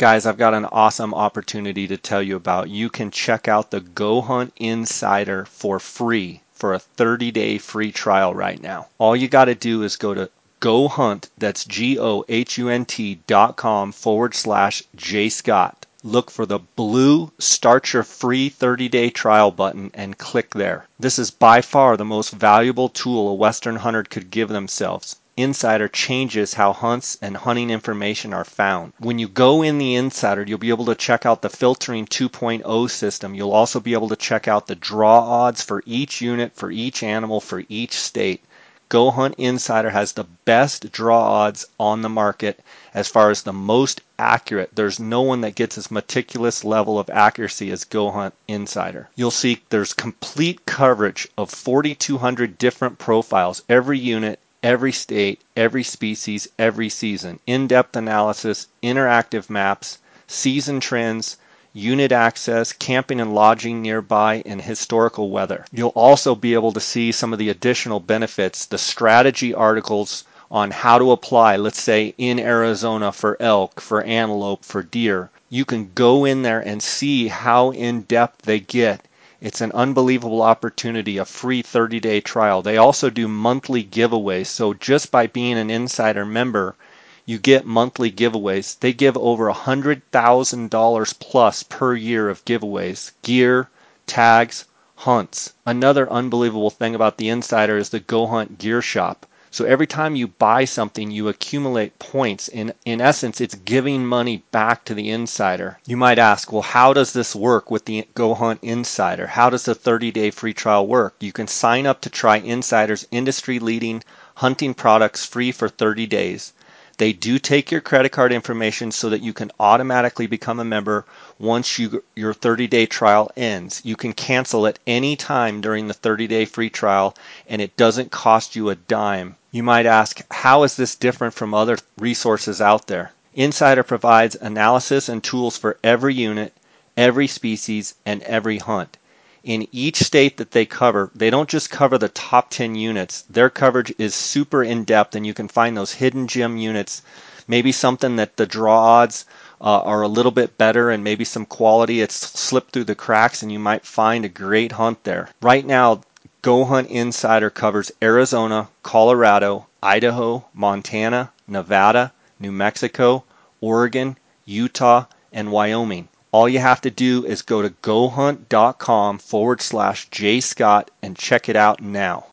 Guys, 0.00 0.24
I've 0.24 0.38
got 0.38 0.54
an 0.54 0.64
awesome 0.64 1.12
opportunity 1.12 1.86
to 1.88 1.98
tell 1.98 2.22
you 2.22 2.34
about. 2.34 2.70
You 2.70 2.88
can 2.88 3.10
check 3.10 3.48
out 3.48 3.70
the 3.70 3.82
Go 3.82 4.22
Hunt 4.22 4.54
Insider 4.56 5.44
for 5.44 5.78
free 5.78 6.40
for 6.54 6.72
a 6.72 6.78
30 6.78 7.30
day 7.32 7.58
free 7.58 7.92
trial 7.92 8.34
right 8.34 8.62
now. 8.62 8.86
All 8.96 9.14
you 9.14 9.28
got 9.28 9.44
to 9.44 9.54
do 9.54 9.82
is 9.82 9.96
go 9.96 10.14
to 10.14 10.30
Go 10.58 10.88
Hunt, 10.88 11.28
that's 11.36 11.66
G 11.66 11.98
O 11.98 12.24
H 12.30 12.56
U 12.56 12.70
N 12.70 12.86
T 12.86 13.20
dot 13.26 13.56
com 13.58 13.92
forward 13.92 14.34
slash 14.34 14.82
J 14.96 15.28
Scott. 15.28 15.84
Look 16.02 16.30
for 16.30 16.46
the 16.46 16.60
blue 16.76 17.30
Start 17.38 17.92
Your 17.92 18.02
Free 18.02 18.48
30 18.48 18.88
Day 18.88 19.10
Trial 19.10 19.50
button 19.50 19.90
and 19.92 20.16
click 20.16 20.54
there. 20.54 20.86
This 20.98 21.18
is 21.18 21.30
by 21.30 21.60
far 21.60 21.98
the 21.98 22.06
most 22.06 22.30
valuable 22.30 22.88
tool 22.88 23.28
a 23.28 23.34
Western 23.34 23.76
hunter 23.76 24.04
could 24.04 24.30
give 24.30 24.48
themselves. 24.48 25.16
Insider 25.40 25.88
changes 25.88 26.54
how 26.54 26.72
hunts 26.72 27.16
and 27.22 27.36
hunting 27.36 27.70
information 27.70 28.34
are 28.34 28.44
found. 28.44 28.92
When 28.98 29.18
you 29.18 29.28
go 29.28 29.62
in 29.62 29.78
the 29.78 29.94
Insider, 29.94 30.42
you'll 30.42 30.58
be 30.58 30.70
able 30.70 30.84
to 30.86 30.94
check 30.94 31.24
out 31.24 31.42
the 31.42 31.48
filtering 31.48 32.06
2.0 32.06 32.90
system. 32.90 33.34
You'll 33.34 33.52
also 33.52 33.80
be 33.80 33.94
able 33.94 34.08
to 34.10 34.16
check 34.16 34.48
out 34.48 34.66
the 34.66 34.74
draw 34.74 35.20
odds 35.20 35.62
for 35.62 35.82
each 35.86 36.20
unit, 36.20 36.54
for 36.54 36.70
each 36.70 37.02
animal, 37.02 37.40
for 37.40 37.64
each 37.68 37.92
state. 37.92 38.42
Go 38.90 39.12
Hunt 39.12 39.36
Insider 39.38 39.90
has 39.90 40.12
the 40.12 40.24
best 40.44 40.90
draw 40.90 41.44
odds 41.44 41.64
on 41.78 42.02
the 42.02 42.08
market 42.08 42.58
as 42.92 43.06
far 43.06 43.30
as 43.30 43.42
the 43.42 43.52
most 43.52 44.00
accurate. 44.18 44.70
There's 44.74 44.98
no 44.98 45.20
one 45.22 45.42
that 45.42 45.54
gets 45.54 45.78
as 45.78 45.92
meticulous 45.92 46.64
level 46.64 46.98
of 46.98 47.08
accuracy 47.08 47.70
as 47.70 47.84
Go 47.84 48.10
Hunt 48.10 48.34
Insider. 48.48 49.08
You'll 49.14 49.30
see 49.30 49.62
there's 49.70 49.94
complete 49.94 50.66
coverage 50.66 51.28
of 51.38 51.50
4,200 51.50 52.58
different 52.58 52.98
profiles, 52.98 53.62
every 53.68 53.98
unit, 54.00 54.40
every 54.62 54.92
state, 54.92 55.40
every 55.56 55.82
species, 55.82 56.48
every 56.58 56.88
season. 56.88 57.38
In 57.46 57.66
depth 57.66 57.96
analysis, 57.96 58.66
interactive 58.82 59.48
maps, 59.48 59.98
season 60.26 60.80
trends, 60.80 61.36
unit 61.72 62.12
access, 62.12 62.72
camping 62.72 63.20
and 63.20 63.34
lodging 63.34 63.80
nearby, 63.80 64.42
and 64.44 64.60
historical 64.60 65.30
weather. 65.30 65.64
You'll 65.72 65.90
also 65.90 66.34
be 66.34 66.54
able 66.54 66.72
to 66.72 66.80
see 66.80 67.12
some 67.12 67.32
of 67.32 67.38
the 67.38 67.48
additional 67.48 68.00
benefits, 68.00 68.66
the 68.66 68.76
strategy 68.76 69.54
articles 69.54 70.24
on 70.50 70.72
how 70.72 70.98
to 70.98 71.12
apply, 71.12 71.56
let's 71.56 71.80
say 71.80 72.12
in 72.18 72.40
Arizona 72.40 73.12
for 73.12 73.36
elk, 73.40 73.80
for 73.80 74.02
antelope, 74.02 74.64
for 74.64 74.82
deer. 74.82 75.30
You 75.48 75.64
can 75.64 75.92
go 75.94 76.24
in 76.24 76.42
there 76.42 76.60
and 76.60 76.82
see 76.82 77.28
how 77.28 77.70
in 77.70 78.02
depth 78.02 78.42
they 78.42 78.60
get 78.60 79.06
it's 79.40 79.60
an 79.62 79.72
unbelievable 79.72 80.42
opportunity, 80.42 81.16
a 81.16 81.24
free 81.24 81.62
30 81.62 81.98
day 82.00 82.20
trial. 82.20 82.62
They 82.62 82.76
also 82.76 83.08
do 83.08 83.26
monthly 83.26 83.82
giveaways. 83.82 84.48
So 84.48 84.74
just 84.74 85.10
by 85.10 85.26
being 85.28 85.56
an 85.56 85.70
insider 85.70 86.26
member, 86.26 86.76
you 87.24 87.38
get 87.38 87.64
monthly 87.64 88.10
giveaways. 88.12 88.78
They 88.78 88.92
give 88.92 89.16
over 89.16 89.48
$100,000 89.50 91.14
plus 91.20 91.62
per 91.62 91.94
year 91.94 92.28
of 92.28 92.44
giveaways 92.44 93.12
gear, 93.22 93.70
tags, 94.06 94.66
hunts. 94.96 95.54
Another 95.64 96.10
unbelievable 96.12 96.70
thing 96.70 96.94
about 96.94 97.16
the 97.16 97.30
insider 97.30 97.78
is 97.78 97.88
the 97.88 98.00
Go 98.00 98.26
Hunt 98.26 98.58
Gear 98.58 98.82
Shop. 98.82 99.24
So 99.52 99.64
every 99.64 99.88
time 99.88 100.14
you 100.14 100.28
buy 100.28 100.64
something, 100.64 101.10
you 101.10 101.26
accumulate 101.26 101.98
points. 101.98 102.46
In, 102.46 102.72
in 102.84 103.00
essence, 103.00 103.40
it's 103.40 103.56
giving 103.56 104.06
money 104.06 104.44
back 104.52 104.84
to 104.84 104.94
the 104.94 105.10
insider. 105.10 105.80
You 105.86 105.96
might 105.96 106.20
ask, 106.20 106.52
well, 106.52 106.62
how 106.62 106.92
does 106.92 107.12
this 107.12 107.34
work 107.34 107.68
with 107.68 107.84
the 107.84 108.06
Go 108.14 108.34
Hunt 108.34 108.60
Insider? 108.62 109.26
How 109.26 109.50
does 109.50 109.64
the 109.64 109.74
30 109.74 110.12
day 110.12 110.30
free 110.30 110.54
trial 110.54 110.86
work? 110.86 111.16
You 111.18 111.32
can 111.32 111.48
sign 111.48 111.84
up 111.84 112.00
to 112.02 112.10
try 112.10 112.36
Insider's 112.36 113.08
industry 113.10 113.58
leading 113.58 114.04
hunting 114.36 114.72
products 114.72 115.26
free 115.26 115.50
for 115.50 115.68
30 115.68 116.06
days. 116.06 116.52
They 116.98 117.12
do 117.12 117.38
take 117.38 117.70
your 117.72 117.80
credit 117.80 118.12
card 118.12 118.30
information 118.30 118.92
so 118.92 119.08
that 119.08 119.22
you 119.22 119.32
can 119.32 119.50
automatically 119.58 120.28
become 120.28 120.60
a 120.60 120.64
member 120.64 121.06
once 121.40 121.78
you, 121.78 122.04
your 122.14 122.34
30 122.34 122.66
day 122.66 122.84
trial 122.84 123.30
ends. 123.34 123.80
You 123.82 123.96
can 123.96 124.12
cancel 124.12 124.66
at 124.66 124.78
any 124.86 125.16
time 125.16 125.62
during 125.62 125.88
the 125.88 125.94
30 125.94 126.26
day 126.26 126.44
free 126.44 126.68
trial 126.68 127.16
and 127.48 127.62
it 127.62 127.76
doesn't 127.78 128.10
cost 128.10 128.54
you 128.54 128.68
a 128.68 128.74
dime. 128.74 129.36
You 129.50 129.62
might 129.62 129.86
ask, 129.86 130.20
how 130.30 130.62
is 130.64 130.76
this 130.76 130.94
different 130.94 131.32
from 131.32 131.54
other 131.54 131.78
resources 131.96 132.60
out 132.60 132.88
there? 132.88 133.12
Insider 133.34 133.82
provides 133.82 134.34
analysis 134.34 135.08
and 135.08 135.24
tools 135.24 135.56
for 135.56 135.78
every 135.82 136.14
unit, 136.14 136.52
every 136.96 137.26
species, 137.26 137.94
and 138.04 138.22
every 138.24 138.58
hunt. 138.58 138.98
In 139.42 139.66
each 139.72 139.96
state 139.96 140.36
that 140.36 140.50
they 140.50 140.66
cover, 140.66 141.10
they 141.14 141.30
don't 141.30 141.48
just 141.48 141.70
cover 141.70 141.96
the 141.96 142.10
top 142.10 142.50
10 142.50 142.74
units. 142.74 143.24
Their 143.30 143.48
coverage 143.48 143.94
is 143.96 144.14
super 144.14 144.62
in 144.62 144.84
depth, 144.84 145.14
and 145.14 145.26
you 145.26 145.32
can 145.32 145.48
find 145.48 145.74
those 145.74 145.92
hidden 145.92 146.26
gem 146.26 146.58
units. 146.58 147.00
Maybe 147.48 147.72
something 147.72 148.16
that 148.16 148.36
the 148.36 148.44
draw 148.44 148.78
odds 148.78 149.24
uh, 149.60 149.80
are 149.80 150.02
a 150.02 150.08
little 150.08 150.32
bit 150.32 150.56
better 150.56 150.90
and 150.90 151.04
maybe 151.04 151.24
some 151.24 151.44
quality. 151.46 152.00
It's 152.00 152.14
slipped 152.14 152.72
through 152.72 152.84
the 152.84 152.94
cracks, 152.94 153.42
and 153.42 153.52
you 153.52 153.58
might 153.58 153.84
find 153.84 154.24
a 154.24 154.28
great 154.28 154.72
hunt 154.72 155.04
there. 155.04 155.30
Right 155.42 155.66
now, 155.66 156.02
Go 156.42 156.64
Hunt 156.64 156.88
Insider 156.88 157.50
covers 157.50 157.92
Arizona, 158.02 158.68
Colorado, 158.82 159.66
Idaho, 159.82 160.46
Montana, 160.54 161.32
Nevada, 161.46 162.12
New 162.38 162.50
Mexico, 162.50 163.24
Oregon, 163.60 164.16
Utah, 164.46 165.04
and 165.32 165.52
Wyoming. 165.52 166.08
All 166.32 166.48
you 166.48 166.60
have 166.60 166.80
to 166.80 166.90
do 166.90 167.26
is 167.26 167.42
go 167.42 167.60
to 167.60 167.68
gohunt.com 167.68 169.18
forward 169.18 169.60
slash 169.60 170.08
jscott 170.08 170.88
and 171.02 171.14
check 171.14 171.48
it 171.50 171.56
out 171.56 171.82
now. 171.82 172.26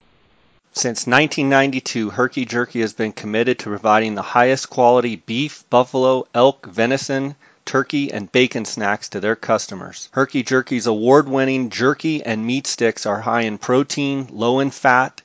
Since 0.78 1.08
1992, 1.08 2.12
Herky 2.12 2.46
Jerky 2.46 2.82
has 2.82 2.94
been 2.94 3.12
committed 3.12 3.58
to 3.58 3.70
providing 3.70 4.14
the 4.14 4.22
highest 4.22 4.70
quality 4.70 5.16
beef, 5.16 5.64
buffalo, 5.72 6.28
elk, 6.36 6.68
venison, 6.68 7.36
turkey, 7.66 8.14
and 8.14 8.32
bacon 8.32 8.64
snacks 8.64 9.10
to 9.10 9.20
their 9.20 9.36
customers. 9.36 10.08
Herky 10.12 10.44
Jerky's 10.44 10.86
award 10.86 11.28
winning 11.28 11.72
jerky 11.72 12.24
and 12.24 12.46
meat 12.46 12.68
sticks 12.68 13.08
are 13.08 13.22
high 13.22 13.42
in 13.42 13.58
protein, 13.58 14.28
low 14.32 14.60
in 14.60 14.70
fat, 14.70 15.24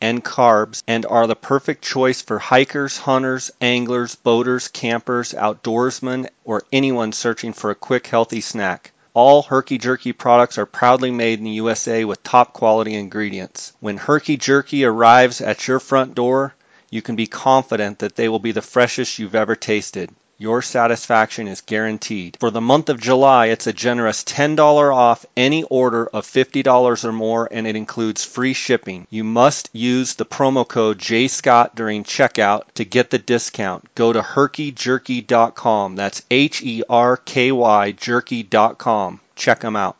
and 0.00 0.24
carbs 0.24 0.82
and 0.88 1.06
are 1.06 1.28
the 1.28 1.36
perfect 1.36 1.84
choice 1.84 2.20
for 2.20 2.40
hikers, 2.40 2.98
hunters, 2.98 3.52
anglers, 3.60 4.16
boaters, 4.16 4.66
campers, 4.66 5.32
outdoorsmen, 5.32 6.28
or 6.44 6.64
anyone 6.72 7.12
searching 7.12 7.52
for 7.52 7.70
a 7.70 7.76
quick, 7.76 8.08
healthy 8.08 8.40
snack. 8.40 8.90
All 9.12 9.42
Herky 9.42 9.76
Jerky 9.76 10.12
products 10.12 10.56
are 10.56 10.66
proudly 10.66 11.10
made 11.10 11.40
in 11.40 11.44
the 11.44 11.50
USA 11.52 12.04
with 12.04 12.22
top 12.22 12.52
quality 12.52 12.94
ingredients. 12.94 13.72
When 13.80 13.96
Herky 13.96 14.36
Jerky 14.36 14.84
arrives 14.84 15.40
at 15.40 15.66
your 15.66 15.80
front 15.80 16.14
door, 16.14 16.54
you 16.90 17.02
can 17.02 17.16
be 17.16 17.26
confident 17.26 17.98
that 17.98 18.14
they 18.14 18.28
will 18.28 18.38
be 18.38 18.52
the 18.52 18.62
freshest 18.62 19.18
you've 19.18 19.34
ever 19.34 19.56
tasted. 19.56 20.10
Your 20.40 20.62
satisfaction 20.62 21.48
is 21.48 21.60
guaranteed. 21.60 22.38
For 22.40 22.50
the 22.50 22.62
month 22.62 22.88
of 22.88 22.98
July, 22.98 23.48
it's 23.48 23.66
a 23.66 23.74
generous 23.74 24.24
$10 24.24 24.56
off 24.90 25.26
any 25.36 25.64
order 25.64 26.06
of 26.06 26.26
$50 26.26 27.04
or 27.04 27.12
more, 27.12 27.46
and 27.52 27.66
it 27.66 27.76
includes 27.76 28.24
free 28.24 28.54
shipping. 28.54 29.06
You 29.10 29.22
must 29.22 29.68
use 29.74 30.14
the 30.14 30.24
promo 30.24 30.66
code 30.66 30.96
JScott 30.96 31.74
during 31.74 32.04
checkout 32.04 32.62
to 32.76 32.86
get 32.86 33.10
the 33.10 33.18
discount. 33.18 33.94
Go 33.94 34.14
to 34.14 34.22
herkyjerky.com. 34.22 35.96
That's 35.96 36.22
H 36.30 36.62
E 36.62 36.84
R 36.88 37.18
K 37.18 37.52
Y 37.52 37.92
jerky.com. 37.92 39.20
Check 39.36 39.60
them 39.60 39.76
out. 39.76 39.98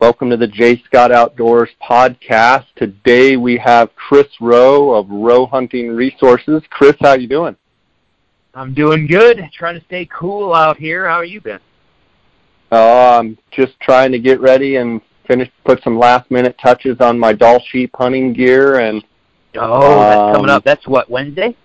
Welcome 0.00 0.30
to 0.30 0.36
the 0.36 0.48
J 0.48 0.82
Scott 0.82 1.12
Outdoors 1.12 1.70
podcast. 1.80 2.64
Today 2.74 3.36
we 3.36 3.58
have 3.58 3.94
Chris 3.94 4.26
Rowe 4.40 4.94
of 4.94 5.08
Rowe 5.10 5.46
Hunting 5.46 5.94
Resources. 5.94 6.64
Chris, 6.70 6.96
how 7.00 7.10
are 7.10 7.18
you 7.18 7.28
doing? 7.28 7.54
I'm 8.54 8.74
doing 8.74 9.06
good. 9.06 9.40
Trying 9.52 9.78
to 9.78 9.84
stay 9.86 10.06
cool 10.06 10.54
out 10.54 10.76
here. 10.76 11.08
How 11.08 11.16
are 11.16 11.24
you 11.24 11.40
been? 11.40 11.60
Oh, 12.72 13.18
I'm 13.18 13.38
just 13.50 13.78
trying 13.80 14.12
to 14.12 14.18
get 14.18 14.40
ready 14.40 14.76
and 14.76 15.00
finish, 15.26 15.50
put 15.64 15.82
some 15.82 15.98
last 15.98 16.30
minute 16.30 16.56
touches 16.62 16.96
on 17.00 17.18
my 17.18 17.32
Dall 17.32 17.62
sheep 17.70 17.90
hunting 17.94 18.32
gear 18.32 18.80
and. 18.80 19.04
Oh, 19.56 20.00
that's 20.00 20.36
coming 20.36 20.50
up. 20.50 20.58
Um, 20.58 20.62
that's 20.64 20.86
what 20.86 21.10
Wednesday. 21.10 21.56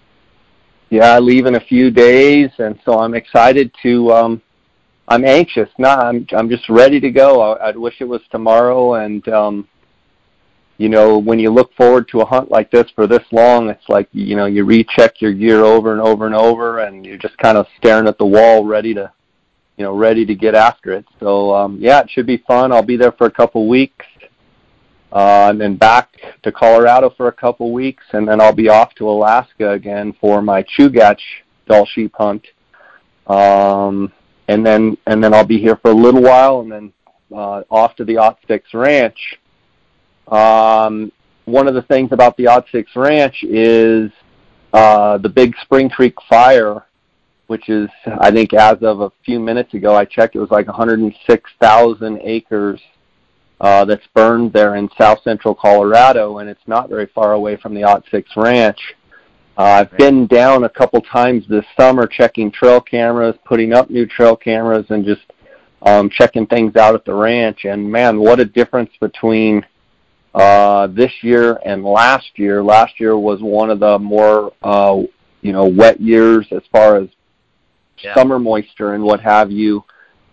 Yeah, 0.89 1.13
I 1.13 1.19
leave 1.19 1.45
in 1.45 1.55
a 1.55 1.59
few 1.59 1.91
days, 1.91 2.49
and 2.57 2.79
so 2.85 2.99
I'm 2.99 3.13
excited 3.13 3.71
to. 3.83 4.11
um 4.11 4.41
I'm 5.07 5.23
anxious. 5.23 5.69
No, 5.77 5.89
I'm 5.89 6.25
I'm 6.35 6.49
just 6.49 6.67
ready 6.69 6.99
to 6.99 7.11
go. 7.11 7.41
I, 7.41 7.69
I'd 7.69 7.77
wish 7.77 7.95
it 7.99 8.05
was 8.05 8.21
tomorrow, 8.31 8.95
and 8.95 9.27
um 9.27 9.67
you 10.77 10.89
know, 10.89 11.17
when 11.17 11.39
you 11.39 11.49
look 11.49 11.73
forward 11.75 12.07
to 12.09 12.21
a 12.21 12.25
hunt 12.25 12.51
like 12.51 12.69
this 12.69 12.89
for 12.95 13.07
this 13.07 13.23
long, 13.31 13.69
it's 13.69 13.87
like, 13.87 14.09
you 14.11 14.35
know, 14.35 14.45
you 14.45 14.65
recheck 14.65 15.21
your 15.21 15.33
gear 15.33 15.63
over 15.63 15.93
and 15.93 16.01
over 16.01 16.25
and 16.25 16.35
over 16.35 16.79
and 16.79 17.05
you're 17.05 17.17
just 17.17 17.37
kind 17.37 17.57
of 17.57 17.65
staring 17.77 18.07
at 18.07 18.17
the 18.17 18.25
wall 18.25 18.65
ready 18.65 18.93
to, 18.93 19.11
you 19.77 19.85
know, 19.85 19.95
ready 19.95 20.25
to 20.25 20.35
get 20.35 20.53
after 20.53 20.91
it. 20.91 21.05
So, 21.19 21.55
um, 21.55 21.77
yeah, 21.79 22.01
it 22.01 22.09
should 22.09 22.25
be 22.25 22.43
fun. 22.45 22.73
I'll 22.73 22.83
be 22.83 22.97
there 22.97 23.13
for 23.13 23.27
a 23.27 23.31
couple 23.31 23.67
weeks. 23.67 24.05
Uh, 25.13 25.47
and 25.49 25.61
then 25.61 25.77
back 25.77 26.09
to 26.43 26.51
Colorado 26.51 27.09
for 27.09 27.29
a 27.29 27.31
couple 27.31 27.71
weeks, 27.71 28.03
and 28.11 28.27
then 28.27 28.41
I'll 28.41 28.51
be 28.51 28.67
off 28.67 28.93
to 28.95 29.07
Alaska 29.07 29.71
again 29.71 30.13
for 30.19 30.41
my 30.41 30.61
Chugach 30.63 31.21
Dall 31.67 31.85
sheep 31.85 32.13
hunt. 32.17 32.45
Um, 33.27 34.11
and 34.49 34.65
then 34.65 34.97
and 35.07 35.23
then 35.23 35.33
I'll 35.33 35.45
be 35.45 35.57
here 35.57 35.77
for 35.77 35.91
a 35.91 35.93
little 35.95 36.21
while, 36.21 36.59
and 36.59 36.69
then 36.69 36.93
uh, 37.33 37.63
off 37.71 37.95
to 37.95 38.03
the 38.03 38.17
Odd 38.17 38.35
Six 38.45 38.73
Ranch 38.73 39.39
um, 40.27 41.11
one 41.45 41.67
of 41.67 41.73
the 41.75 41.83
things 41.83 42.11
about 42.11 42.35
the 42.37 42.47
Odd 42.47 42.65
Six 42.71 42.91
Ranch 42.95 43.43
is 43.43 44.11
uh, 44.73 45.17
the 45.19 45.29
big 45.29 45.55
Spring 45.61 45.89
Creek 45.89 46.15
fire 46.29 46.85
which 47.47 47.69
is 47.69 47.89
I 48.19 48.31
think 48.31 48.53
as 48.53 48.77
of 48.81 49.01
a 49.01 49.11
few 49.23 49.39
minutes 49.39 49.73
ago 49.73 49.95
I 49.95 50.05
checked, 50.05 50.35
it 50.35 50.39
was 50.39 50.51
like 50.51 50.67
106,000 50.67 52.19
acres 52.23 52.81
uh, 53.61 53.85
that's 53.85 54.05
burned 54.13 54.51
there 54.53 54.75
in 54.75 54.89
south 54.97 55.21
central 55.23 55.55
Colorado, 55.55 56.39
and 56.39 56.49
it's 56.49 56.67
not 56.67 56.89
very 56.89 57.07
far 57.13 57.33
away 57.33 57.55
from 57.55 57.73
the 57.73 57.83
Odd 57.83 58.03
Six 58.11 58.29
Ranch. 58.35 58.79
Uh, 59.57 59.85
I've 59.87 59.97
been 59.97 60.27
down 60.27 60.65
a 60.65 60.69
couple 60.69 60.99
times 61.01 61.45
this 61.47 61.63
summer 61.79 62.07
checking 62.07 62.51
trail 62.51 62.81
cameras, 62.81 63.35
putting 63.45 63.73
up 63.73 63.89
new 63.89 64.05
trail 64.05 64.35
cameras, 64.35 64.85
and 64.89 65.05
just 65.05 65.21
um, 65.83 66.09
checking 66.09 66.45
things 66.47 66.75
out 66.75 66.95
at 66.95 67.05
the 67.05 67.13
ranch. 67.13 67.63
And 67.63 67.89
man, 67.89 68.19
what 68.19 68.41
a 68.41 68.45
difference 68.45 68.91
between 68.99 69.65
this 70.35 71.11
year 71.21 71.59
and 71.65 71.83
last 71.83 72.31
year. 72.35 72.63
Last 72.63 72.99
year 72.99 73.17
was 73.17 73.41
one 73.41 73.69
of 73.69 73.79
the 73.79 73.99
more 73.99 74.53
uh, 74.61 75.01
you 75.41 75.51
know 75.51 75.65
wet 75.65 76.01
years 76.01 76.47
as 76.51 76.61
far 76.71 76.97
as 76.97 77.09
yeah. 77.99 78.13
summer 78.13 78.39
moisture 78.39 78.93
and 78.93 79.03
what 79.03 79.21
have 79.21 79.51
you. 79.51 79.83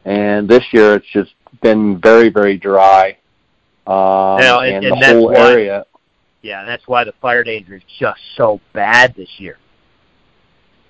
And 0.05 0.49
this 0.49 0.65
year 0.73 0.95
it's 0.95 1.07
just 1.13 1.33
been 1.61 2.01
very 2.01 2.29
very 2.29 2.57
dry. 2.57 3.19
Um, 3.87 4.41
know, 4.41 4.61
and, 4.61 4.85
and, 4.85 4.87
and 4.87 5.03
the 5.03 5.07
whole 5.07 5.33
why, 5.33 5.53
area. 5.53 5.87
Yeah, 6.43 6.65
that's 6.65 6.87
why 6.87 7.05
the 7.05 7.13
fire 7.21 7.45
danger 7.45 7.77
is 7.77 7.83
just 7.99 8.21
so 8.37 8.61
bad 8.73 9.15
this 9.15 9.29
year. 9.39 9.59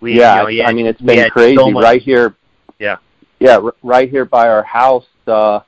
We, 0.01 0.19
yeah, 0.19 0.49
you 0.49 0.63
know, 0.63 0.69
I 0.69 0.73
mean 0.73 0.87
it's 0.87 1.01
been 1.01 1.31
crazy 1.31 1.57
so 1.57 1.73
right 1.73 2.03
here. 2.03 2.35
Yeah. 2.79 2.97
Yeah, 3.39 3.59
r- 3.59 3.75
right 3.83 4.09
here 4.09 4.25
by 4.25 4.49
our 4.49 4.63
house 4.63 5.07
uh, 5.27 5.61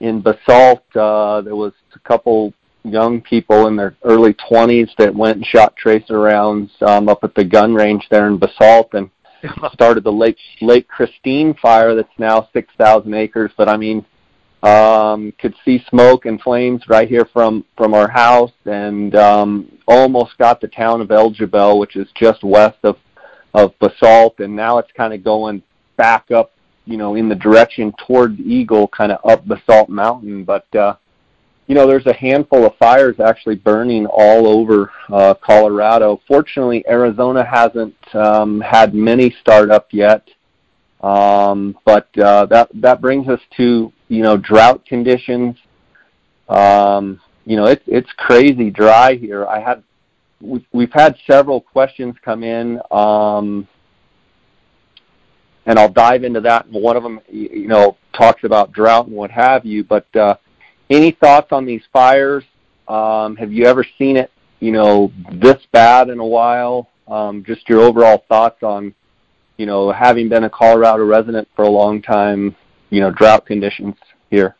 in 0.00 0.20
Basalt, 0.20 0.84
uh, 0.94 1.40
there 1.40 1.56
was 1.56 1.72
a 1.94 1.98
couple 2.00 2.52
young 2.86 3.20
people 3.20 3.66
in 3.66 3.76
their 3.76 3.96
early 4.04 4.34
20s 4.34 4.90
that 4.98 5.14
went 5.14 5.36
and 5.36 5.46
shot 5.46 5.76
tracer 5.76 6.20
rounds 6.20 6.70
um, 6.82 7.08
up 7.08 7.24
at 7.24 7.34
the 7.34 7.44
gun 7.44 7.74
range 7.74 8.06
there 8.10 8.26
in 8.26 8.38
Basalt 8.38 8.94
and 8.94 9.10
started 9.72 10.04
the 10.04 10.12
Lake 10.12 10.38
Lake 10.60 10.88
Christine 10.88 11.54
fire 11.54 11.94
that's 11.94 12.08
now 12.18 12.48
6,000 12.52 13.12
acres. 13.14 13.52
But 13.56 13.68
I 13.68 13.76
mean, 13.76 14.04
um, 14.62 15.32
could 15.38 15.54
see 15.64 15.84
smoke 15.90 16.26
and 16.26 16.40
flames 16.40 16.82
right 16.88 17.08
here 17.08 17.28
from 17.32 17.64
from 17.76 17.94
our 17.94 18.08
house, 18.08 18.52
and 18.64 19.14
um, 19.14 19.70
almost 19.86 20.38
got 20.38 20.60
the 20.60 20.68
town 20.68 21.00
of 21.00 21.10
El 21.10 21.30
Jebel, 21.30 21.78
which 21.78 21.96
is 21.96 22.08
just 22.14 22.42
west 22.42 22.78
of 22.82 22.96
of 23.54 23.78
Basalt, 23.78 24.40
and 24.40 24.54
now 24.54 24.78
it's 24.78 24.92
kind 24.92 25.14
of 25.14 25.22
going 25.24 25.62
back 25.96 26.30
up, 26.30 26.52
you 26.84 26.96
know, 26.96 27.14
in 27.14 27.28
the 27.28 27.34
direction 27.34 27.92
toward 28.06 28.38
Eagle, 28.40 28.88
kind 28.88 29.12
of 29.12 29.30
up 29.30 29.46
Basalt 29.46 29.88
Mountain, 29.88 30.44
but. 30.44 30.74
uh 30.74 30.94
you 31.66 31.74
know, 31.74 31.86
there's 31.86 32.06
a 32.06 32.12
handful 32.12 32.64
of 32.64 32.76
fires 32.76 33.18
actually 33.18 33.56
burning 33.56 34.06
all 34.06 34.46
over 34.46 34.92
uh, 35.12 35.34
Colorado. 35.34 36.20
Fortunately, 36.28 36.84
Arizona 36.88 37.44
hasn't 37.44 37.96
um, 38.14 38.60
had 38.60 38.94
many 38.94 39.34
start 39.40 39.70
up 39.70 39.88
yet, 39.90 40.28
um, 41.02 41.76
but 41.84 42.08
uh, 42.18 42.46
that 42.46 42.68
that 42.74 43.00
brings 43.00 43.28
us 43.28 43.40
to 43.56 43.92
you 44.08 44.22
know 44.22 44.36
drought 44.36 44.86
conditions. 44.86 45.56
Um, 46.48 47.20
you 47.44 47.56
know, 47.56 47.66
it's 47.66 47.82
it's 47.88 48.10
crazy 48.16 48.70
dry 48.70 49.14
here. 49.14 49.44
I 49.44 49.58
had 49.58 49.82
we've, 50.40 50.66
we've 50.72 50.92
had 50.92 51.16
several 51.28 51.60
questions 51.60 52.14
come 52.24 52.44
in, 52.44 52.80
um, 52.92 53.66
and 55.66 55.80
I'll 55.80 55.90
dive 55.90 56.22
into 56.22 56.40
that. 56.42 56.68
One 56.70 56.96
of 56.96 57.02
them, 57.02 57.20
you 57.28 57.66
know, 57.66 57.96
talks 58.12 58.44
about 58.44 58.70
drought 58.70 59.08
and 59.08 59.16
what 59.16 59.32
have 59.32 59.66
you, 59.66 59.82
but 59.82 60.06
uh, 60.14 60.36
any 60.90 61.12
thoughts 61.12 61.48
on 61.52 61.64
these 61.64 61.82
fires? 61.92 62.44
Um, 62.88 63.36
have 63.36 63.52
you 63.52 63.66
ever 63.66 63.84
seen 63.98 64.16
it, 64.16 64.30
you 64.60 64.72
know, 64.72 65.12
this 65.32 65.62
bad 65.72 66.08
in 66.08 66.18
a 66.18 66.26
while? 66.26 66.88
Um, 67.08 67.44
just 67.44 67.68
your 67.68 67.80
overall 67.80 68.24
thoughts 68.28 68.62
on, 68.62 68.94
you 69.56 69.66
know, 69.66 69.90
having 69.90 70.28
been 70.28 70.44
a 70.44 70.50
Colorado 70.50 71.04
resident 71.04 71.48
for 71.54 71.64
a 71.64 71.68
long 71.68 72.02
time, 72.02 72.54
you 72.90 73.00
know, 73.00 73.10
drought 73.10 73.46
conditions 73.46 73.96
here. 74.30 74.56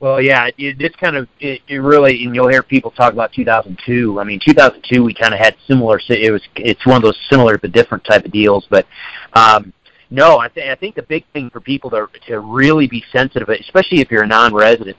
Well, 0.00 0.20
yeah, 0.20 0.46
it, 0.46 0.80
it's 0.80 0.94
kind 0.96 1.16
of 1.16 1.28
it, 1.40 1.60
it 1.66 1.78
really, 1.78 2.24
and 2.24 2.34
you'll 2.34 2.48
hear 2.48 2.62
people 2.62 2.92
talk 2.92 3.12
about 3.12 3.32
2002. 3.32 4.20
I 4.20 4.24
mean, 4.24 4.38
2002 4.44 5.02
we 5.02 5.12
kind 5.12 5.34
of 5.34 5.40
had 5.40 5.56
similar. 5.66 6.00
It 6.08 6.30
was 6.30 6.42
it's 6.54 6.86
one 6.86 6.96
of 6.96 7.02
those 7.02 7.18
similar 7.28 7.58
but 7.58 7.72
different 7.72 8.04
type 8.04 8.24
of 8.24 8.30
deals. 8.30 8.66
But 8.70 8.86
um, 9.32 9.72
no, 10.10 10.38
I, 10.38 10.48
th- 10.48 10.70
I 10.70 10.76
think 10.76 10.94
the 10.94 11.02
big 11.02 11.24
thing 11.32 11.50
for 11.50 11.60
people 11.60 11.90
to 11.90 12.06
to 12.28 12.38
really 12.38 12.86
be 12.86 13.04
sensitive, 13.10 13.48
especially 13.48 14.00
if 14.00 14.10
you're 14.10 14.22
a 14.22 14.26
non-resident, 14.26 14.96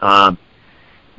um, 0.00 0.38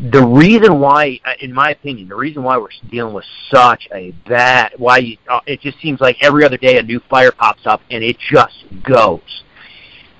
the 0.10 0.26
reason 0.26 0.80
why, 0.80 1.20
uh, 1.26 1.34
in 1.42 1.54
my 1.54 1.72
opinion, 1.72 2.10
the 2.10 2.16
reason 2.16 2.44
why 2.44 2.58
we're 2.58 2.70
dealing 2.90 3.14
with 3.14 3.26
such 3.54 3.88
a 3.94 4.12
bad, 4.28 4.74
why 4.78 4.98
you, 4.98 5.18
uh, 5.30 5.42
it 5.46 5.62
just 5.62 5.80
seems 5.80 6.02
like 6.02 6.18
every 6.22 6.44
other 6.44 6.58
day 6.58 6.80
a 6.80 6.84
new 6.84 7.00
fire 7.10 7.32
pops 7.32 7.66
up 7.66 7.82
and 7.92 8.04
it 8.04 8.18
just 8.32 8.66
goes. 8.84 9.44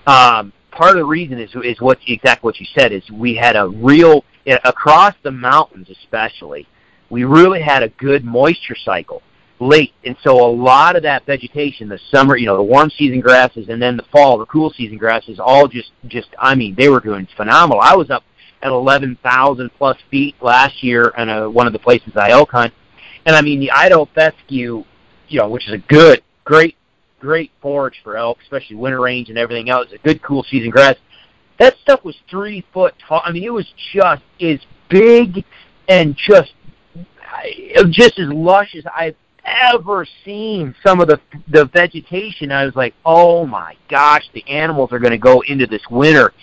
Um, 0.06 0.54
part 0.72 0.92
of 0.92 0.98
the 0.98 1.06
reason 1.06 1.40
is 1.40 1.50
is 1.64 1.80
what 1.82 2.00
exactly 2.08 2.48
what 2.48 2.60
you 2.60 2.66
said 2.76 2.92
is 2.92 3.10
we 3.12 3.36
had 3.36 3.56
a 3.56 3.68
real 3.68 4.24
across 4.64 5.16
the 5.24 5.32
mountains, 5.32 5.90
especially, 5.90 6.68
we 7.10 7.24
really 7.24 7.62
had 7.62 7.84
a 7.84 7.90
good 7.90 8.24
moisture 8.24 8.76
cycle 8.76 9.22
late, 9.60 9.94
and 10.04 10.16
so 10.24 10.44
a 10.44 10.52
lot 10.52 10.96
of 10.96 11.04
that 11.04 11.26
vegetation, 11.26 11.88
the 11.88 12.00
summer, 12.10 12.36
you 12.36 12.48
know, 12.48 12.58
the 12.58 12.64
warm 12.64 12.90
season 12.90 13.20
grasses, 13.20 13.70
and 13.70 13.82
then 13.82 13.96
the 13.96 14.06
fall, 14.12 14.38
the 14.40 14.46
cool 14.48 14.72
season 14.72 14.98
grasses, 14.98 15.40
all 15.40 15.68
just 15.68 15.92
just 16.08 16.30
I 16.40 16.56
mean, 16.56 16.76
they 16.76 16.90
were 16.90 17.00
doing 17.00 17.28
phenomenal. 17.36 17.80
I 17.82 17.96
was 17.96 18.10
up 18.10 18.24
at 18.64 18.72
11,000 18.72 19.72
plus 19.78 19.98
feet 20.10 20.36
last 20.42 20.84
year 20.84 21.14
in 21.18 21.30
a, 21.30 21.46
uh, 21.46 21.50
one 21.50 21.68
of 21.68 21.74
the 21.74 21.80
places 21.80 22.14
I 22.16 22.32
elk 22.32 22.52
hunt. 22.52 22.74
And 23.26 23.36
I 23.36 23.42
mean, 23.42 23.60
the 23.60 23.72
Idaho 23.72 24.08
fescue, 24.14 24.84
you 25.28 25.40
know, 25.40 25.50
which 25.50 25.68
is 25.68 25.74
a 25.74 25.78
good, 25.78 26.22
great, 26.44 26.76
great 27.20 27.52
forage 27.62 28.02
for 28.04 28.18
elk, 28.18 28.40
especially 28.42 28.76
winter 28.76 29.00
range 29.00 29.30
and 29.30 29.38
everything 29.38 29.70
else, 29.70 29.88
It's 29.92 30.02
a 30.02 30.08
good 30.08 30.22
cool 30.22 30.44
season 30.44 30.70
grass. 30.70 30.96
That 31.60 31.78
stuff 31.82 32.04
was 32.04 32.16
three 32.30 32.66
foot 32.74 32.96
tall. 33.08 33.22
I 33.24 33.32
mean, 33.32 33.44
it 33.44 33.54
was 33.54 33.72
just 33.94 34.24
as 34.40 34.60
big 34.90 35.44
and 35.88 36.16
just, 36.16 36.54
uh, 36.96 37.84
just 37.90 38.18
as 38.18 38.30
lush 38.30 38.76
as 38.76 38.84
I've 38.96 39.16
ever 39.46 40.06
seen 40.26 40.76
some 40.86 41.02
of 41.02 41.08
the 41.08 41.20
the 41.48 41.66
vegetation. 41.66 42.52
I 42.52 42.66
was 42.66 42.76
like, 42.76 42.94
oh 43.06 43.46
my 43.46 43.76
gosh, 43.90 44.24
the 44.34 44.48
animals 44.48 44.92
are 44.92 45.00
going 45.00 45.12
to 45.12 45.18
go 45.18 45.42
into 45.42 45.68
this 45.68 45.82
winter 45.90 46.34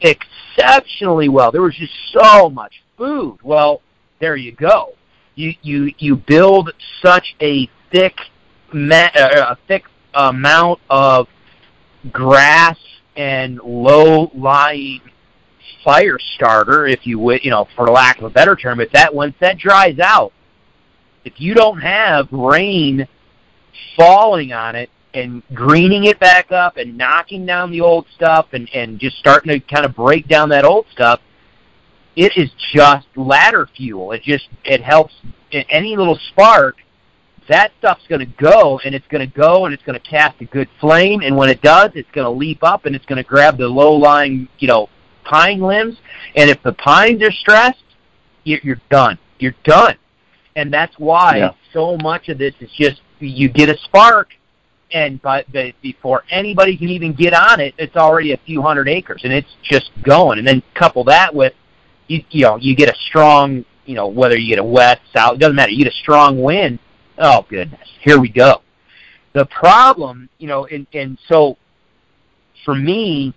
exceptionally 0.00 1.28
well. 1.28 1.50
There 1.50 1.62
was 1.62 1.74
just 1.74 1.92
so 2.12 2.48
much 2.50 2.82
food. 2.96 3.38
Well, 3.42 3.82
there 4.20 4.36
you 4.36 4.52
go. 4.52 4.94
You 5.34 5.54
you 5.62 5.92
you 5.98 6.16
build 6.16 6.72
such 7.02 7.36
a 7.40 7.68
thick 7.92 8.18
ma- 8.72 9.10
uh, 9.14 9.54
a 9.54 9.58
thick 9.68 9.84
amount 10.14 10.80
of 10.90 11.28
grass 12.12 12.78
and 13.16 13.58
low 13.58 14.30
lying 14.34 15.00
fire 15.84 16.18
starter, 16.34 16.86
if 16.86 17.06
you 17.06 17.18
would, 17.18 17.44
you 17.44 17.50
know, 17.50 17.68
for 17.76 17.88
lack 17.88 18.18
of 18.18 18.24
a 18.24 18.30
better 18.30 18.56
term. 18.56 18.80
If 18.80 18.90
that 18.92 19.14
once 19.14 19.34
that 19.40 19.58
dries 19.58 19.98
out, 19.98 20.32
if 21.24 21.40
you 21.40 21.54
don't 21.54 21.80
have 21.80 22.28
rain 22.32 23.06
falling 23.96 24.52
on 24.52 24.74
it, 24.74 24.90
and 25.14 25.42
greening 25.54 26.04
it 26.04 26.18
back 26.20 26.52
up 26.52 26.76
and 26.76 26.96
knocking 26.96 27.46
down 27.46 27.70
the 27.70 27.80
old 27.80 28.06
stuff 28.14 28.48
and, 28.52 28.68
and 28.74 28.98
just 28.98 29.16
starting 29.18 29.48
to 29.48 29.60
kind 29.60 29.84
of 29.84 29.94
break 29.94 30.28
down 30.28 30.48
that 30.50 30.64
old 30.64 30.86
stuff, 30.92 31.20
it 32.16 32.36
is 32.36 32.50
just 32.72 33.06
ladder 33.16 33.68
fuel. 33.76 34.12
It 34.12 34.22
just 34.22 34.48
it 34.64 34.82
helps 34.82 35.14
any 35.52 35.96
little 35.96 36.18
spark. 36.30 36.76
That 37.48 37.72
stuff's 37.78 38.06
going 38.08 38.20
to 38.20 38.32
go, 38.42 38.78
and 38.84 38.94
it's 38.94 39.06
going 39.08 39.26
to 39.26 39.34
go, 39.34 39.64
and 39.64 39.72
it's 39.72 39.82
going 39.82 39.98
to 39.98 40.06
cast 40.06 40.38
a 40.42 40.44
good 40.44 40.68
flame. 40.80 41.22
And 41.22 41.34
when 41.34 41.48
it 41.48 41.62
does, 41.62 41.92
it's 41.94 42.10
going 42.10 42.26
to 42.26 42.30
leap 42.30 42.62
up, 42.62 42.84
and 42.84 42.94
it's 42.94 43.06
going 43.06 43.16
to 43.16 43.26
grab 43.26 43.56
the 43.56 43.66
low-lying, 43.66 44.48
you 44.58 44.68
know, 44.68 44.90
pine 45.24 45.60
limbs. 45.60 45.96
And 46.36 46.50
if 46.50 46.62
the 46.62 46.74
pines 46.74 47.22
are 47.22 47.32
stressed, 47.32 47.82
you're 48.44 48.80
done. 48.90 49.18
You're 49.38 49.54
done. 49.64 49.96
And 50.56 50.72
that's 50.72 50.98
why 50.98 51.38
yeah. 51.38 51.52
so 51.72 51.96
much 51.98 52.28
of 52.28 52.36
this 52.36 52.54
is 52.60 52.70
just 52.76 53.00
you 53.20 53.48
get 53.48 53.68
a 53.68 53.78
spark, 53.78 54.34
and 54.92 55.20
but 55.22 55.46
the, 55.52 55.72
before 55.82 56.24
anybody 56.30 56.76
can 56.76 56.88
even 56.88 57.12
get 57.12 57.34
on 57.34 57.60
it, 57.60 57.74
it's 57.78 57.96
already 57.96 58.32
a 58.32 58.38
few 58.46 58.62
hundred 58.62 58.88
acres, 58.88 59.22
and 59.24 59.32
it's 59.32 59.48
just 59.62 59.90
going. 60.02 60.38
And 60.38 60.46
then 60.46 60.62
couple 60.74 61.04
that 61.04 61.34
with, 61.34 61.52
you, 62.06 62.22
you 62.30 62.42
know, 62.42 62.56
you 62.56 62.74
get 62.74 62.88
a 62.88 62.96
strong, 63.08 63.64
you 63.84 63.94
know, 63.94 64.08
whether 64.08 64.36
you 64.36 64.48
get 64.48 64.58
a 64.58 64.64
west, 64.64 65.00
south, 65.14 65.34
it 65.34 65.40
doesn't 65.40 65.56
matter. 65.56 65.72
You 65.72 65.84
get 65.84 65.92
a 65.92 65.96
strong 65.96 66.40
wind. 66.42 66.78
Oh 67.18 67.44
goodness, 67.48 67.88
here 68.00 68.18
we 68.18 68.28
go. 68.28 68.62
The 69.34 69.46
problem, 69.46 70.28
you 70.38 70.48
know, 70.48 70.66
and 70.66 70.86
and 70.92 71.18
so 71.28 71.56
for 72.64 72.74
me, 72.74 73.34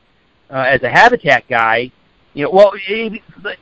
uh, 0.49 0.65
as 0.67 0.83
a 0.83 0.89
habitat 0.89 1.47
guy, 1.49 1.91
you 2.33 2.45
know, 2.45 2.51
well, 2.51 2.73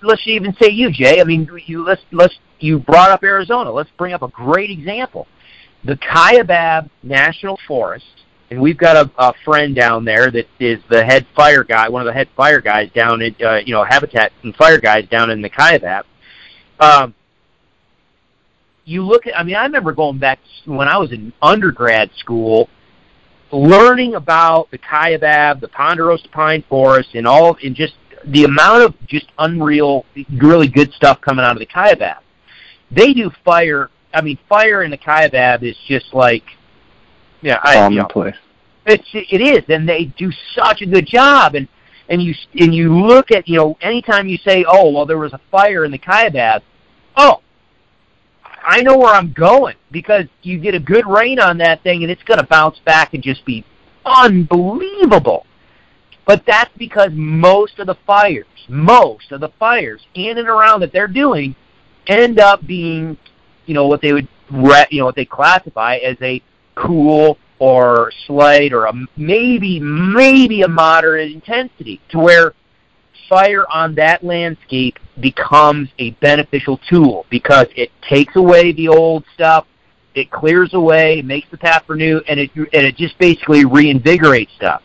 let's 0.04 0.22
even 0.26 0.56
say 0.62 0.70
you, 0.70 0.92
Jay. 0.92 1.22
I 1.22 1.24
mean, 1.24 1.50
you 1.66 1.84
let's 1.84 2.02
let's 2.12 2.36
you 2.60 2.80
brought 2.80 3.10
up 3.10 3.24
Arizona. 3.24 3.72
Let's 3.72 3.90
bring 3.98 4.14
up 4.14 4.22
a 4.22 4.28
great 4.28 4.70
example 4.70 5.28
the 5.84 5.96
Kaibab 5.96 6.90
National 7.04 7.58
Forest, 7.68 8.06
and 8.52 8.62
we've 8.62 8.78
got 8.78 8.96
a, 8.98 9.12
a 9.18 9.34
friend 9.46 9.76
down 9.76 10.06
there 10.06 10.32
that 10.32 10.48
is 10.60 10.80
the 10.90 11.04
head 11.04 11.26
fire 11.36 11.64
guy, 11.64 11.88
one 11.90 12.02
of 12.02 12.08
the 12.08 12.14
head 12.14 12.28
fire 12.36 12.62
guys 12.62 12.90
down 12.92 13.22
at, 13.22 13.42
uh, 13.42 13.60
you 13.66 13.74
know, 13.74 13.84
habitat 13.84 14.32
and 14.44 14.56
fire 14.56 14.80
guys 14.80 15.08
down 15.08 15.30
in 15.30 15.42
the 15.42 15.50
Kaibab. 15.50 16.04
Um, 16.80 17.14
you 18.86 19.04
look 19.04 19.28
at, 19.28 19.38
I 19.38 19.44
mean, 19.44 19.56
I 19.56 19.64
remember 19.64 19.92
going 19.94 20.18
back 20.18 20.40
when 20.66 20.88
I 20.88 20.98
was 20.98 21.12
in 21.12 21.32
undergrad 21.42 22.10
school, 22.18 22.70
learning 23.52 24.16
about 24.16 24.70
the 24.72 24.80
Kaibab, 24.80 25.60
the 25.60 25.68
Ponderosa 25.68 26.28
pine 26.30 26.64
forest, 26.68 27.10
and 27.14 27.28
all, 27.28 27.56
and 27.64 27.76
just 27.76 27.94
the 28.26 28.44
amount 28.44 28.84
of 28.84 29.08
just 29.08 29.28
unreal, 29.38 30.06
really 30.42 30.68
good 30.68 30.92
stuff 30.94 31.22
coming 31.22 31.46
out 31.46 31.54
of 31.54 31.60
the 31.60 31.66
Kaibab. 31.66 32.18
They 32.92 33.14
do 33.14 33.32
fire. 33.46 33.90
I 34.14 34.22
mean, 34.22 34.38
fire 34.48 34.84
in 34.84 34.92
the 34.92 34.98
Kaibab 34.98 35.64
is 35.64 35.78
just 35.88 36.14
like, 36.14 36.44
yeah, 37.42 37.60
I, 37.64 37.88
you 37.88 37.98
know, 37.98 38.08
Commonplace. 38.08 38.36
it's 38.86 39.08
it 39.14 39.42
is, 39.42 39.64
and 39.70 39.88
they 39.88 40.06
do 40.06 40.32
such 40.56 40.82
a 40.82 40.86
good 40.86 41.06
job. 41.06 41.56
And 41.56 41.68
and 42.10 42.22
you 42.22 42.34
and 42.60 42.74
you 42.74 42.98
look 42.98 43.32
at 43.32 43.48
you 43.48 43.58
know 43.58 43.78
anytime 43.82 44.28
you 44.28 44.38
say, 44.38 44.66
oh 44.68 44.92
well, 44.92 45.06
there 45.06 45.18
was 45.18 45.34
a 45.34 45.42
fire 45.52 45.86
in 45.86 45.92
the 45.92 46.00
Kaibab, 46.00 46.62
oh, 47.16 47.42
I 48.64 48.82
know 48.82 48.98
where 48.98 49.14
I'm 49.14 49.32
going 49.32 49.76
because 49.92 50.26
you 50.42 50.60
get 50.60 50.76
a 50.76 50.80
good 50.80 51.08
rain 51.08 51.40
on 51.40 51.58
that 51.60 51.84
thing, 51.84 52.04
and 52.04 52.12
it's 52.12 52.24
going 52.24 52.40
to 52.40 52.46
bounce 52.46 52.80
back 52.80 53.14
and 53.14 53.24
just 53.24 53.46
be 53.46 53.64
unbelievable. 54.06 55.46
But 56.26 56.44
that's 56.46 56.72
because 56.78 57.10
most 57.14 57.80
of 57.80 57.88
the 57.88 57.98
fires, 58.06 58.46
most 58.68 59.32
of 59.32 59.42
the 59.42 59.50
fires 59.60 60.02
in 60.14 60.38
and 60.38 60.48
around 60.48 60.82
that 60.82 60.94
they're 60.94 61.08
doing, 61.08 61.56
end 62.06 62.40
up 62.40 62.66
being, 62.68 63.18
you 63.70 63.76
know, 63.76 63.86
what 63.86 64.02
they 64.02 64.12
would, 64.12 64.28
re- 64.52 64.88
you 64.90 65.00
know, 65.00 65.06
what 65.06 65.16
they 65.16 65.26
classify 65.26 65.98
as 65.98 66.18
a 66.22 66.42
cool 66.74 67.38
or 67.60 68.12
slight 68.26 68.74
or 68.74 68.86
a 68.86 68.94
maybe 69.16 69.80
maybe 69.80 70.64
a 70.64 70.68
moderate 70.68 71.32
intensity 71.32 72.02
to 72.10 72.18
where 72.18 72.54
fire 73.28 73.66
on 73.72 73.94
that 73.94 74.24
landscape 74.24 74.98
becomes 75.20 75.88
a 76.00 76.12
beneficial 76.12 76.80
tool 76.90 77.28
because 77.30 77.68
it 77.76 77.92
takes 78.02 78.36
away 78.36 78.72
the 78.72 78.88
old 78.88 79.24
stuff, 79.36 79.68
it 80.16 80.32
clears 80.32 80.74
away, 80.74 81.22
makes 81.22 81.48
the 81.52 81.58
path 81.58 81.84
for 81.86 81.96
new, 81.96 82.22
and 82.28 82.40
it 82.40 82.50
and 82.56 82.68
it 82.72 82.96
just 82.98 83.18
basically 83.20 83.66
reinvigorates 83.66 84.50
stuff. 84.56 84.82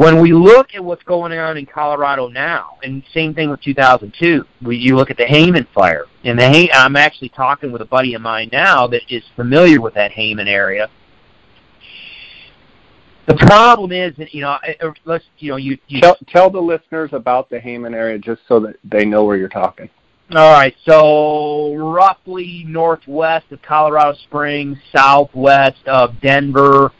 When 0.00 0.22
we 0.22 0.32
look 0.32 0.74
at 0.74 0.82
what's 0.82 1.02
going 1.02 1.36
on 1.36 1.58
in 1.58 1.66
Colorado 1.66 2.28
now, 2.28 2.78
and 2.82 3.02
same 3.12 3.34
thing 3.34 3.50
with 3.50 3.60
2002, 3.60 4.46
we, 4.62 4.78
you 4.78 4.96
look 4.96 5.10
at 5.10 5.18
the 5.18 5.26
Hayman 5.26 5.66
fire, 5.74 6.06
and 6.24 6.38
the 6.38 6.48
Hay, 6.48 6.70
I'm 6.72 6.96
actually 6.96 7.28
talking 7.28 7.70
with 7.70 7.82
a 7.82 7.84
buddy 7.84 8.14
of 8.14 8.22
mine 8.22 8.48
now 8.50 8.86
that 8.86 9.02
is 9.10 9.22
familiar 9.36 9.78
with 9.78 9.92
that 9.92 10.10
Hayman 10.12 10.48
area. 10.48 10.88
The 13.26 13.34
problem 13.34 13.92
is 13.92 14.16
that 14.16 14.32
you 14.32 14.40
know, 14.40 14.56
eh, 14.66 14.72
let's 15.04 15.26
you 15.36 15.50
know, 15.50 15.58
you, 15.58 15.76
you 15.88 16.00
Tell, 16.00 16.16
tell 16.28 16.48
the 16.48 16.58
listeners 16.58 17.10
about 17.12 17.50
the 17.50 17.60
Hayman 17.60 17.92
area 17.92 18.18
just 18.18 18.40
so 18.48 18.58
that 18.60 18.76
they 18.82 19.04
know 19.04 19.26
where 19.26 19.36
you're 19.36 19.50
talking. 19.50 19.90
All 20.34 20.52
right, 20.52 20.74
so 20.86 21.74
roughly 21.74 22.64
northwest 22.66 23.52
of 23.52 23.60
Colorado 23.60 24.16
Springs, 24.22 24.78
southwest 24.96 25.86
of 25.86 26.18
Denver, 26.22 26.90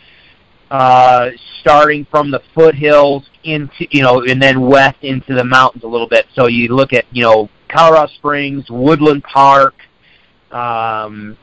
uh, 0.70 1.30
starting 1.60 2.06
from 2.10 2.30
the 2.30 2.40
foothills 2.54 3.24
into 3.44 3.86
you 3.90 4.02
know, 4.02 4.22
and 4.22 4.40
then 4.40 4.60
west 4.60 4.98
into 5.02 5.34
the 5.34 5.44
mountains 5.44 5.84
a 5.84 5.86
little 5.86 6.08
bit. 6.08 6.26
So 6.34 6.46
you 6.46 6.74
look 6.74 6.92
at 6.92 7.04
you 7.10 7.22
know 7.22 7.48
Colorado 7.68 8.12
Springs, 8.14 8.70
Woodland 8.70 9.24
Park, 9.24 9.74
um, 10.52 11.36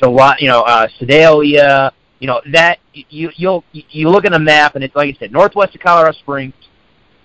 so 0.00 0.10
lot 0.10 0.40
you 0.40 0.48
know 0.48 0.62
uh, 0.62 0.86
Sedalia, 0.98 1.92
you 2.20 2.26
know 2.26 2.40
that 2.52 2.78
you 2.92 3.30
you'll 3.36 3.64
you 3.72 4.08
look 4.08 4.24
at 4.24 4.32
a 4.32 4.38
map 4.38 4.74
and 4.74 4.84
it's 4.84 4.94
like 4.94 5.14
I 5.14 5.18
said, 5.18 5.32
northwest 5.32 5.74
of 5.74 5.80
Colorado 5.80 6.16
Springs 6.18 6.54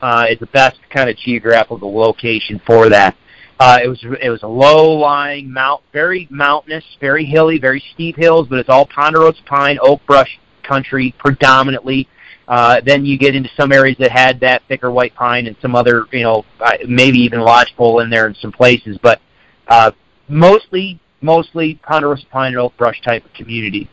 uh, 0.02 0.26
is 0.30 0.40
the 0.40 0.48
best 0.48 0.80
kind 0.90 1.10
of 1.10 1.18
geographical 1.18 1.94
location 1.94 2.60
for 2.66 2.90
that. 2.90 3.16
Uh, 3.60 3.78
it 3.84 3.88
was 3.88 4.04
it 4.20 4.30
was 4.32 4.42
a 4.42 4.48
low-lying 4.48 5.52
mount, 5.52 5.84
very 5.94 6.28
mountainous, 6.32 6.84
very 7.00 7.26
hilly, 7.26 7.60
very 7.60 7.84
steep 7.94 8.16
hills, 8.16 8.48
but 8.50 8.58
it's 8.58 8.70
all 8.70 8.88
ponderosa 8.88 9.40
pine, 9.46 9.78
oak 9.84 10.04
brush 10.08 10.40
country 10.72 11.14
predominantly. 11.18 12.08
Uh, 12.48 12.82
then 12.86 13.06
you 13.06 13.18
get 13.18 13.36
into 13.36 13.50
some 13.56 13.72
areas 13.72 13.98
that 14.00 14.12
had 14.12 14.40
that 14.40 14.62
thicker 14.68 14.92
white 14.92 15.14
pine 15.16 15.48
and 15.48 15.56
some 15.62 15.76
other, 15.76 16.06
you 16.12 16.24
know, 16.24 16.44
uh, 16.60 16.72
maybe 16.88 17.20
even 17.20 17.40
lodgepole 17.40 18.00
in 18.00 18.10
there 18.10 18.28
in 18.28 18.36
some 18.36 18.52
places, 18.52 18.98
but 19.02 19.22
uh, 19.68 19.92
mostly 20.28 21.00
mostly 21.22 21.76
ponderosa 21.76 22.26
pine 22.32 22.54
and 22.54 22.58
oak 22.58 22.76
brush 22.78 23.00
type 23.02 23.24
of 23.24 23.34
community. 23.34 23.88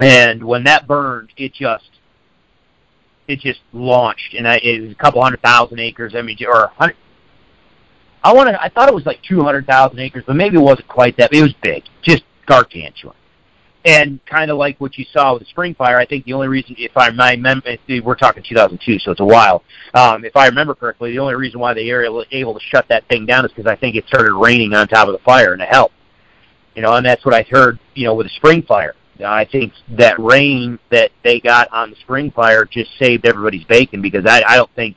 And 0.00 0.42
when 0.42 0.64
that 0.64 0.86
burned, 0.86 1.30
it 1.36 1.52
just 1.52 1.90
it 3.28 3.38
just 3.38 3.60
launched, 3.72 4.34
and 4.34 4.46
I, 4.48 4.56
it 4.56 4.82
was 4.82 4.92
a 4.92 4.94
couple 4.96 5.22
hundred 5.22 5.42
thousand 5.42 5.78
acres. 5.78 6.14
I 6.16 6.22
mean, 6.22 6.36
or 6.46 6.64
a 6.64 6.68
hundred. 6.68 6.96
I 8.24 8.32
want 8.32 8.48
to. 8.48 8.60
I 8.60 8.68
thought 8.68 8.88
it 8.88 8.94
was 8.94 9.06
like 9.06 9.20
two 9.22 9.42
hundred 9.42 9.66
thousand 9.66 10.00
acres, 10.00 10.24
but 10.26 10.36
maybe 10.36 10.56
it 10.56 10.60
wasn't 10.60 10.88
quite 10.88 11.16
that. 11.18 11.32
It 11.32 11.42
was 11.42 11.54
big, 11.62 11.84
just 12.02 12.24
gargantuan, 12.46 13.14
and 13.84 14.24
kind 14.26 14.50
of 14.50 14.58
like 14.58 14.78
what 14.80 14.98
you 14.98 15.04
saw 15.12 15.32
with 15.32 15.42
the 15.42 15.48
spring 15.48 15.74
fire. 15.74 15.98
I 15.98 16.04
think 16.04 16.24
the 16.24 16.32
only 16.34 16.48
reason, 16.48 16.74
if 16.78 16.96
I 16.96 17.08
remember, 17.08 17.76
we're 18.04 18.14
talking 18.14 18.42
2002, 18.42 18.98
so 18.98 19.12
it's 19.12 19.20
a 19.20 19.24
while. 19.24 19.62
Um, 19.94 20.24
if 20.24 20.36
I 20.36 20.46
remember 20.46 20.74
correctly, 20.74 21.12
the 21.12 21.18
only 21.18 21.34
reason 21.34 21.60
why 21.60 21.74
they 21.74 21.90
were 21.90 22.24
able 22.30 22.54
to 22.54 22.60
shut 22.60 22.86
that 22.88 23.08
thing 23.08 23.26
down 23.26 23.44
is 23.44 23.52
because 23.52 23.70
I 23.70 23.76
think 23.76 23.96
it 23.96 24.06
started 24.06 24.34
raining 24.34 24.74
on 24.74 24.86
top 24.88 25.08
of 25.08 25.12
the 25.12 25.24
fire, 25.24 25.52
and 25.52 25.62
it 25.62 25.68
helped. 25.68 25.94
You 26.74 26.82
know, 26.82 26.94
and 26.94 27.04
that's 27.04 27.24
what 27.24 27.34
I 27.34 27.42
heard. 27.50 27.78
You 27.94 28.04
know, 28.04 28.14
with 28.14 28.26
the 28.26 28.32
spring 28.36 28.62
fire. 28.62 28.94
I 29.24 29.44
think 29.44 29.74
that 29.98 30.18
rain 30.18 30.78
that 30.90 31.10
they 31.22 31.40
got 31.40 31.70
on 31.72 31.90
the 31.90 31.96
spring 31.96 32.30
fire 32.30 32.64
just 32.64 32.90
saved 32.98 33.26
everybody's 33.26 33.64
bacon 33.64 34.00
because 34.00 34.24
I, 34.24 34.42
I 34.42 34.56
don't 34.56 34.70
think 34.74 34.96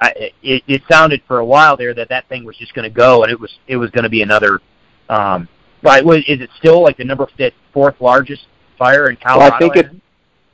I, 0.00 0.32
it, 0.42 0.64
it 0.66 0.82
sounded 0.90 1.22
for 1.26 1.38
a 1.38 1.44
while 1.44 1.76
there 1.76 1.94
that 1.94 2.08
that 2.08 2.28
thing 2.28 2.44
was 2.44 2.56
just 2.56 2.74
going 2.74 2.88
to 2.88 2.94
go 2.94 3.22
and 3.22 3.30
it 3.30 3.38
was 3.38 3.56
it 3.66 3.76
was 3.76 3.90
going 3.90 4.04
to 4.04 4.10
be 4.10 4.22
another. 4.22 4.60
Um, 5.08 5.48
right? 5.84 6.04
Was, 6.04 6.24
is 6.26 6.40
it 6.40 6.50
still 6.58 6.82
like 6.82 6.96
the 6.96 7.04
number 7.04 7.28
fourth 7.72 8.00
largest 8.00 8.46
fire 8.78 9.10
in 9.10 9.16
Colorado? 9.16 9.44
Well, 9.44 9.54
I 9.54 9.58
think 9.58 9.76
it. 9.76 9.90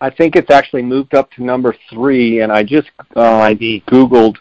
I 0.02 0.10
think 0.10 0.34
it's 0.34 0.50
actually 0.50 0.80
moved 0.82 1.14
up 1.14 1.30
to 1.32 1.44
number 1.44 1.74
three, 1.90 2.40
and 2.40 2.50
I 2.50 2.62
just 2.62 2.88
um, 3.16 3.58
googled 3.86 4.38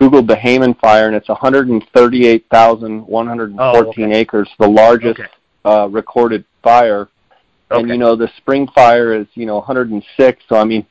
googled 0.00 0.28
the 0.28 0.36
Hayman 0.36 0.74
fire, 0.74 1.08
and 1.08 1.16
it's 1.16 1.28
138,114 1.28 3.56
Oh, 3.58 3.88
okay. 3.88 4.12
acres, 4.14 4.48
the 4.58 4.68
largest 4.68 5.18
Okay. 5.20 5.28
uh, 5.64 5.88
recorded 5.90 6.44
fire. 6.62 7.08
Okay. 7.70 7.80
And 7.80 7.90
you 7.90 7.98
know, 7.98 8.16
the 8.16 8.30
spring 8.36 8.66
fire 8.74 9.14
is 9.14 9.26
you 9.34 9.46
know 9.46 9.56
106. 9.56 10.42
So 10.48 10.56
I 10.56 10.64
mean, 10.64 10.86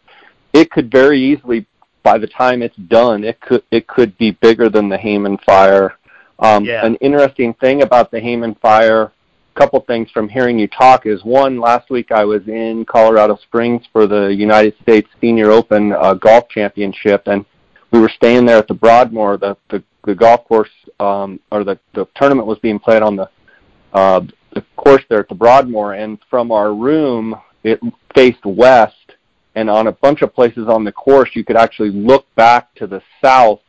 it 0.54 0.70
could 0.70 0.92
very 0.92 1.22
easily, 1.22 1.66
by 2.04 2.18
the 2.18 2.28
time 2.28 2.62
it's 2.62 2.76
done, 2.76 3.24
it 3.24 3.40
could 3.40 3.64
it 3.72 3.88
could 3.88 4.18
be 4.18 4.32
bigger 4.32 4.68
than 4.70 4.90
the 4.90 4.98
Hayman 4.98 5.38
fire. 5.46 5.96
Um, 6.40 6.66
Yeah. 6.66 6.86
An 6.86 6.96
interesting 6.96 7.54
thing 7.56 7.82
about 7.82 8.12
the 8.12 8.20
Hayman 8.20 8.56
fire, 8.56 9.12
couple 9.60 9.82
things 9.82 10.10
from 10.12 10.30
hearing 10.30 10.58
you 10.58 10.70
talk 10.70 11.06
is 11.06 11.22
one. 11.26 11.60
Last 11.60 11.90
week 11.90 12.14
I 12.14 12.24
was 12.24 12.48
in 12.48 12.86
Colorado 12.86 13.38
Springs 13.44 13.84
for 13.92 14.08
the 14.08 14.28
United 14.28 14.74
States 14.82 15.10
Senior 15.20 15.52
Open 15.52 15.92
uh, 15.92 16.14
Golf 16.14 16.48
Championship, 16.48 17.24
and 17.26 17.44
we 17.92 18.00
were 18.00 18.08
staying 18.08 18.46
there 18.46 18.56
at 18.56 18.70
the 18.70 18.74
Broadmoor. 18.74 19.36
The 19.36 19.58
the, 19.70 19.84
the 20.06 20.16
golf 20.16 20.46
course 20.46 20.70
um, 21.02 21.42
or 21.52 21.66
the 21.66 21.78
the 21.94 22.08
tournament 22.16 22.48
was 22.48 22.58
being 22.60 22.80
played 22.80 23.02
on 23.02 23.18
the 23.18 23.30
uh, 23.92 24.22
the 24.54 24.64
course 24.78 25.04
there 25.10 25.20
at 25.20 25.28
the 25.28 25.36
Broadmoor, 25.36 25.92
and 25.92 26.20
from 26.30 26.54
our 26.54 26.74
room, 26.74 27.36
it 27.66 27.82
faced 28.16 28.46
west, 28.46 29.16
and 29.56 29.70
on 29.70 29.88
a 29.88 29.92
bunch 29.92 30.22
of 30.22 30.34
places 30.34 30.70
on 30.70 30.86
the 30.86 30.92
course, 30.94 31.32
you 31.34 31.44
could 31.44 31.58
actually 31.58 31.92
look 31.92 32.34
back 32.36 32.74
to 32.76 32.88
the 32.88 33.02
south, 33.22 33.60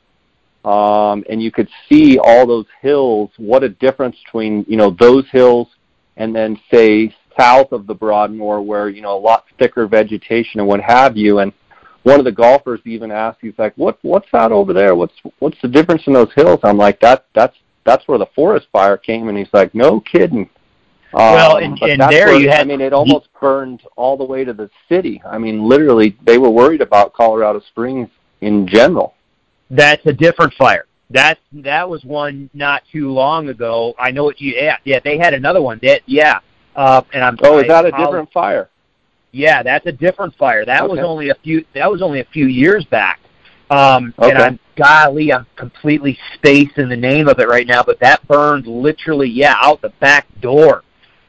um, 0.64 1.25
and 1.28 1.42
you 1.42 1.50
could 1.50 1.68
see 1.88 2.16
all 2.16 2.47
those 2.47 2.66
hills. 2.80 3.30
What 3.38 3.64
a 3.64 3.70
difference 3.70 4.14
between 4.25 4.64
you 4.68 4.76
know 4.76 4.90
those 4.90 5.25
hills 5.32 5.66
and 6.21 6.37
then 6.37 6.61
say 6.71 7.12
south 7.39 7.73
of 7.73 7.87
the 7.87 7.95
Broadmoor, 7.95 8.61
where 8.61 8.91
you 8.91 9.00
know 9.00 9.17
a 9.17 9.19
lot 9.19 9.45
thicker 9.59 9.87
vegetation 9.87 10.61
and 10.61 10.69
what 10.69 10.81
have 10.81 11.17
you, 11.17 11.39
and 11.39 11.53
one 12.03 12.19
of 12.19 12.25
the 12.25 12.33
golfers 12.33 12.81
even 12.85 13.11
asked, 13.11 13.39
he's 13.41 13.59
like, 13.59 13.73
"What 13.77 13.99
what's 14.03 14.29
that 14.33 14.53
over 14.53 14.73
there? 14.73 14.95
What's 14.95 15.15
what's 15.39 15.61
the 15.62 15.69
difference 15.69 16.07
in 16.07 16.12
those 16.12 16.33
hills?" 16.37 16.61
I'm 16.62 16.77
like, 16.77 17.00
"That 17.00 17.25
that's 17.35 17.57
that's 17.85 18.07
where 18.07 18.19
the 18.19 18.27
forest 18.35 18.67
fire 18.71 18.99
came," 18.99 19.29
and 19.29 19.39
he's 19.39 19.53
like, 19.53 19.75
"No 19.75 20.00
kidding." 20.00 20.49
Well, 21.12 21.57
Um, 21.57 21.62
and- 21.65 21.83
and 21.83 22.00
there 22.12 22.27
where- 22.27 22.39
you 22.39 22.50
had- 22.50 22.61
I 22.61 22.65
mean, 22.65 22.81
it 22.81 22.93
almost 22.93 23.29
burned 23.41 23.81
all 23.97 24.17
the 24.17 24.25
way 24.25 24.45
to 24.45 24.53
the 24.53 24.71
city. 24.89 25.21
I 25.29 25.39
mean, 25.39 25.65
literally, 25.65 26.17
they 26.23 26.39
were 26.39 26.50
worried 26.50 26.83
about 26.83 27.15
Colorado 27.15 27.61
Springs 27.61 28.09
in 28.43 28.69
general. 28.69 29.15
That's 29.71 30.05
a 30.07 30.12
different 30.12 30.55
fire. 30.55 30.85
That 31.11 31.38
that 31.52 31.88
was 31.88 32.05
one 32.05 32.49
not 32.55 32.83
too 32.93 33.11
long 33.11 33.49
ago. 33.49 33.95
I 33.99 34.11
know 34.12 34.25
what 34.25 34.40
you. 34.40 34.52
Yeah, 34.55 34.76
yeah. 34.85 35.00
They 35.02 35.19
had 35.19 35.35
another 35.35 35.61
one. 35.61 35.81
That 35.83 36.02
yeah. 36.07 36.38
Uh, 36.76 37.02
and 37.12 37.25
I'm. 37.25 37.37
Oh, 37.43 37.59
is 37.59 37.67
that 37.69 37.85
a 37.85 37.90
different 37.90 38.31
fire? 38.33 38.71
Yeah, 39.33 39.62
that's 39.62 39.87
a 39.87 39.93
different 39.93 40.35
fire. 40.37 40.64
That 40.64 40.88
was 40.88 40.99
only 41.00 41.31
a 41.31 41.35
few. 41.35 41.64
That 41.75 41.90
was 41.90 42.00
only 42.02 42.21
a 42.21 42.25
few 42.25 42.47
years 42.47 42.85
back. 42.85 43.21
Um, 43.71 44.12
Okay. 44.19 44.31
And 44.31 44.38
I'm 44.38 44.59
golly, 44.76 45.33
I'm 45.33 45.47
completely 45.57 46.19
spacing 46.35 46.88
the 46.88 46.97
name 46.97 47.29
of 47.29 47.38
it 47.38 47.47
right 47.49 47.67
now. 47.67 47.83
But 47.85 48.00
that 48.00 48.26
burned 48.26 48.67
literally, 48.67 49.29
yeah, 49.29 49.55
out 49.61 49.81
the 49.81 49.90
back 50.00 50.26
door. 50.40 50.83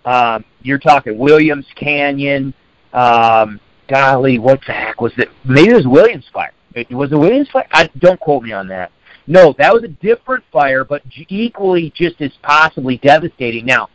Um, 0.06 0.44
you're 0.64 0.80
talking 0.80 1.18
Williams 1.20 1.68
Canyon. 1.76 2.54
Um, 2.94 3.60
golly, 3.88 4.40
what 4.40 4.60
the 4.66 4.74
heck 4.74 5.02
was 5.02 5.14
it? 5.18 5.30
Maybe 5.46 5.70
it 5.72 5.76
was 5.76 5.88
Williams 5.88 6.26
Fire. 6.34 6.52
It- 6.74 6.90
Was 6.92 7.12
it 7.12 7.16
Williams 7.16 7.50
Fire? 7.50 7.68
I, 7.72 7.90
don't 8.00 8.20
quote 8.20 8.42
me 8.44 8.52
on 8.54 8.68
that. 8.70 8.92
No, 9.32 9.56
that 9.60 9.74
was 9.74 9.86
a 9.86 9.88
different 9.88 10.44
fire, 10.52 10.84
but 10.84 11.04
equally 11.30 11.90
just 11.96 12.20
as 12.20 12.34
possibly 12.44 12.98
devastating. 12.98 13.66
Now, 13.66 13.88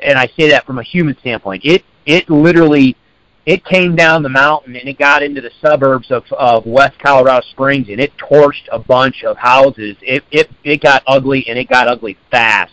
and 0.00 0.16
I 0.16 0.28
say 0.38 0.48
that 0.50 0.64
from 0.64 0.78
a 0.78 0.82
human 0.84 1.18
standpoint. 1.18 1.64
It 1.64 1.82
it 2.06 2.30
literally 2.30 2.96
it 3.46 3.64
came 3.64 3.96
down 3.96 4.22
the 4.22 4.28
mountain 4.28 4.76
and 4.76 4.88
it 4.88 4.96
got 4.96 5.24
into 5.24 5.40
the 5.40 5.50
suburbs 5.60 6.12
of, 6.12 6.22
of 6.38 6.64
West 6.66 7.00
Colorado 7.00 7.44
Springs 7.50 7.88
and 7.88 8.00
it 8.00 8.12
torched 8.16 8.68
a 8.70 8.78
bunch 8.78 9.24
of 9.24 9.36
houses. 9.38 9.96
It 10.02 10.22
it 10.30 10.48
it 10.62 10.80
got 10.80 11.02
ugly 11.08 11.44
and 11.48 11.58
it 11.58 11.68
got 11.68 11.88
ugly 11.88 12.16
fast 12.30 12.72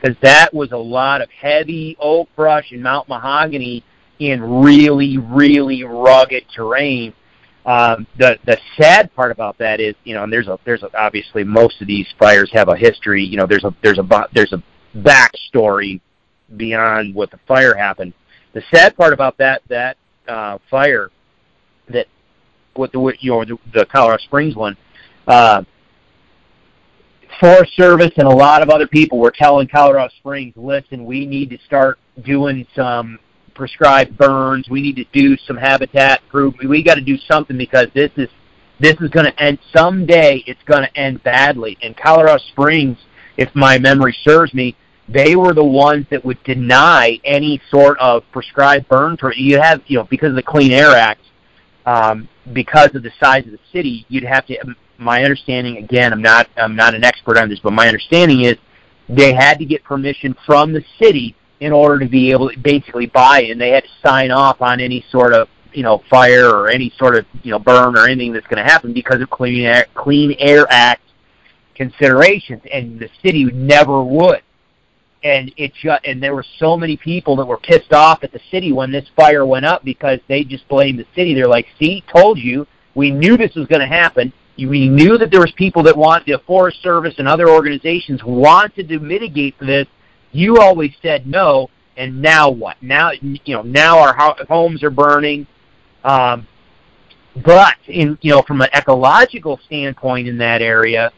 because 0.00 0.16
that 0.22 0.54
was 0.54 0.70
a 0.70 0.76
lot 0.76 1.22
of 1.22 1.28
heavy 1.30 1.96
oak 1.98 2.28
brush 2.36 2.70
and 2.70 2.80
Mount 2.80 3.08
mahogany 3.08 3.82
in 4.20 4.40
really 4.62 5.18
really 5.18 5.82
rugged 5.82 6.44
terrain. 6.54 7.14
Um, 7.66 8.06
the 8.18 8.38
the 8.44 8.58
sad 8.76 9.14
part 9.14 9.30
about 9.30 9.56
that 9.58 9.80
is, 9.80 9.94
you 10.04 10.14
know, 10.14 10.24
and 10.24 10.32
there's 10.32 10.48
a 10.48 10.58
there's 10.64 10.82
a, 10.82 10.90
obviously 10.98 11.44
most 11.44 11.80
of 11.80 11.86
these 11.86 12.06
fires 12.18 12.50
have 12.52 12.68
a 12.68 12.76
history. 12.76 13.24
You 13.24 13.38
know, 13.38 13.46
there's 13.46 13.64
a 13.64 13.74
there's 13.82 13.98
a 13.98 14.28
there's 14.34 14.52
a 14.52 14.62
backstory 14.98 16.00
beyond 16.56 17.14
what 17.14 17.30
the 17.30 17.38
fire 17.48 17.74
happened. 17.74 18.12
The 18.52 18.62
sad 18.72 18.96
part 18.96 19.12
about 19.12 19.38
that 19.38 19.62
that 19.68 19.96
uh, 20.28 20.58
fire 20.70 21.10
that 21.88 22.06
with 22.76 22.92
the 22.92 23.12
you 23.20 23.30
know 23.30 23.44
the, 23.44 23.56
the 23.72 23.86
Colorado 23.86 24.22
Springs 24.24 24.54
one, 24.54 24.76
uh, 25.26 25.62
Forest 27.40 27.74
Service 27.76 28.12
and 28.16 28.26
a 28.26 28.34
lot 28.34 28.62
of 28.62 28.68
other 28.68 28.86
people 28.86 29.18
were 29.18 29.30
telling 29.30 29.68
Colorado 29.68 30.12
Springs, 30.18 30.52
listen, 30.56 31.04
we 31.04 31.26
need 31.26 31.50
to 31.50 31.58
start 31.66 31.98
doing 32.24 32.66
some 32.76 33.18
prescribed 33.54 34.16
burns. 34.16 34.68
We 34.68 34.82
need 34.82 34.96
to 34.96 35.04
do 35.12 35.36
some 35.46 35.56
habitat 35.56 36.22
improvement. 36.22 36.68
We 36.68 36.82
got 36.82 36.96
to 36.96 37.00
do 37.00 37.16
something 37.28 37.56
because 37.56 37.88
this 37.94 38.10
is 38.16 38.28
this 38.80 38.96
is 39.00 39.08
going 39.10 39.26
to 39.26 39.42
end 39.42 39.58
someday. 39.74 40.42
It's 40.46 40.62
going 40.64 40.82
to 40.82 40.96
end 40.98 41.22
badly. 41.22 41.78
And 41.82 41.96
Colorado 41.96 42.38
Springs, 42.48 42.98
if 43.36 43.54
my 43.54 43.78
memory 43.78 44.16
serves 44.24 44.52
me, 44.52 44.76
they 45.08 45.36
were 45.36 45.52
the 45.52 45.64
ones 45.64 46.06
that 46.10 46.24
would 46.24 46.42
deny 46.44 47.18
any 47.24 47.60
sort 47.70 47.98
of 47.98 48.24
prescribed 48.32 48.88
burn 48.88 49.16
permit. 49.16 49.38
You 49.38 49.60
have, 49.60 49.82
you 49.86 49.98
know, 49.98 50.04
because 50.04 50.30
of 50.30 50.36
the 50.36 50.42
Clean 50.42 50.72
Air 50.72 50.90
Act, 50.90 51.20
um, 51.86 52.28
because 52.52 52.94
of 52.94 53.02
the 53.02 53.12
size 53.20 53.44
of 53.44 53.52
the 53.52 53.58
city, 53.72 54.06
you'd 54.08 54.24
have 54.24 54.46
to. 54.46 54.56
My 54.96 55.24
understanding, 55.24 55.78
again, 55.78 56.12
I'm 56.12 56.22
not, 56.22 56.48
I'm 56.56 56.76
not 56.76 56.94
an 56.94 57.04
expert 57.04 57.36
on 57.36 57.48
this, 57.48 57.58
but 57.58 57.72
my 57.72 57.88
understanding 57.88 58.42
is 58.42 58.56
they 59.08 59.34
had 59.34 59.58
to 59.58 59.64
get 59.64 59.82
permission 59.82 60.36
from 60.46 60.72
the 60.72 60.84
city 61.00 61.34
in 61.64 61.72
order 61.72 61.98
to 61.98 62.10
be 62.10 62.30
able 62.30 62.50
to 62.50 62.58
basically 62.58 63.06
buy 63.06 63.42
it, 63.42 63.50
and 63.50 63.60
they 63.60 63.70
had 63.70 63.84
to 63.84 63.90
sign 64.06 64.30
off 64.30 64.60
on 64.60 64.80
any 64.80 65.04
sort 65.10 65.32
of, 65.32 65.48
you 65.72 65.82
know, 65.82 66.02
fire 66.10 66.48
or 66.48 66.68
any 66.68 66.92
sort 66.98 67.16
of, 67.16 67.24
you 67.42 67.50
know, 67.50 67.58
burn 67.58 67.96
or 67.96 68.06
anything 68.06 68.32
that's 68.32 68.46
going 68.46 68.64
to 68.64 68.70
happen 68.70 68.92
because 68.92 69.20
of 69.20 69.30
Clean 69.30 69.64
Air, 69.64 69.86
Clean 69.94 70.34
Air 70.38 70.66
Act 70.70 71.02
considerations, 71.74 72.62
and 72.72 72.98
the 72.98 73.08
city 73.22 73.44
never 73.44 74.02
would 74.02 74.42
and 75.24 75.50
it 75.56 75.72
just 75.74 76.04
and 76.04 76.22
there 76.22 76.34
were 76.34 76.44
so 76.58 76.76
many 76.76 76.96
people 76.96 77.34
that 77.34 77.46
were 77.46 77.56
pissed 77.56 77.92
off 77.92 78.22
at 78.22 78.30
the 78.30 78.40
city 78.50 78.72
when 78.72 78.92
this 78.92 79.06
fire 79.16 79.46
went 79.46 79.64
up 79.64 79.82
because 79.82 80.20
they 80.28 80.44
just 80.44 80.68
blamed 80.68 80.98
the 80.98 81.06
city. 81.16 81.34
They're 81.34 81.48
like, 81.48 81.66
"See, 81.80 82.04
told 82.14 82.38
you. 82.38 82.66
We 82.94 83.10
knew 83.10 83.36
this 83.36 83.54
was 83.54 83.66
going 83.66 83.80
to 83.80 83.86
happen. 83.86 84.32
We 84.56 84.88
knew 84.88 85.18
that 85.18 85.30
there 85.32 85.40
was 85.40 85.50
people 85.52 85.82
that 85.84 85.96
want 85.96 86.26
the 86.26 86.38
Forest 86.46 86.80
Service 86.80 87.14
and 87.18 87.26
other 87.26 87.48
organizations 87.48 88.22
wanted 88.22 88.88
to 88.88 89.00
mitigate 89.00 89.58
this. 89.58 89.86
You 90.34 90.58
always 90.58 90.92
said 91.00 91.26
no, 91.28 91.70
and 91.96 92.20
now 92.20 92.50
what? 92.50 92.76
Now 92.82 93.12
you 93.12 93.54
know 93.54 93.62
now 93.62 94.00
our 94.00 94.36
homes 94.48 94.82
are 94.82 94.90
burning. 94.90 95.46
Um, 96.02 96.46
but 97.44 97.76
in 97.86 98.18
you 98.20 98.32
know 98.32 98.42
from 98.42 98.60
an 98.60 98.68
ecological 98.74 99.60
standpoint 99.64 100.26
in 100.26 100.36
that 100.38 100.60
area, 100.60 101.12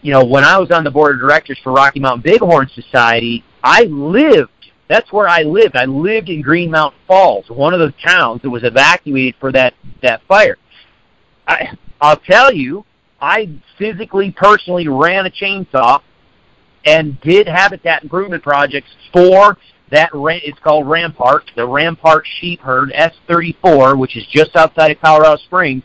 you 0.00 0.12
know, 0.12 0.24
when 0.24 0.42
I 0.42 0.58
was 0.58 0.70
on 0.70 0.84
the 0.84 0.90
board 0.90 1.14
of 1.14 1.20
directors 1.20 1.58
for 1.62 1.72
Rocky 1.72 2.00
Mountain 2.00 2.22
Bighorn 2.22 2.70
Society, 2.74 3.44
I 3.62 3.82
lived. 3.84 4.50
That's 4.88 5.12
where 5.12 5.28
I 5.28 5.42
lived. 5.42 5.76
I 5.76 5.84
lived 5.84 6.30
in 6.30 6.40
Green 6.40 6.70
Mountain 6.70 6.98
Falls, 7.06 7.48
one 7.50 7.74
of 7.74 7.80
the 7.80 7.94
towns 8.02 8.40
that 8.42 8.50
was 8.50 8.64
evacuated 8.64 9.34
for 9.38 9.52
that 9.52 9.74
that 10.02 10.22
fire. 10.26 10.56
I, 11.46 11.76
I'll 12.00 12.16
tell 12.16 12.52
you, 12.52 12.86
I 13.20 13.50
physically, 13.76 14.30
personally 14.30 14.88
ran 14.88 15.26
a 15.26 15.30
chainsaw 15.30 16.00
and 16.84 17.20
did 17.20 17.46
habitat 17.46 18.02
improvement 18.02 18.42
projects 18.42 18.90
for 19.12 19.56
that. 19.90 20.10
It's 20.14 20.58
called 20.60 20.88
Rampart, 20.88 21.50
the 21.56 21.66
Rampart 21.66 22.26
Sheep 22.40 22.60
Herd 22.60 22.92
S34, 22.92 23.98
which 23.98 24.16
is 24.16 24.26
just 24.26 24.56
outside 24.56 24.90
of 24.90 25.00
Colorado 25.00 25.36
Springs 25.36 25.82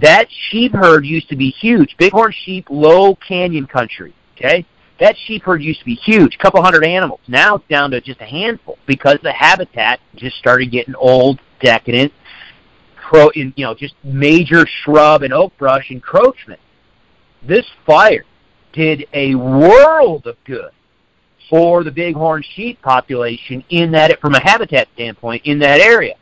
that 0.00 0.28
sheep 0.50 0.72
herd 0.72 1.04
used 1.04 1.28
to 1.28 1.36
be 1.36 1.50
huge. 1.50 1.96
Bighorn 1.98 2.32
sheep, 2.44 2.66
low 2.70 3.14
canyon 3.16 3.66
country. 3.66 4.14
Okay, 4.36 4.64
that 4.98 5.16
sheep 5.26 5.42
herd 5.42 5.62
used 5.62 5.80
to 5.80 5.84
be 5.84 5.94
huge, 5.94 6.34
a 6.34 6.38
couple 6.38 6.62
hundred 6.62 6.84
animals. 6.84 7.20
Now 7.28 7.56
it's 7.56 7.68
down 7.68 7.90
to 7.90 8.00
just 8.00 8.20
a 8.20 8.26
handful 8.26 8.78
because 8.86 9.18
the 9.22 9.32
habitat 9.32 10.00
just 10.16 10.36
started 10.36 10.70
getting 10.70 10.94
old, 10.94 11.40
decadent, 11.60 12.12
pro, 12.96 13.30
you 13.34 13.52
know, 13.58 13.74
just 13.74 13.94
major 14.02 14.66
shrub 14.82 15.22
and 15.22 15.32
oak 15.32 15.56
brush 15.58 15.90
encroachment. 15.90 16.60
This 17.46 17.66
fire 17.84 18.24
did 18.72 19.06
a 19.12 19.34
world 19.34 20.26
of 20.26 20.36
good 20.44 20.70
for 21.50 21.84
the 21.84 21.90
bighorn 21.90 22.42
sheep 22.54 22.80
population 22.82 23.64
in 23.68 23.90
that, 23.92 24.10
it, 24.10 24.20
from 24.20 24.34
a 24.34 24.40
habitat 24.40 24.88
standpoint, 24.94 25.42
in 25.44 25.58
that 25.58 25.80
area 25.80 26.14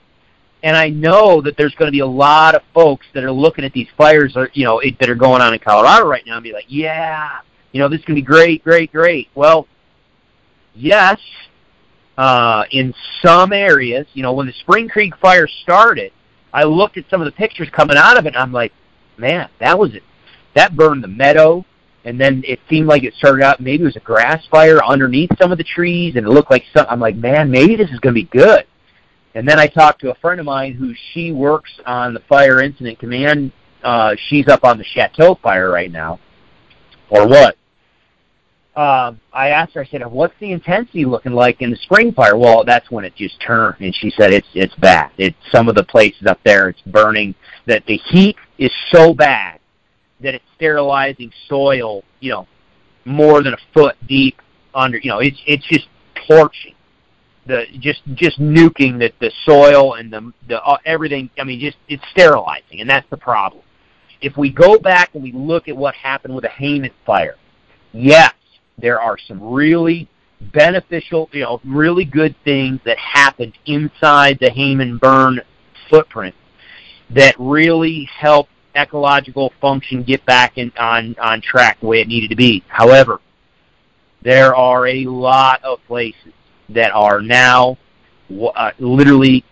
and 0.63 0.77
I 0.77 0.89
know 0.89 1.41
that 1.43 1.57
there's 1.57 1.75
going 1.75 1.89
to 1.89 1.93
be 1.93 2.01
a 2.01 2.07
lot 2.07 2.55
of 2.55 2.63
folks 2.75 3.07
that 3.15 3.25
are 3.25 3.33
looking 3.33 3.65
at 3.65 3.73
these 3.73 3.89
fires, 3.97 4.35
or 4.37 4.51
you 4.53 4.65
know, 4.65 4.81
that 5.01 5.09
are 5.09 5.15
going 5.15 5.41
on 5.41 5.55
in 5.55 5.59
Colorado 5.59 6.07
right 6.07 6.25
now, 6.27 6.35
and 6.35 6.45
be 6.45 6.53
like, 6.53 6.67
"Yeah, 6.69 7.39
you 7.73 7.81
know, 7.81 7.89
this 7.89 8.05
can 8.05 8.15
be 8.15 8.23
great, 8.23 8.63
great, 8.63 8.93
great." 8.93 9.29
Well, 9.35 9.67
yes, 10.75 11.19
uh, 12.19 12.65
in 12.71 12.95
some 13.25 13.53
areas, 13.53 14.07
you 14.13 14.23
know, 14.23 14.33
when 14.33 14.47
the 14.47 14.53
Spring 14.53 14.89
Creek 14.89 15.17
fire 15.17 15.49
started, 15.63 16.13
I 16.53 16.65
looked 16.65 16.99
at 16.99 17.05
some 17.09 17.21
of 17.21 17.25
the 17.25 17.33
pictures 17.33 17.69
coming 17.71 17.97
out 17.97 18.19
of 18.19 18.27
it, 18.27 18.35
and 18.35 18.37
I'm 18.37 18.53
like, 18.53 18.73
"Man, 19.17 19.49
that 19.61 19.79
was 19.79 19.95
it. 19.95 20.03
That 20.55 20.77
burned 20.77 21.03
the 21.03 21.09
meadow." 21.09 21.65
And 22.05 22.19
then 22.19 22.43
it 22.47 22.61
seemed 22.69 22.87
like 22.87 23.05
it 23.05 23.15
started 23.15 23.43
out 23.43 23.61
maybe 23.61 23.83
it 23.83 23.87
was 23.87 23.97
a 23.97 24.01
grass 24.01 24.47
fire 24.51 24.83
underneath 24.85 25.31
some 25.41 25.53
of 25.53 25.59
the 25.59 25.65
trees, 25.65 26.17
and 26.17 26.27
it 26.27 26.31
looked 26.31 26.51
like 26.51 26.65
some. 26.75 26.87
I'm 26.89 27.01
like, 27.01 27.17
man, 27.17 27.51
maybe 27.51 27.77
this 27.77 27.91
is 27.91 28.01
going 28.01 28.15
to 28.15 28.21
be 28.21 28.29
good 28.29 28.65
and 29.35 29.49
then 29.49 29.59
I 29.59 29.67
talked 29.67 30.01
to 30.01 30.11
a 30.11 30.15
friend 30.17 30.41
of 30.41 30.47
mine 30.47 30.75
who 30.75 30.93
she 31.13 31.33
works 31.33 31.71
on 31.87 32.15
the 32.15 32.21
Fire 32.29 32.61
Incident 32.61 32.99
Command. 32.99 33.53
Uh, 33.83 34.15
she's 34.29 34.49
up 34.49 34.65
on 34.65 34.77
the 34.77 34.85
Chateau 34.85 35.39
fire 35.43 35.71
right 35.71 35.91
now, 35.91 36.19
or 37.09 37.27
what? 37.27 37.57
Um, 38.77 39.21
I 39.33 39.49
asked 39.49 39.75
her. 39.75 39.83
I 39.83 39.87
said, 39.87 40.05
"What's 40.07 40.35
the 40.41 40.53
intensity 40.53 41.05
looking 41.05 41.33
like 41.33 41.63
in 41.63 41.71
the 41.71 41.77
spring 41.77 42.13
fire?" 42.13 42.37
Well, 42.37 42.65
that's 42.65 42.91
when 42.91 43.05
it 43.05 43.15
just 43.15 43.41
turned, 43.41 43.77
and 43.81 43.95
she 43.95 44.11
said 44.11 44.33
it's 44.33 44.49
it's 44.55 44.75
bad. 44.77 45.11
It's 45.17 45.37
some 45.53 45.69
of 45.69 45.75
the 45.75 45.85
places 45.85 46.27
up 46.27 46.41
there. 46.45 46.69
It's 46.69 46.81
burning. 46.83 47.35
That 47.67 47.85
the 47.87 47.97
heat 47.97 48.37
is 48.59 48.71
so 48.91 49.15
bad 49.15 49.60
that 50.23 50.35
it's 50.35 50.45
sterilizing 50.57 51.33
soil. 51.49 52.03
You 52.21 52.33
know, 52.33 52.47
more 53.05 53.43
than 53.43 53.55
a 53.55 53.59
foot 53.75 53.97
deep 54.07 54.41
under. 54.75 54.99
You 54.99 55.11
know, 55.11 55.19
it's 55.19 55.39
it's 55.47 55.67
just 55.67 55.89
torching 56.27 56.75
the 57.47 57.65
just 57.79 58.03
just 58.15 58.41
nuking 58.41 58.99
the 58.99 59.13
the 59.21 59.33
soil 59.45 59.95
and 59.95 60.13
the 60.13 60.33
the 60.49 60.63
uh, 60.63 60.79
everything. 60.85 61.31
I 61.39 61.45
mean, 61.45 61.61
just 61.61 61.77
it's 61.89 62.03
sterilizing, 62.13 62.81
and 62.81 62.89
that's 62.89 63.09
the 63.11 63.17
problem. 63.17 63.63
If 64.21 64.37
we 64.37 64.51
go 64.51 64.79
back 64.79 65.11
and 65.15 65.23
we 65.23 65.33
look 65.33 65.69
at 65.69 65.77
what 65.77 65.95
happened 65.95 66.35
with 66.35 66.45
the 66.45 66.51
Hayman 66.51 66.91
fire, 67.07 67.37
yes, 67.93 68.35
there 68.79 69.01
are 69.01 69.17
some 69.19 69.43
really 69.43 70.09
beneficial, 70.53 71.29
you 71.33 71.41
know, 71.41 71.61
really 71.65 72.05
good 72.05 72.35
things 72.45 72.81
that 72.85 72.99
happened 72.99 73.57
inside 73.67 74.39
the 74.41 74.51
Hayman 74.51 74.99
burn 74.99 75.41
footprint 75.89 76.35
that 77.11 77.35
really 77.39 78.09
helped 78.17 78.51
ecological 78.75 79.53
function 79.61 80.03
get 80.03 80.25
back 80.27 80.59
in, 80.59 80.73
on 80.79 81.17
on 81.21 81.41
track 81.41 81.81
the 81.81 81.87
way 81.87 82.01
it 82.01 82.09
needed 82.09 82.31
to 82.31 82.37
be. 82.37 82.63
However, 82.69 83.21
there 84.23 84.55
are 84.55 84.87
a 84.87 85.05
lot 85.07 85.63
of 85.65 85.79
places 85.87 86.33
that 86.69 86.93
are 86.93 87.21
now 87.21 87.79
uh, 88.55 88.71
literally 88.79 89.45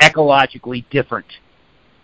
ecologically 0.00 0.84
different 0.90 1.26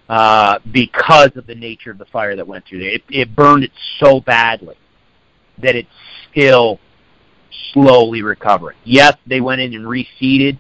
uh, 0.09 0.59
because 0.73 1.31
of 1.37 1.47
the 1.47 1.55
nature 1.55 1.91
of 1.91 1.99
the 1.99 2.07
fire 2.07 2.35
that 2.37 2.47
went 2.47 2.65
through 2.67 2.81
there. 2.81 2.91
It, 2.91 3.03
it 3.11 3.37
burned 3.37 3.65
it 3.65 3.73
so 3.99 4.21
badly 4.21 4.77
that 5.59 5.75
it's 5.77 5.89
still 6.31 6.79
slowly 7.73 8.23
recovering. 8.23 8.77
Yes, 8.85 9.17
they 9.27 9.41
went 9.41 9.61
in 9.61 9.75
and 9.75 9.85
reseeded, 9.85 10.59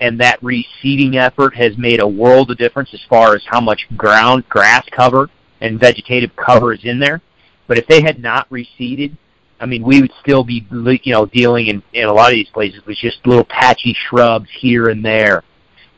and 0.00 0.18
that 0.20 0.40
reseeding 0.40 1.16
effort 1.16 1.54
has 1.54 1.76
made 1.76 2.00
a 2.00 2.08
world 2.08 2.50
of 2.50 2.58
difference 2.58 2.90
as 2.94 3.00
far 3.08 3.34
as 3.34 3.42
how 3.46 3.60
much 3.60 3.86
ground, 3.96 4.48
grass 4.48 4.86
cover, 4.90 5.28
and 5.60 5.78
vegetative 5.78 6.34
cover 6.36 6.72
is 6.72 6.84
in 6.84 6.98
there. 6.98 7.20
But 7.66 7.78
if 7.78 7.86
they 7.86 8.02
had 8.02 8.20
not 8.20 8.48
reseeded, 8.50 9.16
I 9.60 9.66
mean, 9.66 9.82
we 9.82 10.00
would 10.00 10.12
still 10.20 10.42
be, 10.42 10.66
you 10.70 11.12
know, 11.12 11.26
dealing 11.26 11.66
in, 11.66 11.82
in 11.92 12.08
a 12.08 12.12
lot 12.12 12.30
of 12.30 12.34
these 12.34 12.48
places 12.48 12.84
with 12.86 12.96
just 12.96 13.24
little 13.26 13.44
patchy 13.44 13.94
shrubs 14.08 14.48
here 14.58 14.88
and 14.88 15.04
there. 15.04 15.44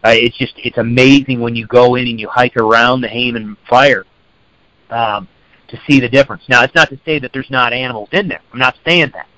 Uh, 0.04 0.10
it's 0.14 0.36
just, 0.36 0.54
it's 0.56 0.78
amazing 0.78 1.40
when 1.40 1.54
you 1.54 1.64
go 1.68 1.94
in 1.94 2.08
and 2.08 2.18
you 2.18 2.28
hike 2.28 2.56
around 2.56 3.02
the 3.02 3.08
Hayman 3.08 3.56
fire 3.70 4.04
um, 4.90 5.28
to 5.68 5.80
see 5.88 6.00
the 6.00 6.08
difference. 6.08 6.42
Now, 6.48 6.64
it's 6.64 6.74
not 6.74 6.90
to 6.90 6.98
say 7.04 7.20
that 7.20 7.32
there's 7.32 7.50
not 7.50 7.72
animals 7.72 8.08
in 8.10 8.26
there. 8.26 8.40
I'm 8.52 8.58
not 8.58 8.76
saying 8.84 9.12
that, 9.14 9.28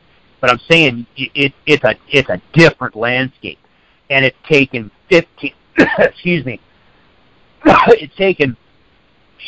but 0.40 0.50
I'm 0.50 0.60
saying 0.70 1.06
it, 1.16 1.52
it's 1.66 1.84
a, 1.84 1.94
it's 2.08 2.30
a 2.30 2.40
different 2.54 2.96
landscape, 2.96 3.58
and 4.10 4.24
it's 4.24 4.36
taken 4.48 4.90
15, 5.10 5.52
excuse 5.98 6.44
me, 6.44 6.60
it's 7.64 8.14
taken 8.16 8.56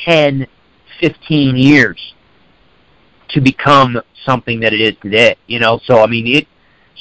10, 0.05 0.47
15 1.01 1.57
years 1.57 2.15
to 3.29 3.41
become 3.41 4.01
something 4.25 4.61
that 4.61 4.73
it 4.73 4.81
is 4.81 4.95
today. 5.03 5.37
You 5.47 5.61
know, 5.61 5.81
so 5.85 6.03
I 6.03 6.07
mean, 6.07 6.27
it 6.27 6.47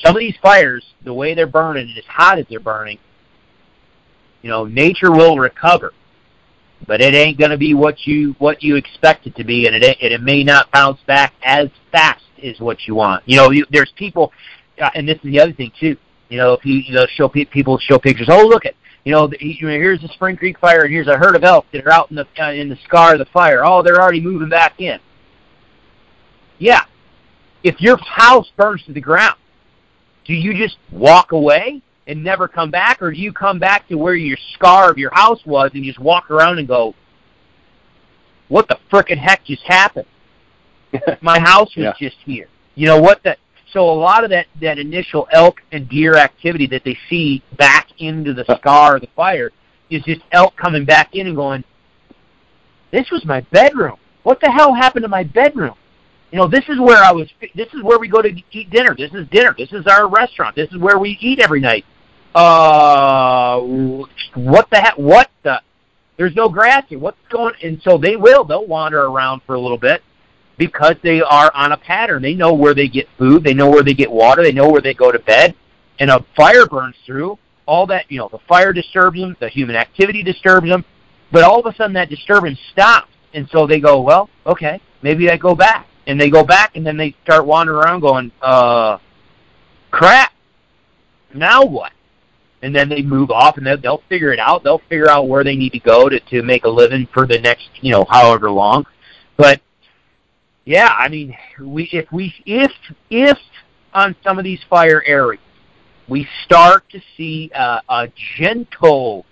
some 0.04 0.16
of 0.16 0.20
these 0.20 0.36
fires, 0.42 0.86
the 1.04 1.14
way 1.14 1.34
they're 1.34 1.48
burning, 1.48 1.88
and 1.90 1.98
as 1.98 2.06
hot 2.06 2.38
as 2.38 2.46
they're 2.50 2.60
burning, 2.60 3.00
you 4.42 4.50
know, 4.50 4.66
nature 4.66 5.12
will 5.12 5.38
recover, 5.38 5.94
but 6.86 7.02
it 7.02 7.16
ain't 7.16 7.40
going 7.40 7.52
to 7.52 7.58
be 7.58 7.74
what 7.74 8.06
you 8.06 8.36
what 8.38 8.62
you 8.62 8.76
expect 8.76 9.26
it 9.26 9.36
to 9.38 9.44
be, 9.44 9.68
and 9.68 9.76
it 9.76 9.98
and 10.02 10.14
it 10.14 10.22
may 10.22 10.44
not 10.44 10.72
bounce 10.72 11.00
back 11.08 11.34
as 11.44 11.70
fast 11.92 12.24
as 12.44 12.60
what 12.60 12.88
you 12.88 12.96
want. 12.96 13.24
You 13.26 13.38
know, 13.38 13.52
you, 13.52 13.66
there's 13.72 13.92
people, 13.96 14.32
uh, 14.82 14.90
and 14.94 15.08
this 15.08 15.16
is 15.18 15.24
the 15.24 15.40
other 15.40 15.54
thing 15.54 15.72
too. 15.80 15.98
You 16.30 16.38
know, 16.38 16.54
if 16.54 16.66
you 16.66 16.76
you 16.76 16.94
know 16.94 17.06
show 17.16 17.30
pe- 17.30 17.46
people 17.46 17.78
show 17.78 18.00
pictures, 18.00 18.28
oh 18.30 18.46
look 18.46 18.66
at 18.66 18.74
you 19.06 19.12
know, 19.12 19.28
the, 19.28 19.38
you 19.40 19.68
know, 19.68 19.74
here's 19.74 20.02
the 20.02 20.08
Spring 20.10 20.36
Creek 20.36 20.58
fire, 20.60 20.82
and 20.82 20.92
here's 20.92 21.08
a 21.08 21.16
herd 21.16 21.36
of 21.36 21.44
elk 21.44 21.68
that 21.72 21.86
are 21.86 21.92
out 21.92 22.10
in 22.10 22.16
the 22.16 22.28
uh, 22.40 22.52
in 22.52 22.70
the 22.70 22.78
scar 22.84 23.14
of 23.14 23.20
the 23.20 23.26
fire. 23.26 23.64
Oh, 23.64 23.84
they're 23.84 24.02
already 24.02 24.20
moving 24.20 24.50
back 24.50 24.82
in. 24.82 25.00
Yeah, 26.58 26.82
if 27.64 27.80
your 27.80 27.98
house 27.98 28.52
burns 28.58 28.84
to 28.86 28.94
the 28.94 29.02
ground, 29.02 29.38
do 30.26 30.34
you 30.34 30.56
just 30.56 30.78
walk 30.92 31.34
away 31.34 31.84
and 32.08 32.24
never 32.24 32.48
come 32.48 32.72
back, 32.72 33.00
or 33.02 33.12
do 33.12 33.20
you 33.20 33.32
come 33.32 33.60
back 33.60 33.88
to 33.90 33.96
where 33.96 34.16
your 34.16 34.38
scar 34.54 34.90
of 34.90 34.98
your 34.98 35.14
house 35.14 35.46
was 35.46 35.70
and 35.76 35.86
you 35.86 35.92
just 35.92 36.04
walk 36.04 36.32
around 36.32 36.58
and 36.58 36.68
go, 36.68 36.96
"What 38.48 38.68
the 38.68 38.80
frickin' 38.92 39.20
heck 39.20 39.46
just 39.46 39.64
happened? 39.64 40.08
My 41.22 41.40
house 41.40 41.76
was 41.76 41.86
Yeah. 41.86 41.94
just 42.00 42.18
here." 42.26 42.48
You 42.74 42.88
know 42.88 43.00
what? 43.00 43.22
That 43.22 43.38
so 43.76 43.90
a 43.90 43.92
lot 43.92 44.24
of 44.24 44.30
that 44.30 44.48
that 44.62 44.80
initial 44.80 45.28
elk 45.34 45.62
and 45.74 45.90
deer 45.90 46.16
activity 46.16 46.66
that 46.68 46.84
they 46.86 46.98
see 47.10 47.44
back 47.58 47.90
into 48.00 48.34
the 48.34 48.46
scar 48.58 48.96
of 48.96 49.02
the 49.02 49.10
fire 49.18 49.52
is 49.90 50.02
just 50.04 50.22
elk 50.32 50.56
coming 50.56 50.86
back 50.86 51.14
in 51.14 51.28
and 51.28 51.36
going, 51.36 51.62
"This 52.92 53.12
was 53.12 53.26
my 53.26 53.42
bedroom. 53.42 53.98
What 54.24 54.40
the 54.40 54.50
hell 54.50 54.74
happened 54.74 55.04
to 55.04 55.10
my 55.10 55.24
bedroom?" 55.24 55.76
You 56.32 56.40
know, 56.40 56.48
this 56.48 56.64
is 56.70 56.80
where 56.80 57.04
I 57.04 57.12
was. 57.12 57.28
This 57.54 57.68
is 57.74 57.84
where 57.84 58.00
we 58.00 58.08
go 58.08 58.22
to 58.22 58.32
eat 58.52 58.70
dinner. 58.70 58.96
This 58.98 59.14
is 59.14 59.28
dinner. 59.28 59.54
This 59.58 59.74
is 59.74 59.86
our 59.88 60.08
restaurant. 60.08 60.56
This 60.56 60.72
is 60.72 60.78
where 60.78 60.98
we 60.98 61.18
eat 61.20 61.42
every 61.42 61.60
night. 61.60 61.84
Uh, 62.34 63.60
what 64.36 64.70
the 64.70 64.78
heck? 64.78 64.98
What 64.98 65.30
the? 65.44 65.62
There's 66.16 66.36
no 66.36 66.48
grass 66.48 66.84
here. 66.88 67.00
What's 67.00 67.18
going? 67.30 67.56
And 67.62 67.82
so 67.82 67.98
they 67.98 68.16
will. 68.16 68.46
They'll 68.46 68.66
wander 68.66 69.04
around 69.04 69.42
for 69.46 69.56
a 69.56 69.60
little 69.60 69.78
bit 69.78 70.02
because 70.58 70.96
they 71.04 71.22
are 71.22 71.52
on 71.54 71.72
a 71.72 71.78
pattern. 71.78 72.22
They 72.22 72.34
know 72.34 72.54
where 72.54 72.74
they 72.74 72.88
get 72.88 73.08
food. 73.18 73.44
They 73.44 73.54
know 73.54 73.70
where 73.70 73.84
they 73.84 73.94
get 73.94 74.12
water. 74.12 74.44
They 74.44 74.52
know 74.52 74.70
where 74.70 74.82
they 74.82 74.94
go 74.94 75.12
to 75.12 75.20
bed. 75.20 75.56
And 76.00 76.10
a 76.10 76.26
fire 76.36 76.66
burns 76.66 76.96
through. 77.06 77.38
All 77.68 77.88
that 77.88 78.06
you 78.10 78.20
know, 78.20 78.30
the 78.32 78.40
fire 78.48 78.74
disturbs 78.74 79.20
them. 79.20 79.36
The 79.40 79.50
human 79.50 79.76
activity 79.76 80.24
disturbs 80.24 80.68
them. 80.68 80.86
But 81.32 81.44
all 81.44 81.60
of 81.60 81.66
a 81.66 81.76
sudden, 81.76 81.94
that 81.94 82.10
disturbance 82.10 82.60
stops, 82.72 83.10
and 83.34 83.50
so 83.50 83.66
they 83.68 83.80
go, 83.80 84.02
well, 84.02 84.30
okay, 84.46 84.80
maybe 85.02 85.30
I 85.30 85.38
go 85.38 85.56
back 85.56 85.88
and 86.08 86.20
they 86.20 86.30
go 86.30 86.44
back 86.44 86.76
and 86.76 86.86
then 86.86 86.98
they 86.98 87.16
start 87.24 87.46
wandering 87.46 87.78
around 87.78 88.02
going, 88.02 88.32
uh, 88.42 88.98
crap, 89.92 90.32
now 91.34 91.66
what? 91.66 91.92
And 92.62 92.76
then 92.76 92.90
they 92.90 93.02
move 93.02 93.32
off 93.32 93.58
and 93.58 93.66
they'll, 93.66 93.78
they'll 93.78 94.04
figure 94.10 94.32
it 94.32 94.40
out. 94.40 94.64
They'll 94.64 94.82
figure 94.90 95.10
out 95.10 95.28
where 95.28 95.44
they 95.44 95.56
need 95.56 95.72
to 95.74 95.80
go 95.80 96.08
to, 96.10 96.20
to 96.20 96.42
make 96.42 96.66
a 96.66 96.70
living 96.70 97.08
for 97.14 97.28
the 97.28 97.40
next, 97.40 97.70
you 97.82 97.92
know, 97.92 98.06
however 98.10 98.50
long. 98.50 98.86
But 99.38 99.62
yeah, 100.66 100.90
I 100.98 101.08
mean, 101.10 101.36
we, 101.62 101.90
if 101.94 102.12
we, 102.12 102.34
if, 102.46 102.72
if 103.10 103.38
on 103.94 104.16
some 104.24 104.38
of 104.38 104.44
these 104.44 104.60
fire 104.70 105.04
areas, 105.06 105.42
we 106.08 106.28
start 106.44 106.90
to 106.90 107.00
see 107.16 107.52
uh, 107.56 107.82
a 107.88 108.10
gentle 108.38 109.26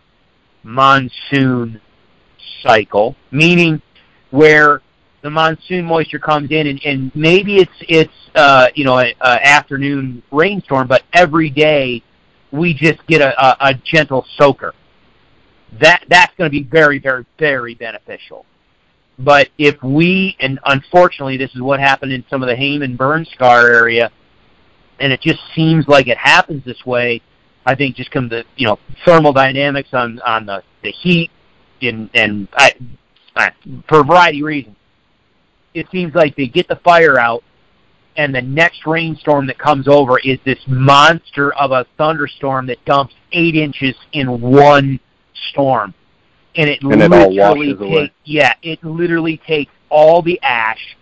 monsoon 0.63 1.82
cycle, 2.62 3.15
meaning 3.32 3.82
where 4.32 4.82
the 5.22 5.30
monsoon 5.30 5.86
moisture 5.86 6.19
comes 6.19 6.52
in 6.52 6.67
and, 6.67 6.82
and 6.86 7.12
maybe 7.15 7.58
it's 7.58 7.72
it's 7.82 8.13
uh, 8.36 8.67
you 8.76 8.84
know 8.84 8.98
an 8.98 9.13
afternoon 9.22 10.24
rainstorm, 10.32 10.88
but 10.88 11.04
every 11.13 11.50
day 11.50 12.04
we 12.52 12.74
just 12.74 13.06
get 13.08 13.22
a, 13.22 13.39
a, 13.43 13.69
a 13.69 13.74
gentle 13.84 14.26
soaker. 14.38 14.74
That 15.80 16.04
that's 16.10 16.36
going 16.36 16.50
to 16.50 16.52
be 16.52 16.63
very 16.63 17.00
very 17.00 17.26
very 17.38 17.76
beneficial. 17.76 18.46
But 19.19 19.49
if 19.58 19.82
we 19.84 20.36
and 20.39 20.60
unfortunately 20.65 21.38
this 21.38 21.54
is 21.54 21.62
what 21.62 21.80
happened 21.80 22.12
in 22.12 22.26
some 22.30 22.41
of 22.41 22.49
the 22.49 22.56
Hayman 22.56 22.95
burn 22.95 23.26
scar 23.26 23.67
area, 23.67 24.12
and 24.99 25.13
it 25.13 25.21
just 25.21 25.39
seems 25.56 25.88
like 25.88 26.08
it 26.08 26.17
happens 26.17 26.63
this 26.65 26.86
way. 26.86 27.21
I 27.65 27.76
think 27.76 27.95
just 27.95 28.12
come 28.12 28.28
the 28.28 28.43
you 28.56 28.67
know 28.67 28.80
thermodynamics 29.06 29.89
on 29.93 30.19
on 30.21 30.45
the 30.45 30.63
the 30.84 30.91
heat 30.91 31.32
and 31.82 32.10
and 32.13 32.47
I, 32.54 32.73
I, 33.36 33.52
for 33.88 33.99
a 33.99 34.04
variety 34.04 34.39
of 34.39 34.45
reasons 34.45 34.76
it 35.73 35.88
seems 35.91 36.13
like 36.13 36.36
they 36.36 36.47
get 36.47 36.67
the 36.67 36.76
fire 36.78 37.19
out 37.19 37.43
and 38.15 38.34
the 38.34 38.41
next 38.41 38.86
rainstorm 38.86 39.47
that 39.47 39.58
comes 39.58 39.88
over 39.88 40.19
is 40.19 40.38
this 40.45 40.60
monster 40.67 41.54
of 41.56 41.71
a 41.71 41.86
thunderstorm 41.97 42.67
that 42.67 42.84
dumps 42.86 43.13
eight 43.32 43.56
inches 43.56 43.95
in 44.12 44.39
one 44.39 44.99
storm. 45.49 45.93
And 46.55 46.69
it 46.69 46.83
And 46.83 47.01
it 47.01 47.11
all 47.11 47.29
literally 47.31 47.71
away. 47.71 48.01
takes 48.07 48.13
yeah, 48.25 48.53
it 48.61 48.83
literally 48.83 49.37
takes 49.37 49.71
all 49.89 50.21
the 50.21 50.39
ash, 50.43 50.95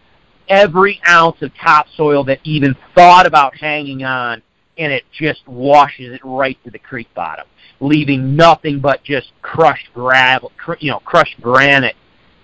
every 0.48 1.02
ounce 1.08 1.42
of 1.42 1.52
topsoil 1.56 2.24
that 2.26 2.40
even 2.44 2.76
thought 2.96 3.26
about 3.26 3.56
hanging 3.58 4.04
on, 4.04 4.42
and 4.78 4.92
it 4.92 5.04
just 5.12 5.48
washes 5.48 6.14
it 6.14 6.22
right 6.24 6.58
to 6.64 6.72
the 6.72 6.80
creek 6.80 7.14
bottom, 7.14 7.46
leaving 7.80 8.36
nothing 8.36 8.80
but 8.80 9.04
just 9.04 9.32
crushed 9.42 9.90
gravel, 9.94 10.52
cr- 10.58 10.74
you 10.80 10.92
know, 10.92 11.00
crushed 11.00 11.40
granite 11.42 11.96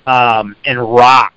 um, 0.06 0.56
and 0.66 0.80
rock 0.80 1.34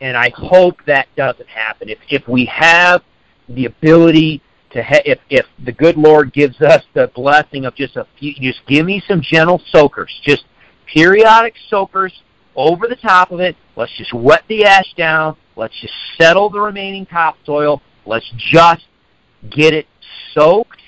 and 0.00 0.16
I 0.16 0.30
hope 0.34 0.76
that 0.86 1.08
doesn't 1.16 1.48
happen. 1.48 1.88
If 1.88 1.98
if 2.10 2.26
we 2.28 2.44
have 2.46 3.02
the 3.48 3.66
ability 3.66 4.42
to, 4.70 4.82
ha- 4.82 5.02
if 5.04 5.18
if 5.30 5.46
the 5.64 5.72
good 5.72 5.96
Lord 5.96 6.32
gives 6.32 6.60
us 6.60 6.82
the 6.94 7.10
blessing 7.14 7.64
of 7.64 7.74
just 7.74 7.96
a 7.96 8.06
few, 8.18 8.34
just 8.34 8.60
give 8.66 8.84
me 8.84 9.02
some 9.06 9.20
gentle 9.22 9.60
soakers, 9.70 10.12
just 10.22 10.44
periodic 10.92 11.54
soakers 11.68 12.12
over 12.54 12.86
the 12.86 12.96
top 12.96 13.30
of 13.30 13.40
it. 13.40 13.56
Let's 13.76 13.92
just 13.96 14.12
wet 14.12 14.44
the 14.48 14.64
ash 14.64 14.92
down. 14.96 15.36
Let's 15.56 15.74
just 15.80 15.94
settle 16.18 16.50
the 16.50 16.60
remaining 16.60 17.06
topsoil. 17.06 17.82
Let's 18.04 18.30
just 18.36 18.86
get 19.50 19.74
it 19.74 19.86
soaked. 20.32 20.80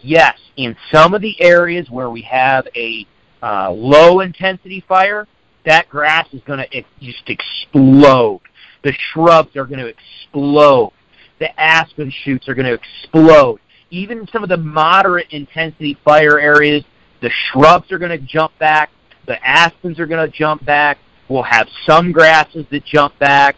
Yes, 0.00 0.38
in 0.56 0.76
some 0.92 1.14
of 1.14 1.22
the 1.22 1.40
areas 1.40 1.88
where 1.90 2.10
we 2.10 2.22
have 2.22 2.66
a 2.76 3.06
uh, 3.42 3.70
low 3.70 4.20
intensity 4.20 4.84
fire, 4.86 5.26
that 5.64 5.88
grass 5.88 6.26
is 6.32 6.40
going 6.46 6.64
to 6.70 6.84
just 7.00 7.28
explode. 7.28 8.40
The 8.84 8.92
shrubs 9.12 9.56
are 9.56 9.66
going 9.66 9.80
to 9.80 9.86
explode. 9.86 10.92
The 11.40 11.58
aspen 11.60 12.12
shoots 12.24 12.48
are 12.48 12.54
going 12.54 12.66
to 12.66 12.74
explode. 12.74 13.60
Even 13.90 14.26
some 14.32 14.42
of 14.42 14.48
the 14.48 14.56
moderate 14.56 15.28
intensity 15.30 15.96
fire 16.04 16.38
areas, 16.38 16.84
the 17.20 17.30
shrubs 17.30 17.90
are 17.92 17.98
going 17.98 18.10
to 18.10 18.26
jump 18.26 18.56
back. 18.58 18.90
The 19.26 19.44
aspens 19.46 19.98
are 19.98 20.06
going 20.06 20.30
to 20.30 20.36
jump 20.36 20.64
back. 20.64 20.98
We'll 21.28 21.42
have 21.42 21.68
some 21.86 22.12
grasses 22.12 22.64
that 22.70 22.84
jump 22.84 23.18
back. 23.18 23.56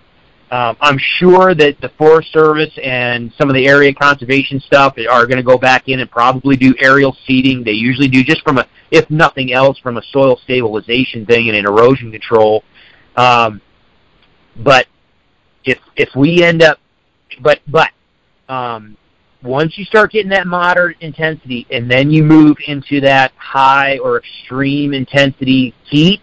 Um, 0.50 0.76
I'm 0.80 0.98
sure 0.98 1.54
that 1.54 1.80
the 1.80 1.90
Forest 1.90 2.32
Service 2.32 2.76
and 2.82 3.32
some 3.38 3.48
of 3.48 3.54
the 3.54 3.68
area 3.68 3.94
conservation 3.94 4.58
stuff 4.58 4.96
are 5.08 5.24
going 5.26 5.36
to 5.36 5.44
go 5.44 5.56
back 5.56 5.88
in 5.88 6.00
and 6.00 6.10
probably 6.10 6.56
do 6.56 6.74
aerial 6.80 7.16
seeding. 7.24 7.62
They 7.62 7.70
usually 7.72 8.08
do 8.08 8.24
just 8.24 8.42
from 8.42 8.58
a, 8.58 8.66
if 8.90 9.08
nothing 9.10 9.52
else, 9.52 9.78
from 9.78 9.96
a 9.96 10.02
soil 10.10 10.40
stabilization 10.42 11.24
thing 11.24 11.48
and 11.48 11.56
an 11.56 11.66
erosion 11.66 12.10
control. 12.10 12.64
Um, 13.16 13.60
but 14.56 14.88
if 15.64 15.78
if 15.94 16.08
we 16.16 16.42
end 16.42 16.62
up, 16.62 16.80
but 17.40 17.60
but 17.68 17.90
um, 18.48 18.96
once 19.42 19.78
you 19.78 19.84
start 19.84 20.12
getting 20.12 20.30
that 20.30 20.46
moderate 20.46 20.96
intensity 21.00 21.66
and 21.70 21.90
then 21.90 22.10
you 22.10 22.22
move 22.22 22.56
into 22.66 23.00
that 23.00 23.32
high 23.36 23.98
or 23.98 24.18
extreme 24.18 24.92
intensity 24.92 25.74
heat, 25.84 26.20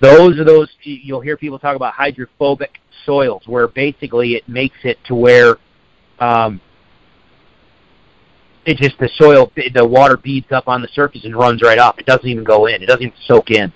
those 0.00 0.38
are 0.38 0.44
those 0.44 0.68
you'll 0.82 1.20
hear 1.20 1.36
people 1.36 1.58
talk 1.58 1.76
about 1.76 1.94
hydrophobic 1.94 2.78
soils 3.04 3.42
where 3.46 3.68
basically 3.68 4.34
it 4.34 4.48
makes 4.48 4.76
it 4.84 4.98
to 5.04 5.14
where 5.14 5.56
um, 6.20 6.60
it 8.64 8.76
just 8.76 8.98
the 8.98 9.08
soil 9.16 9.50
the 9.74 9.86
water 9.86 10.16
beads 10.16 10.52
up 10.52 10.68
on 10.68 10.82
the 10.82 10.88
surface 10.88 11.24
and 11.24 11.36
runs 11.36 11.62
right 11.62 11.78
off. 11.78 11.98
It 11.98 12.06
doesn't 12.06 12.26
even 12.26 12.44
go 12.44 12.66
in. 12.66 12.82
It 12.82 12.86
doesn't 12.86 13.02
even 13.02 13.16
soak 13.26 13.50
in. 13.50 13.72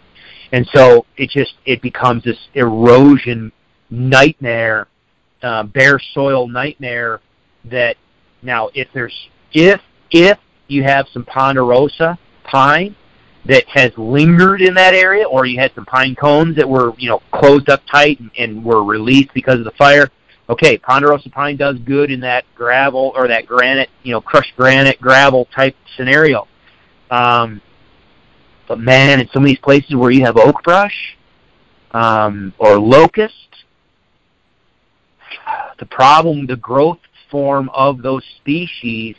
And 0.52 0.68
so 0.72 1.06
it 1.16 1.30
just 1.30 1.54
it 1.64 1.82
becomes 1.82 2.22
this 2.22 2.38
erosion 2.54 3.50
nightmare 3.90 4.88
uh, 5.46 5.62
bare 5.62 6.00
soil 6.14 6.48
nightmare 6.48 7.20
that 7.64 7.96
now 8.42 8.70
if 8.74 8.88
there's 8.92 9.28
if 9.52 9.80
if 10.10 10.38
you 10.68 10.82
have 10.82 11.06
some 11.12 11.24
ponderosa 11.24 12.18
pine 12.44 12.94
that 13.44 13.64
has 13.68 13.92
lingered 13.96 14.60
in 14.60 14.74
that 14.74 14.92
area, 14.92 15.24
or 15.24 15.46
you 15.46 15.58
had 15.58 15.72
some 15.74 15.84
pine 15.84 16.16
cones 16.16 16.56
that 16.56 16.68
were, 16.68 16.92
you 16.98 17.08
know, 17.08 17.22
closed 17.32 17.68
up 17.68 17.80
tight 17.88 18.18
and, 18.18 18.30
and 18.36 18.64
were 18.64 18.82
released 18.82 19.32
because 19.34 19.58
of 19.60 19.64
the 19.64 19.70
fire, 19.72 20.10
Okay, 20.48 20.78
ponderosa 20.78 21.28
pine 21.30 21.56
does 21.56 21.76
good 21.78 22.10
in 22.10 22.20
that 22.20 22.44
gravel 22.54 23.12
or 23.16 23.26
that 23.26 23.46
granite, 23.46 23.90
you 24.04 24.12
know, 24.12 24.20
crushed 24.20 24.54
granite 24.56 25.00
gravel 25.00 25.48
type 25.54 25.74
scenario. 25.96 26.46
Um, 27.10 27.60
but 28.68 28.78
man, 28.78 29.20
in 29.20 29.28
some 29.32 29.42
of 29.42 29.48
these 29.48 29.58
places 29.58 29.96
where 29.96 30.12
you 30.12 30.24
have 30.24 30.36
oak 30.36 30.62
brush 30.62 31.16
um, 31.90 32.54
or 32.58 32.78
locust, 32.78 33.34
the 35.78 35.86
problem, 35.86 36.46
the 36.46 36.56
growth 36.56 36.98
form 37.30 37.68
of 37.70 38.02
those 38.02 38.24
species 38.36 39.16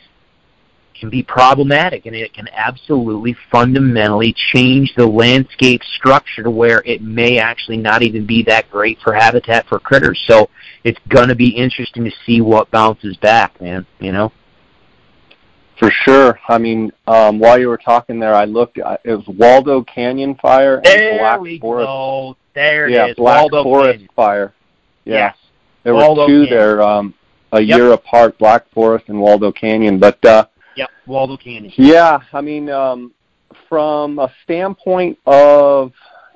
can 0.98 1.10
be 1.10 1.22
problematic 1.22 2.06
and 2.06 2.14
it 2.14 2.32
can 2.34 2.48
absolutely 2.52 3.36
fundamentally 3.52 4.34
change 4.52 4.92
the 4.96 5.06
landscape 5.06 5.80
structure 5.96 6.42
to 6.42 6.50
where 6.50 6.82
it 6.84 7.02
may 7.02 7.38
actually 7.38 7.76
not 7.76 8.02
even 8.02 8.26
be 8.26 8.42
that 8.42 8.68
great 8.70 8.98
for 9.02 9.12
habitat 9.12 9.66
for 9.68 9.78
critters. 9.78 10.20
So 10.26 10.48
it's 10.84 10.98
going 11.08 11.28
to 11.28 11.36
be 11.36 11.50
interesting 11.50 12.04
to 12.04 12.10
see 12.26 12.40
what 12.40 12.70
bounces 12.70 13.16
back, 13.18 13.60
man, 13.60 13.86
you 14.00 14.12
know? 14.12 14.32
For 15.78 15.92
sure. 16.04 16.40
I 16.48 16.58
mean, 16.58 16.90
um, 17.06 17.38
while 17.38 17.58
you 17.58 17.68
were 17.68 17.78
talking 17.78 18.18
there, 18.18 18.34
I 18.34 18.46
looked. 18.46 18.78
It 18.78 19.00
was 19.04 19.24
Waldo 19.28 19.84
Canyon 19.84 20.34
fire 20.42 20.76
and 20.76 20.84
there 20.84 21.18
Black 21.18 21.40
we 21.40 21.60
Forest. 21.60 21.86
Go. 21.86 22.36
There 22.54 22.88
it 22.88 22.92
yeah, 22.92 23.06
is. 23.06 23.16
Black 23.16 23.42
Waldo 23.42 23.62
Forest 23.62 23.92
Canyon. 23.92 24.08
fire. 24.16 24.54
Yeah. 25.04 25.14
Yes. 25.14 25.36
There 25.84 25.94
Waldo 25.94 26.22
were 26.22 26.26
two 26.28 26.44
Canyon. 26.46 26.50
there, 26.50 26.82
um, 26.82 27.14
a 27.52 27.60
Yep. 27.60 27.78
year 27.78 27.92
apart, 27.92 28.38
Black 28.38 28.68
Forest 28.72 29.06
and 29.08 29.20
Waldo 29.20 29.50
Canyon. 29.52 29.98
But 29.98 30.22
uh, 30.24 30.46
Yep. 30.76 30.90
Waldo 31.06 31.36
Canyon. 31.36 31.72
yeah, 31.76 32.20
I 32.32 32.40
mean, 32.40 32.68
um, 32.70 33.12
from 33.68 34.18
a 34.18 34.30
standpoint 34.44 35.18
of, 35.26 35.92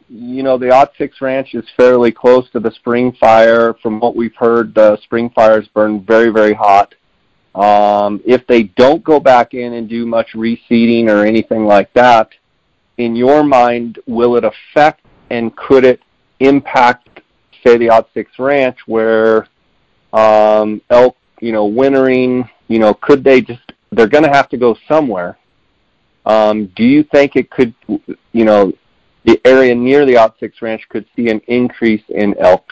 you 0.08 0.42
know, 0.42 0.58
the 0.58 0.70
Odd 0.70 0.90
Six 0.98 1.20
Ranch 1.20 1.54
is 1.54 1.64
fairly 1.76 2.12
close 2.12 2.48
to 2.50 2.60
the 2.60 2.70
spring 2.72 3.12
fire. 3.12 3.74
From 3.82 4.00
what 4.00 4.14
we've 4.16 4.34
heard, 4.36 4.74
the 4.74 4.98
spring 5.02 5.30
fires 5.30 5.68
burn 5.68 6.00
very, 6.00 6.30
very 6.30 6.54
hot. 6.54 6.94
Um, 7.54 8.20
if 8.24 8.46
they 8.46 8.64
don't 8.64 9.04
go 9.04 9.20
back 9.20 9.52
in 9.54 9.74
and 9.74 9.88
do 9.88 10.06
much 10.06 10.28
reseeding 10.34 11.08
or 11.08 11.24
anything 11.26 11.66
like 11.66 11.92
that, 11.92 12.30
in 12.98 13.14
your 13.16 13.42
mind, 13.42 13.98
will 14.06 14.36
it 14.36 14.44
affect 14.44 15.04
and 15.30 15.54
could 15.56 15.84
it 15.84 16.00
impact, 16.40 17.08
say, 17.64 17.76
the 17.78 17.90
Odd 17.90 18.06
Six 18.14 18.38
Ranch 18.38 18.78
where 18.86 19.46
um, 20.12 20.80
elk, 20.90 21.16
you 21.40 21.52
know, 21.52 21.66
wintering, 21.66 22.48
you 22.68 22.78
know, 22.78 22.94
could 22.94 23.24
they 23.24 23.40
just, 23.40 23.72
they're 23.90 24.08
going 24.08 24.24
to 24.24 24.30
have 24.30 24.48
to 24.50 24.56
go 24.56 24.76
somewhere. 24.88 25.38
Um, 26.24 26.66
do 26.76 26.84
you 26.84 27.02
think 27.02 27.36
it 27.36 27.50
could, 27.50 27.74
you 27.88 28.44
know, 28.44 28.72
the 29.24 29.40
area 29.44 29.74
near 29.74 30.06
the 30.06 30.16
Odd 30.16 30.34
Six 30.38 30.62
Ranch 30.62 30.82
could 30.88 31.06
see 31.16 31.28
an 31.28 31.40
increase 31.48 32.02
in 32.08 32.34
elk 32.38 32.64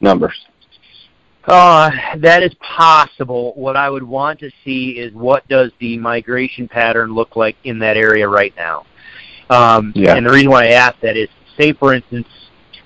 numbers? 0.00 0.46
Uh, 1.46 1.90
that 2.16 2.42
is 2.42 2.54
possible. 2.54 3.52
What 3.54 3.76
I 3.76 3.90
would 3.90 4.02
want 4.02 4.40
to 4.40 4.50
see 4.64 4.90
is 4.92 5.12
what 5.12 5.46
does 5.48 5.72
the 5.78 5.98
migration 5.98 6.66
pattern 6.66 7.14
look 7.14 7.36
like 7.36 7.56
in 7.64 7.78
that 7.80 7.96
area 7.98 8.26
right 8.26 8.54
now. 8.56 8.86
Um, 9.50 9.92
Yeah. 9.94 10.16
And 10.16 10.24
the 10.24 10.30
reason 10.30 10.50
why 10.50 10.68
I 10.68 10.70
ask 10.70 10.98
that 11.00 11.16
is, 11.18 11.28
say 11.58 11.74
for 11.74 11.92
instance, 11.92 12.26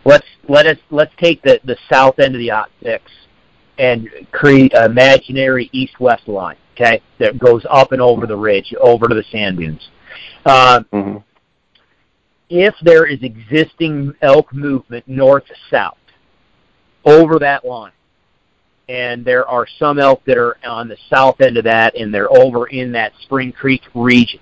let's 0.05 0.27
let 0.49 0.67
us 0.67 0.79
let's 0.91 1.13
take 1.19 1.43
the 1.43 1.61
the 1.65 1.77
south 1.91 2.19
end 2.19 2.35
of 2.35 2.41
the 2.41 2.53
Six 2.83 3.11
and 3.79 4.09
create 4.33 4.75
an 4.75 4.91
imaginary 4.91 5.71
east-west 5.73 6.27
line. 6.27 6.57
Okay, 6.75 7.01
that 7.19 7.39
goes 7.39 7.65
up 7.71 7.93
and 7.93 8.01
over 8.01 8.27
the 8.27 8.37
ridge, 8.37 8.75
over 8.81 9.09
to 9.09 9.15
the 9.15 9.25
sand 9.31 9.59
dunes. 9.59 9.89
Um, 10.47 10.87
hmm 10.93 11.17
if 12.51 12.75
there 12.83 13.05
is 13.05 13.23
existing 13.23 14.15
elk 14.23 14.53
movement 14.55 15.07
north 15.07 15.45
south 15.71 15.99
over 17.05 17.39
that 17.39 17.65
line, 17.65 17.93
and 18.89 19.25
there 19.25 19.47
are 19.47 19.67
some 19.79 19.99
elk 19.99 20.23
that 20.25 20.39
are 20.39 20.57
on 20.65 20.89
the 20.89 20.97
south 21.11 21.41
end 21.41 21.59
of 21.59 21.65
that, 21.65 21.95
and 21.95 22.13
they're 22.13 22.33
over 22.39 22.67
in 22.69 22.93
that 22.93 23.13
Spring 23.23 23.53
Creek 23.53 23.83
region. 23.95 24.41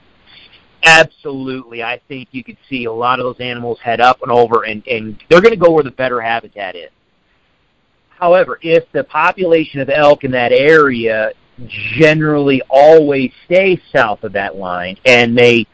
Absolutely, 0.86 1.82
I 1.82 2.00
think 2.06 2.28
you 2.30 2.44
could 2.44 2.56
see 2.70 2.84
a 2.84 2.92
lot 2.92 3.18
of 3.18 3.24
those 3.24 3.40
animals 3.40 3.80
head 3.80 4.00
up 4.00 4.22
and 4.22 4.30
over, 4.30 4.62
and, 4.62 4.86
and 4.86 5.20
they're 5.28 5.40
going 5.40 5.52
to 5.52 5.60
go 5.60 5.72
where 5.72 5.82
the 5.82 5.90
better 5.90 6.20
habitat 6.20 6.76
is. 6.76 6.90
However, 8.08 8.58
if 8.62 8.84
the 8.92 9.02
population 9.02 9.80
of 9.80 9.90
elk 9.90 10.22
in 10.22 10.30
that 10.30 10.52
area 10.52 11.32
generally 11.98 12.62
always 12.70 13.32
stays 13.46 13.80
south 13.92 14.22
of 14.22 14.32
that 14.34 14.56
line, 14.56 14.96
and 15.04 15.36
they 15.36 15.66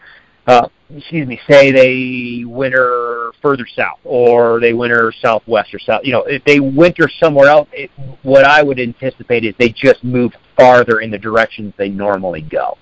uh, 0.47 0.69
excuse 0.97 1.29
me, 1.29 1.39
say 1.49 1.71
they 1.71 2.45
winter 2.45 3.33
further 3.41 3.67
south 3.77 3.99
or 4.05 4.61
they 4.61 4.73
winter 4.73 5.13
southwest 5.21 5.75
or 5.75 5.79
south, 5.79 6.03
you 6.05 6.13
know, 6.13 6.23
if 6.25 6.43
they 6.45 6.59
winter 6.59 7.09
somewhere 7.21 7.49
else, 7.49 7.69
it, 7.73 7.91
what 8.23 8.45
I 8.45 8.63
would 8.63 8.81
anticipate 8.81 9.45
is 9.45 9.55
they 9.59 9.69
just 9.69 10.03
move 10.03 10.33
farther 10.57 11.01
in 11.01 11.11
the 11.11 11.19
directions 11.19 11.75
they 11.77 11.89
normally 11.89 12.43
go. 12.43 12.77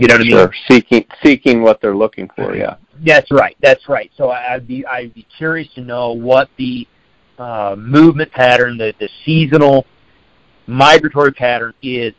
You 0.00 0.06
know 0.06 0.14
what 0.14 0.20
I 0.20 0.24
mean? 0.24 0.32
Sure. 0.32 0.54
Seeking 0.66 1.06
seeking 1.22 1.62
what 1.62 1.82
they're 1.82 1.96
looking 1.96 2.30
for. 2.34 2.56
Yeah. 2.56 2.76
That's 3.04 3.30
right. 3.30 3.54
That's 3.60 3.86
right. 3.86 4.10
So 4.16 4.30
I'd 4.30 4.66
be 4.66 4.84
I'd 4.86 5.12
be 5.12 5.26
curious 5.36 5.68
to 5.74 5.82
know 5.82 6.12
what 6.12 6.48
the 6.56 6.88
uh, 7.38 7.76
movement 7.78 8.32
pattern, 8.32 8.78
the 8.78 8.94
the 8.98 9.10
seasonal 9.26 9.84
migratory 10.66 11.32
pattern 11.32 11.74
is 11.82 12.14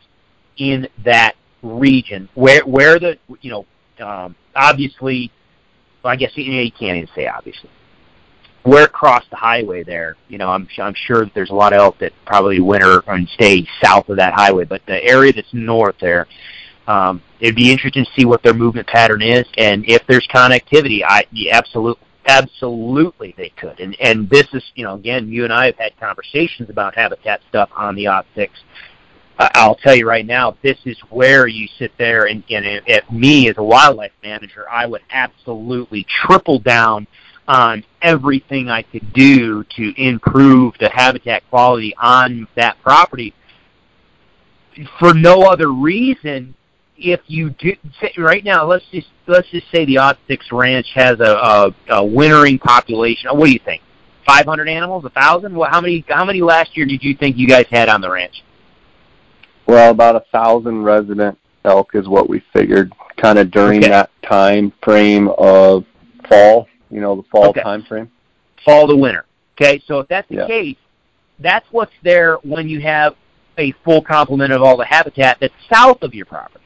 in 0.58 0.86
that 1.04 1.34
region. 1.62 2.28
Where 2.34 2.64
where 2.64 3.00
the 3.00 3.18
you 3.40 3.50
know 3.50 3.66
um, 4.04 4.36
obviously, 4.54 5.32
well, 6.04 6.12
I 6.12 6.16
guess 6.16 6.30
you, 6.36 6.44
you 6.44 6.70
can't 6.70 6.96
even 6.98 7.08
say 7.16 7.26
obviously. 7.26 7.70
Where 8.62 8.84
across 8.84 9.24
the 9.28 9.36
highway 9.36 9.82
there, 9.82 10.16
you 10.28 10.38
know, 10.38 10.48
I'm 10.48 10.68
I'm 10.78 10.94
sure 10.94 11.24
that 11.24 11.34
there's 11.34 11.50
a 11.50 11.54
lot 11.54 11.72
of 11.72 11.80
elk 11.80 11.98
that 11.98 12.12
probably 12.24 12.60
winter 12.60 13.02
and 13.08 13.28
stay 13.30 13.66
south 13.82 14.08
of 14.08 14.18
that 14.18 14.34
highway, 14.34 14.66
but 14.66 14.82
the 14.86 15.02
area 15.02 15.32
that's 15.32 15.52
north 15.52 15.96
there, 16.00 16.28
um, 16.86 17.22
it'd 17.40 17.56
be 17.56 17.70
interesting 17.70 18.04
to 18.04 18.10
see 18.16 18.24
what 18.24 18.42
their 18.42 18.54
movement 18.54 18.86
pattern 18.88 19.22
is, 19.22 19.46
and 19.58 19.84
if 19.88 20.02
there's 20.06 20.26
connectivity, 20.28 21.02
I 21.06 21.24
yeah, 21.30 21.56
absolutely, 21.56 22.04
absolutely 22.26 23.34
they 23.36 23.50
could. 23.50 23.80
And 23.80 23.96
and 24.00 24.28
this 24.28 24.46
is, 24.52 24.64
you 24.74 24.84
know, 24.84 24.94
again, 24.94 25.28
you 25.28 25.44
and 25.44 25.52
I 25.52 25.66
have 25.66 25.76
had 25.76 25.98
conversations 25.98 26.70
about 26.70 26.94
habitat 26.94 27.40
stuff 27.48 27.70
on 27.76 27.94
the 27.94 28.08
Six. 28.34 28.52
I- 29.38 29.50
I'll 29.54 29.74
tell 29.76 29.94
you 29.94 30.06
right 30.06 30.26
now, 30.26 30.56
this 30.62 30.78
is 30.84 30.98
where 31.08 31.46
you 31.46 31.66
sit 31.78 31.92
there, 31.98 32.26
and, 32.26 32.44
and 32.50 32.82
if 32.86 33.10
me 33.10 33.48
as 33.48 33.56
a 33.58 33.62
wildlife 33.62 34.12
manager, 34.22 34.68
I 34.70 34.86
would 34.86 35.02
absolutely 35.10 36.04
triple 36.26 36.58
down 36.58 37.06
on 37.48 37.84
everything 38.02 38.68
I 38.70 38.82
could 38.82 39.12
do 39.12 39.64
to 39.76 40.02
improve 40.02 40.74
the 40.78 40.90
habitat 40.90 41.48
quality 41.50 41.94
on 42.00 42.46
that 42.56 42.80
property. 42.82 43.34
For 44.98 45.12
no 45.12 45.42
other 45.42 45.72
reason, 45.72 46.54
if 47.02 47.20
you 47.26 47.50
do 47.50 47.74
say- 48.00 48.12
right 48.18 48.44
now, 48.44 48.64
let's 48.64 48.84
just 48.92 49.08
let's 49.26 49.48
just 49.50 49.70
say 49.70 49.84
the 49.84 49.98
Odd 49.98 50.18
Ranch 50.50 50.86
has 50.94 51.20
a, 51.20 51.24
a, 51.24 51.74
a 51.90 52.04
wintering 52.04 52.58
population. 52.58 53.30
What 53.32 53.46
do 53.46 53.52
you 53.52 53.60
think? 53.64 53.82
Five 54.26 54.46
hundred 54.46 54.68
animals? 54.68 55.04
A 55.04 55.10
thousand? 55.10 55.54
Well, 55.56 55.68
how 55.70 55.80
many? 55.80 56.04
How 56.08 56.24
many 56.24 56.40
last 56.40 56.76
year 56.76 56.86
did 56.86 57.02
you 57.02 57.14
think 57.16 57.36
you 57.36 57.46
guys 57.48 57.66
had 57.70 57.88
on 57.88 58.00
the 58.00 58.10
ranch? 58.10 58.42
Well, 59.66 59.90
about 59.90 60.16
a 60.16 60.24
thousand 60.32 60.82
resident 60.82 61.38
elk 61.64 61.94
is 61.94 62.08
what 62.08 62.28
we 62.28 62.42
figured, 62.52 62.92
kind 63.16 63.38
of 63.38 63.50
during 63.50 63.80
Okay. 63.80 63.88
that 63.90 64.10
time 64.22 64.72
frame 64.82 65.28
of 65.38 65.84
fall. 66.28 66.68
You 66.90 67.00
know, 67.00 67.16
the 67.16 67.22
fall 67.30 67.48
Okay. 67.48 67.62
time 67.62 67.84
frame. 67.84 68.10
fall 68.64 68.86
to 68.86 68.94
winter. 68.96 69.24
Okay, 69.60 69.82
so 69.88 69.98
if 69.98 70.06
that's 70.08 70.28
the 70.28 70.36
Yeah. 70.36 70.46
case, 70.46 70.76
that's 71.40 71.66
what's 71.72 71.92
there 72.02 72.36
when 72.44 72.68
you 72.68 72.80
have 72.80 73.16
a 73.58 73.72
full 73.84 74.00
complement 74.00 74.52
of 74.52 74.62
all 74.62 74.76
the 74.76 74.84
habitat 74.84 75.38
that's 75.40 75.54
south 75.72 76.02
of 76.02 76.14
your 76.14 76.26
property. 76.26 76.64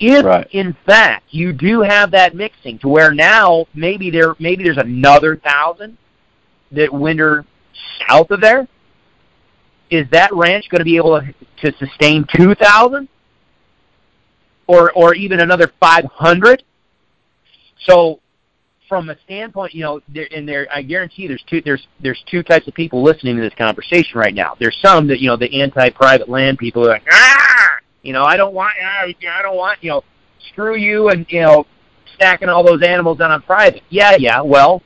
If 0.00 0.24
Right. 0.24 0.48
in 0.50 0.76
fact 0.86 1.26
you 1.30 1.52
do 1.52 1.80
have 1.80 2.10
that 2.10 2.34
mixing 2.34 2.78
to 2.80 2.88
where 2.88 3.12
now 3.14 3.66
maybe 3.74 4.10
there 4.10 4.34
maybe 4.38 4.64
there's 4.64 4.76
another 4.78 5.36
thousand 5.36 5.96
that 6.72 6.92
winter 6.92 7.44
south 8.08 8.30
of 8.30 8.40
there, 8.40 8.66
is 9.90 10.06
that 10.10 10.34
ranch 10.34 10.68
going 10.68 10.80
to 10.80 10.84
be 10.84 10.96
able 10.96 11.20
to, 11.20 11.32
to 11.70 11.78
sustain 11.78 12.26
two 12.34 12.54
thousand? 12.54 13.08
Or 14.66 14.90
or 14.92 15.14
even 15.14 15.40
another 15.40 15.70
five 15.78 16.04
hundred? 16.06 16.64
So 17.86 18.20
from 18.88 19.10
a 19.10 19.16
standpoint, 19.24 19.74
you 19.74 19.82
know, 19.82 20.00
there, 20.08 20.28
and 20.34 20.48
there, 20.48 20.66
I 20.72 20.82
guarantee 20.82 21.26
there's 21.26 21.42
two, 21.48 21.62
there's, 21.62 21.86
there's 22.00 22.22
two 22.30 22.42
types 22.42 22.68
of 22.68 22.74
people 22.74 23.02
listening 23.02 23.36
to 23.36 23.42
this 23.42 23.54
conversation 23.56 24.18
right 24.18 24.34
now. 24.34 24.56
There's 24.60 24.76
some 24.82 25.06
that, 25.08 25.20
you 25.20 25.28
know, 25.28 25.36
the 25.36 25.60
anti-private 25.60 26.28
land 26.28 26.58
people 26.58 26.84
are 26.84 26.88
like, 26.88 27.06
ah, 27.10 27.53
you 28.04 28.12
know, 28.12 28.22
I 28.22 28.36
don't 28.36 28.54
want, 28.54 28.74
ah, 28.80 29.06
I 29.06 29.42
don't 29.42 29.56
want, 29.56 29.82
you 29.82 29.90
know, 29.90 30.04
screw 30.50 30.76
you 30.76 31.08
and, 31.08 31.26
you 31.30 31.40
know, 31.40 31.66
stacking 32.14 32.48
all 32.48 32.64
those 32.64 32.82
animals 32.82 33.20
on 33.20 33.42
private. 33.42 33.82
Yeah, 33.88 34.14
yeah. 34.18 34.40
Well, 34.40 34.82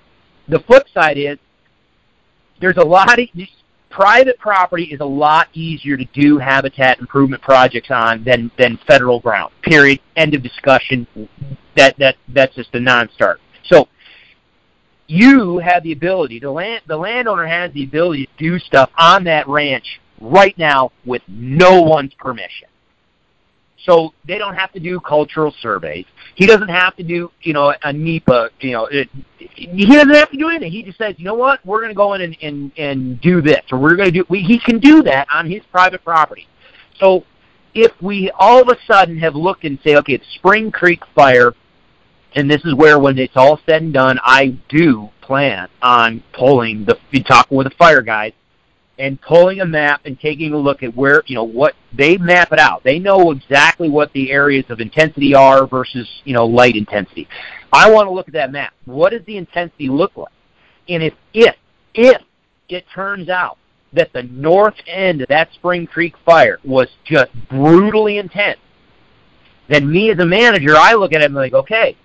the 0.49 0.61
flip 0.61 0.87
side 0.95 1.19
is 1.19 1.37
there's 2.61 2.77
a 2.77 2.85
lot 2.85 3.19
of 3.19 3.29
private 3.91 4.39
property 4.39 4.85
is 4.85 5.01
a 5.01 5.05
lot 5.05 5.49
easier 5.53 5.97
to 5.97 6.05
do 6.13 6.39
habitat 6.39 7.01
improvement 7.01 7.43
projects 7.43 7.91
on 7.91 8.23
than 8.25 8.51
than 8.57 8.79
federal 8.87 9.21
ground. 9.21 9.53
Period. 9.63 10.01
End 10.17 10.35
of 10.35 10.43
discussion. 10.43 11.07
That 11.77 11.99
that 11.99 12.17
that's 12.29 12.55
just 12.55 12.75
a 12.75 12.81
non-starter. 12.81 13.41
So 13.65 13.89
you 15.09 15.59
have 15.59 15.83
the 15.83 15.93
ability, 15.93 16.39
the 16.39 16.51
land 16.51 16.83
the 16.87 16.97
landowner 16.97 17.47
has 17.47 17.73
the 17.73 17.85
ability 17.85 18.27
to 18.27 18.33
do 18.39 18.59
stuff 18.59 18.91
on 18.97 19.25
that 19.25 19.49
ranch 19.49 20.01
right 20.21 20.57
now 20.59 20.93
with 21.05 21.23
no 21.29 21.83
one's 21.83 22.15
permission. 22.15 22.68
So 23.85 24.13
they 24.27 24.39
don't 24.39 24.55
have 24.55 24.73
to 24.73 24.81
do 24.81 25.01
cultural 25.01 25.55
surveys. 25.61 26.05
He 26.35 26.47
doesn't 26.47 26.69
have 26.69 26.97
to 26.97 27.03
do, 27.03 27.31
you 27.43 27.53
know, 27.53 27.75
a 27.83 27.93
NEPA, 27.93 28.51
you 28.61 28.73
know, 28.73 28.87
it, 28.87 29.09
he 29.39 29.87
doesn't 29.87 30.15
have 30.15 30.31
to 30.31 30.37
do 30.37 30.49
anything. 30.49 30.73
He 30.73 30.83
just 30.83 30.99
says, 30.99 31.15
you 31.19 31.25
know 31.25 31.35
what, 31.35 31.65
we're 31.65 31.79
going 31.79 31.91
to 31.91 31.95
go 31.95 32.15
in 32.15 32.21
and, 32.21 32.37
and, 32.43 32.73
and 32.77 33.21
do 33.21 33.41
this, 33.41 33.63
or 33.71 33.79
we're 33.79 33.97
going 33.97 34.13
to 34.13 34.23
do, 34.23 34.25
we, 34.29 34.41
he 34.43 34.59
can 34.59 34.79
do 34.79 35.03
that 35.05 35.27
on 35.33 35.51
his 35.51 35.63
private 35.71 36.05
property. 36.05 36.47
So 36.99 37.25
if 37.75 37.93
we 38.03 38.31
all 38.39 38.63
of 38.63 38.69
a 38.69 38.77
sudden 38.87 39.19
have 39.19 39.35
looked 39.35 39.65
and 39.65 39.79
say, 39.85 39.97
okay, 39.97 40.15
it's 40.15 40.35
Spring 40.35 40.71
Creek 40.71 41.03
Fire, 41.15 41.55
and 42.35 42.51
this 42.51 42.65
is 42.65 42.75
where 42.75 42.99
when 42.99 43.19
it's 43.19 43.37
all 43.37 43.61
said 43.67 43.83
and 43.83 43.93
done, 43.93 44.19
I 44.23 44.59
do 44.69 45.09
plan 45.23 45.69
on 45.83 46.23
pulling 46.33 46.85
the, 46.85 46.99
talking 47.23 47.57
with 47.57 47.69
the 47.69 47.75
fire 47.77 48.03
guys, 48.03 48.33
and 48.99 49.21
pulling 49.21 49.61
a 49.61 49.67
map 49.67 50.01
and 50.05 50.19
taking 50.19 50.53
a 50.53 50.57
look 50.57 50.83
at 50.83 50.95
where, 50.97 51.23
you 51.27 51.35
know, 51.35 51.45
what 51.45 51.75
they 51.97 52.17
map 52.17 52.53
it 52.53 52.59
out. 52.59 52.83
They 52.83 52.99
know 52.99 53.31
exactly 53.31 53.89
what 53.89 54.13
the 54.13 54.31
areas 54.31 54.65
of 54.69 54.81
intensity 54.81 55.35
are 55.35 55.67
versus, 55.67 56.09
you 56.25 56.35
know, 56.35 56.47
light 56.47 56.75
intensity. 56.75 57.29
I 57.73 57.91
want 57.91 58.07
to 58.07 58.13
look 58.13 58.29
at 58.29 58.35
that 58.35 58.53
map. 58.53 58.73
What 58.87 59.11
does 59.11 59.25
the 59.27 59.37
intensity 59.37 59.89
look 59.89 60.17
like? 60.17 60.33
And 60.89 61.03
if, 61.03 61.15
if, 61.33 61.55
if 61.95 62.23
it 62.69 62.85
turns 62.95 63.29
out 63.29 63.59
that 63.93 64.13
the 64.13 64.25
north 64.25 64.75
end 64.87 65.23
of 65.23 65.29
that 65.29 65.53
Spring 65.55 65.87
Creek 65.87 66.15
fire 66.25 66.59
was 66.65 66.89
just 67.05 67.31
brutally 67.49 68.19
intense, 68.19 68.59
then 69.69 69.91
me 69.91 70.11
as 70.11 70.19
a 70.19 70.27
manager, 70.27 70.77
I 70.77 70.95
look 70.95 71.13
at 71.13 71.21
it 71.21 71.27
and 71.27 71.37
I'm 71.37 71.43
like, 71.43 71.53
okay, 71.53 71.97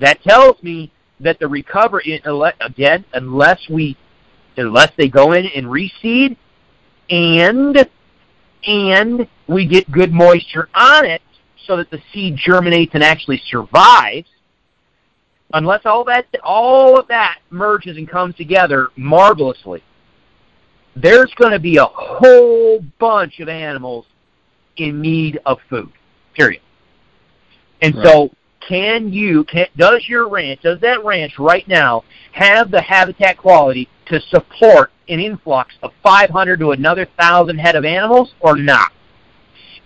that 0.00 0.22
tells 0.22 0.62
me 0.62 0.92
that 1.20 1.38
the 1.40 1.48
recovery, 1.48 2.22
again, 2.60 3.04
unless 3.12 3.60
we 3.68 3.96
unless 4.58 4.92
they 4.96 5.08
go 5.08 5.32
in 5.32 5.46
and 5.46 5.66
reseed 5.66 6.36
and 7.10 7.88
and 8.66 9.26
we 9.46 9.66
get 9.66 9.90
good 9.90 10.12
moisture 10.12 10.68
on 10.74 11.04
it 11.06 11.22
so 11.66 11.76
that 11.76 11.90
the 11.90 12.00
seed 12.12 12.36
germinates 12.36 12.94
and 12.94 13.02
actually 13.02 13.40
survives 13.50 14.28
unless 15.54 15.86
all 15.86 16.04
that 16.04 16.26
all 16.42 16.98
of 16.98 17.06
that 17.08 17.38
merges 17.50 17.96
and 17.96 18.08
comes 18.08 18.34
together 18.34 18.88
marvelously 18.96 19.82
there's 20.96 21.32
going 21.34 21.52
to 21.52 21.60
be 21.60 21.76
a 21.76 21.84
whole 21.84 22.80
bunch 22.98 23.40
of 23.40 23.48
animals 23.48 24.04
in 24.76 25.00
need 25.00 25.40
of 25.46 25.58
food 25.70 25.90
period 26.34 26.62
and 27.80 27.94
right. 27.94 28.06
so 28.06 28.30
can 28.68 29.10
you 29.12 29.44
can 29.44 29.66
does 29.76 30.04
your 30.08 30.28
ranch 30.28 30.60
does 30.62 30.78
that 30.80 31.02
ranch 31.04 31.38
right 31.38 31.66
now 31.66 32.04
have 32.32 32.70
the 32.70 32.80
habitat 32.80 33.38
quality 33.38 33.88
to 34.06 34.20
support 34.28 34.92
an 35.08 35.20
influx 35.20 35.74
of 35.82 35.90
500 36.02 36.60
to 36.60 36.72
another 36.72 37.06
1,000 37.16 37.58
head 37.58 37.76
of 37.76 37.84
animals 37.84 38.34
or 38.40 38.56
not? 38.56 38.92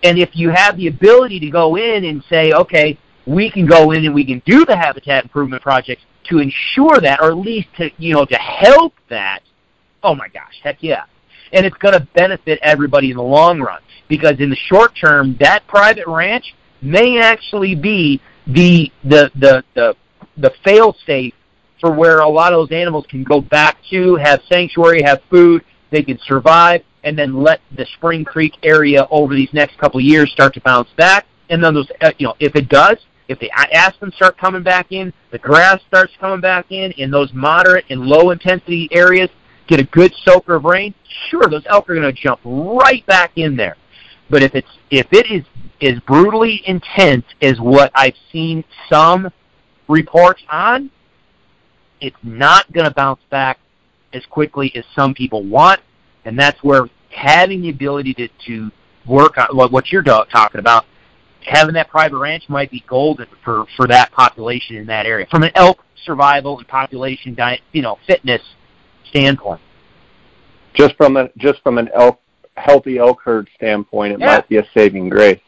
And 0.03 0.19
if 0.19 0.29
you 0.33 0.49
have 0.49 0.75
the 0.75 0.87
ability 0.87 1.39
to 1.39 1.49
go 1.49 1.77
in 1.77 2.03
and 2.03 2.23
say, 2.29 2.51
okay, 2.51 2.97
we 3.25 3.49
can 3.49 3.65
go 3.65 3.91
in 3.91 4.05
and 4.05 4.13
we 4.13 4.25
can 4.25 4.41
do 4.45 4.65
the 4.65 4.75
habitat 4.75 5.23
improvement 5.23 5.63
projects 5.63 6.01
to 6.29 6.39
ensure 6.39 6.99
that, 7.01 7.21
or 7.21 7.31
at 7.31 7.37
least 7.37 7.69
to, 7.77 7.89
you 7.97 8.13
know, 8.13 8.25
to 8.25 8.35
help 8.35 8.93
that, 9.09 9.41
oh 10.03 10.13
my 10.13 10.27
gosh, 10.27 10.59
heck 10.61 10.83
yeah. 10.83 11.03
And 11.53 11.65
it's 11.65 11.77
going 11.77 11.93
to 11.93 12.05
benefit 12.15 12.59
everybody 12.61 13.11
in 13.11 13.17
the 13.17 13.23
long 13.23 13.61
run 13.61 13.81
because 14.09 14.39
in 14.39 14.49
the 14.49 14.57
short 14.57 14.93
term, 14.99 15.37
that 15.39 15.65
private 15.67 16.07
ranch 16.07 16.53
may 16.81 17.19
actually 17.19 17.75
be 17.75 18.21
the 18.47 18.91
the 19.03 19.31
the 19.35 19.63
the, 19.73 19.95
the 20.37 20.51
fail 20.63 20.95
safe 21.05 21.33
for 21.79 21.91
where 21.91 22.19
a 22.19 22.29
lot 22.29 22.53
of 22.53 22.59
those 22.59 22.75
animals 22.75 23.05
can 23.09 23.23
go 23.23 23.41
back 23.41 23.77
to, 23.89 24.15
have 24.15 24.41
sanctuary, 24.49 25.01
have 25.01 25.21
food, 25.29 25.63
they 25.91 26.01
can 26.01 26.17
survive, 26.25 26.81
and 27.03 27.17
then 27.17 27.43
let 27.43 27.59
the 27.75 27.85
Spring 27.97 28.23
Creek 28.23 28.53
area 28.63 29.05
over 29.11 29.35
these 29.35 29.53
next 29.53 29.77
couple 29.77 29.99
of 29.99 30.05
years 30.05 30.31
start 30.31 30.53
to 30.53 30.61
bounce 30.61 30.87
back. 30.95 31.25
And 31.49 31.61
then 31.61 31.73
those, 31.73 31.91
uh, 31.99 32.11
you 32.17 32.27
know, 32.27 32.35
if 32.39 32.55
it 32.55 32.69
does, 32.69 32.97
if 33.27 33.37
the 33.39 33.51
aspens 33.51 34.15
start 34.15 34.37
coming 34.37 34.63
back 34.63 34.91
in, 34.91 35.11
the 35.31 35.39
grass 35.39 35.81
starts 35.87 36.13
coming 36.19 36.39
back 36.39 36.71
in, 36.71 36.91
in 36.93 37.11
those 37.11 37.33
moderate 37.33 37.85
and 37.89 38.01
low 38.01 38.31
intensity 38.31 38.87
areas, 38.91 39.29
get 39.67 39.79
a 39.79 39.85
good 39.85 40.13
soaker 40.23 40.55
of 40.55 40.63
rain, 40.63 40.93
sure, 41.29 41.47
those 41.49 41.63
elk 41.67 41.89
are 41.89 41.95
going 41.95 42.03
to 42.03 42.21
jump 42.21 42.39
right 42.45 43.05
back 43.07 43.31
in 43.35 43.55
there. 43.55 43.75
But 44.33 44.41
if 44.41 44.55
it's 44.55 44.67
if 44.89 45.05
it 45.11 45.29
is 45.29 45.43
as 45.79 45.99
brutally 46.07 46.63
intense 46.65 47.23
as 47.39 47.59
what 47.59 47.91
I've 47.93 48.15
seen 48.31 48.63
some 48.91 49.31
reports 49.87 50.41
on, 50.49 50.89
it's 52.01 52.17
not 52.23 52.71
going 52.73 52.87
to 52.87 52.93
bounce 52.95 53.19
back 53.29 53.59
as 54.11 54.25
quickly 54.25 54.75
as 54.75 54.85
some 54.95 55.13
people 55.13 55.43
want, 55.43 55.81
and 56.25 56.37
that's 56.37 56.57
where 56.63 56.89
having 57.11 57.61
the 57.61 57.69
ability 57.69 58.15
to, 58.15 58.27
to 58.47 58.71
work 59.05 59.37
on 59.37 59.55
what 59.55 59.91
you're 59.91 60.01
talking 60.01 60.57
about, 60.57 60.85
having 61.45 61.75
that 61.75 61.89
private 61.89 62.17
ranch 62.17 62.49
might 62.49 62.71
be 62.71 62.83
golden 62.87 63.27
for, 63.45 63.67
for 63.77 63.85
that 63.85 64.11
population 64.13 64.77
in 64.77 64.87
that 64.87 65.05
area 65.05 65.27
from 65.29 65.43
an 65.43 65.51
elk 65.53 65.83
survival 66.05 66.57
and 66.57 66.67
population 66.67 67.35
diet, 67.35 67.61
you 67.71 67.83
know, 67.83 67.99
fitness 68.07 68.41
standpoint. 69.09 69.61
Just 70.73 70.95
from 70.95 71.17
a 71.17 71.29
just 71.37 71.61
from 71.61 71.77
an 71.77 71.87
elk 71.93 72.19
healthy 72.55 72.97
elk 72.97 73.21
herd 73.21 73.49
standpoint, 73.55 74.13
it 74.13 74.19
yeah. 74.19 74.25
might 74.27 74.49
be 74.49 74.57
a 74.57 74.67
saving 74.73 75.09
grace. 75.09 75.39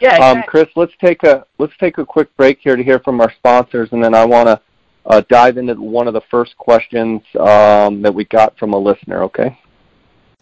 Yeah, 0.00 0.10
um, 0.10 0.14
exactly. 0.14 0.40
um, 0.40 0.46
Chris, 0.48 0.68
let's 0.76 0.92
take 1.00 1.22
a 1.22 1.46
let's 1.58 1.76
take 1.78 1.98
a 1.98 2.06
quick 2.06 2.36
break 2.36 2.58
here 2.60 2.76
to 2.76 2.82
hear 2.82 2.98
from 2.98 3.20
our 3.20 3.32
sponsors, 3.32 3.90
and 3.92 4.02
then 4.02 4.14
I 4.14 4.24
want 4.24 4.48
to 4.48 4.60
uh, 5.06 5.22
dive 5.28 5.56
into 5.56 5.74
one 5.74 6.08
of 6.08 6.14
the 6.14 6.22
first 6.30 6.56
questions 6.56 7.22
um, 7.38 8.02
that 8.02 8.14
we 8.14 8.24
got 8.24 8.58
from 8.58 8.72
a 8.72 8.78
listener, 8.78 9.24
okay? 9.24 9.58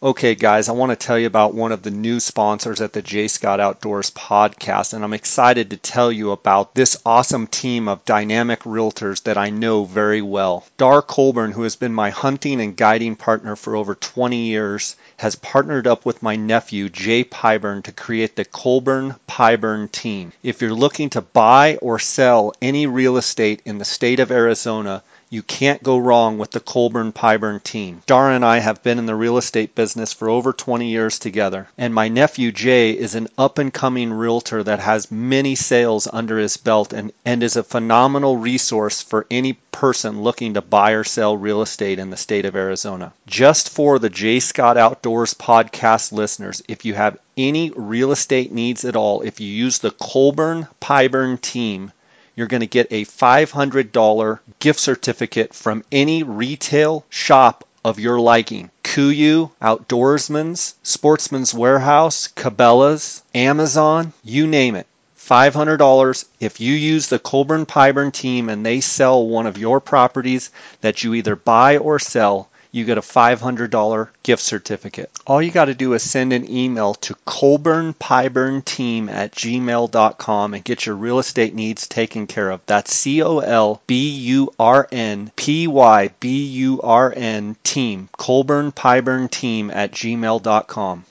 Okay, 0.05 0.35
guys, 0.35 0.69
I 0.69 0.73
want 0.73 0.91
to 0.91 0.97
tell 0.97 1.17
you 1.17 1.29
about 1.29 1.55
one 1.55 1.71
of 1.71 1.83
the 1.83 1.93
new 1.93 2.19
sponsors 2.19 2.81
at 2.81 2.93
the 2.93 3.03
J. 3.03 3.29
Scott 3.29 3.61
Outdoors 3.61 4.11
podcast, 4.11 4.95
and 4.95 5.05
I'm 5.05 5.13
excited 5.13 5.71
to 5.71 5.77
tell 5.77 6.11
you 6.11 6.33
about 6.33 6.75
this 6.75 7.01
awesome 7.07 7.47
team 7.47 7.87
of 7.87 8.05
dynamic 8.05 8.65
realtors 8.65 9.23
that 9.23 9.39
I 9.39 9.51
know 9.51 9.85
very 9.85 10.21
well. 10.21 10.67
Dar 10.77 11.03
Colburn, 11.03 11.53
who 11.53 11.63
has 11.63 11.77
been 11.77 11.95
my 11.95 12.11
hunting 12.11 12.61
and 12.61 12.77
guiding 12.77 13.15
partner 13.15 13.55
for 13.55 13.77
over 13.77 13.95
20 13.95 14.39
years, 14.39 14.97
has 15.23 15.37
partnered 15.37 15.87
up 15.87 16.05
with 16.05 16.21
my 16.21 16.35
nephew, 16.35 16.89
Jay 16.89 17.23
Pyburn, 17.23 17.85
to 17.85 17.93
create 17.93 18.35
the 18.35 18.45
Colburn 18.45 19.15
Pyburn 19.29 19.89
team. 19.93 20.33
If 20.43 20.61
you're 20.61 20.75
looking 20.75 21.11
to 21.11 21.21
buy 21.21 21.77
or 21.77 22.01
sell 22.01 22.55
any 22.61 22.89
real 22.89 23.17
estate 23.17 23.63
in 23.65 23.79
the 23.79 23.85
state 23.85 24.19
of 24.19 24.33
Arizona, 24.33 25.05
you 25.33 25.43
can't 25.43 25.83
go 25.83 25.97
wrong 25.97 26.37
with 26.37 26.51
the 26.51 26.61
Colburn 26.61 27.11
Pyburn 27.11 27.63
team. 27.63 28.03
Dara 28.05 28.35
and 28.35 28.45
I 28.45 28.59
have 28.59 28.83
been 28.83 28.99
in 28.99 29.07
the 29.07 29.15
real 29.15 29.39
estate 29.39 29.75
business 29.75 30.13
for 30.13 30.29
over 30.29 30.53
20 30.53 30.91
years 30.91 31.19
together, 31.19 31.69
and 31.79 31.95
my 31.95 32.09
nephew 32.09 32.53
Jay 32.53 32.91
is 32.91 33.15
an 33.15 33.29
up 33.39 33.57
and 33.57 33.73
coming 33.73 34.13
realtor 34.13 34.63
that 34.63 34.81
has 34.81 35.11
many 35.11 35.55
sales 35.55 36.07
under 36.13 36.39
his 36.39 36.59
belt 36.59 36.93
and, 36.93 37.13
and 37.25 37.43
is 37.43 37.57
a 37.57 37.63
phenomenal 37.63 38.37
resource 38.37 39.01
for 39.01 39.27
any 39.31 39.55
person 39.55 40.23
looking 40.23 40.53
to 40.53 40.61
buy 40.61 40.91
or 40.91 41.03
sell 41.03 41.35
real 41.35 41.63
estate 41.63 41.99
in 41.99 42.11
the 42.11 42.17
state 42.19 42.45
of 42.45 42.55
Arizona. 42.55 43.15
Just 43.27 43.71
for 43.71 43.99
the 43.99 44.11
J. 44.11 44.39
Scott 44.39 44.77
Outdoors 44.77 45.33
podcast 45.33 46.13
listeners, 46.13 46.63
if 46.69 46.85
you 46.85 46.93
have 46.93 47.19
any 47.39 47.71
real 47.75 48.13
estate 48.13 48.53
needs 48.53 48.85
at 48.85 48.97
all, 48.97 49.23
if 49.23 49.41
you 49.41 49.49
use 49.49 49.79
the 49.79 49.93
Colburn 49.93 50.69
Pyburn 50.79 51.41
team, 51.41 51.91
you're 52.35 52.47
going 52.47 52.61
to 52.61 52.67
get 52.67 52.89
a 52.91 53.05
$500 53.05 54.39
gift 54.59 54.81
certificate 54.81 55.55
from 55.55 55.85
any 55.93 56.23
retail 56.23 57.05
shop 57.11 57.67
of 57.85 57.99
your 57.99 58.21
liking. 58.21 58.71
KUIU, 58.85 59.51
Outdoorsman's, 59.61 60.75
Sportsman's 60.83 61.55
Warehouse, 61.55 62.29
Cabela's, 62.29 63.23
Amazon, 63.35 64.13
you 64.23 64.47
name 64.47 64.77
it. 64.77 64.87
$500 65.19 66.25
if 66.41 66.61
you 66.61 66.75
use 66.75 67.07
the 67.07 67.19
Colburn 67.19 67.65
Pyburn 67.65 68.13
team 68.13 68.49
and 68.49 68.67
they 68.67 68.81
sell 68.81 69.27
one 69.27 69.47
of 69.47 69.57
your 69.57 69.81
properties 69.81 70.51
that 70.81 71.05
you 71.05 71.15
either 71.15 71.37
buy 71.37 71.79
or 71.79 71.99
sell 71.99 72.49
you 72.73 72.87
get 72.87 72.97
a 72.97 73.03
$500 73.03 74.09
gift 74.23 74.43
certificate. 74.43 75.11
All 75.27 75.43
you 75.43 75.51
got 75.51 75.67
to 75.67 75.75
do 75.75 75.93
is 75.93 76.03
send 76.03 76.33
an 76.33 76.51
email 76.51 76.95
to 76.95 77.15
colburnpyburnteam 77.27 79.11
at 79.11 79.33
gmail.com 79.33 80.55
and 80.55 80.65
get 80.65 80.87
your 80.87 80.97
real 80.97 81.19
estate 81.19 81.55
needs 81.55 81.87
taken 81.87 82.27
care 82.27 82.51
of. 82.51 82.65
That's 82.65 82.95
C 82.95 83.23
O 83.23 83.41
L 83.41 83.83
B 83.87 84.11
U 84.11 84.55
R 84.59 84.89
N 84.91 85.31
P 85.37 85.67
Y 85.67 86.11
B 86.19 86.47
U 86.47 86.81
R 86.83 87.13
N 87.15 87.57
team, 87.63 88.09
Colburn 88.17 88.73
Pyburn 88.73 89.31
team 89.31 89.71
at 89.71 89.93
gmail.com. 89.93 91.05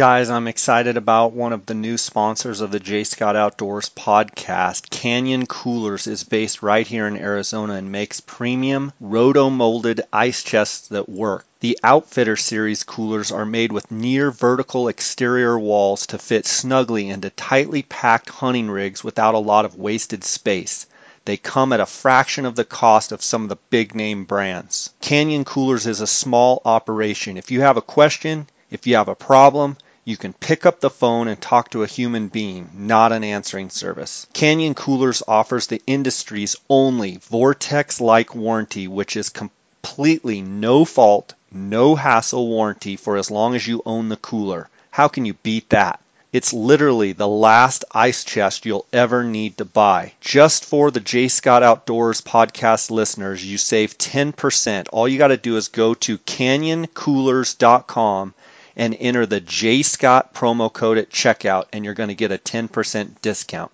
Guys, 0.00 0.30
I'm 0.30 0.48
excited 0.48 0.96
about 0.96 1.34
one 1.34 1.52
of 1.52 1.66
the 1.66 1.74
new 1.74 1.98
sponsors 1.98 2.62
of 2.62 2.70
the 2.70 2.80
J. 2.80 3.04
Scott 3.04 3.36
Outdoors 3.36 3.90
podcast. 3.90 4.88
Canyon 4.88 5.44
Coolers 5.44 6.06
is 6.06 6.24
based 6.24 6.62
right 6.62 6.86
here 6.86 7.06
in 7.06 7.18
Arizona 7.18 7.74
and 7.74 7.92
makes 7.92 8.18
premium 8.20 8.94
roto 8.98 9.50
molded 9.50 10.00
ice 10.10 10.42
chests 10.42 10.88
that 10.88 11.10
work. 11.10 11.44
The 11.60 11.78
Outfitter 11.84 12.36
Series 12.36 12.82
coolers 12.82 13.30
are 13.30 13.44
made 13.44 13.72
with 13.72 13.90
near 13.90 14.30
vertical 14.30 14.88
exterior 14.88 15.58
walls 15.58 16.06
to 16.06 16.18
fit 16.18 16.46
snugly 16.46 17.10
into 17.10 17.28
tightly 17.28 17.82
packed 17.82 18.30
hunting 18.30 18.70
rigs 18.70 19.04
without 19.04 19.34
a 19.34 19.38
lot 19.38 19.66
of 19.66 19.76
wasted 19.76 20.24
space. 20.24 20.86
They 21.26 21.36
come 21.36 21.74
at 21.74 21.80
a 21.80 21.84
fraction 21.84 22.46
of 22.46 22.56
the 22.56 22.64
cost 22.64 23.12
of 23.12 23.22
some 23.22 23.42
of 23.42 23.50
the 23.50 23.58
big 23.68 23.94
name 23.94 24.24
brands. 24.24 24.94
Canyon 25.02 25.44
Coolers 25.44 25.86
is 25.86 26.00
a 26.00 26.06
small 26.06 26.62
operation. 26.64 27.36
If 27.36 27.50
you 27.50 27.60
have 27.60 27.76
a 27.76 27.82
question, 27.82 28.46
If 28.70 28.86
you 28.86 28.94
have 28.94 29.08
a 29.08 29.16
problem, 29.16 29.76
you 30.04 30.16
can 30.16 30.32
pick 30.32 30.66
up 30.66 30.80
the 30.80 30.90
phone 30.90 31.28
and 31.28 31.40
talk 31.40 31.70
to 31.70 31.82
a 31.82 31.86
human 31.86 32.28
being, 32.28 32.70
not 32.74 33.12
an 33.12 33.22
answering 33.22 33.70
service. 33.70 34.26
Canyon 34.32 34.74
Coolers 34.74 35.22
offers 35.28 35.66
the 35.66 35.82
industry's 35.86 36.56
only 36.68 37.18
Vortex 37.18 38.00
like 38.00 38.34
warranty, 38.34 38.88
which 38.88 39.16
is 39.16 39.28
completely 39.28 40.40
no 40.40 40.84
fault, 40.84 41.34
no 41.52 41.94
hassle 41.94 42.48
warranty 42.48 42.96
for 42.96 43.16
as 43.16 43.30
long 43.30 43.54
as 43.54 43.66
you 43.66 43.82
own 43.84 44.08
the 44.08 44.16
cooler. 44.16 44.68
How 44.90 45.08
can 45.08 45.26
you 45.26 45.34
beat 45.34 45.68
that? 45.70 46.00
It's 46.32 46.52
literally 46.52 47.12
the 47.12 47.26
last 47.26 47.84
ice 47.92 48.22
chest 48.22 48.64
you'll 48.64 48.86
ever 48.92 49.24
need 49.24 49.58
to 49.58 49.64
buy. 49.64 50.12
Just 50.20 50.64
for 50.64 50.92
the 50.92 51.00
J 51.00 51.26
Scott 51.26 51.64
Outdoors 51.64 52.20
podcast 52.20 52.88
listeners, 52.90 53.44
you 53.44 53.58
save 53.58 53.98
10%. 53.98 54.86
All 54.92 55.08
you 55.08 55.18
got 55.18 55.28
to 55.28 55.36
do 55.36 55.56
is 55.56 55.68
go 55.68 55.94
to 55.94 56.18
canyoncoolers.com 56.18 58.34
and 58.76 58.96
enter 58.98 59.26
the 59.26 59.40
J 59.40 59.82
Scott 59.82 60.34
promo 60.34 60.72
code 60.72 60.98
at 60.98 61.10
checkout, 61.10 61.66
and 61.72 61.84
you're 61.84 61.94
going 61.94 62.08
to 62.08 62.14
get 62.14 62.32
a 62.32 62.38
10% 62.38 63.20
discount. 63.20 63.70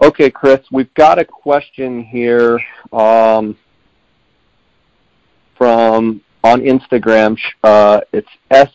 Okay, 0.00 0.30
Chris, 0.30 0.60
we've 0.70 0.92
got 0.94 1.18
a 1.18 1.24
question 1.24 2.04
here 2.04 2.60
um, 2.92 3.56
from 5.56 6.20
on 6.44 6.60
Instagram. 6.60 7.36
Uh, 7.64 8.00
it's 8.12 8.28
S 8.50 8.70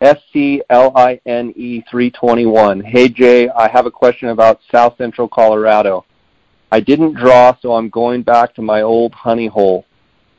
S 0.00 0.18
C 0.32 0.62
L 0.68 0.92
I 0.94 1.18
N 1.24 1.52
E 1.56 1.82
three 1.90 2.10
twenty 2.10 2.44
one. 2.44 2.80
Hey 2.80 3.08
Jay, 3.08 3.48
I 3.48 3.68
have 3.68 3.86
a 3.86 3.90
question 3.90 4.28
about 4.28 4.60
South 4.70 4.96
Central 4.98 5.28
Colorado. 5.28 6.04
I 6.72 6.80
didn't 6.80 7.14
draw, 7.14 7.56
so 7.60 7.74
I'm 7.74 7.88
going 7.88 8.22
back 8.22 8.54
to 8.54 8.62
my 8.62 8.82
old 8.82 9.14
honey 9.14 9.46
hole. 9.46 9.86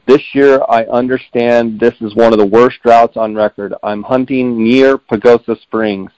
This 0.06 0.22
year, 0.34 0.62
I 0.70 0.84
understand 0.86 1.80
this 1.80 1.96
is 2.02 2.16
one 2.16 2.34
of 2.34 2.40
the 2.40 2.46
worst 2.46 2.82
droughts 2.84 3.18
on 3.18 3.36
record. 3.36 3.74
I'm 3.84 4.04
hunting 4.04 4.64
near 4.64 4.98
Pagosa 4.98 5.60
Springs. 5.62 6.12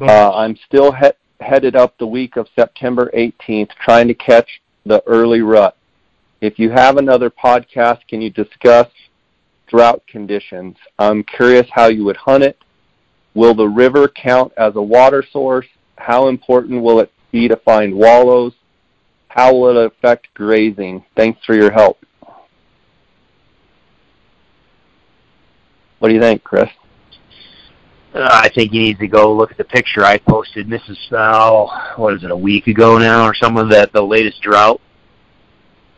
Uh, 0.00 0.32
I'm 0.32 0.56
still 0.66 0.92
he- 0.92 1.10
headed 1.40 1.76
up 1.76 1.96
the 1.98 2.06
week 2.06 2.36
of 2.36 2.48
September 2.56 3.10
18th, 3.14 3.70
trying 3.84 4.08
to 4.08 4.14
catch 4.14 4.62
the 4.86 5.02
early 5.06 5.40
rut. 5.42 5.76
If 6.40 6.58
you 6.58 6.70
have 6.70 6.96
another 6.96 7.30
podcast, 7.30 8.06
can 8.08 8.22
you 8.22 8.30
discuss 8.30 8.88
drought 9.68 10.02
conditions? 10.06 10.76
I'm 10.98 11.22
curious 11.22 11.66
how 11.70 11.88
you 11.88 12.04
would 12.04 12.16
hunt 12.16 12.44
it. 12.44 12.58
Will 13.34 13.54
the 13.54 13.68
river 13.68 14.08
count 14.08 14.52
as 14.56 14.74
a 14.76 14.82
water 14.82 15.24
source? 15.32 15.66
How 15.98 16.28
important 16.28 16.82
will 16.82 17.00
it 17.00 17.12
be 17.30 17.46
to 17.48 17.56
find 17.56 17.94
wallows? 17.94 18.54
How 19.30 19.54
will 19.54 19.78
it 19.78 19.86
affect 19.86 20.26
grazing? 20.34 21.04
Thanks 21.14 21.38
for 21.46 21.54
your 21.54 21.70
help. 21.70 22.04
What 26.00 26.08
do 26.08 26.14
you 26.14 26.20
think, 26.20 26.42
Chris? 26.42 26.68
Uh, 28.12 28.28
I 28.28 28.48
think 28.48 28.72
you 28.72 28.80
need 28.80 28.98
to 28.98 29.06
go 29.06 29.32
look 29.32 29.52
at 29.52 29.56
the 29.56 29.62
picture 29.62 30.04
I 30.04 30.18
posted. 30.18 30.68
This 30.68 30.82
is 30.88 30.98
oh, 31.12 31.92
what 31.94 32.14
is 32.14 32.24
it, 32.24 32.32
a 32.32 32.36
week 32.36 32.66
ago 32.66 32.98
now 32.98 33.24
or 33.24 33.32
something? 33.34 33.68
That 33.68 33.92
the 33.92 34.02
latest 34.02 34.42
drought 34.42 34.80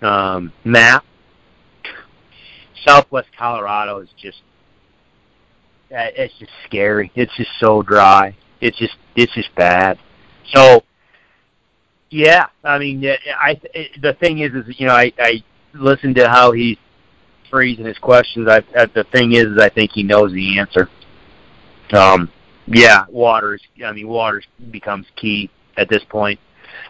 um, 0.02 0.52
map. 0.64 1.02
Southwest 2.84 3.28
Colorado 3.38 4.00
is 4.00 4.10
just 4.20 4.42
uh, 5.90 6.12
it's 6.14 6.34
just 6.38 6.52
scary. 6.66 7.10
It's 7.14 7.34
just 7.38 7.50
so 7.58 7.80
dry. 7.80 8.36
It's 8.60 8.76
just 8.76 8.96
it's 9.16 9.32
just 9.32 9.54
bad. 9.54 9.98
So 10.52 10.84
yeah, 12.12 12.48
I 12.62 12.78
mean, 12.78 13.02
I 13.38 13.58
the 14.02 14.12
thing 14.20 14.40
is, 14.40 14.52
is 14.52 14.78
you 14.78 14.86
know, 14.86 14.94
I 14.94 15.12
I 15.18 15.42
listened 15.72 16.16
to 16.16 16.28
how 16.28 16.52
he's 16.52 16.76
phrasing 17.50 17.86
his 17.86 17.96
questions. 17.98 18.48
I 18.48 18.60
the 18.86 19.06
thing 19.12 19.32
is, 19.32 19.46
is 19.46 19.58
I 19.58 19.70
think 19.70 19.92
he 19.92 20.02
knows 20.02 20.30
the 20.32 20.58
answer. 20.58 20.90
Um, 21.94 22.30
yeah, 22.66 23.06
water. 23.08 23.58
I 23.84 23.92
mean, 23.92 24.08
water 24.08 24.42
becomes 24.70 25.06
key 25.16 25.50
at 25.78 25.88
this 25.88 26.02
point. 26.10 26.38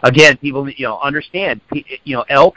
Again, 0.03 0.35
people, 0.37 0.69
you 0.69 0.85
know, 0.85 0.99
understand. 0.99 1.61
You 1.71 2.17
know, 2.17 2.25
elk. 2.27 2.55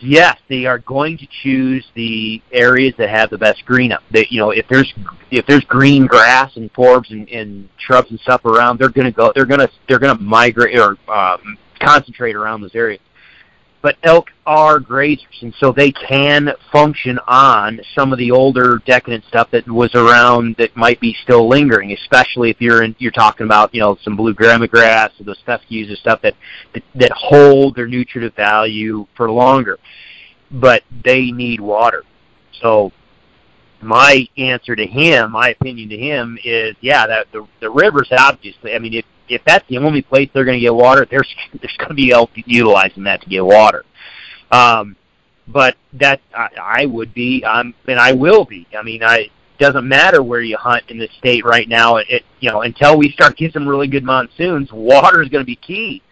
Yes, 0.00 0.38
they 0.48 0.64
are 0.64 0.78
going 0.78 1.18
to 1.18 1.26
choose 1.42 1.84
the 1.94 2.40
areas 2.52 2.94
that 2.96 3.10
have 3.10 3.28
the 3.28 3.36
best 3.36 3.66
green 3.66 3.92
up. 3.92 4.02
You 4.12 4.40
know, 4.40 4.50
if 4.50 4.66
there's 4.68 4.90
if 5.30 5.44
there's 5.44 5.64
green 5.64 6.06
grass 6.06 6.56
and 6.56 6.72
forbs 6.72 7.10
and, 7.10 7.28
and 7.28 7.68
shrubs 7.76 8.10
and 8.10 8.18
stuff 8.20 8.46
around, 8.46 8.78
they're 8.78 8.88
going 8.88 9.04
to 9.04 9.12
go. 9.12 9.30
They're 9.34 9.44
going 9.44 9.60
to 9.60 9.70
they're 9.88 9.98
going 9.98 10.16
to 10.16 10.22
migrate 10.22 10.78
or 10.78 10.96
um, 11.12 11.58
concentrate 11.82 12.34
around 12.34 12.62
those 12.62 12.74
areas 12.74 13.00
but 13.82 13.96
elk 14.04 14.30
are 14.46 14.78
grazers, 14.78 15.42
and 15.42 15.52
so 15.58 15.72
they 15.72 15.90
can 15.90 16.50
function 16.70 17.18
on 17.26 17.80
some 17.96 18.12
of 18.12 18.18
the 18.18 18.30
older 18.30 18.80
decadent 18.86 19.24
stuff 19.24 19.50
that 19.50 19.66
was 19.68 19.94
around 19.96 20.54
that 20.56 20.74
might 20.76 21.00
be 21.00 21.14
still 21.24 21.48
lingering, 21.48 21.92
especially 21.92 22.48
if 22.48 22.60
you're 22.60 22.84
in, 22.84 22.94
you're 22.98 23.10
talking 23.10 23.44
about 23.44 23.74
you 23.74 23.80
know 23.80 23.98
some 24.02 24.16
blue 24.16 24.32
grass 24.32 25.10
or 25.18 25.24
those 25.24 25.42
fescues 25.44 25.88
and 25.88 25.98
stuff 25.98 26.22
that, 26.22 26.34
that 26.72 26.84
that 26.94 27.10
hold 27.12 27.74
their 27.74 27.88
nutritive 27.88 28.34
value 28.34 29.04
for 29.16 29.30
longer, 29.30 29.78
but 30.52 30.84
they 31.04 31.32
need 31.32 31.60
water. 31.60 32.04
So 32.60 32.92
my 33.80 34.28
answer 34.38 34.76
to 34.76 34.86
him, 34.86 35.32
my 35.32 35.48
opinion 35.48 35.88
to 35.88 35.98
him 35.98 36.38
is, 36.44 36.76
yeah, 36.80 37.04
that 37.08 37.26
the 37.32 37.48
the 37.60 37.68
rivers 37.68 38.08
obviously. 38.12 38.74
I 38.74 38.78
mean, 38.78 38.94
if 38.94 39.04
if 39.32 39.42
that's 39.44 39.66
the 39.68 39.78
only 39.78 40.02
place 40.02 40.28
they're 40.32 40.44
going 40.44 40.58
to 40.58 40.60
get 40.60 40.74
water, 40.74 41.06
there's 41.10 41.28
there's 41.60 41.76
going 41.78 41.90
to 41.90 41.94
be 41.94 42.12
elk 42.12 42.30
utilizing 42.34 43.04
that 43.04 43.22
to 43.22 43.28
get 43.28 43.44
water. 43.44 43.84
Um, 44.50 44.96
but 45.48 45.76
that 45.94 46.20
I, 46.34 46.48
I 46.82 46.86
would 46.86 47.12
be, 47.14 47.42
um, 47.44 47.74
and 47.88 47.98
I 47.98 48.12
will 48.12 48.44
be. 48.44 48.66
I 48.78 48.82
mean, 48.82 49.02
I 49.02 49.30
doesn't 49.58 49.86
matter 49.86 50.22
where 50.22 50.40
you 50.40 50.56
hunt 50.56 50.84
in 50.88 50.98
the 50.98 51.08
state 51.18 51.44
right 51.44 51.68
now. 51.68 51.96
It, 51.96 52.06
it 52.08 52.22
you 52.40 52.50
know 52.50 52.62
until 52.62 52.98
we 52.98 53.10
start 53.12 53.36
getting 53.36 53.52
some 53.52 53.68
really 53.68 53.88
good 53.88 54.04
monsoons, 54.04 54.70
water 54.72 55.22
is 55.22 55.28
going 55.28 55.42
to 55.42 55.46
be 55.46 55.56
key. 55.56 56.02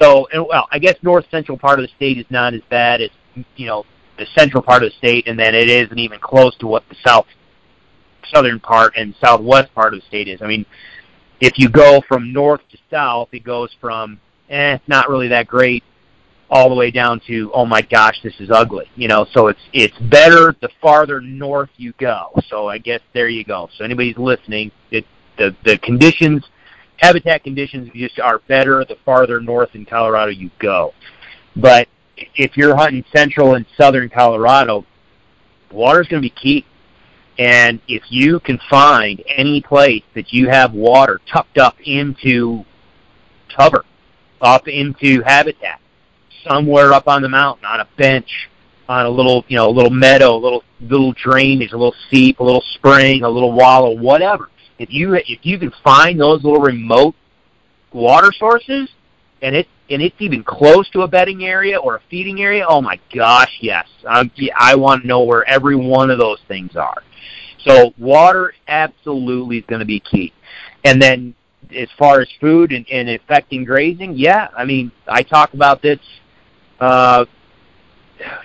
So, 0.00 0.26
and, 0.32 0.46
well, 0.48 0.66
I 0.72 0.78
guess 0.78 0.96
north 1.02 1.26
central 1.30 1.58
part 1.58 1.78
of 1.78 1.84
the 1.84 1.92
state 1.94 2.18
is 2.18 2.26
not 2.30 2.54
as 2.54 2.62
bad 2.70 3.00
as 3.00 3.10
you 3.56 3.66
know 3.66 3.84
the 4.18 4.26
central 4.36 4.62
part 4.62 4.82
of 4.82 4.90
the 4.90 4.96
state, 4.96 5.28
and 5.28 5.38
then 5.38 5.54
it 5.54 5.68
isn't 5.68 5.98
even 5.98 6.18
close 6.20 6.56
to 6.58 6.66
what 6.66 6.84
the 6.88 6.96
south 7.04 7.26
southern 8.32 8.58
part 8.58 8.94
and 8.96 9.14
southwest 9.20 9.74
part 9.74 9.94
of 9.94 10.00
the 10.00 10.06
state 10.06 10.28
is. 10.28 10.40
I 10.40 10.46
mean, 10.46 10.64
if 11.44 11.58
you 11.58 11.68
go 11.68 12.00
from 12.08 12.32
north 12.32 12.62
to 12.70 12.78
south, 12.90 13.28
it 13.32 13.44
goes 13.44 13.70
from 13.78 14.18
eh, 14.48 14.78
not 14.86 15.10
really 15.10 15.28
that 15.28 15.46
great, 15.46 15.84
all 16.48 16.70
the 16.70 16.74
way 16.74 16.90
down 16.90 17.20
to 17.26 17.50
oh 17.52 17.66
my 17.66 17.82
gosh, 17.82 18.18
this 18.22 18.34
is 18.40 18.50
ugly. 18.50 18.86
You 18.96 19.08
know, 19.08 19.26
so 19.32 19.48
it's 19.48 19.60
it's 19.74 19.98
better 19.98 20.56
the 20.62 20.70
farther 20.80 21.20
north 21.20 21.68
you 21.76 21.92
go. 21.98 22.30
So 22.48 22.68
I 22.68 22.78
guess 22.78 23.00
there 23.12 23.28
you 23.28 23.44
go. 23.44 23.68
So 23.76 23.84
anybody's 23.84 24.16
listening, 24.16 24.72
it 24.90 25.04
the 25.36 25.54
the 25.64 25.76
conditions, 25.78 26.44
habitat 26.96 27.44
conditions 27.44 27.90
just 27.94 28.18
are 28.18 28.38
better 28.48 28.82
the 28.84 28.96
farther 29.04 29.38
north 29.38 29.74
in 29.74 29.84
Colorado 29.84 30.30
you 30.30 30.50
go. 30.58 30.94
But 31.56 31.88
if 32.16 32.56
you're 32.56 32.74
hunting 32.74 33.04
central 33.14 33.54
and 33.54 33.66
southern 33.76 34.08
Colorado, 34.08 34.86
water 35.70 36.00
is 36.00 36.08
going 36.08 36.22
to 36.22 36.26
be 36.26 36.34
key. 36.34 36.64
And 37.38 37.80
if 37.88 38.02
you 38.10 38.38
can 38.40 38.60
find 38.70 39.22
any 39.26 39.60
place 39.60 40.04
that 40.14 40.32
you 40.32 40.48
have 40.48 40.72
water 40.72 41.20
tucked 41.30 41.58
up 41.58 41.76
into 41.84 42.64
cover, 43.56 43.84
up 44.40 44.68
into 44.68 45.22
habitat, 45.22 45.80
somewhere 46.46 46.92
up 46.92 47.08
on 47.08 47.22
the 47.22 47.28
mountain, 47.28 47.64
on 47.64 47.80
a 47.80 47.88
bench, 47.96 48.48
on 48.88 49.06
a 49.06 49.10
little, 49.10 49.44
you 49.48 49.56
know, 49.56 49.68
a 49.68 49.70
little 49.70 49.90
meadow, 49.90 50.36
a 50.36 50.38
little 50.38 50.62
little 50.80 51.12
drainage, 51.12 51.72
a 51.72 51.76
little 51.76 51.94
seep, 52.10 52.38
a 52.38 52.44
little 52.44 52.64
spring, 52.74 53.22
a 53.22 53.28
little 53.28 53.52
wallow, 53.52 53.96
whatever. 53.96 54.50
If 54.78 54.92
you 54.92 55.14
if 55.14 55.40
you 55.42 55.58
can 55.58 55.72
find 55.82 56.20
those 56.20 56.44
little 56.44 56.60
remote 56.60 57.14
water 57.92 58.32
sources, 58.32 58.90
and 59.42 59.56
it 59.56 59.66
and 59.90 60.02
it's 60.02 60.16
even 60.18 60.42
close 60.44 60.88
to 60.90 61.02
a 61.02 61.08
bedding 61.08 61.44
area 61.44 61.78
or 61.78 61.96
a 61.96 62.00
feeding 62.10 62.42
area, 62.42 62.64
oh 62.68 62.80
my 62.80 62.98
gosh, 63.14 63.58
yes, 63.60 63.86
um, 64.06 64.30
I 64.56 64.74
want 64.74 65.02
to 65.02 65.08
know 65.08 65.22
where 65.22 65.48
every 65.48 65.76
one 65.76 66.10
of 66.10 66.18
those 66.18 66.40
things 66.48 66.76
are. 66.76 67.02
So 67.64 67.94
water 67.98 68.54
absolutely 68.68 69.58
is 69.58 69.64
going 69.66 69.80
to 69.80 69.86
be 69.86 70.00
key. 70.00 70.32
And 70.84 71.00
then 71.00 71.34
as 71.74 71.88
far 71.98 72.20
as 72.20 72.28
food 72.40 72.72
and, 72.72 72.86
and 72.90 73.08
affecting 73.08 73.64
grazing, 73.64 74.14
yeah, 74.16 74.48
I 74.56 74.64
mean, 74.64 74.92
I 75.08 75.22
talk 75.22 75.54
about 75.54 75.82
this. 75.82 75.98
Uh, 76.80 77.24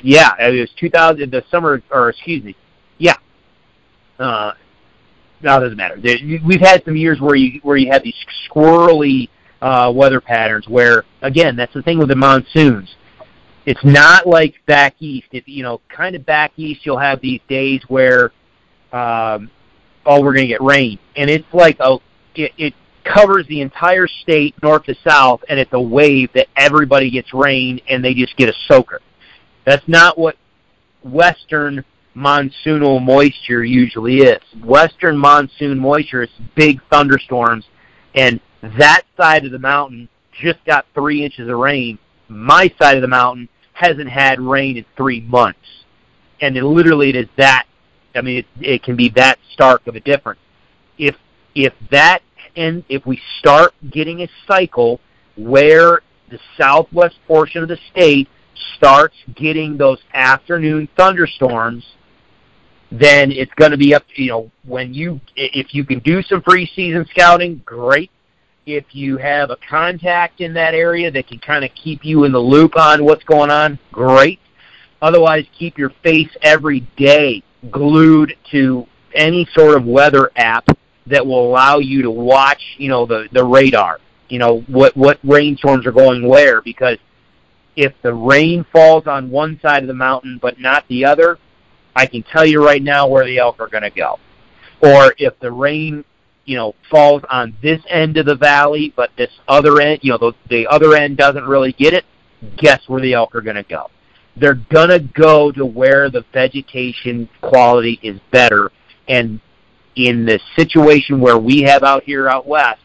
yeah, 0.01 0.31
it 0.39 0.59
was 0.59 0.69
2000, 0.79 1.31
the 1.31 1.43
summer, 1.51 1.81
or 1.91 2.09
excuse 2.09 2.43
me, 2.43 2.55
yeah. 2.97 3.15
Uh, 4.17 4.53
no, 5.41 5.57
it 5.57 5.59
doesn't 5.61 5.77
matter. 5.77 5.97
We've 6.45 6.59
had 6.59 6.83
some 6.83 6.97
years 6.97 7.21
where 7.21 7.35
you 7.35 7.61
where 7.63 7.77
you 7.77 7.89
have 7.91 8.03
these 8.03 8.15
squirrely 8.49 9.29
uh, 9.61 9.91
weather 9.95 10.19
patterns. 10.19 10.67
Where 10.67 11.05
again, 11.21 11.55
that's 11.55 11.73
the 11.73 11.81
thing 11.81 11.97
with 11.97 12.09
the 12.09 12.15
monsoons. 12.15 12.93
It's 13.65 13.83
not 13.83 14.27
like 14.27 14.55
back 14.65 14.95
east. 14.99 15.27
It, 15.31 15.47
you 15.47 15.63
know, 15.63 15.79
kind 15.87 16.15
of 16.15 16.25
back 16.25 16.51
east, 16.57 16.85
you'll 16.85 16.97
have 16.97 17.21
these 17.21 17.41
days 17.47 17.81
where 17.87 18.31
um, 18.91 19.49
oh, 20.05 20.21
we're 20.21 20.33
going 20.33 20.45
to 20.45 20.47
get 20.47 20.61
rain, 20.61 20.99
and 21.15 21.29
it's 21.29 21.51
like 21.53 21.77
a 21.79 21.97
it, 22.35 22.51
it 22.57 22.73
covers 23.03 23.45
the 23.47 23.61
entire 23.61 24.07
state 24.07 24.55
north 24.61 24.83
to 24.85 24.95
south, 25.07 25.41
and 25.49 25.59
it's 25.59 25.73
a 25.73 25.81
wave 25.81 26.29
that 26.33 26.47
everybody 26.55 27.09
gets 27.09 27.33
rain, 27.33 27.81
and 27.89 28.03
they 28.03 28.13
just 28.13 28.35
get 28.37 28.49
a 28.49 28.53
soaker. 28.67 29.01
That's 29.65 29.87
not 29.87 30.17
what 30.17 30.35
western 31.03 31.83
monsoonal 32.15 33.03
moisture 33.03 33.63
usually 33.63 34.17
is. 34.17 34.41
Western 34.63 35.17
monsoon 35.17 35.79
moisture 35.79 36.23
is 36.23 36.29
big 36.55 36.81
thunderstorms, 36.91 37.65
and 38.15 38.39
that 38.77 39.03
side 39.17 39.45
of 39.45 39.51
the 39.51 39.59
mountain 39.59 40.09
just 40.41 40.63
got 40.65 40.85
three 40.93 41.23
inches 41.23 41.49
of 41.49 41.57
rain. 41.57 41.97
My 42.27 42.71
side 42.81 42.95
of 42.95 43.01
the 43.01 43.07
mountain 43.07 43.49
hasn't 43.73 44.09
had 44.09 44.39
rain 44.39 44.77
in 44.77 44.85
three 44.97 45.21
months, 45.21 45.59
and 46.41 46.57
it 46.57 46.63
literally 46.63 47.09
it 47.09 47.15
is 47.15 47.27
that. 47.37 47.65
I 48.19 48.21
mean, 48.21 48.37
it, 48.37 48.45
it 48.61 48.83
can 48.83 48.95
be 48.95 49.09
that 49.15 49.39
stark 49.53 49.87
of 49.87 49.95
a 49.95 49.99
difference. 50.01 50.39
If 50.97 51.15
if 51.55 51.73
that 51.89 52.21
and 52.55 52.83
if 52.89 53.05
we 53.05 53.19
start 53.39 53.73
getting 53.89 54.21
a 54.21 54.29
cycle 54.47 54.99
where 55.37 56.01
the 56.29 56.39
southwest 56.57 57.17
portion 57.27 57.63
of 57.63 57.69
the 57.69 57.79
state 57.91 58.27
starts 58.75 59.15
getting 59.35 59.77
those 59.77 59.99
afternoon 60.13 60.87
thunderstorms, 60.97 61.85
then 62.91 63.31
it's 63.31 63.53
going 63.55 63.71
to 63.71 63.77
be 63.77 63.95
up 63.95 64.03
to, 64.15 64.21
you 64.21 64.29
know, 64.29 64.51
when 64.65 64.93
you, 64.93 65.21
if 65.35 65.73
you 65.73 65.85
can 65.85 65.99
do 65.99 66.21
some 66.23 66.41
preseason 66.41 67.07
scouting, 67.09 67.61
great. 67.65 68.11
If 68.65 68.85
you 68.91 69.17
have 69.17 69.49
a 69.49 69.57
contact 69.67 70.41
in 70.41 70.53
that 70.53 70.73
area 70.73 71.09
that 71.11 71.27
can 71.27 71.39
kind 71.39 71.63
of 71.63 71.71
keep 71.73 72.03
you 72.03 72.25
in 72.25 72.31
the 72.31 72.39
loop 72.39 72.75
on 72.77 73.05
what's 73.05 73.23
going 73.23 73.49
on, 73.49 73.79
great. 73.91 74.39
Otherwise, 75.01 75.45
keep 75.57 75.77
your 75.77 75.91
face 76.03 76.29
every 76.41 76.81
day 76.97 77.41
glued 77.71 78.35
to 78.51 78.85
any 79.13 79.47
sort 79.53 79.75
of 79.75 79.85
weather 79.85 80.31
app 80.35 80.67
that 81.07 81.25
will 81.25 81.49
allow 81.49 81.79
you 81.79 82.01
to 82.03 82.11
watch, 82.11 82.61
you 82.77 82.89
know, 82.89 83.05
the, 83.05 83.27
the 83.31 83.43
radar, 83.43 83.99
you 84.29 84.39
know, 84.39 84.59
what, 84.67 84.95
what 84.95 85.19
rainstorms 85.23 85.85
are 85.85 85.91
going 85.91 86.27
where, 86.27 86.61
because 86.61 86.97
if 87.75 87.93
the 88.01 88.13
rain 88.13 88.65
falls 88.71 89.07
on 89.07 89.29
one 89.29 89.59
side 89.61 89.83
of 89.83 89.87
the 89.87 89.93
mountain 89.93 90.39
but 90.41 90.59
not 90.59 90.85
the 90.87 91.05
other, 91.05 91.39
I 91.95 92.05
can 92.05 92.23
tell 92.23 92.45
you 92.45 92.63
right 92.63 92.81
now 92.81 93.07
where 93.07 93.25
the 93.25 93.39
elk 93.39 93.59
are 93.59 93.67
going 93.67 93.83
to 93.83 93.89
go. 93.89 94.19
Or 94.81 95.13
if 95.17 95.37
the 95.39 95.51
rain, 95.51 96.05
you 96.45 96.55
know, 96.55 96.75
falls 96.89 97.23
on 97.29 97.57
this 97.61 97.81
end 97.89 98.17
of 98.17 98.25
the 98.25 98.35
valley, 98.35 98.93
but 98.95 99.11
this 99.17 99.31
other 99.47 99.81
end, 99.81 99.99
you 100.03 100.11
know, 100.11 100.17
the, 100.17 100.33
the 100.49 100.67
other 100.67 100.95
end 100.95 101.17
doesn't 101.17 101.45
really 101.45 101.73
get 101.73 101.93
it, 101.93 102.05
guess 102.57 102.81
where 102.87 103.01
the 103.01 103.13
elk 103.13 103.35
are 103.35 103.41
going 103.41 103.55
to 103.55 103.63
go. 103.63 103.89
They're 104.39 104.55
going 104.55 104.89
to 104.89 104.99
go 104.99 105.51
to 105.51 105.65
where 105.65 106.09
the 106.09 106.23
vegetation 106.33 107.29
quality 107.41 107.99
is 108.01 108.19
better. 108.31 108.71
And 109.07 109.39
in 109.95 110.25
the 110.25 110.39
situation 110.55 111.19
where 111.19 111.37
we 111.37 111.61
have 111.63 111.83
out 111.83 112.03
here 112.03 112.29
out 112.29 112.47
west, 112.47 112.81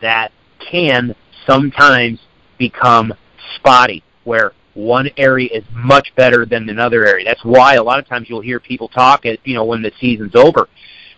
that 0.00 0.32
can 0.70 1.14
sometimes 1.46 2.20
become 2.58 3.12
spotty, 3.56 4.02
where 4.24 4.52
one 4.74 5.08
area 5.16 5.48
is 5.52 5.64
much 5.72 6.12
better 6.16 6.44
than 6.44 6.68
another 6.68 7.06
area. 7.06 7.24
That's 7.24 7.44
why 7.44 7.74
a 7.74 7.82
lot 7.82 7.98
of 7.98 8.08
times 8.08 8.28
you'll 8.28 8.40
hear 8.40 8.60
people 8.60 8.88
talk, 8.88 9.24
you 9.24 9.54
know, 9.54 9.64
when 9.64 9.82
the 9.82 9.92
season's 10.00 10.34
over. 10.34 10.68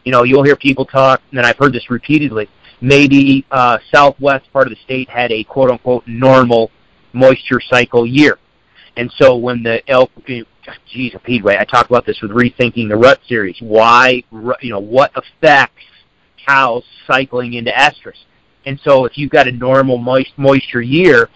You 0.05 0.13
know, 0.13 0.23
you'll 0.23 0.45
hear 0.45 0.57
people 0.57 0.85
talk, 0.85 1.21
and 1.33 1.41
I've 1.41 1.57
heard 1.59 1.73
this 1.73 1.91
repeatedly. 1.91 2.49
Maybe 2.81 3.45
uh, 3.51 3.79
southwest 3.93 4.53
part 4.53 4.67
of 4.67 4.71
the 4.71 4.79
state 4.85 5.09
had 5.09 5.33
a 5.33 5.43
quote 5.45 5.71
unquote 5.71 6.07
normal 6.07 6.71
moisture 7.13 7.61
cycle 7.61 8.07
year, 8.07 8.39
and 8.97 9.13
so 9.19 9.37
when 9.37 9.63
the 9.63 9.89
elk, 9.91 10.11
eh, 10.29 10.43
geez, 10.91 11.15
a 11.15 11.19
Peedway, 11.19 11.59
I 11.59 11.65
talk 11.65 11.87
about 11.87 12.07
this 12.07 12.21
with 12.23 12.31
rethinking 12.31 12.89
the 12.89 12.97
rut 12.97 13.21
series. 13.29 13.57
Why, 13.61 14.23
you 14.61 14.71
know, 14.71 14.81
what 14.81 15.13
affects 15.15 15.83
cows 16.47 16.85
cycling 17.07 17.55
into 17.55 17.71
estrus? 17.71 18.17
And 18.65 18.81
so 18.83 19.05
if 19.05 19.17
you've 19.17 19.31
got 19.31 19.47
a 19.47 19.53
normal 19.53 19.99
moist 19.99 20.33
moisture 20.37 20.81
year, 20.81 21.29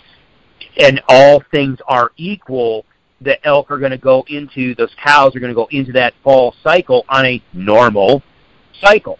and 0.79 1.01
all 1.09 1.43
things 1.53 1.79
are 1.87 2.13
equal, 2.17 2.85
the 3.21 3.45
elk 3.47 3.71
are 3.71 3.79
going 3.79 3.91
to 3.91 3.99
go 3.99 4.25
into 4.29 4.75
those 4.77 4.91
cows 5.03 5.37
are 5.37 5.41
going 5.41 5.51
to 5.51 5.55
go 5.55 5.69
into 5.71 5.93
that 5.93 6.15
fall 6.25 6.55
cycle 6.63 7.05
on 7.09 7.27
a 7.27 7.43
normal 7.53 8.23
cycle. 8.81 9.19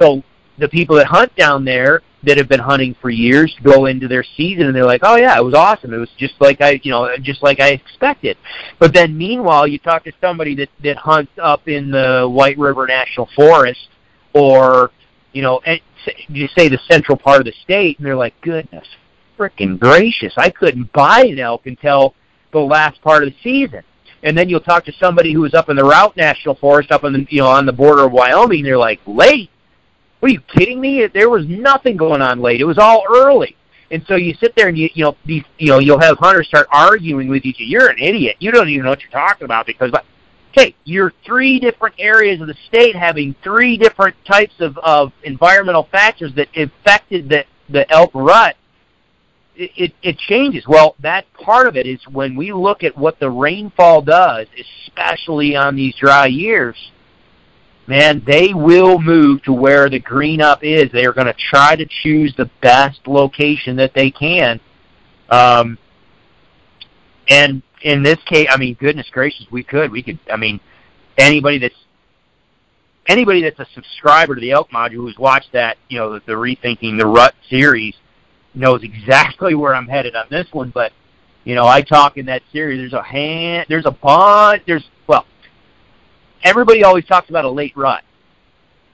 So 0.00 0.22
the 0.58 0.68
people 0.68 0.96
that 0.96 1.06
hunt 1.06 1.34
down 1.36 1.64
there 1.64 2.02
that 2.26 2.38
have 2.38 2.48
been 2.48 2.60
hunting 2.60 2.94
for 3.00 3.10
years 3.10 3.54
go 3.62 3.86
into 3.86 4.08
their 4.08 4.24
season 4.36 4.66
and 4.66 4.74
they're 4.74 4.84
like, 4.84 5.00
"Oh 5.02 5.16
yeah, 5.16 5.36
it 5.38 5.44
was 5.44 5.54
awesome. 5.54 5.92
It 5.92 5.98
was 5.98 6.10
just 6.16 6.34
like 6.40 6.60
I, 6.60 6.80
you 6.82 6.90
know, 6.90 7.08
just 7.20 7.42
like 7.42 7.60
I 7.60 7.68
expected." 7.68 8.36
But 8.78 8.92
then 8.92 9.16
meanwhile, 9.16 9.66
you 9.66 9.78
talk 9.78 10.04
to 10.04 10.12
somebody 10.20 10.54
that 10.56 10.68
that 10.82 10.96
hunts 10.96 11.32
up 11.40 11.68
in 11.68 11.90
the 11.90 12.28
White 12.30 12.58
River 12.58 12.86
National 12.86 13.28
Forest 13.34 13.88
or, 14.32 14.90
you 15.32 15.42
know, 15.42 15.60
you 16.28 16.48
say 16.56 16.68
the 16.68 16.80
central 16.88 17.16
part 17.16 17.40
of 17.40 17.44
the 17.44 17.54
state 17.62 17.98
and 17.98 18.06
they're 18.06 18.16
like, 18.16 18.38
"Goodness 18.40 18.86
freaking 19.38 19.78
gracious. 19.78 20.32
I 20.36 20.50
couldn't 20.50 20.92
buy 20.92 21.22
an 21.22 21.38
elk 21.38 21.66
until 21.66 22.14
the 22.52 22.60
last 22.60 23.00
part 23.02 23.24
of 23.24 23.30
the 23.30 23.36
season. 23.42 23.82
And 24.22 24.36
then 24.36 24.48
you'll 24.48 24.60
talk 24.60 24.84
to 24.86 24.92
somebody 24.92 25.32
who 25.32 25.40
was 25.40 25.54
up 25.54 25.68
in 25.68 25.76
the 25.76 25.82
Routt 25.82 26.16
National 26.16 26.54
Forest, 26.54 26.90
up 26.92 27.04
on 27.04 27.12
the 27.12 27.26
you 27.28 27.42
know 27.42 27.48
on 27.48 27.66
the 27.66 27.72
border 27.72 28.04
of 28.04 28.12
Wyoming. 28.12 28.60
And 28.60 28.66
they're 28.66 28.78
like, 28.78 29.00
late? 29.06 29.50
Are 30.24 30.28
you 30.28 30.40
kidding 30.40 30.80
me? 30.80 31.06
There 31.12 31.28
was 31.28 31.46
nothing 31.46 31.98
going 31.98 32.22
on 32.22 32.40
late. 32.40 32.60
It 32.60 32.64
was 32.64 32.78
all 32.78 33.04
early. 33.14 33.56
And 33.90 34.02
so 34.08 34.16
you 34.16 34.34
sit 34.34 34.56
there 34.56 34.68
and 34.68 34.78
you 34.78 34.88
you 34.94 35.04
know 35.04 35.16
these 35.26 35.44
you 35.58 35.68
know 35.68 35.78
you'll 35.78 36.00
have 36.00 36.16
hunters 36.16 36.48
start 36.48 36.66
arguing 36.72 37.28
with 37.28 37.44
other. 37.44 37.52
You're 37.58 37.88
an 37.88 37.98
idiot. 37.98 38.36
You 38.38 38.50
don't 38.50 38.68
even 38.70 38.84
know 38.84 38.90
what 38.90 39.02
you're 39.02 39.10
talking 39.10 39.44
about 39.44 39.66
because 39.66 39.90
but 39.90 40.06
okay, 40.52 40.74
you're 40.84 41.12
three 41.26 41.60
different 41.60 41.94
areas 41.98 42.40
of 42.40 42.46
the 42.46 42.56
state 42.68 42.96
having 42.96 43.34
three 43.44 43.76
different 43.76 44.16
types 44.24 44.54
of, 44.60 44.78
of 44.78 45.12
environmental 45.24 45.88
factors 45.92 46.32
that 46.36 46.48
affected 46.56 47.28
the 47.28 47.44
the 47.68 47.90
elk 47.92 48.10
rut 48.14 48.56
it, 49.56 49.92
it 50.02 50.18
changes. 50.18 50.64
Well, 50.66 50.96
that 51.00 51.32
part 51.34 51.66
of 51.66 51.76
it 51.76 51.86
is 51.86 52.00
when 52.10 52.34
we 52.34 52.52
look 52.52 52.82
at 52.82 52.96
what 52.96 53.20
the 53.20 53.30
rainfall 53.30 54.02
does, 54.02 54.46
especially 54.58 55.54
on 55.54 55.76
these 55.76 55.94
dry 55.96 56.26
years, 56.26 56.76
man, 57.86 58.22
they 58.26 58.54
will 58.54 58.98
move 58.98 59.42
to 59.44 59.52
where 59.52 59.88
the 59.88 59.98
green 59.98 60.40
up 60.40 60.62
is. 60.62 60.90
They 60.92 61.06
are 61.06 61.12
going 61.12 61.26
to 61.26 61.34
try 61.34 61.76
to 61.76 61.86
choose 62.02 62.34
the 62.36 62.50
best 62.60 63.00
location 63.06 63.76
that 63.76 63.94
they 63.94 64.10
can. 64.10 64.60
Um, 65.28 65.78
and 67.28 67.62
in 67.82 68.02
this 68.02 68.18
case, 68.26 68.48
I 68.50 68.56
mean, 68.56 68.74
goodness 68.74 69.08
gracious, 69.10 69.46
we 69.50 69.62
could, 69.62 69.90
we 69.90 70.02
could, 70.02 70.18
I 70.32 70.36
mean, 70.36 70.60
anybody 71.18 71.58
that's 71.58 71.74
anybody 73.06 73.42
that's 73.42 73.58
a 73.60 73.66
subscriber 73.74 74.34
to 74.34 74.40
the 74.40 74.50
Elk 74.50 74.70
Module 74.70 74.94
who's 74.94 75.18
watched 75.18 75.52
that, 75.52 75.76
you 75.88 75.98
know, 75.98 76.14
the, 76.14 76.22
the 76.26 76.32
Rethinking 76.32 76.98
the 76.98 77.06
Rut 77.06 77.34
series, 77.50 77.94
knows 78.54 78.82
exactly 78.82 79.54
where 79.54 79.74
I'm 79.74 79.88
headed 79.88 80.16
on 80.16 80.26
this 80.30 80.46
one, 80.52 80.70
but 80.70 80.92
you 81.44 81.54
know, 81.54 81.66
I 81.66 81.82
talk 81.82 82.16
in 82.16 82.26
that 82.26 82.42
series. 82.52 82.80
There's 82.80 82.94
a 82.94 83.02
hand, 83.02 83.66
there's 83.68 83.84
a 83.84 83.90
bunch, 83.90 84.62
there's 84.66 84.88
everybody 86.44 86.84
always 86.84 87.04
talks 87.06 87.30
about 87.30 87.44
a 87.44 87.50
late 87.50 87.76
rut. 87.76 88.04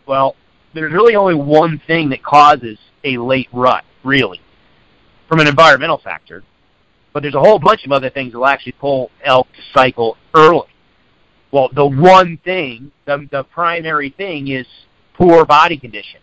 Well, 0.06 0.36
there's 0.72 0.92
really 0.92 1.16
only 1.16 1.34
one 1.34 1.80
thing 1.86 2.08
that 2.10 2.22
causes 2.22 2.78
a 3.04 3.18
late 3.18 3.48
rut, 3.52 3.84
really, 4.04 4.40
from 5.28 5.40
an 5.40 5.48
environmental 5.48 5.98
factor. 5.98 6.42
But 7.12 7.22
there's 7.22 7.34
a 7.34 7.40
whole 7.40 7.58
bunch 7.58 7.84
of 7.84 7.92
other 7.92 8.08
things 8.08 8.32
that 8.32 8.38
will 8.38 8.46
actually 8.46 8.72
pull 8.72 9.10
elk 9.24 9.48
to 9.52 9.62
cycle 9.74 10.16
early. 10.34 10.68
Well, 11.52 11.68
the 11.74 11.86
one 11.86 12.38
thing, 12.44 12.92
the, 13.04 13.28
the 13.30 13.42
primary 13.42 14.10
thing 14.10 14.48
is 14.48 14.66
poor 15.14 15.44
body 15.44 15.76
condition. 15.76 16.20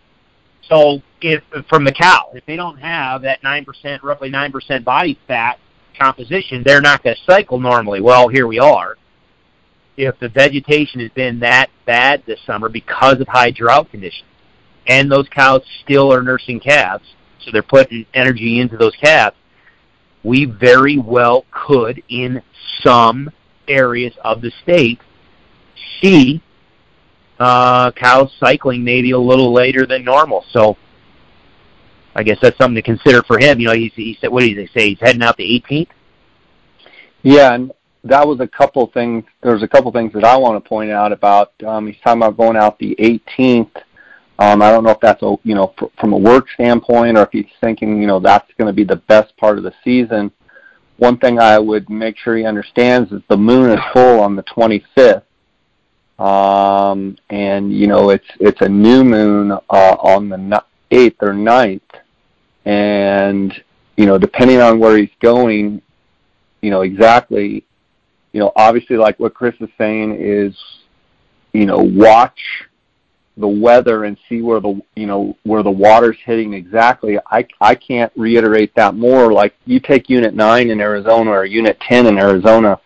So 0.69 1.01
if 1.21 1.43
from 1.69 1.84
the 1.84 1.91
cow, 1.91 2.32
if 2.34 2.45
they 2.45 2.55
don't 2.55 2.78
have 2.78 3.21
that 3.23 3.43
nine 3.43 3.65
percent, 3.65 4.03
roughly 4.03 4.30
nine 4.30 4.51
percent 4.51 4.86
body 4.86 5.19
fat 5.28 5.59
composition, 5.99 6.63
they're 6.65 6.82
not 6.82 7.03
going 7.03 7.15
to 7.15 7.21
cycle 7.32 7.59
normally. 7.59 8.01
Well, 8.01 8.28
here 8.30 8.47
we 8.47 8.59
are. 8.59 8.97
If 9.97 10.19
the 10.19 10.29
vegetation 10.29 11.01
has 11.01 11.11
been 11.11 11.39
that 11.39 11.69
bad 11.85 12.23
this 12.25 12.39
summer 12.45 12.69
because 12.69 13.19
of 13.19 13.27
high 13.27 13.51
drought 13.51 13.89
conditions, 13.89 14.29
and 14.85 15.11
those 15.11 15.27
cows 15.29 15.63
still 15.83 16.13
are 16.13 16.21
nursing 16.21 16.59
calves, 16.59 17.03
so 17.41 17.51
they're 17.51 17.63
putting 17.63 18.05
energy 18.13 18.59
into 18.59 18.77
those 18.77 18.95
calves, 18.95 19.35
we 20.23 20.45
very 20.45 20.97
well 20.97 21.45
could, 21.51 22.01
in 22.09 22.41
some 22.83 23.29
areas 23.67 24.13
of 24.23 24.41
the 24.41 24.51
state, 24.63 24.99
see 26.01 26.41
uh, 27.39 27.91
cows 27.91 28.31
cycling 28.39 28.83
maybe 28.83 29.11
a 29.11 29.17
little 29.17 29.53
later 29.53 29.85
than 29.85 30.03
normal. 30.03 30.45
So 30.51 30.77
I 32.15 32.23
guess 32.23 32.37
that's 32.41 32.57
something 32.57 32.75
to 32.75 32.81
consider 32.81 33.23
for 33.23 33.39
him. 33.39 33.59
You 33.59 33.67
know, 33.67 33.73
he's, 33.73 33.93
he 33.93 34.17
said, 34.19 34.31
what 34.31 34.41
did 34.41 34.57
he 34.57 34.67
say? 34.67 34.89
He's 34.89 34.99
heading 34.99 35.21
out 35.21 35.37
the 35.37 35.61
18th. 35.69 35.89
Yeah, 37.23 37.53
and 37.53 37.71
that 38.07 38.27
was 38.27 38.39
a 38.39 38.47
couple 38.47 38.87
things. 38.87 39.23
There's 39.41 39.63
a 39.63 39.67
couple 39.67 39.91
things 39.91 40.13
that 40.13 40.23
I 40.23 40.37
want 40.37 40.61
to 40.63 40.67
point 40.67 40.91
out 40.91 41.11
about. 41.11 41.51
Um, 41.65 41.87
he's 41.87 41.97
talking 42.03 42.21
about 42.21 42.37
going 42.37 42.57
out 42.57 42.79
the 42.79 42.95
18th. 42.99 43.71
Um, 44.39 44.61
I 44.61 44.71
don't 44.71 44.83
know 44.83 44.91
if 44.91 44.99
that's 44.99 45.23
a 45.23 45.35
you 45.43 45.55
know 45.55 45.73
fr- 45.77 45.85
from 45.99 46.13
a 46.13 46.17
work 46.17 46.47
standpoint 46.53 47.17
or 47.17 47.23
if 47.23 47.29
he's 47.31 47.45
thinking 47.59 48.01
you 48.01 48.07
know 48.07 48.19
that's 48.19 48.51
going 48.57 48.67
to 48.67 48.73
be 48.73 48.83
the 48.83 48.97
best 49.07 49.35
part 49.37 49.57
of 49.57 49.63
the 49.63 49.73
season. 49.83 50.31
One 50.97 51.17
thing 51.17 51.39
I 51.39 51.59
would 51.59 51.89
make 51.89 52.17
sure 52.17 52.35
he 52.35 52.45
understands 52.45 53.11
is 53.11 53.21
the 53.29 53.37
moon 53.37 53.71
is 53.71 53.79
full 53.93 54.19
on 54.19 54.35
the 54.35 54.43
25th, 54.43 55.23
um, 56.19 57.17
and 57.29 57.73
you 57.73 57.87
know 57.87 58.09
it's 58.11 58.27
it's 58.39 58.61
a 58.61 58.69
new 58.69 59.03
moon 59.03 59.51
uh, 59.51 59.61
on 59.69 60.29
the 60.29 60.63
eighth 60.91 61.21
or 61.21 61.33
ninth, 61.33 61.91
and 62.65 63.53
you 63.95 64.05
know 64.05 64.17
depending 64.17 64.61
on 64.61 64.79
where 64.79 64.97
he's 64.97 65.09
going, 65.19 65.81
you 66.61 66.69
know 66.69 66.81
exactly 66.81 67.66
you 68.38 68.43
know, 68.43 68.51
obviously, 68.55 68.97
like 68.97 69.19
what 69.19 69.33
Chris 69.33 69.55
is 69.61 69.69
saying 69.79 70.15
is, 70.21 70.55
you 71.53 71.65
know, 71.65 71.79
watch 71.79 72.39
the 73.35 73.47
weather 73.47 74.03
and 74.03 74.15
see 74.29 74.43
where 74.43 74.59
the 74.59 74.79
you 74.95 75.07
know 75.07 75.35
where 75.41 75.63
the 75.63 75.71
water's 75.71 76.17
hitting 76.23 76.53
exactly. 76.53 77.17
I 77.31 77.47
I 77.59 77.73
can't 77.73 78.11
reiterate 78.15 78.75
that 78.75 78.93
more. 78.93 79.33
Like 79.33 79.55
you 79.65 79.79
take 79.79 80.07
Unit 80.07 80.35
Nine 80.35 80.69
in 80.69 80.79
Arizona 80.79 81.31
or 81.31 81.45
Unit 81.45 81.79
Ten 81.79 82.05
in 82.05 82.19
Arizona, 82.19 82.79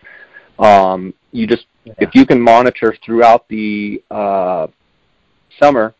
um, 0.58 1.14
you 1.34 1.45
just 1.47 1.66
yeah. 1.84 1.95
if 1.99 2.16
you 2.16 2.26
can 2.26 2.39
monitor 2.39 2.95
throughout 3.04 3.45
the 3.49 4.02
uh, 4.10 4.68
summer 5.60 5.93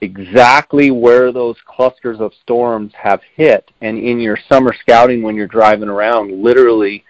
exactly 0.00 0.90
where 0.90 1.30
those 1.30 1.56
clusters 1.66 2.20
of 2.20 2.32
storms 2.42 2.94
have 2.94 3.20
hit, 3.36 3.70
and 3.82 3.98
in 3.98 4.18
your 4.18 4.38
summer 4.48 4.74
scouting 4.80 5.20
when 5.20 5.36
you're 5.36 5.46
driving 5.46 5.90
around, 5.90 6.42
literally 6.42 7.04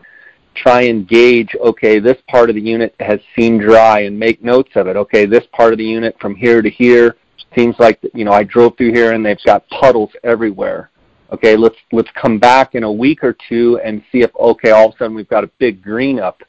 try 0.63 0.83
and 0.83 1.09
gauge, 1.09 1.55
okay, 1.61 1.99
this 1.99 2.17
part 2.29 2.51
of 2.51 2.57
the 2.57 2.63
unit 2.63 2.95
has 3.01 3.21
seen 3.37 3.59
dry 3.59 4.01
and 4.01 4.19
make 4.19 4.43
notes 4.43 4.71
of 4.75 4.87
it. 4.87 4.97
Okay, 4.97 5.27
this 5.27 5.45
part 5.53 5.73
of 5.73 5.79
the 5.79 5.85
unit 5.85 6.17
from 6.21 6.35
here 6.35 6.63
to 6.63 6.71
here 6.71 7.17
seems 7.57 7.77
like, 7.79 7.99
you 8.15 8.25
know, 8.25 8.33
I 8.33 8.45
drove 8.45 8.77
through 8.77 8.93
here 8.93 9.13
and 9.13 9.25
they've 9.25 9.39
got 9.45 9.69
puddles 9.69 10.11
everywhere. 10.25 10.91
Okay, 11.31 11.57
let's 11.57 11.77
let's 11.93 12.09
come 12.15 12.39
back 12.39 12.75
in 12.75 12.85
a 12.85 12.93
week 12.93 13.23
or 13.23 13.37
two 13.49 13.79
and 13.85 14.03
see 14.11 14.23
if 14.23 14.35
okay, 14.37 14.71
all 14.71 14.89
of 14.89 14.95
a 14.95 14.99
sudden 14.99 15.15
we've 15.15 15.29
got 15.29 15.45
a 15.45 15.51
big 15.59 15.83
green 15.83 16.19
up. 16.19 16.43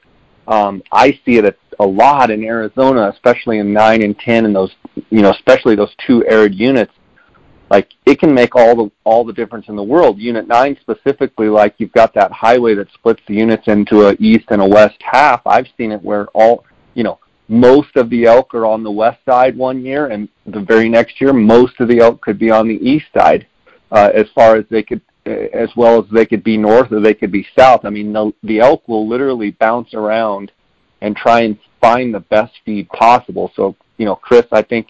Um, 0.47 0.81
I 0.91 1.11
see 1.25 1.37
it 1.37 1.45
a, 1.45 1.53
a 1.79 1.85
lot 1.85 2.31
in 2.31 2.43
Arizona, 2.43 3.11
especially 3.13 3.59
in 3.59 3.73
nine 3.73 4.01
and 4.03 4.17
ten, 4.17 4.45
and 4.45 4.55
those, 4.55 4.73
you 5.09 5.21
know, 5.21 5.31
especially 5.31 5.75
those 5.75 5.93
two 6.07 6.25
arid 6.27 6.55
units 6.55 6.93
like 7.69 7.89
it 8.05 8.19
can 8.19 8.33
make 8.33 8.55
all 8.55 8.75
the 8.75 8.91
all 9.03 9.23
the 9.23 9.33
difference 9.33 9.67
in 9.67 9.75
the 9.75 9.83
world. 9.83 10.17
Unit 10.17 10.47
nine 10.47 10.77
specifically, 10.81 11.47
like 11.47 11.75
you've 11.77 11.91
got 11.91 12.13
that 12.15 12.31
highway 12.31 12.73
that 12.75 12.91
splits 12.93 13.21
the 13.27 13.35
units 13.35 13.67
into 13.67 14.07
a 14.07 14.13
east 14.19 14.45
and 14.49 14.61
a 14.61 14.67
west 14.67 14.97
half. 15.01 15.41
I've 15.45 15.67
seen 15.77 15.91
it 15.91 16.01
where 16.01 16.27
all 16.27 16.65
you 16.95 17.03
know 17.03 17.19
most 17.47 17.95
of 17.95 18.09
the 18.09 18.25
elk 18.25 18.53
are 18.53 18.65
on 18.65 18.83
the 18.83 18.91
west 18.91 19.19
side 19.25 19.57
one 19.57 19.83
year, 19.83 20.07
and 20.07 20.29
the 20.45 20.61
very 20.61 20.89
next 20.89 21.19
year 21.19 21.33
most 21.33 21.73
of 21.79 21.87
the 21.87 21.99
elk 21.99 22.21
could 22.21 22.39
be 22.39 22.51
on 22.51 22.67
the 22.67 22.75
east 22.75 23.07
side, 23.15 23.47
uh, 23.91 24.09
as 24.13 24.27
far 24.33 24.55
as 24.55 24.65
they 24.69 24.83
could, 24.83 25.01
uh, 25.25 25.31
as 25.53 25.69
well 25.75 26.03
as 26.03 26.09
they 26.11 26.25
could 26.25 26.43
be 26.43 26.57
north 26.57 26.91
or 26.91 26.99
they 26.99 27.13
could 27.13 27.31
be 27.31 27.45
south. 27.57 27.85
I 27.85 27.89
mean, 27.89 28.13
the, 28.13 28.31
the 28.43 28.59
elk 28.59 28.87
will 28.87 29.07
literally 29.07 29.51
bounce 29.51 29.93
around 29.93 30.51
and 31.01 31.15
try 31.15 31.41
and 31.41 31.57
find 31.81 32.13
the 32.13 32.19
best 32.19 32.53
feed 32.65 32.87
possible. 32.89 33.51
So 33.55 33.75
you 33.97 34.05
know, 34.05 34.15
Chris, 34.15 34.45
I 34.51 34.61
think 34.61 34.87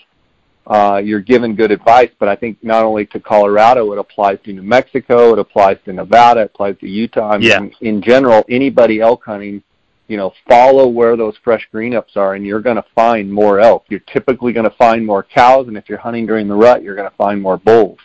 uh, 0.67 1.01
you're 1.03 1.19
given 1.19 1.55
good 1.55 1.71
advice, 1.71 2.11
but 2.19 2.29
I 2.29 2.35
think 2.35 2.63
not 2.63 2.83
only 2.83 3.05
to 3.07 3.19
Colorado, 3.19 3.91
it 3.91 3.97
applies 3.97 4.37
to 4.45 4.53
New 4.53 4.61
Mexico, 4.61 5.33
it 5.33 5.39
applies 5.39 5.77
to 5.85 5.93
Nevada, 5.93 6.41
it 6.41 6.51
applies 6.53 6.77
to 6.79 6.87
Utah. 6.87 7.31
I 7.31 7.37
mean, 7.39 7.49
yeah. 7.49 7.69
in 7.81 8.01
general, 8.01 8.45
anybody 8.49 9.01
elk 9.01 9.23
hunting, 9.25 9.63
you 10.07 10.17
know, 10.17 10.31
follow 10.47 10.87
where 10.87 11.17
those 11.17 11.35
fresh 11.43 11.67
green 11.71 11.95
ups 11.95 12.15
are, 12.15 12.35
and 12.35 12.45
you're 12.45 12.61
going 12.61 12.75
to 12.75 12.85
find 12.93 13.31
more 13.31 13.59
elk. 13.59 13.85
You're 13.89 14.01
typically 14.01 14.53
going 14.53 14.69
to 14.69 14.75
find 14.75 15.03
more 15.03 15.23
cows, 15.23 15.67
and 15.67 15.75
if 15.75 15.89
you're 15.89 15.97
hunting 15.97 16.27
during 16.27 16.47
the 16.47 16.55
rut, 16.55 16.83
you're 16.83 16.95
going 16.95 17.09
to 17.09 17.15
find 17.15 17.41
more 17.41 17.57
bulls. 17.57 17.99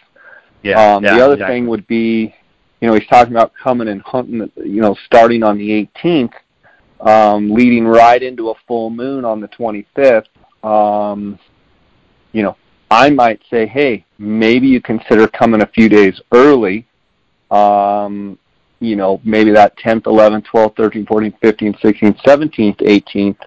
Yeah. 0.62 0.94
Um, 0.94 1.04
yeah 1.04 1.16
the 1.16 1.24
other 1.24 1.34
exactly. 1.34 1.56
thing 1.56 1.66
would 1.66 1.86
be, 1.86 2.34
you 2.80 2.88
know, 2.88 2.94
he's 2.94 3.06
talking 3.08 3.34
about 3.34 3.52
coming 3.62 3.88
and 3.88 4.00
hunting, 4.02 4.50
you 4.56 4.80
know, 4.80 4.96
starting 5.04 5.42
on 5.42 5.58
the 5.58 5.88
18th, 5.96 6.32
um, 7.00 7.52
leading 7.52 7.86
right 7.86 8.22
into 8.22 8.50
a 8.50 8.54
full 8.66 8.88
moon 8.88 9.26
on 9.26 9.40
the 9.40 9.48
25th. 9.48 10.26
Um, 10.66 11.38
you 12.34 12.42
know, 12.42 12.56
I 12.90 13.08
might 13.10 13.40
say, 13.48 13.64
hey, 13.66 14.04
maybe 14.18 14.66
you 14.66 14.82
consider 14.82 15.26
coming 15.28 15.62
a 15.62 15.66
few 15.66 15.88
days 15.88 16.20
early. 16.32 16.86
Um, 17.50 18.38
you 18.80 18.96
know, 18.96 19.20
maybe 19.24 19.52
that 19.52 19.78
10th, 19.78 20.02
11th, 20.02 20.46
12th, 20.52 20.74
13th, 20.76 21.06
14th, 21.06 21.40
15th, 21.40 21.80
16th, 21.80 22.20
17th, 22.22 22.76
18th. 22.82 23.38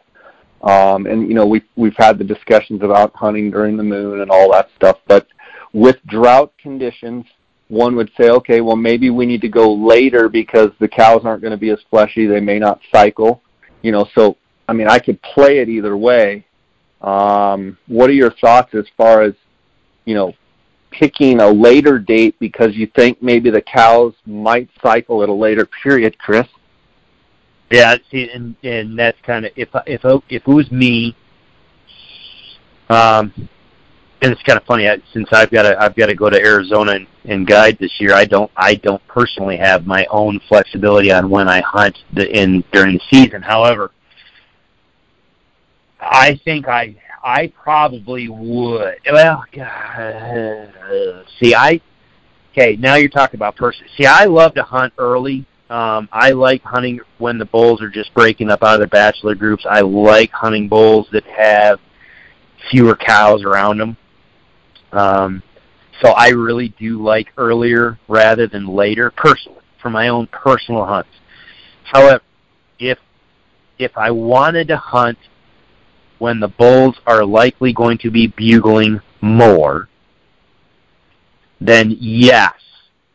Um, 0.67 1.05
and 1.05 1.27
you 1.27 1.35
know, 1.35 1.45
we've 1.45 1.67
we've 1.75 1.95
had 1.97 2.17
the 2.17 2.23
discussions 2.23 2.81
about 2.81 3.15
hunting 3.15 3.51
during 3.51 3.77
the 3.77 3.83
moon 3.83 4.21
and 4.21 4.31
all 4.31 4.51
that 4.53 4.69
stuff. 4.75 4.97
But 5.07 5.27
with 5.71 5.97
drought 6.07 6.51
conditions, 6.57 7.25
one 7.67 7.95
would 7.95 8.09
say, 8.19 8.29
okay, 8.29 8.61
well 8.61 8.75
maybe 8.75 9.11
we 9.11 9.27
need 9.27 9.41
to 9.41 9.49
go 9.49 9.71
later 9.71 10.29
because 10.29 10.69
the 10.79 10.87
cows 10.87 11.21
aren't 11.25 11.41
going 11.41 11.51
to 11.51 11.57
be 11.57 11.69
as 11.69 11.79
fleshy. 11.89 12.25
They 12.25 12.39
may 12.39 12.57
not 12.57 12.79
cycle. 12.91 13.43
You 13.83 13.91
know, 13.91 14.07
so 14.15 14.37
I 14.67 14.73
mean, 14.73 14.87
I 14.87 14.97
could 14.97 15.21
play 15.21 15.59
it 15.59 15.69
either 15.69 15.95
way. 15.95 16.47
Um, 17.01 17.77
what 17.87 18.09
are 18.09 18.13
your 18.13 18.31
thoughts 18.31 18.73
as 18.73 18.85
far 18.97 19.21
as, 19.21 19.33
you 20.05 20.15
know, 20.15 20.33
picking 20.91 21.39
a 21.39 21.47
later 21.47 21.99
date 21.99 22.35
because 22.39 22.75
you 22.75 22.87
think 22.87 23.21
maybe 23.21 23.49
the 23.49 23.61
cows 23.61 24.13
might 24.25 24.69
cycle 24.81 25.21
at 25.23 25.29
a 25.29 25.33
later 25.33 25.67
period, 25.83 26.17
Chris? 26.17 26.47
Yeah, 27.69 27.97
see, 28.09 28.29
and 28.33 28.55
and 28.63 28.97
that's 28.97 29.17
kind 29.23 29.45
of 29.45 29.51
if 29.55 29.69
if 29.85 30.01
if 30.29 30.47
it 30.47 30.47
was 30.47 30.71
me, 30.71 31.15
um, 32.89 33.33
and 34.21 34.31
it's 34.31 34.41
kind 34.43 34.57
of 34.57 34.63
funny 34.65 34.87
I, 34.87 35.01
since 35.13 35.27
I've 35.33 35.51
got 35.51 35.63
to 35.63 35.77
I've 35.77 35.93
got 35.93 36.05
to 36.05 36.15
go 36.15 36.29
to 36.29 36.39
Arizona 36.39 36.93
and, 36.93 37.07
and 37.25 37.45
guide 37.45 37.77
this 37.77 37.91
year. 37.99 38.13
I 38.13 38.23
don't 38.23 38.49
I 38.55 38.75
don't 38.75 39.05
personally 39.09 39.57
have 39.57 39.85
my 39.85 40.05
own 40.09 40.39
flexibility 40.47 41.11
on 41.11 41.29
when 41.29 41.49
I 41.49 41.59
hunt 41.59 41.97
the, 42.13 42.29
in 42.31 42.63
during 42.71 42.93
the 42.93 43.01
season. 43.11 43.41
However, 43.41 43.91
I 45.99 46.39
think 46.45 46.67
I 46.67 46.95
I 47.23 47.47
probably 47.47 48.29
would. 48.29 48.99
Well, 49.11 49.43
God, 49.51 51.25
see, 51.39 51.55
I 51.55 51.81
okay. 52.51 52.75
Now 52.75 52.95
you're 52.95 53.09
talking 53.09 53.37
about 53.37 53.55
person. 53.55 53.85
See, 53.97 54.05
I 54.05 54.25
love 54.25 54.53
to 54.55 54.63
hunt 54.63 54.93
early. 54.97 55.45
Um, 55.69 56.07
I 56.13 56.31
like 56.31 56.63
hunting 56.63 57.01
when 57.17 57.37
the 57.37 57.45
bulls 57.45 57.81
are 57.81 57.89
just 57.89 58.13
breaking 58.13 58.49
up 58.49 58.63
out 58.63 58.75
of 58.75 58.79
their 58.79 58.87
bachelor 58.87 59.35
groups. 59.35 59.65
I 59.69 59.81
like 59.81 60.31
hunting 60.31 60.69
bulls 60.69 61.07
that 61.11 61.25
have 61.25 61.79
fewer 62.71 62.95
cows 62.95 63.43
around 63.43 63.79
them. 63.79 63.97
Um, 64.93 65.43
so 66.01 66.11
I 66.11 66.29
really 66.29 66.69
do 66.79 67.03
like 67.03 67.33
earlier 67.37 67.99
rather 68.07 68.47
than 68.47 68.67
later, 68.67 69.11
personally, 69.11 69.61
for 69.81 69.89
my 69.89 70.07
own 70.07 70.27
personal 70.27 70.85
hunts. 70.85 71.09
However, 71.83 72.21
if 72.79 72.97
if 73.79 73.97
I 73.97 74.11
wanted 74.11 74.67
to 74.69 74.77
hunt 74.77 75.17
when 76.19 76.39
the 76.39 76.47
bulls 76.47 76.95
are 77.05 77.25
likely 77.25 77.73
going 77.73 77.97
to 77.99 78.11
be 78.11 78.27
bugling 78.27 79.01
more, 79.21 79.89
then 81.59 81.95
yes, 81.99 82.53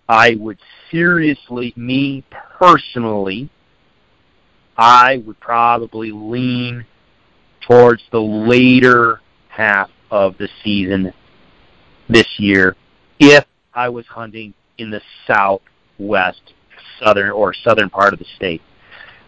I 0.09 0.37
would 0.39 0.59
seriously, 0.91 1.73
me 1.77 2.25
personally, 2.59 3.49
I 4.77 5.23
would 5.27 5.41
probably 5.41 6.11
lean 6.13 6.85
towards 7.61 8.03
the 8.11 8.21
later 8.21 9.21
half 9.49 9.91
of 10.11 10.37
the 10.39 10.49
season 10.65 11.13
this 12.09 12.27
year 12.39 12.77
if 13.19 13.45
I 13.75 13.89
was 13.89 14.07
hunting 14.07 14.53
in 14.79 14.91
the 14.91 15.01
southwest, 15.27 16.53
southern 16.99 17.31
or 17.31 17.55
southern 17.55 17.89
part 17.89 18.13
of 18.13 18.19
the 18.19 18.27
state. 18.37 18.61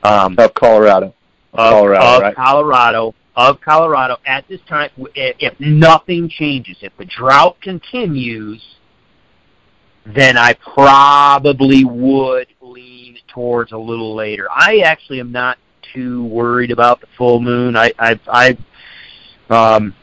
Um, 0.02 0.34
of 0.38 0.52
Colorado. 0.54 1.14
Of 1.52 1.70
Colorado, 1.70 2.16
of 2.16 2.22
right? 2.22 2.34
Colorado, 2.34 3.14
of 3.36 3.60
Colorado 3.60 4.16
at 4.26 4.46
this 4.48 4.60
time, 4.68 4.90
if 4.96 5.58
nothing 5.58 6.28
changes, 6.28 6.76
if 6.82 6.96
the 6.96 7.04
drought 7.04 7.60
continues, 7.60 8.62
then 10.06 10.36
I 10.36 10.54
probably 10.54 11.84
would 11.84 12.48
lean 12.60 13.18
towards 13.28 13.72
a 13.72 13.78
little 13.78 14.14
later. 14.14 14.46
I 14.50 14.82
actually 14.84 15.20
am 15.20 15.32
not 15.32 15.58
too 15.92 16.24
worried 16.26 16.70
about 16.70 17.00
the 17.00 17.08
full 17.18 17.40
moon. 17.40 17.76
I, 17.76 17.92
I, 17.98 18.20
I, 18.28 18.56
um, 19.50 19.94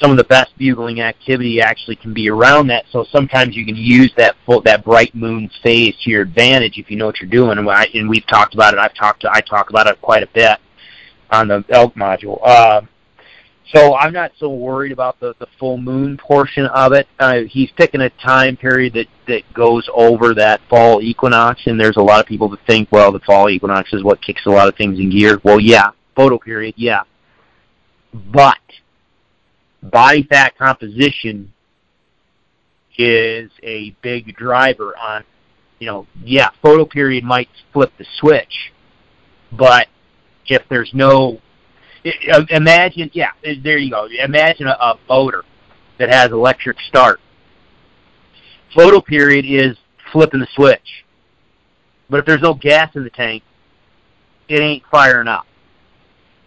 some 0.00 0.10
of 0.10 0.16
the 0.16 0.24
best 0.24 0.56
bugling 0.58 1.00
activity 1.00 1.60
actually 1.60 1.94
can 1.94 2.12
be 2.12 2.28
around 2.28 2.66
that. 2.68 2.86
So 2.90 3.04
sometimes 3.12 3.54
you 3.54 3.64
can 3.64 3.76
use 3.76 4.12
that 4.16 4.34
full, 4.44 4.60
that 4.62 4.84
bright 4.84 5.14
moon 5.14 5.48
phase 5.62 5.94
to 6.02 6.10
your 6.10 6.22
advantage 6.22 6.78
if 6.78 6.90
you 6.90 6.96
know 6.96 7.06
what 7.06 7.20
you're 7.20 7.30
doing. 7.30 7.58
And, 7.58 7.70
I, 7.70 7.86
and 7.94 8.08
we've 8.08 8.26
talked 8.26 8.54
about 8.54 8.74
it. 8.74 8.80
I've 8.80 8.94
talked 8.94 9.20
to, 9.20 9.30
I 9.30 9.40
talk 9.40 9.70
about 9.70 9.86
it 9.86 10.00
quite 10.00 10.24
a 10.24 10.28
bit 10.28 10.58
on 11.32 11.48
the 11.48 11.64
elk 11.70 11.94
module. 11.94 12.38
Uh, 12.44 12.82
so 13.74 13.94
I'm 13.94 14.12
not 14.12 14.32
so 14.38 14.50
worried 14.50 14.92
about 14.92 15.18
the, 15.18 15.34
the 15.38 15.46
full 15.58 15.78
moon 15.78 16.18
portion 16.18 16.66
of 16.66 16.92
it. 16.92 17.08
Uh, 17.18 17.40
he's 17.48 17.70
picking 17.70 18.02
a 18.02 18.10
time 18.10 18.56
period 18.56 18.92
that, 18.94 19.06
that 19.28 19.42
goes 19.54 19.88
over 19.94 20.34
that 20.34 20.60
fall 20.68 21.00
equinox, 21.00 21.62
and 21.66 21.80
there's 21.80 21.96
a 21.96 22.02
lot 22.02 22.20
of 22.20 22.26
people 22.26 22.48
that 22.50 22.60
think, 22.66 22.88
well, 22.92 23.10
the 23.10 23.20
fall 23.20 23.48
equinox 23.48 23.92
is 23.94 24.04
what 24.04 24.20
kicks 24.20 24.44
a 24.46 24.50
lot 24.50 24.68
of 24.68 24.76
things 24.76 24.98
in 24.98 25.10
gear. 25.10 25.40
Well, 25.42 25.58
yeah, 25.58 25.90
photo 26.14 26.38
period, 26.38 26.74
yeah. 26.76 27.02
But 28.12 28.58
body 29.82 30.24
fat 30.24 30.56
composition 30.58 31.52
is 32.98 33.50
a 33.62 33.96
big 34.02 34.36
driver 34.36 34.94
on, 34.98 35.24
you 35.78 35.86
know, 35.86 36.06
yeah, 36.22 36.50
photo 36.60 36.84
period 36.84 37.24
might 37.24 37.48
flip 37.72 37.90
the 37.96 38.04
switch, 38.18 38.72
but 39.50 39.88
if 40.46 40.62
there's 40.68 40.90
no 40.94 41.38
imagine 42.50 43.10
yeah 43.12 43.30
there 43.62 43.78
you 43.78 43.90
go 43.90 44.08
imagine 44.22 44.66
a, 44.66 44.76
a 44.80 44.98
motor 45.08 45.44
that 45.98 46.08
has 46.12 46.32
electric 46.32 46.76
start 46.80 47.20
photo 48.74 49.00
period 49.00 49.44
is 49.46 49.76
flipping 50.10 50.40
the 50.40 50.48
switch 50.54 51.04
but 52.10 52.18
if 52.18 52.26
there's 52.26 52.42
no 52.42 52.54
gas 52.54 52.94
in 52.96 53.04
the 53.04 53.10
tank 53.10 53.42
it 54.52 54.60
ain't 54.60 54.82
firing 54.90 55.28
up. 55.28 55.46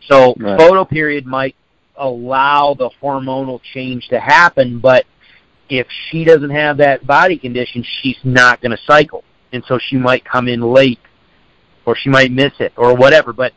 So 0.08 0.36
Right. 0.38 0.60
photoperiod 0.60 1.26
might 1.26 1.56
allow 1.98 2.74
the 2.74 2.90
hormonal 3.02 3.60
change 3.74 4.08
to 4.10 4.20
happen, 4.20 4.80
but 4.80 5.06
if 5.70 5.88
she 6.10 6.24
doesn't 6.24 6.52
have 6.52 6.78
that 6.78 7.08
body 7.08 7.38
condition, 7.38 7.84
she's 8.02 8.20
not 8.24 8.62
going 8.62 8.72
to 8.72 8.84
cycle, 8.86 9.24
and 9.52 9.64
so 9.68 9.80
she 9.80 9.98
might 9.98 10.24
come 10.24 10.48
in 10.48 10.62
late, 10.62 11.00
or 11.86 11.96
she 11.96 12.10
might 12.10 12.32
miss 12.32 12.54
it, 12.60 12.74
or 12.78 12.96
whatever. 12.96 13.34
But 13.34 13.54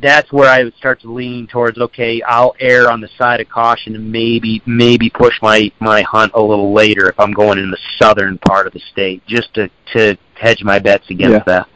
that's 0.00 0.32
where 0.32 0.48
I 0.48 0.62
would 0.62 0.76
start 0.76 1.00
to 1.02 1.12
lean 1.12 1.46
towards. 1.46 1.78
Okay, 1.78 2.22
I'll 2.22 2.54
err 2.60 2.90
on 2.90 3.00
the 3.00 3.08
side 3.18 3.40
of 3.40 3.48
caution 3.48 3.94
and 3.94 4.10
maybe 4.10 4.62
maybe 4.66 5.10
push 5.10 5.34
my 5.42 5.70
my 5.80 6.02
hunt 6.02 6.32
a 6.34 6.40
little 6.40 6.72
later 6.72 7.08
if 7.08 7.18
I'm 7.18 7.32
going 7.32 7.58
in 7.58 7.70
the 7.70 7.78
southern 7.98 8.38
part 8.38 8.66
of 8.66 8.72
the 8.72 8.80
state, 8.92 9.22
just 9.26 9.52
to 9.54 9.70
to 9.94 10.16
hedge 10.34 10.62
my 10.62 10.78
bets 10.78 11.10
against 11.10 11.32
Yeah. 11.32 11.42
that. 11.46 11.68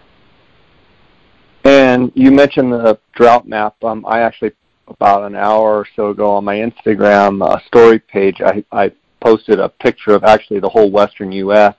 And 1.64 2.12
you 2.14 2.30
mentioned 2.30 2.72
the 2.72 2.98
drought 3.14 3.48
map. 3.48 3.82
Um, 3.82 4.04
I 4.06 4.20
actually 4.20 4.52
about 4.88 5.24
an 5.24 5.34
hour 5.34 5.78
or 5.78 5.86
so 5.96 6.10
ago 6.10 6.32
on 6.32 6.44
my 6.44 6.56
Instagram 6.56 7.42
uh, 7.42 7.58
story 7.66 7.98
page, 7.98 8.40
I, 8.44 8.64
I 8.70 8.92
posted 9.20 9.58
a 9.58 9.68
picture 9.68 10.14
of 10.14 10.24
actually 10.24 10.60
the 10.60 10.68
whole 10.68 10.90
western 10.90 11.32
U.S. 11.32 11.74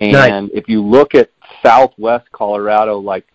And 0.00 0.12
Nice. 0.12 0.50
if 0.52 0.68
you 0.68 0.82
look 0.82 1.14
at 1.14 1.30
southwest 1.62 2.30
Colorado, 2.32 2.98
like 2.98 3.26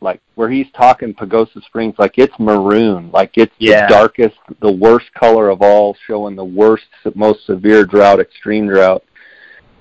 like 0.00 0.20
where 0.36 0.48
he's 0.48 0.66
talking 0.76 1.12
Pagosa 1.14 1.62
Springs, 1.64 1.94
like 1.98 2.18
it's 2.18 2.34
maroon, 2.38 3.10
like 3.12 3.32
it's 3.36 3.54
Yeah. 3.58 3.86
the 3.86 3.94
darkest, 3.94 4.36
the 4.60 4.70
worst 4.70 5.12
color 5.14 5.48
of 5.50 5.62
all, 5.62 5.96
showing 6.06 6.36
the 6.36 6.44
worst, 6.44 6.84
most 7.14 7.44
severe 7.46 7.84
drought, 7.84 8.20
extreme 8.20 8.68
drought. 8.68 9.02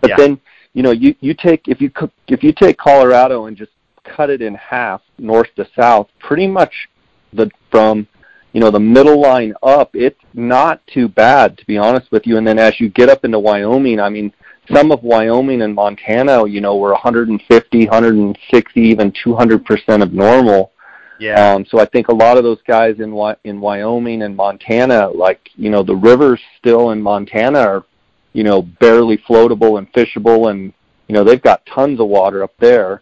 But 0.02 0.12
Yeah. 0.12 0.16
then 0.18 0.40
you 0.74 0.84
know 0.84 0.92
you 0.92 1.16
you 1.22 1.34
take 1.34 1.68
if 1.68 1.82
you 1.82 1.90
co- 1.90 2.12
if 2.28 2.44
you 2.44 2.52
take 2.52 2.78
Colorado 2.78 3.46
and 3.46 3.56
just 3.58 3.72
cut 4.04 4.30
it 4.30 4.42
in 4.42 4.56
half, 4.56 5.02
north 5.20 5.54
to 5.56 5.68
south, 5.76 6.08
pretty 6.20 6.48
much 6.48 6.90
the 7.34 7.50
from 7.70 8.08
you 8.54 8.62
know 8.62 8.72
the 8.72 8.80
middle 8.80 9.20
line 9.20 9.54
up, 9.62 9.96
it's 9.96 10.20
not 10.34 10.86
too 10.88 11.08
bad 11.08 11.58
to 11.58 11.66
be 11.66 11.78
honest 11.78 12.12
with 12.12 12.26
you. 12.26 12.38
And 12.38 12.48
then 12.48 12.58
as 12.58 12.80
you 12.80 12.90
get 12.90 13.10
up 13.10 13.24
into 13.26 13.38
Wyoming, 13.40 14.00
I 14.00 14.10
mean, 14.10 14.34
some 14.72 14.92
of 14.92 15.04
Wyoming 15.04 15.62
and 15.62 15.74
Montana, 15.74 16.48
you 16.48 16.62
know, 16.62 16.78
were 16.78 16.92
150, 16.92 17.86
160, 17.86 18.82
even 18.82 19.14
200 19.24 19.66
percent 19.66 20.04
of 20.04 20.14
normal. 20.14 20.72
Yeah. 21.20 21.54
Um, 21.54 21.66
so 21.66 21.80
I 21.80 21.86
think 21.86 22.10
a 22.10 22.16
lot 22.16 22.38
of 22.38 22.44
those 22.44 22.62
guys 22.68 23.00
in 23.00 23.12
Wy- 23.12 23.38
in 23.44 23.60
Wyoming 23.60 24.22
and 24.22 24.36
Montana, 24.36 25.10
like 25.10 25.50
you 25.56 25.70
know, 25.70 25.84
the 25.84 25.96
rivers 25.96 26.40
still 26.60 26.92
in 26.92 27.02
Montana 27.02 27.60
are, 27.60 27.86
you 28.34 28.44
know, 28.44 28.62
barely 28.62 29.18
floatable 29.18 29.78
and 29.78 29.92
fishable, 29.94 30.52
and 30.52 30.74
you 31.08 31.14
know 31.14 31.24
they've 31.24 31.42
got 31.42 31.66
tons 31.66 32.00
of 32.00 32.08
water 32.08 32.44
up 32.44 32.54
there. 32.60 33.02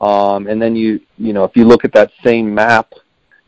Um, 0.00 0.46
and 0.46 0.60
then 0.60 0.76
you 0.76 1.00
you 1.16 1.32
know 1.32 1.44
if 1.44 1.56
you 1.56 1.64
look 1.64 1.84
at 1.84 1.92
that 1.94 2.10
same 2.22 2.54
map, 2.54 2.92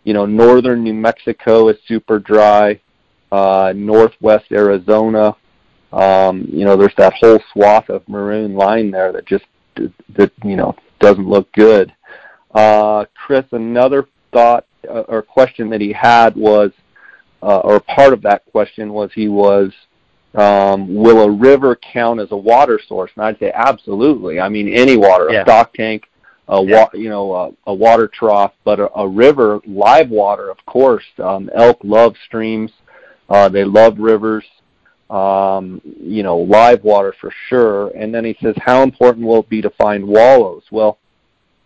you 0.05 0.15
know, 0.15 0.25
northern 0.25 0.83
New 0.83 0.95
Mexico 0.95 1.69
is 1.69 1.77
super 1.87 2.19
dry. 2.19 2.81
Uh, 3.33 3.73
northwest 3.75 4.47
Arizona, 4.53 5.35
um, 5.93 6.47
you 6.51 6.65
know, 6.65 6.77
there's 6.77 6.95
that 6.97 7.15
whole 7.15 7.41
swath 7.53 7.89
of 7.89 8.09
maroon 8.09 8.55
line 8.55 8.91
there 8.91 9.13
that 9.13 9.27
just 9.27 9.45
that 10.17 10.33
you 10.45 10.57
know 10.57 10.75
doesn't 11.01 11.29
look 11.29 11.51
good. 11.53 11.93
Uh, 12.55 13.05
Chris, 13.15 13.45
another 13.53 14.07
thought 14.33 14.67
uh, 14.89 15.01
or 15.09 15.23
question 15.23 15.69
that 15.71 15.81
he 15.81 15.93
had 15.93 16.35
was, 16.37 16.71
uh, 17.43 17.59
or 17.59 17.81
part 17.81 18.13
of 18.13 18.23
that 18.23 18.45
question 18.51 18.93
was, 18.93 19.11
he 19.15 19.29
was, 19.29 19.73
um, 20.35 20.95
will 20.95 21.21
a 21.23 21.31
river 21.31 21.77
count 21.77 22.21
as 22.21 22.31
a 22.33 22.37
water 22.37 22.81
source? 22.89 23.11
And 23.17 23.25
I'd 23.25 23.39
say 23.39 23.53
absolutely. 23.55 24.41
I 24.41 24.49
mean, 24.49 24.69
any 24.69 24.97
water, 24.97 25.29
Yeah. 25.31 25.41
a 25.41 25.45
stock 25.45 25.75
tank, 25.75 26.09
a 26.49 26.63
Yeah. 26.63 26.85
wa- 26.85 26.91
you 26.99 27.09
know, 27.11 27.33
a, 27.33 27.51
a 27.71 27.75
water 27.75 28.09
trough, 28.09 28.53
but 28.65 28.81
a, 28.81 28.91
a 28.99 29.07
river, 29.07 29.61
live 29.67 30.09
water, 30.11 30.49
of 30.51 30.65
course. 30.67 31.05
Um, 31.19 31.51
elk 31.55 31.79
love 31.83 32.15
streams. 32.25 32.73
Uh, 33.29 33.49
they 33.49 33.65
love 33.65 33.99
rivers. 33.99 34.45
Um, 35.09 35.81
you 35.85 36.25
know, 36.25 36.39
live 36.39 36.83
water 36.83 37.15
for 37.21 37.33
sure. 37.49 37.89
And 37.89 38.13
then 38.13 38.25
he 38.25 38.37
says, 38.43 38.57
how 38.59 38.83
important 38.83 39.27
will 39.27 39.41
it 39.41 39.49
be 39.49 39.63
to 39.63 39.71
find 39.71 40.05
wallows? 40.05 40.65
Well, 40.73 40.99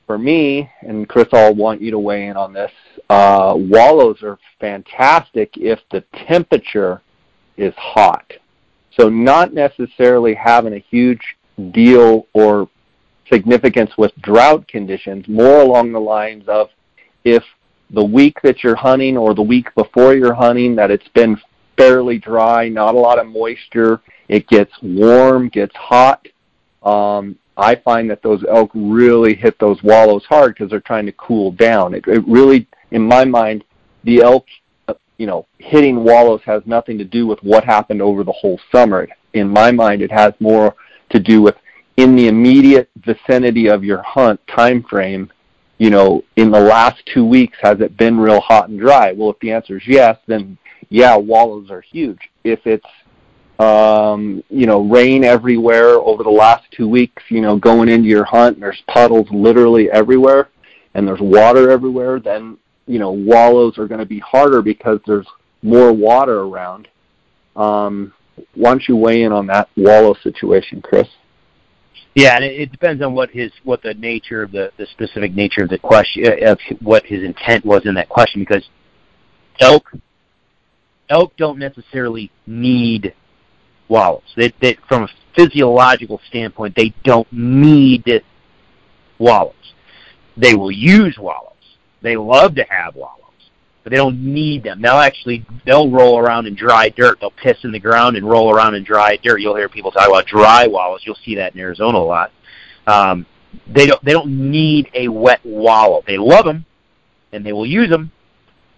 for 0.07 0.19
me, 0.19 0.69
and 0.83 1.09
Chris, 1.09 1.29
I'll 1.33 1.55
want 1.55 1.81
you 1.81 1.91
to 1.93 1.99
weigh 1.99 2.27
in 2.27 2.37
on 2.37 2.53
this. 2.53 2.73
Uh, 3.09 3.55
wallows 3.57 4.23
are 4.23 4.39
fantastic 4.59 5.51
if 5.57 5.79
the 5.91 6.05
temperature 6.27 7.01
is 7.57 7.73
hot. 7.77 8.31
So 8.99 9.09
not 9.09 9.55
necessarily 9.55 10.35
having 10.35 10.75
a 10.75 10.85
huge 10.91 11.23
deal 11.71 12.27
or 12.33 12.69
significance 13.33 13.93
with 13.97 14.13
drought 14.21 14.67
conditions, 14.67 15.29
more 15.29 15.61
along 15.61 15.93
the 15.93 16.01
lines 16.01 16.45
of 16.49 16.71
if 17.25 17.43
the 17.91 18.05
week 18.05 18.41
that 18.43 18.63
you're 18.63 18.77
hunting 18.77 19.17
or 19.17 19.35
the 19.35 19.43
week 19.43 19.73
before 19.75 20.15
you're 20.15 20.35
hunting 20.35 20.75
that 20.77 20.91
it's 20.91 21.09
been 21.15 21.41
fairly 21.81 22.19
dry, 22.19 22.69
not 22.69 22.95
a 22.95 22.99
lot 22.99 23.19
of 23.19 23.27
moisture, 23.27 24.01
it 24.29 24.47
gets 24.49 24.73
warm, 24.83 25.49
gets 25.49 25.75
hot. 25.75 26.27
Um, 26.83 27.39
I 27.57 27.75
find 27.75 28.11
that 28.11 28.23
those 28.23 28.45
elk 28.49 28.71
really 28.75 29.35
hit 29.35 29.59
those 29.59 29.83
wallows 29.83 30.25
hard 30.29 30.55
because 30.55 30.71
they're 30.71 30.81
trying 30.81 31.07
to 31.07 31.13
cool 31.13 31.53
down. 31.53 31.95
It, 31.95 32.07
it 32.07 32.27
really, 32.27 32.69
in 32.91 33.03
my 33.03 33.25
mind, 33.25 33.65
the 34.05 34.23
elk, 34.23 34.47
uh, 34.89 34.95
you 35.19 35.27
know, 35.27 35.47
hitting 35.59 36.05
wallows 36.05 36.41
has 36.45 36.63
nothing 36.67 36.99
to 36.99 37.05
do 37.05 37.27
with 37.27 37.39
what 37.43 37.65
happened 37.65 38.03
over 38.03 38.25
the 38.25 38.33
whole 38.33 38.61
summer. 38.73 39.09
In 39.33 39.49
my 39.49 39.71
mind, 39.71 40.03
it 40.03 40.13
has 40.13 40.33
more 40.39 40.75
to 41.11 41.19
do 41.21 41.43
with 41.43 41.57
in 41.97 42.17
the 42.17 42.29
immediate 42.29 42.89
vicinity 42.97 43.69
of 43.69 43.85
your 43.85 44.03
hunt 44.03 44.41
time 44.47 44.83
frame. 44.83 45.31
You 45.79 45.89
know, 45.89 46.23
in 46.37 46.51
the 46.51 46.61
last 46.61 47.03
two 47.07 47.25
weeks, 47.25 47.57
has 47.63 47.81
it 47.81 47.97
been 47.97 48.19
real 48.19 48.41
hot 48.41 48.69
and 48.69 48.79
dry? 48.79 49.13
Well, 49.13 49.31
if 49.31 49.39
the 49.41 49.53
answer 49.53 49.79
is 49.79 49.87
yes, 49.87 50.19
then 50.27 50.59
yeah, 50.91 51.17
wallows 51.17 51.71
are 51.71 51.81
huge. 51.81 52.19
If 52.45 52.61
it's 52.67 52.87
um, 53.61 54.43
you 54.49 54.67
know, 54.67 54.81
rain 54.89 55.23
everywhere 55.23 55.97
over 55.97 56.23
the 56.23 56.31
last 56.31 56.65
two 56.71 56.89
weeks, 56.89 57.23
you 57.29 57.43
know, 57.43 57.59
going 57.59 57.91
into 57.91 58.09
your 58.09 58.25
hunt 58.25 58.57
and 58.57 58.63
there's 58.63 58.83
puddles 58.89 59.29
literally 59.31 59.91
everywhere 59.91 60.49
and 60.95 61.07
there's 61.07 61.21
water 61.21 61.71
everywhere, 61.71 62.21
then, 62.21 62.57
you 62.87 62.99
know, 62.99 63.11
wallows 63.11 63.77
are 63.77 63.87
going 63.87 64.01
to 64.01 64.07
be 64.07 64.19
harder 64.19 64.63
because 64.63 64.99
there's 65.07 65.27
more 65.63 65.93
water 65.93 66.41
around. 66.41 66.89
Um, 67.55 68.15
why 68.55 68.71
don't 68.71 68.89
you 68.89 68.97
weigh 68.97 69.25
in 69.25 69.33
on 69.33 69.47
that 69.49 69.69
wallow 69.77 70.15
situation, 70.23 70.81
Chris? 70.81 71.09
Yeah, 72.15 72.37
and 72.37 72.45
it, 72.45 72.59
it 72.59 72.73
depends 72.73 73.03
on 73.03 73.13
what 73.13 73.31
his 73.31 73.53
what 73.63 73.83
the 73.83 73.95
nature 73.95 74.43
of 74.43 74.51
the 74.51 74.73
the 74.79 74.87
specific 74.87 75.35
nature 75.35 75.63
of 75.63 75.69
the 75.69 75.79
question 75.79 76.25
uh, 76.27 76.53
of 76.53 76.59
what 76.81 77.05
his 77.05 77.23
intent 77.23 77.65
was 77.65 77.83
in 77.85 77.95
that 77.95 78.09
question 78.09 78.41
because 78.41 78.69
elk 79.61 79.93
elk 81.11 81.37
don't 81.37 81.59
necessarily 81.59 82.31
need 82.47 83.15
wallows. 83.89 84.23
They, 84.37 84.53
they 84.61 84.79
from 84.89 85.03
a 85.03 85.09
physiological 85.37 86.21
standpoint, 86.29 86.75
they 86.77 86.95
don't 87.05 87.31
need 87.33 88.23
wallows. 89.19 89.55
They 90.37 90.55
will 90.55 90.71
use 90.71 91.19
wallows. 91.19 91.47
They 92.01 92.17
love 92.17 92.55
to 92.55 92.65
have 92.65 92.95
wallows, 92.95 93.19
but 93.85 93.91
they 93.91 93.97
don't 93.97 94.23
need 94.23 94.63
them. 94.63 94.81
They'll 94.81 94.95
actually 94.95 95.45
they'll 95.67 95.91
roll 95.91 96.19
around 96.19 96.47
in 96.47 96.55
dry 96.55 96.89
dirt. 96.89 97.21
They'll 97.21 97.33
piss 97.33 97.59
in 97.65 97.73
the 97.73 97.79
ground 97.79 98.17
and 98.17 98.29
roll 98.29 98.51
around 98.51 98.75
in 98.75 98.85
dry 98.85 99.19
dirt. 99.23 99.41
You'll 99.41 99.57
hear 99.57 99.69
people 99.69 99.91
talk 99.91 100.09
about 100.09 100.27
dry 100.27 100.67
wallows. 100.67 101.03
You'll 101.05 101.19
see 101.25 101.35
that 101.35 101.55
in 101.55 101.61
Arizona 101.61 101.99
a 101.99 102.01
lot. 102.01 102.33
Um, 102.87 103.27
they 103.67 103.87
don't 103.87 104.03
they 104.05 104.13
don't 104.13 104.51
need 104.51 104.89
a 104.95 105.09
wet 105.09 105.41
wallow. 105.45 106.03
They 106.07 106.17
love 106.17 106.47
them, 106.47 106.65
and 107.33 107.45
they 107.45 107.53
will 107.53 107.67
use 107.67 107.91
them. 107.91 108.11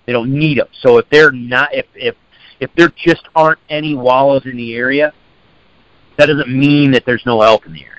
They 0.06 0.12
don't 0.12 0.32
need 0.32 0.58
them. 0.58 0.68
So 0.80 0.98
if 0.98 1.08
they're 1.10 1.30
not 1.30 1.72
if 1.72 1.86
if 1.94 2.16
if 2.62 2.70
there 2.76 2.92
just 2.96 3.28
aren't 3.34 3.58
any 3.68 3.96
wallows 3.96 4.46
in 4.46 4.56
the 4.56 4.74
area, 4.74 5.12
that 6.16 6.26
doesn't 6.26 6.48
mean 6.48 6.92
that 6.92 7.04
there's 7.04 7.24
no 7.26 7.42
elk 7.42 7.66
in 7.66 7.72
the 7.72 7.84
area. 7.84 7.98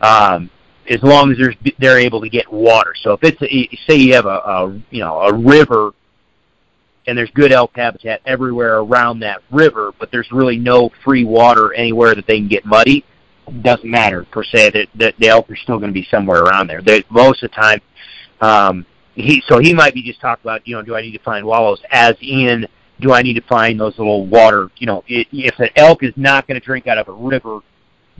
Um, 0.00 0.50
as 0.88 1.02
long 1.02 1.32
as 1.32 1.38
there's 1.38 1.56
they're 1.78 1.98
able 1.98 2.20
to 2.20 2.28
get 2.28 2.50
water. 2.52 2.94
So 3.02 3.12
if 3.12 3.24
it's 3.24 3.42
a, 3.42 3.76
say 3.88 3.96
you 3.96 4.14
have 4.14 4.26
a, 4.26 4.28
a 4.28 4.80
you 4.90 5.00
know 5.00 5.18
a 5.20 5.34
river 5.34 5.90
and 7.06 7.18
there's 7.18 7.30
good 7.30 7.52
elk 7.52 7.72
habitat 7.74 8.20
everywhere 8.26 8.78
around 8.78 9.20
that 9.20 9.42
river, 9.50 9.92
but 9.98 10.10
there's 10.12 10.30
really 10.30 10.56
no 10.56 10.90
free 11.04 11.24
water 11.24 11.74
anywhere 11.74 12.14
that 12.14 12.26
they 12.26 12.38
can 12.38 12.48
get 12.48 12.64
muddy, 12.64 13.04
doesn't 13.62 13.90
matter 13.90 14.24
per 14.30 14.44
se. 14.44 14.70
That, 14.70 14.88
that 14.94 15.14
the 15.18 15.28
elk 15.28 15.50
are 15.50 15.56
still 15.56 15.78
going 15.78 15.90
to 15.90 15.94
be 15.94 16.06
somewhere 16.10 16.42
around 16.42 16.68
there. 16.68 16.80
They, 16.80 17.02
most 17.10 17.42
of 17.42 17.50
the 17.50 17.56
time, 17.56 17.80
um, 18.40 18.86
he 19.14 19.42
so 19.48 19.58
he 19.58 19.74
might 19.74 19.94
be 19.94 20.02
just 20.02 20.20
talking 20.20 20.42
about 20.44 20.66
you 20.66 20.76
know 20.76 20.82
do 20.82 20.94
I 20.94 21.02
need 21.02 21.12
to 21.12 21.24
find 21.24 21.44
wallows 21.44 21.80
as 21.90 22.14
in 22.20 22.68
do 23.04 23.12
I 23.12 23.22
need 23.22 23.34
to 23.34 23.42
find 23.42 23.78
those 23.78 23.96
little 23.98 24.26
water 24.26 24.70
you 24.78 24.86
know 24.86 25.04
if 25.06 25.58
an 25.60 25.70
elk 25.76 26.02
is 26.02 26.12
not 26.16 26.46
going 26.46 26.58
to 26.58 26.64
drink 26.64 26.86
out 26.86 26.98
of 26.98 27.08
a 27.08 27.12
river 27.12 27.60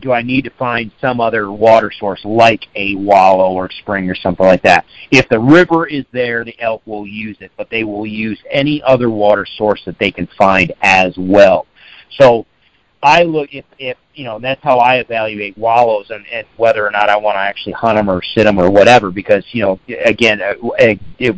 do 0.01 0.12
I 0.12 0.22
need 0.22 0.43
to 0.45 0.51
find 0.51 0.91
some 1.01 1.20
other 1.20 1.51
water 1.53 1.91
source 1.97 2.20
like 2.24 2.66
a 2.74 2.95
wallow 2.97 3.53
or 3.53 3.70
spring 3.70 4.11
or 4.11 4.14
something 4.14 4.45
like 4.45 4.62
that? 4.62 4.85
If 5.11 5.28
the 5.28 5.39
river 5.39 5.87
is 5.87 6.05
there, 6.12 6.45
the 6.45 6.59
elk 6.61 6.82
will 6.85 7.07
use 7.07 7.37
it, 7.41 7.53
but 7.57 7.70
they 7.70 7.85
will 7.85 8.07
use 8.07 8.39
any 8.51 8.82
other 8.82 9.09
water 9.11 9.47
source 9.57 9.82
that 9.87 9.99
they 9.99 10.11
can 10.11 10.28
find 10.37 10.72
as 10.82 11.14
well. 11.16 11.66
So 12.18 12.47
I 13.03 13.22
look 13.22 13.51
if 13.53 13.64
if 13.78 13.97
you 14.14 14.24
know 14.24 14.39
that's 14.39 14.62
how 14.62 14.78
I 14.78 14.97
evaluate 14.97 15.57
wallows 15.59 16.07
and, 16.11 16.26
and 16.32 16.47
whether 16.57 16.87
or 16.87 16.91
not 16.91 17.09
I 17.09 17.16
want 17.16 17.37
to 17.37 17.41
actually 17.41 17.72
hunt 17.72 17.97
them 17.97 18.09
or 18.09 18.22
sit 18.22 18.45
them 18.45 18.59
or 18.59 18.70
whatever. 18.70 19.11
Because 19.11 19.45
you 19.53 19.62
know, 19.62 19.80
again, 20.05 20.41
uh, 20.41 20.55
uh, 20.66 21.32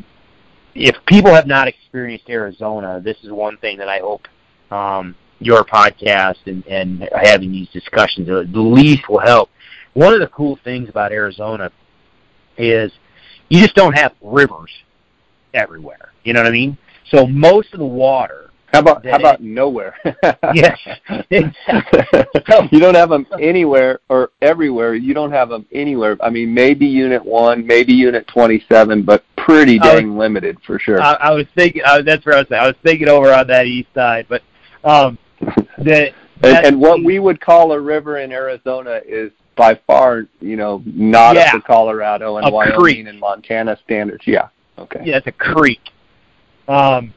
if, 0.76 0.96
people 1.06 1.34
have 1.34 1.46
not 1.46 1.68
experienced 1.68 2.28
Arizona, 2.28 3.00
this 3.02 3.16
is 3.22 3.30
one 3.30 3.56
thing 3.58 3.78
that 3.78 3.88
I 3.88 4.00
hope 4.00 4.26
um, 4.70 5.14
your 5.38 5.64
podcast 5.64 6.36
and 6.46 6.66
and 6.66 7.08
having 7.14 7.52
these 7.52 7.68
discussions 7.70 8.28
at 8.28 8.48
least 8.54 9.08
will 9.08 9.20
help. 9.20 9.50
One 9.94 10.12
of 10.12 10.20
the 10.20 10.28
cool 10.28 10.58
things 10.64 10.88
about 10.88 11.12
Arizona 11.12 11.70
is 12.58 12.92
you 13.48 13.60
just 13.60 13.74
don't 13.74 13.94
have 13.94 14.12
rivers 14.20 14.70
everywhere. 15.54 16.12
You 16.24 16.32
know 16.32 16.40
what 16.40 16.48
I 16.48 16.52
mean? 16.52 16.76
So 17.10 17.26
most 17.26 17.72
of 17.72 17.78
the 17.78 17.86
water 17.86 18.45
how 18.76 18.82
about 18.82 19.06
how 19.06 19.16
about 19.16 19.42
nowhere? 19.42 19.94
yes, 20.54 20.78
you 21.30 22.78
don't 22.78 22.94
have 22.94 23.08
them 23.08 23.26
anywhere 23.40 24.00
or 24.10 24.30
everywhere. 24.42 24.94
You 24.94 25.14
don't 25.14 25.32
have 25.32 25.48
them 25.48 25.66
anywhere. 25.72 26.18
I 26.20 26.28
mean, 26.28 26.52
maybe 26.52 26.84
Unit 26.84 27.24
One, 27.24 27.66
maybe 27.66 27.94
Unit 27.94 28.26
Twenty 28.28 28.62
Seven, 28.68 29.02
but 29.02 29.24
pretty 29.38 29.78
dang 29.78 30.10
was, 30.10 30.18
limited 30.18 30.58
for 30.66 30.78
sure. 30.78 31.00
I, 31.00 31.14
I 31.14 31.30
was 31.32 31.46
thinking 31.54 31.82
uh, 31.86 32.02
that's 32.02 32.26
where 32.26 32.36
I 32.36 32.40
was. 32.40 32.52
I 32.52 32.66
was 32.66 32.76
thinking 32.82 33.08
over 33.08 33.32
on 33.32 33.46
that 33.46 33.64
east 33.64 33.88
side, 33.94 34.26
but 34.28 34.42
um, 34.84 35.16
the 35.78 36.10
and, 36.42 36.66
and 36.66 36.80
what 36.80 37.02
we 37.02 37.18
would 37.18 37.40
call 37.40 37.72
a 37.72 37.80
river 37.80 38.18
in 38.18 38.30
Arizona 38.30 39.00
is 39.06 39.32
by 39.56 39.80
far, 39.86 40.24
you 40.40 40.56
know, 40.56 40.82
not 40.84 41.34
yeah, 41.34 41.46
up 41.46 41.52
to 41.52 41.60
Colorado 41.62 42.36
and 42.36 42.52
Wyoming 42.52 42.78
creek. 42.78 43.06
and 43.06 43.18
Montana 43.18 43.78
standards. 43.84 44.24
Yeah. 44.26 44.48
Okay. 44.78 45.00
Yeah, 45.02 45.16
it's 45.16 45.26
a 45.26 45.32
creek. 45.32 45.80
Um, 46.68 47.14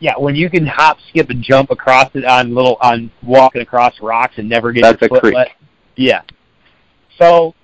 yeah, 0.00 0.16
when 0.16 0.34
you 0.34 0.50
can 0.50 0.66
hop, 0.66 0.98
skip, 1.10 1.30
and 1.30 1.42
jump 1.42 1.70
across 1.70 2.10
it 2.14 2.24
on 2.24 2.54
little 2.54 2.76
on 2.80 3.10
walking 3.22 3.62
across 3.62 4.00
rocks 4.00 4.34
and 4.38 4.48
never 4.48 4.72
get 4.72 4.82
That's 4.82 5.00
your 5.00 5.08
foot 5.10 5.20
creek. 5.20 5.34
wet. 5.34 5.48
Yeah. 5.96 6.22
So, 7.18 7.54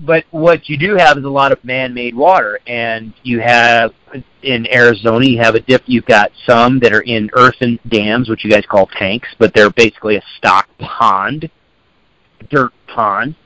but 0.00 0.24
what 0.30 0.68
you 0.68 0.78
do 0.78 0.96
have 0.96 1.18
is 1.18 1.24
a 1.24 1.28
lot 1.28 1.52
of 1.52 1.62
man-made 1.64 2.14
water, 2.14 2.58
and 2.66 3.12
you 3.22 3.40
have 3.40 3.92
in 4.42 4.66
Arizona 4.72 5.26
you 5.26 5.38
have 5.38 5.54
a 5.54 5.60
dip. 5.60 5.82
You've 5.86 6.06
got 6.06 6.32
some 6.46 6.78
that 6.80 6.92
are 6.92 7.02
in 7.02 7.30
earthen 7.34 7.78
dams, 7.88 8.28
which 8.28 8.44
you 8.44 8.50
guys 8.50 8.64
call 8.66 8.86
tanks, 8.86 9.28
but 9.38 9.52
they're 9.54 9.70
basically 9.70 10.16
a 10.16 10.22
stock 10.38 10.68
pond, 10.78 11.50
dirt 12.50 12.72
pond. 12.86 13.36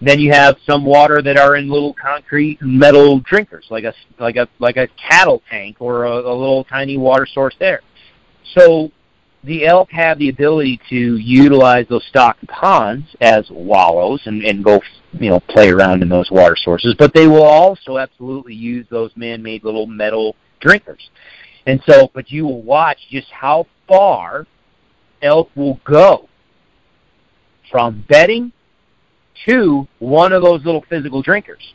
Then 0.00 0.18
you 0.18 0.32
have 0.32 0.56
some 0.66 0.84
water 0.84 1.22
that 1.22 1.38
are 1.38 1.56
in 1.56 1.70
little 1.70 1.94
concrete 1.94 2.60
metal 2.60 3.20
drinkers, 3.20 3.66
like 3.70 3.84
a 3.84 3.94
like 4.18 4.36
a 4.36 4.48
like 4.58 4.76
a 4.76 4.88
cattle 4.88 5.42
tank 5.48 5.76
or 5.80 6.04
a, 6.04 6.12
a 6.12 6.34
little 6.34 6.64
tiny 6.64 6.98
water 6.98 7.26
source 7.26 7.54
there. 7.58 7.80
So 8.54 8.90
the 9.44 9.66
elk 9.66 9.90
have 9.90 10.18
the 10.18 10.28
ability 10.28 10.80
to 10.88 11.16
utilize 11.16 11.86
those 11.88 12.04
stock 12.04 12.36
ponds 12.48 13.06
as 13.20 13.48
wallows 13.50 14.22
and, 14.24 14.42
and 14.42 14.64
go 14.64 14.80
you 15.12 15.30
know 15.30 15.40
play 15.40 15.70
around 15.70 16.02
in 16.02 16.08
those 16.08 16.30
water 16.30 16.56
sources, 16.56 16.94
but 16.98 17.14
they 17.14 17.26
will 17.26 17.44
also 17.44 17.98
absolutely 17.98 18.54
use 18.54 18.86
those 18.90 19.10
man-made 19.16 19.64
little 19.64 19.86
metal 19.86 20.34
drinkers. 20.60 21.10
And 21.66 21.82
so, 21.86 22.10
but 22.12 22.30
you 22.30 22.44
will 22.44 22.62
watch 22.62 22.98
just 23.10 23.30
how 23.30 23.66
far 23.88 24.46
elk 25.22 25.50
will 25.54 25.80
go 25.84 26.28
from 27.70 28.04
bedding 28.08 28.52
to 29.46 29.86
one 29.98 30.32
of 30.32 30.42
those 30.42 30.64
little 30.64 30.84
physical 30.88 31.22
drinkers. 31.22 31.74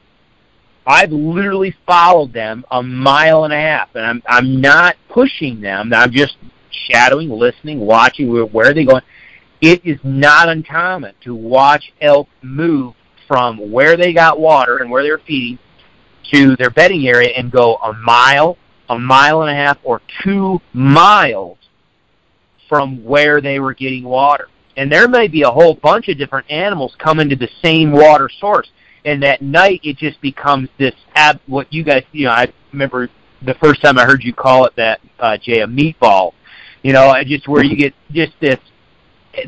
I've 0.86 1.12
literally 1.12 1.76
followed 1.86 2.34
them 2.34 2.66
a 2.72 2.82
mile 2.82 3.44
and 3.44 3.54
a 3.54 3.58
half, 3.58 3.90
and 3.96 4.06
I'm 4.06 4.24
I'm 4.28 4.62
not 4.62 4.96
pushing 5.10 5.62
them. 5.62 5.94
I'm 5.94 6.12
just 6.12 6.38
shadowing, 6.72 7.30
listening, 7.30 7.80
watching 7.80 8.32
where, 8.32 8.46
where 8.46 8.72
are 8.72 8.74
they 8.74 8.86
going. 8.86 9.04
It 9.62 9.86
is 9.86 10.00
not 10.04 10.50
uncommon 10.50 11.14
to 11.26 11.36
watch 11.36 11.94
elk 12.02 12.28
move 12.42 12.96
from 13.28 13.72
where 13.72 13.98
they 13.98 14.14
got 14.14 14.40
water 14.40 14.78
and 14.78 14.90
where 14.90 15.04
they're 15.04 15.20
feeding 15.20 15.60
to 16.32 16.56
their 16.56 16.70
bedding 16.70 17.08
area 17.08 17.30
and 17.36 17.52
go 17.52 17.76
a 17.76 17.94
mile, 17.94 18.58
a 18.90 18.98
mile 18.98 19.42
and 19.42 19.52
a 19.52 19.54
half, 19.54 19.78
or 19.84 20.02
two 20.24 20.60
miles 20.74 21.58
from 22.68 23.04
where 23.04 23.42
they 23.42 23.60
were 23.60 23.74
getting 23.74 24.04
water 24.04 24.48
and 24.80 24.90
there 24.90 25.10
may 25.10 25.28
be 25.28 25.42
a 25.42 25.52
whole 25.52 25.74
bunch 25.74 26.08
of 26.08 26.18
different 26.18 26.50
animals 26.50 26.96
coming 27.00 27.28
to 27.28 27.36
the 27.36 27.50
same 27.62 27.92
water 27.92 28.30
source. 28.40 28.72
And 29.04 29.22
that 29.24 29.42
night, 29.42 29.82
it 29.84 29.98
just 29.98 30.22
becomes 30.22 30.70
this 30.78 30.94
ab. 31.16 31.42
What 31.48 31.72
you 31.74 31.84
guys, 31.84 32.04
you 32.14 32.26
know, 32.26 32.32
I 32.32 32.48
remember 32.72 33.10
the 33.42 33.56
first 33.56 33.82
time 33.82 33.98
I 33.98 34.06
heard 34.06 34.24
you 34.24 34.34
call 34.34 34.66
it 34.66 34.76
that, 34.78 35.02
uh, 35.20 35.36
Jay, 35.38 35.60
a 35.60 35.68
meatball. 35.68 36.32
You 36.82 36.94
know, 36.94 37.14
just 37.26 37.46
where 37.50 37.62
you 37.62 37.76
get 37.76 37.94
just 38.12 38.32
this. 38.40 38.58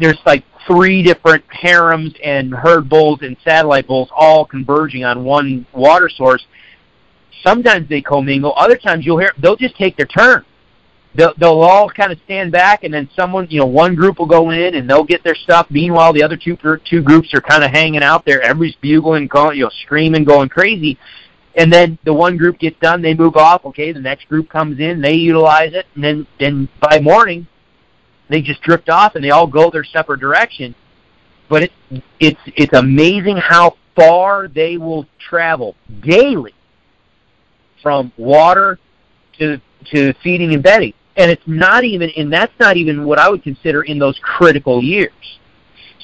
There's 0.02 0.20
like 0.26 0.44
three 0.68 1.02
different 1.02 1.46
harems 1.50 2.14
and 2.22 2.54
herd 2.54 2.90
bulls 2.90 3.20
and 3.22 3.38
satellite 3.46 3.88
bulls 3.88 4.10
all 4.14 4.44
converging 4.44 5.06
on 5.06 5.24
one 5.24 5.66
water 5.72 6.10
source. 6.10 6.46
Sometimes 7.42 7.88
they 7.88 8.02
commingle. 8.02 8.54
Other 8.58 8.76
times 8.76 9.06
you'll 9.06 9.20
hear 9.20 9.34
they'll 9.42 9.56
just 9.56 9.78
take 9.78 9.96
their 9.96 10.08
turn 10.08 10.44
they'll, 11.16 11.34
they'll 11.38 11.62
all 11.62 11.90
kind 11.90 12.12
of 12.12 12.20
stand 12.26 12.52
back, 12.52 12.84
and 12.84 12.94
then 12.94 13.10
someone, 13.16 13.48
you 13.50 13.60
know, 13.60 13.66
one 13.66 13.96
group 13.96 14.20
will 14.20 14.26
go 14.26 14.52
in 14.52 14.76
and 14.76 14.90
they'll 14.90 15.04
get 15.04 15.24
their 15.24 15.36
stuff. 15.36 15.68
Meanwhile, 15.70 16.14
the 16.14 16.24
other 16.24 16.38
two 16.38 16.58
two 16.86 17.02
groups 17.02 17.34
are 17.34 17.42
kind 17.42 17.64
of 17.64 17.72
hanging 17.72 18.04
out 18.04 18.26
there. 18.26 18.42
Everybody's 18.42 18.76
bugling, 18.82 19.28
going, 19.28 19.58
you 19.58 19.66
know, 19.66 19.72
screaming, 19.84 20.24
going 20.24 20.50
crazy. 20.50 20.98
And 21.56 21.72
then 21.72 21.98
the 22.06 22.14
one 22.14 22.38
group 22.38 22.60
gets 22.60 22.80
done, 22.80 23.02
they 23.02 23.14
move 23.14 23.36
off. 23.36 23.66
Okay, 23.66 23.92
the 23.92 24.00
next 24.00 24.28
group 24.30 24.50
comes 24.50 24.80
in, 24.80 25.02
they 25.02 25.16
utilize 25.16 25.74
it, 25.74 25.86
and 25.96 26.04
then 26.04 26.28
then 26.40 26.70
by 26.80 27.00
morning, 27.00 27.46
they 28.30 28.42
just 28.42 28.62
drift 28.62 28.90
off 28.90 29.16
and 29.16 29.24
they 29.24 29.32
all 29.32 29.48
go 29.48 29.70
their 29.70 29.84
separate 29.84 30.22
direction. 30.22 30.74
But 31.50 31.64
it's 31.64 32.04
it's 32.20 32.40
it's 32.56 32.74
amazing 32.74 33.38
how 33.38 33.76
far 33.98 34.48
they 34.48 34.78
will 34.78 35.06
travel 35.20 35.76
daily 36.00 36.54
from 37.84 38.14
water 38.16 38.80
to 39.40 39.60
to 39.92 40.14
feeding 40.24 40.54
and 40.54 40.64
bedding 40.64 40.94
and 41.18 41.30
it's 41.30 41.44
not 41.46 41.84
even 41.84 42.10
and 42.12 42.32
that's 42.32 42.54
not 42.60 42.78
even 42.78 43.06
what 43.06 43.20
I 43.20 43.30
would 43.30 43.44
consider 43.44 43.84
in 43.84 44.00
those 44.00 44.18
critical 44.22 44.84
years. 44.84 45.12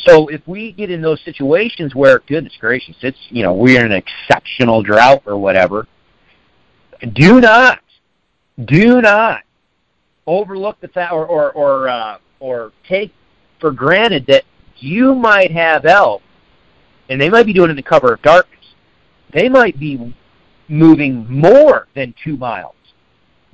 So 0.05 0.27
if 0.27 0.41
we 0.47 0.71
get 0.71 0.91
in 0.91 1.01
those 1.01 1.21
situations 1.23 1.95
where 1.95 2.19
goodness 2.27 2.53
gracious, 2.59 2.95
it's 3.01 3.17
you 3.29 3.43
know, 3.43 3.53
we're 3.53 3.79
in 3.79 3.91
an 3.91 4.03
exceptional 4.03 4.81
drought 4.83 5.23
or 5.25 5.37
whatever, 5.37 5.87
do 7.13 7.39
not 7.39 7.79
do 8.65 9.01
not 9.01 9.41
overlook 10.25 10.79
the 10.81 10.87
fact 10.89 11.13
or 11.13 11.25
or 11.25 11.51
or, 11.51 11.89
uh, 11.89 12.17
or 12.39 12.71
take 12.87 13.13
for 13.59 13.71
granted 13.71 14.25
that 14.27 14.43
you 14.77 15.15
might 15.15 15.51
have 15.51 15.85
elk 15.85 16.21
and 17.09 17.19
they 17.19 17.29
might 17.29 17.45
be 17.45 17.53
doing 17.53 17.69
it 17.69 17.71
in 17.71 17.75
the 17.77 17.83
cover 17.83 18.13
of 18.13 18.21
darkness. 18.21 18.53
They 19.33 19.49
might 19.49 19.79
be 19.79 20.15
moving 20.67 21.25
more 21.29 21.87
than 21.95 22.13
two 22.23 22.37
miles 22.37 22.75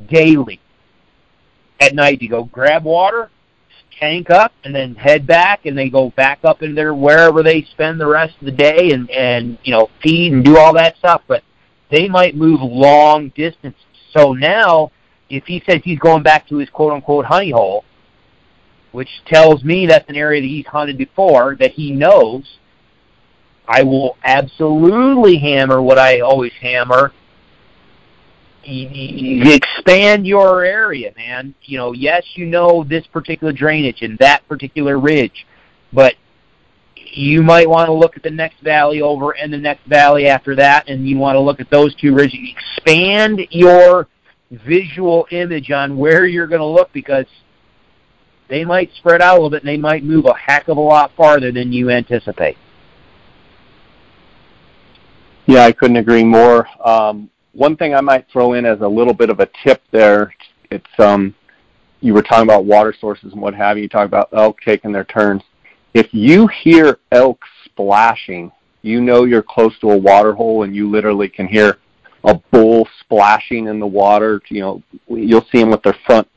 daily 0.09 0.59
at 1.83 1.95
night 1.95 2.19
to 2.19 2.27
go 2.27 2.45
grab 2.45 2.83
water, 2.83 3.29
tank 3.99 4.29
up, 4.29 4.53
and 4.63 4.73
then 4.73 4.95
head 4.95 5.27
back, 5.27 5.65
and 5.65 5.77
they 5.77 5.89
go 5.89 6.09
back 6.11 6.39
up 6.43 6.63
in 6.63 6.75
there 6.75 6.93
wherever 6.93 7.43
they 7.43 7.63
spend 7.71 7.99
the 7.99 8.07
rest 8.07 8.35
of 8.39 8.45
the 8.45 8.51
day, 8.51 8.91
and 8.91 9.09
and 9.11 9.57
you 9.63 9.71
know 9.71 9.89
feed 10.01 10.33
and 10.33 10.43
do 10.43 10.57
all 10.57 10.73
that 10.73 10.97
stuff. 10.97 11.21
But 11.27 11.43
they 11.91 12.07
might 12.07 12.35
move 12.35 12.61
long 12.61 13.29
distances. 13.35 13.81
So 14.15 14.33
now, 14.33 14.91
if 15.29 15.45
he 15.45 15.61
says 15.67 15.81
he's 15.83 15.99
going 15.99 16.23
back 16.23 16.47
to 16.49 16.57
his 16.57 16.69
quote 16.69 16.93
unquote 16.93 17.25
honey 17.25 17.51
hole, 17.51 17.83
which 18.91 19.09
tells 19.25 19.63
me 19.63 19.87
that's 19.87 20.09
an 20.09 20.15
area 20.15 20.41
that 20.41 20.47
he's 20.47 20.67
hunted 20.67 20.97
before, 20.97 21.55
that 21.59 21.71
he 21.71 21.91
knows, 21.91 22.59
I 23.67 23.83
will 23.83 24.17
absolutely 24.23 25.37
hammer 25.37 25.81
what 25.81 25.97
I 25.97 26.19
always 26.19 26.53
hammer 26.61 27.11
you 28.65 29.53
expand 29.53 30.25
your 30.25 30.63
area, 30.63 31.13
man. 31.15 31.53
You 31.63 31.77
know, 31.77 31.91
yes, 31.93 32.23
you 32.35 32.45
know 32.45 32.83
this 32.83 33.05
particular 33.07 33.53
drainage 33.53 34.01
and 34.01 34.17
that 34.19 34.47
particular 34.47 34.99
ridge, 34.99 35.45
but 35.91 36.15
you 36.95 37.43
might 37.43 37.69
want 37.69 37.87
to 37.87 37.93
look 37.93 38.17
at 38.17 38.23
the 38.23 38.31
next 38.31 38.59
valley 38.61 39.01
over 39.01 39.31
and 39.31 39.51
the 39.51 39.57
next 39.57 39.85
valley 39.85 40.27
after 40.27 40.55
that, 40.55 40.87
and 40.87 41.07
you 41.07 41.17
want 41.17 41.35
to 41.35 41.39
look 41.39 41.59
at 41.59 41.69
those 41.69 41.93
two 41.95 42.13
ridges. 42.13 42.39
Expand 42.57 43.41
your 43.51 44.07
visual 44.51 45.27
image 45.31 45.71
on 45.71 45.97
where 45.97 46.25
you're 46.25 46.47
going 46.47 46.59
to 46.59 46.65
look 46.65 46.91
because 46.93 47.25
they 48.49 48.65
might 48.65 48.91
spread 48.97 49.21
out 49.21 49.33
a 49.33 49.35
little 49.35 49.49
bit 49.49 49.63
and 49.63 49.69
they 49.69 49.77
might 49.77 50.03
move 50.03 50.25
a 50.25 50.33
heck 50.33 50.67
of 50.67 50.77
a 50.77 50.81
lot 50.81 51.11
farther 51.15 51.51
than 51.51 51.71
you 51.71 51.89
anticipate. 51.89 52.57
Yeah, 55.45 55.63
I 55.63 55.71
couldn't 55.71 55.97
agree 55.97 56.23
more. 56.23 56.67
Um, 56.85 57.29
one 57.53 57.77
thing 57.77 57.93
I 57.95 58.01
might 58.01 58.25
throw 58.31 58.53
in 58.53 58.65
as 58.65 58.81
a 58.81 58.87
little 58.87 59.13
bit 59.13 59.29
of 59.29 59.39
a 59.39 59.49
tip 59.63 59.81
there, 59.91 60.33
it's 60.71 60.85
um, 60.99 61.33
you 62.01 62.13
were 62.13 62.21
talking 62.21 62.43
about 62.43 62.65
water 62.65 62.93
sources 62.99 63.31
and 63.31 63.41
what 63.41 63.53
have 63.53 63.77
you. 63.77 63.83
You 63.83 63.89
talk 63.89 64.07
about 64.07 64.29
elk 64.33 64.59
taking 64.61 64.91
their 64.91 65.05
turns. 65.05 65.43
If 65.93 66.13
you 66.13 66.47
hear 66.47 66.99
elk 67.11 67.39
splashing, 67.65 68.51
you 68.81 68.99
know 68.99 69.23
you're 69.23 69.43
close 69.43 69.77
to 69.79 69.91
a 69.91 69.97
water 69.97 70.33
hole, 70.33 70.63
and 70.63 70.75
you 70.75 70.89
literally 70.89 71.29
can 71.29 71.47
hear 71.47 71.77
a 72.23 72.35
bull 72.51 72.87
splashing 73.01 73.67
in 73.67 73.79
the 73.79 73.87
water. 73.87 74.41
You 74.49 74.61
know, 74.61 74.83
you'll 75.07 75.45
see 75.51 75.59
them 75.59 75.69
with 75.69 75.83
their 75.83 75.97
front 76.05 76.27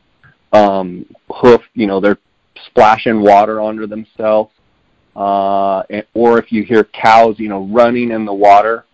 um, 0.52 1.06
hoof. 1.30 1.62
You 1.74 1.86
know, 1.86 2.00
they're 2.00 2.18
splashing 2.66 3.22
water 3.22 3.60
under 3.62 3.86
themselves, 3.86 4.52
uh, 5.14 5.82
or 6.12 6.38
if 6.38 6.52
you 6.52 6.62
hear 6.62 6.84
cows, 6.84 7.36
you 7.38 7.48
know, 7.48 7.66
running 7.72 8.10
in 8.10 8.26
the 8.26 8.34
water, 8.34 8.84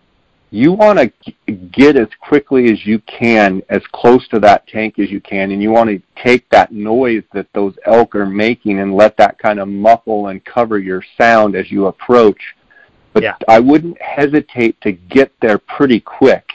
you 0.53 0.71
want 0.71 0.99
to 0.99 1.51
get 1.71 1.97
as 1.97 2.09
quickly 2.21 2.71
as 2.71 2.85
you 2.85 2.99
can, 2.99 3.63
as 3.69 3.81
close 3.91 4.27
to 4.27 4.39
that 4.39 4.67
tank 4.67 4.99
as 4.99 5.09
you 5.09 5.19
can, 5.19 5.49
and 5.49 5.63
you 5.63 5.71
want 5.71 5.89
to 5.89 5.99
take 6.23 6.47
that 6.51 6.71
noise 6.71 7.23
that 7.33 7.47
those 7.55 7.73
elk 7.87 8.13
are 8.13 8.27
making 8.27 8.79
and 8.79 8.93
let 8.93 9.17
that 9.17 9.39
kind 9.39 9.59
of 9.59 9.67
muffle 9.67 10.27
and 10.27 10.45
cover 10.45 10.77
your 10.77 11.03
sound 11.17 11.55
as 11.55 11.71
you 11.71 11.87
approach. 11.87 12.39
But 13.13 13.23
yeah. 13.23 13.35
I 13.47 13.59
wouldn't 13.59 13.99
hesitate 13.99 14.79
to 14.81 14.91
get 14.91 15.31
there 15.41 15.57
pretty 15.57 15.99
quick. 15.99 16.47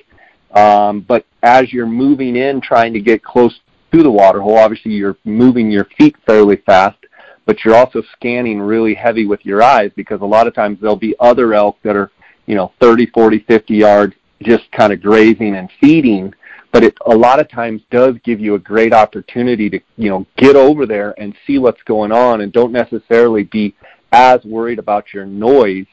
Um, 0.52 1.00
but 1.00 1.26
as 1.42 1.72
you're 1.72 1.84
moving 1.84 2.36
in, 2.36 2.60
trying 2.60 2.92
to 2.92 3.00
get 3.00 3.24
close 3.24 3.58
to 3.92 4.02
the 4.04 4.10
water 4.10 4.40
hole, 4.40 4.58
obviously 4.58 4.92
you're 4.92 5.16
moving 5.24 5.72
your 5.72 5.88
feet 5.98 6.14
fairly 6.24 6.62
fast, 6.64 6.98
but 7.46 7.64
you're 7.64 7.74
also 7.74 8.04
scanning 8.12 8.60
really 8.60 8.94
heavy 8.94 9.26
with 9.26 9.44
your 9.44 9.60
eyes 9.60 9.90
because 9.96 10.20
a 10.20 10.24
lot 10.24 10.46
of 10.46 10.54
times 10.54 10.78
there'll 10.80 10.94
be 10.94 11.16
other 11.18 11.52
elk 11.52 11.78
that 11.82 11.96
are 11.96 12.12
you 12.48 12.54
know, 12.54 12.72
30, 12.80 13.06
40, 13.06 13.40
50 13.40 13.74
yards 13.74 14.14
just 14.42 14.70
kind 14.72 14.92
of 14.92 15.02
grazing 15.02 15.54
and 15.54 15.70
feeding. 15.80 16.34
But 16.72 16.82
it 16.82 16.96
a 17.06 17.16
lot 17.16 17.40
of 17.40 17.48
times 17.48 17.82
does 17.90 18.14
give 18.24 18.40
you 18.40 18.54
a 18.54 18.58
great 18.58 18.92
opportunity 18.92 19.70
to, 19.70 19.80
you 19.96 20.10
know, 20.10 20.26
get 20.36 20.56
over 20.56 20.86
there 20.86 21.14
and 21.20 21.34
see 21.46 21.58
what's 21.58 21.82
going 21.82 22.10
on 22.10 22.40
and 22.40 22.52
don't 22.52 22.72
necessarily 22.72 23.44
be 23.44 23.74
as 24.12 24.42
worried 24.44 24.78
about 24.78 25.12
your 25.12 25.26
noise. 25.26 25.86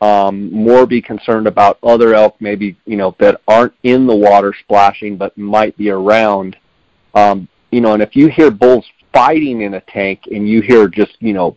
Um, 0.00 0.52
more 0.52 0.84
be 0.84 1.00
concerned 1.00 1.46
about 1.46 1.78
other 1.84 2.14
elk 2.14 2.34
maybe, 2.40 2.76
you 2.86 2.96
know, 2.96 3.14
that 3.20 3.40
aren't 3.46 3.74
in 3.84 4.08
the 4.08 4.16
water 4.16 4.52
splashing 4.58 5.16
but 5.16 5.38
might 5.38 5.76
be 5.76 5.90
around. 5.90 6.56
Um, 7.14 7.46
you 7.70 7.80
know, 7.80 7.94
and 7.94 8.02
if 8.02 8.16
you 8.16 8.28
hear 8.28 8.50
bulls 8.50 8.84
fighting 9.12 9.62
in 9.62 9.74
a 9.74 9.80
tank 9.82 10.22
and 10.32 10.48
you 10.48 10.60
hear 10.62 10.88
just, 10.88 11.16
you 11.20 11.32
know, 11.32 11.56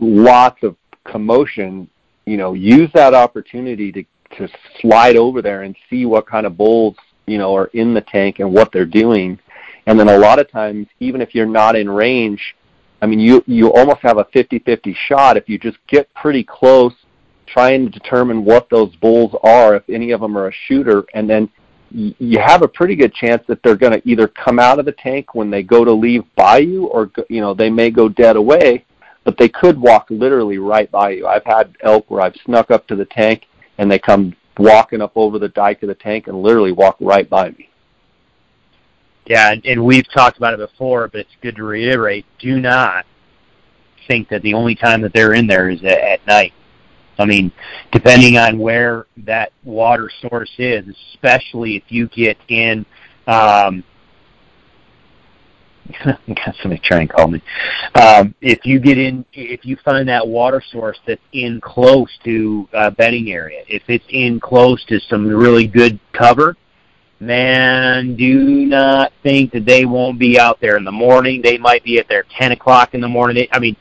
lots 0.00 0.64
of 0.64 0.76
commotion, 1.04 1.88
you 2.28 2.36
know, 2.36 2.52
use 2.52 2.90
that 2.94 3.14
opportunity 3.14 3.92
to 3.92 4.04
to 4.36 4.48
slide 4.80 5.16
over 5.16 5.40
there 5.40 5.62
and 5.62 5.74
see 5.88 6.04
what 6.04 6.26
kind 6.26 6.46
of 6.46 6.56
bulls, 6.56 6.94
you 7.26 7.38
know, 7.38 7.54
are 7.54 7.70
in 7.72 7.94
the 7.94 8.00
tank 8.02 8.40
and 8.40 8.52
what 8.52 8.70
they're 8.72 8.84
doing. 8.84 9.38
And 9.86 9.98
then 9.98 10.08
a 10.08 10.18
lot 10.18 10.38
of 10.38 10.50
times, 10.50 10.86
even 11.00 11.22
if 11.22 11.34
you're 11.34 11.46
not 11.46 11.76
in 11.76 11.88
range, 11.88 12.54
I 13.00 13.06
mean, 13.06 13.20
you 13.20 13.42
you 13.46 13.72
almost 13.72 14.00
have 14.00 14.18
a 14.18 14.24
50-50 14.24 14.94
shot 14.94 15.36
if 15.36 15.48
you 15.48 15.58
just 15.58 15.78
get 15.86 16.12
pretty 16.14 16.44
close, 16.44 16.92
trying 17.46 17.90
to 17.90 17.98
determine 17.98 18.44
what 18.44 18.68
those 18.68 18.94
bulls 18.96 19.34
are, 19.42 19.76
if 19.76 19.88
any 19.88 20.10
of 20.10 20.20
them 20.20 20.36
are 20.36 20.48
a 20.48 20.52
shooter, 20.66 21.04
and 21.14 21.28
then 21.28 21.48
you 21.90 22.38
have 22.38 22.60
a 22.60 22.68
pretty 22.68 22.94
good 22.94 23.14
chance 23.14 23.42
that 23.48 23.62
they're 23.62 23.74
going 23.74 23.98
to 23.98 24.06
either 24.06 24.28
come 24.28 24.58
out 24.58 24.78
of 24.78 24.84
the 24.84 24.92
tank 24.92 25.34
when 25.34 25.50
they 25.50 25.62
go 25.62 25.86
to 25.86 25.92
leave 25.92 26.22
by 26.36 26.58
you, 26.58 26.86
or 26.86 27.10
you 27.30 27.40
know 27.40 27.54
they 27.54 27.70
may 27.70 27.90
go 27.90 28.10
dead 28.10 28.36
away, 28.36 28.84
but 29.28 29.36
they 29.36 29.50
could 29.50 29.78
walk 29.78 30.06
literally 30.08 30.56
right 30.56 30.90
by 30.90 31.10
you. 31.10 31.26
I've 31.26 31.44
had 31.44 31.76
elk 31.82 32.10
where 32.10 32.22
I've 32.22 32.34
snuck 32.46 32.70
up 32.70 32.86
to 32.86 32.96
the 32.96 33.04
tank 33.04 33.44
and 33.76 33.90
they 33.90 33.98
come 33.98 34.34
walking 34.56 35.02
up 35.02 35.12
over 35.16 35.38
the 35.38 35.50
dike 35.50 35.82
of 35.82 35.88
the 35.90 35.94
tank 35.96 36.28
and 36.28 36.42
literally 36.42 36.72
walk 36.72 36.96
right 36.98 37.28
by 37.28 37.50
me. 37.50 37.68
Yeah, 39.26 39.52
and, 39.52 39.66
and 39.66 39.84
we've 39.84 40.10
talked 40.14 40.38
about 40.38 40.54
it 40.54 40.70
before, 40.70 41.08
but 41.08 41.20
it's 41.20 41.36
good 41.42 41.56
to 41.56 41.64
reiterate: 41.64 42.24
do 42.38 42.58
not 42.58 43.04
think 44.06 44.30
that 44.30 44.40
the 44.40 44.54
only 44.54 44.74
time 44.74 45.02
that 45.02 45.12
they're 45.12 45.34
in 45.34 45.46
there 45.46 45.68
is 45.68 45.84
at, 45.84 45.98
at 45.98 46.26
night. 46.26 46.54
I 47.18 47.26
mean, 47.26 47.52
depending 47.92 48.38
on 48.38 48.58
where 48.58 49.08
that 49.18 49.52
water 49.62 50.10
source 50.22 50.54
is, 50.56 50.86
especially 51.12 51.76
if 51.76 51.82
you 51.88 52.08
get 52.08 52.38
in 52.48 52.86
um, 53.26 53.84
got 56.04 56.54
somebody 56.60 56.80
trying 56.84 57.08
to 57.08 57.14
call 57.14 57.28
me. 57.28 57.42
Um, 57.94 58.34
if 58.40 58.64
you 58.64 58.78
get 58.78 58.98
in, 58.98 59.24
if 59.32 59.64
you 59.64 59.76
find 59.84 60.08
that 60.08 60.26
water 60.26 60.62
source 60.70 60.98
that's 61.06 61.20
in 61.32 61.60
close 61.60 62.10
to 62.24 62.68
a 62.72 62.90
bedding 62.90 63.32
area, 63.32 63.62
if 63.68 63.82
it's 63.88 64.04
in 64.10 64.40
close 64.40 64.84
to 64.86 65.00
some 65.00 65.26
really 65.26 65.66
good 65.66 65.98
cover, 66.12 66.56
man, 67.20 68.16
do 68.16 68.66
not 68.66 69.12
think 69.22 69.52
that 69.52 69.64
they 69.64 69.84
won't 69.84 70.18
be 70.18 70.38
out 70.38 70.60
there 70.60 70.76
in 70.76 70.84
the 70.84 70.92
morning. 70.92 71.42
They 71.42 71.58
might 71.58 71.82
be 71.84 71.98
at 71.98 72.08
there 72.08 72.24
10 72.38 72.52
o'clock 72.52 72.94
in 72.94 73.00
the 73.00 73.08
morning. 73.08 73.48
I 73.52 73.58
mean, 73.58 73.76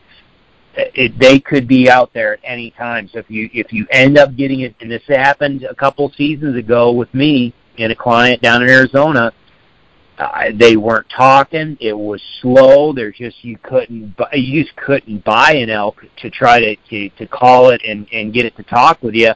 it, 0.75 1.17
they 1.19 1.39
could 1.39 1.67
be 1.67 1.89
out 1.89 2.13
there 2.13 2.33
at 2.33 2.39
any 2.43 2.71
time. 2.71 3.09
So 3.11 3.19
if 3.19 3.29
you 3.29 3.49
if 3.53 3.73
you 3.73 3.87
end 3.89 4.17
up 4.17 4.35
getting 4.35 4.61
it, 4.61 4.75
and 4.79 4.89
this 4.91 5.01
happened 5.07 5.63
a 5.63 5.75
couple 5.75 6.11
seasons 6.15 6.55
ago 6.55 6.91
with 6.91 7.11
me 7.13 7.53
and 7.79 7.91
a 7.91 7.95
client 7.95 8.41
down 8.41 8.61
in 8.63 8.69
Arizona 8.69 9.33
uh, 10.17 10.45
they 10.53 10.77
weren't 10.77 11.09
talking. 11.09 11.77
It 11.79 11.93
was 11.93 12.21
slow. 12.41 12.91
There's 12.91 13.17
just 13.17 13.43
you 13.43 13.57
couldn't 13.57 14.17
buy, 14.17 14.33
you 14.33 14.63
just 14.63 14.75
couldn't 14.75 15.23
buy 15.23 15.53
an 15.53 15.69
elk 15.69 16.03
to 16.17 16.29
try 16.29 16.59
to, 16.59 16.75
to 16.89 17.09
to 17.09 17.27
call 17.27 17.69
it 17.69 17.81
and 17.85 18.07
and 18.11 18.33
get 18.33 18.45
it 18.45 18.55
to 18.57 18.63
talk 18.63 19.01
with 19.03 19.13
you. 19.13 19.33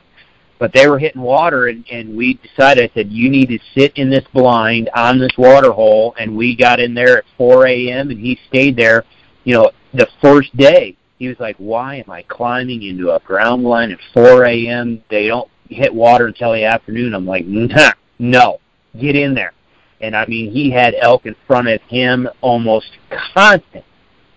But 0.58 0.74
they 0.74 0.88
were 0.88 0.98
hitting 0.98 1.22
water, 1.22 1.68
and 1.68 1.86
and 1.92 2.18
we 2.18 2.36
decided. 2.36 2.90
I 2.90 2.94
said 2.94 3.12
you 3.12 3.30
need 3.30 3.50
to 3.50 3.60
sit 3.76 3.96
in 3.96 4.10
this 4.10 4.26
blind 4.34 4.90
on 4.96 5.20
this 5.20 5.32
water 5.38 5.72
hole, 5.72 6.16
and 6.20 6.36
we 6.36 6.56
got 6.56 6.80
in 6.80 6.94
there 6.94 7.20
at 7.20 7.26
4 7.38 7.68
a.m. 7.68 8.10
and 8.10 8.20
he 8.20 8.40
stayed 8.48 8.76
there. 8.76 9.06
You 9.44 9.56
know, 9.56 9.72
the 9.94 10.08
first 10.22 10.56
day 10.58 10.98
he 11.20 11.28
was 11.28 11.40
like, 11.40 11.58
"Why 11.58 11.98
am 11.98 12.10
I 12.10 12.24
climbing 12.24 12.82
into 12.82 13.12
a 13.12 13.20
ground 13.20 13.64
blind 13.64 13.92
at 13.92 14.00
4 14.16 14.46
a.m.? 14.46 15.04
They 15.10 15.28
don't 15.28 15.50
hit 15.70 15.94
water 15.94 16.26
until 16.26 16.54
the 16.54 16.64
afternoon." 16.64 17.14
I'm 17.14 17.28
like, 17.28 17.46
nah, 17.46 17.92
"No, 18.18 18.60
get 19.00 19.16
in 19.16 19.36
there." 19.36 19.54
And 20.02 20.16
I 20.16 20.26
mean, 20.26 20.52
he 20.52 20.72
had 20.72 20.96
elk 21.00 21.26
in 21.26 21.36
front 21.48 21.68
of 21.68 21.80
him 21.84 22.28
almost 22.42 22.88
constant 23.34 23.86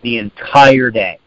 the 0.02 0.18
entire 0.18 0.90
day, 0.90 1.18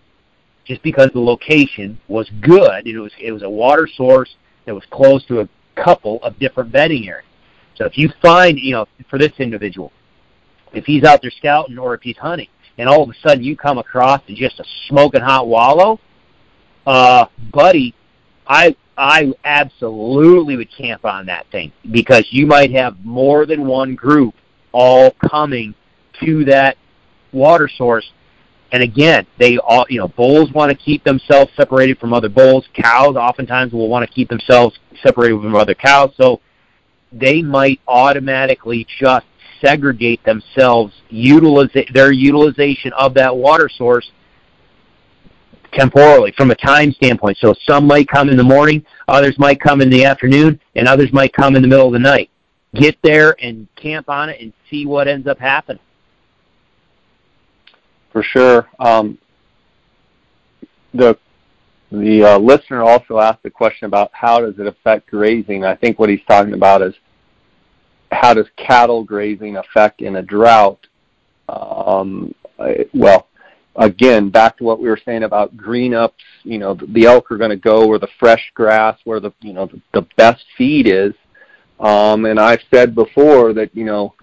just 0.65 0.81
because 0.83 1.09
the 1.13 1.19
location 1.19 1.99
was 2.07 2.29
good. 2.41 2.85
It 2.85 2.99
was 2.99 3.11
it 3.19 3.31
was 3.31 3.41
a 3.41 3.49
water 3.49 3.87
source 3.87 4.35
that 4.65 4.75
was 4.75 4.83
close 4.91 5.25
to 5.25 5.41
a 5.41 5.49
couple 5.75 6.21
of 6.23 6.37
different 6.39 6.71
bedding 6.71 7.07
areas. 7.07 7.25
So 7.75 7.85
if 7.85 7.97
you 7.97 8.11
find, 8.21 8.59
you 8.59 8.73
know, 8.73 8.87
for 9.09 9.19
this 9.19 9.33
individual, 9.39 9.91
if 10.73 10.85
he's 10.85 11.03
out 11.03 11.21
there 11.21 11.31
scouting 11.31 11.77
or 11.77 11.93
if 11.93 12.01
he's 12.01 12.17
hunting, 12.17 12.47
and 12.77 12.87
all 12.87 13.03
of 13.03 13.09
a 13.09 13.13
sudden 13.27 13.43
you 13.43 13.55
come 13.55 13.77
across 13.77 14.21
just 14.27 14.59
a 14.59 14.65
smoking 14.87 15.21
hot 15.21 15.47
wallow, 15.47 15.99
uh, 16.85 17.25
buddy, 17.51 17.95
I 18.47 18.75
I 18.97 19.33
absolutely 19.43 20.57
would 20.57 20.71
camp 20.75 21.05
on 21.05 21.27
that 21.27 21.45
thing 21.51 21.71
because 21.91 22.25
you 22.31 22.47
might 22.47 22.71
have 22.71 23.05
more 23.05 23.45
than 23.45 23.67
one 23.67 23.93
group 23.93 24.33
all 24.71 25.11
coming 25.11 25.75
to 26.23 26.45
that 26.45 26.77
water 27.31 27.67
source. 27.67 28.11
And 28.71 28.81
again, 28.81 29.27
they 29.37 29.59
all, 29.59 29.85
you 29.87 29.99
know, 29.99 30.07
bulls 30.07 30.51
want 30.51 30.71
to 30.71 30.77
keep 30.77 31.03
themselves 31.03 31.51
separated 31.55 31.99
from 31.99 32.13
other 32.13 32.27
bulls. 32.27 32.65
Cows 32.73 33.15
oftentimes 33.15 33.71
will 33.71 33.87
want 33.87 34.07
to 34.07 34.13
keep 34.13 34.29
themselves 34.29 34.77
separated 35.03 35.41
from 35.41 35.55
other 35.55 35.75
cows. 35.75 36.11
So 36.17 36.41
they 37.11 37.41
might 37.41 37.79
automatically 37.87 38.85
just 38.99 39.25
segregate 39.61 40.23
themselves, 40.23 40.93
utilize 41.09 41.69
their 41.93 42.11
utilization 42.11 42.93
of 42.93 43.13
that 43.13 43.35
water 43.35 43.69
source 43.69 44.11
temporally 45.73 46.33
from 46.35 46.51
a 46.51 46.55
time 46.55 46.91
standpoint. 46.93 47.37
So 47.39 47.53
some 47.65 47.85
might 47.87 48.07
come 48.07 48.29
in 48.29 48.37
the 48.37 48.43
morning, 48.43 48.85
others 49.07 49.37
might 49.37 49.59
come 49.59 49.81
in 49.81 49.89
the 49.89 50.05
afternoon, 50.05 50.59
and 50.75 50.87
others 50.87 51.11
might 51.13 51.33
come 51.33 51.55
in 51.55 51.61
the 51.61 51.67
middle 51.67 51.87
of 51.87 51.93
the 51.93 51.99
night. 51.99 52.29
Get 52.75 52.97
there 53.03 53.35
and 53.41 53.67
camp 53.75 54.09
on 54.09 54.29
it 54.29 54.41
and 54.41 54.53
see 54.69 54.85
what 54.85 55.07
ends 55.07 55.27
up 55.27 55.39
happening. 55.39 55.81
For 58.11 58.23
sure. 58.23 58.67
Um, 58.79 59.17
the 60.93 61.17
the 61.91 62.23
uh, 62.23 62.37
listener 62.39 62.83
also 62.83 63.19
asked 63.19 63.45
a 63.45 63.49
question 63.49 63.85
about 63.85 64.09
how 64.11 64.41
does 64.41 64.59
it 64.59 64.67
affect 64.67 65.09
grazing. 65.09 65.63
I 65.63 65.75
think 65.75 65.99
what 65.99 66.09
he's 66.09 66.23
talking 66.27 66.53
about 66.53 66.81
is 66.81 66.93
how 68.11 68.33
does 68.33 68.47
cattle 68.57 69.03
grazing 69.03 69.55
affect 69.55 70.01
in 70.01 70.17
a 70.17 70.21
drought? 70.21 70.85
Um, 71.47 72.33
well, 72.93 73.26
again, 73.77 74.29
back 74.29 74.57
to 74.57 74.63
what 74.63 74.79
we 74.79 74.89
were 74.89 74.99
saying 75.03 75.23
about 75.23 75.55
green 75.55 75.93
ups, 75.93 76.23
you 76.43 76.57
know, 76.57 76.73
the 76.73 77.05
elk 77.05 77.31
are 77.31 77.37
going 77.37 77.51
to 77.51 77.55
go 77.55 77.87
where 77.87 77.99
the 77.99 78.07
fresh 78.19 78.51
grass, 78.53 78.97
where 79.03 79.19
the, 79.19 79.31
you 79.41 79.53
know, 79.53 79.67
the, 79.67 79.79
the 79.93 80.07
best 80.17 80.43
feed 80.57 80.87
is. 80.87 81.13
Um, 81.79 82.25
and 82.25 82.39
I've 82.39 82.63
said 82.73 82.95
before 82.95 83.53
that, 83.53 83.75
you 83.75 83.85
know, 83.85 84.15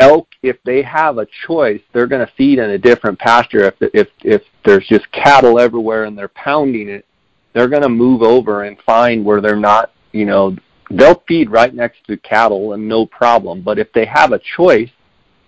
elk, 0.00 0.28
if 0.42 0.56
they 0.64 0.82
have 0.82 1.18
a 1.18 1.28
choice, 1.46 1.80
they're 1.92 2.08
going 2.08 2.26
to 2.26 2.32
feed 2.36 2.58
in 2.58 2.70
a 2.70 2.78
different 2.78 3.18
pasture. 3.20 3.64
If, 3.64 3.74
if, 3.94 4.08
if 4.24 4.42
there's 4.64 4.86
just 4.88 5.10
cattle 5.12 5.60
everywhere 5.60 6.04
and 6.04 6.18
they're 6.18 6.28
pounding 6.28 6.88
it, 6.88 7.06
they're 7.52 7.68
going 7.68 7.82
to 7.82 7.88
move 7.88 8.22
over 8.22 8.64
and 8.64 8.76
find 8.80 9.24
where 9.24 9.40
they're 9.40 9.54
not, 9.54 9.92
you 10.10 10.24
know, 10.24 10.56
they'll 10.90 11.22
feed 11.28 11.50
right 11.50 11.72
next 11.72 12.04
to 12.08 12.16
cattle 12.16 12.72
and 12.72 12.88
no 12.88 13.06
problem. 13.06 13.62
But 13.62 13.78
if 13.78 13.92
they 13.92 14.06
have 14.06 14.32
a 14.32 14.40
choice, 14.56 14.90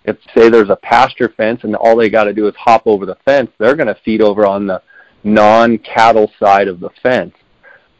if 0.04 0.16
say 0.34 0.48
there's 0.50 0.70
a 0.70 0.76
pasture 0.76 1.32
fence 1.36 1.64
and 1.64 1.74
all 1.76 1.96
they 1.96 2.10
got 2.10 2.24
to 2.24 2.32
do 2.32 2.46
is 2.46 2.54
hop 2.56 2.82
over 2.86 3.06
the 3.06 3.16
fence, 3.24 3.50
they're 3.58 3.76
going 3.76 3.88
to 3.88 3.98
feed 4.04 4.20
over 4.20 4.46
on 4.46 4.66
the 4.66 4.82
non-cattle 5.22 6.30
side 6.38 6.68
of 6.68 6.80
the 6.80 6.90
fence. 7.02 7.34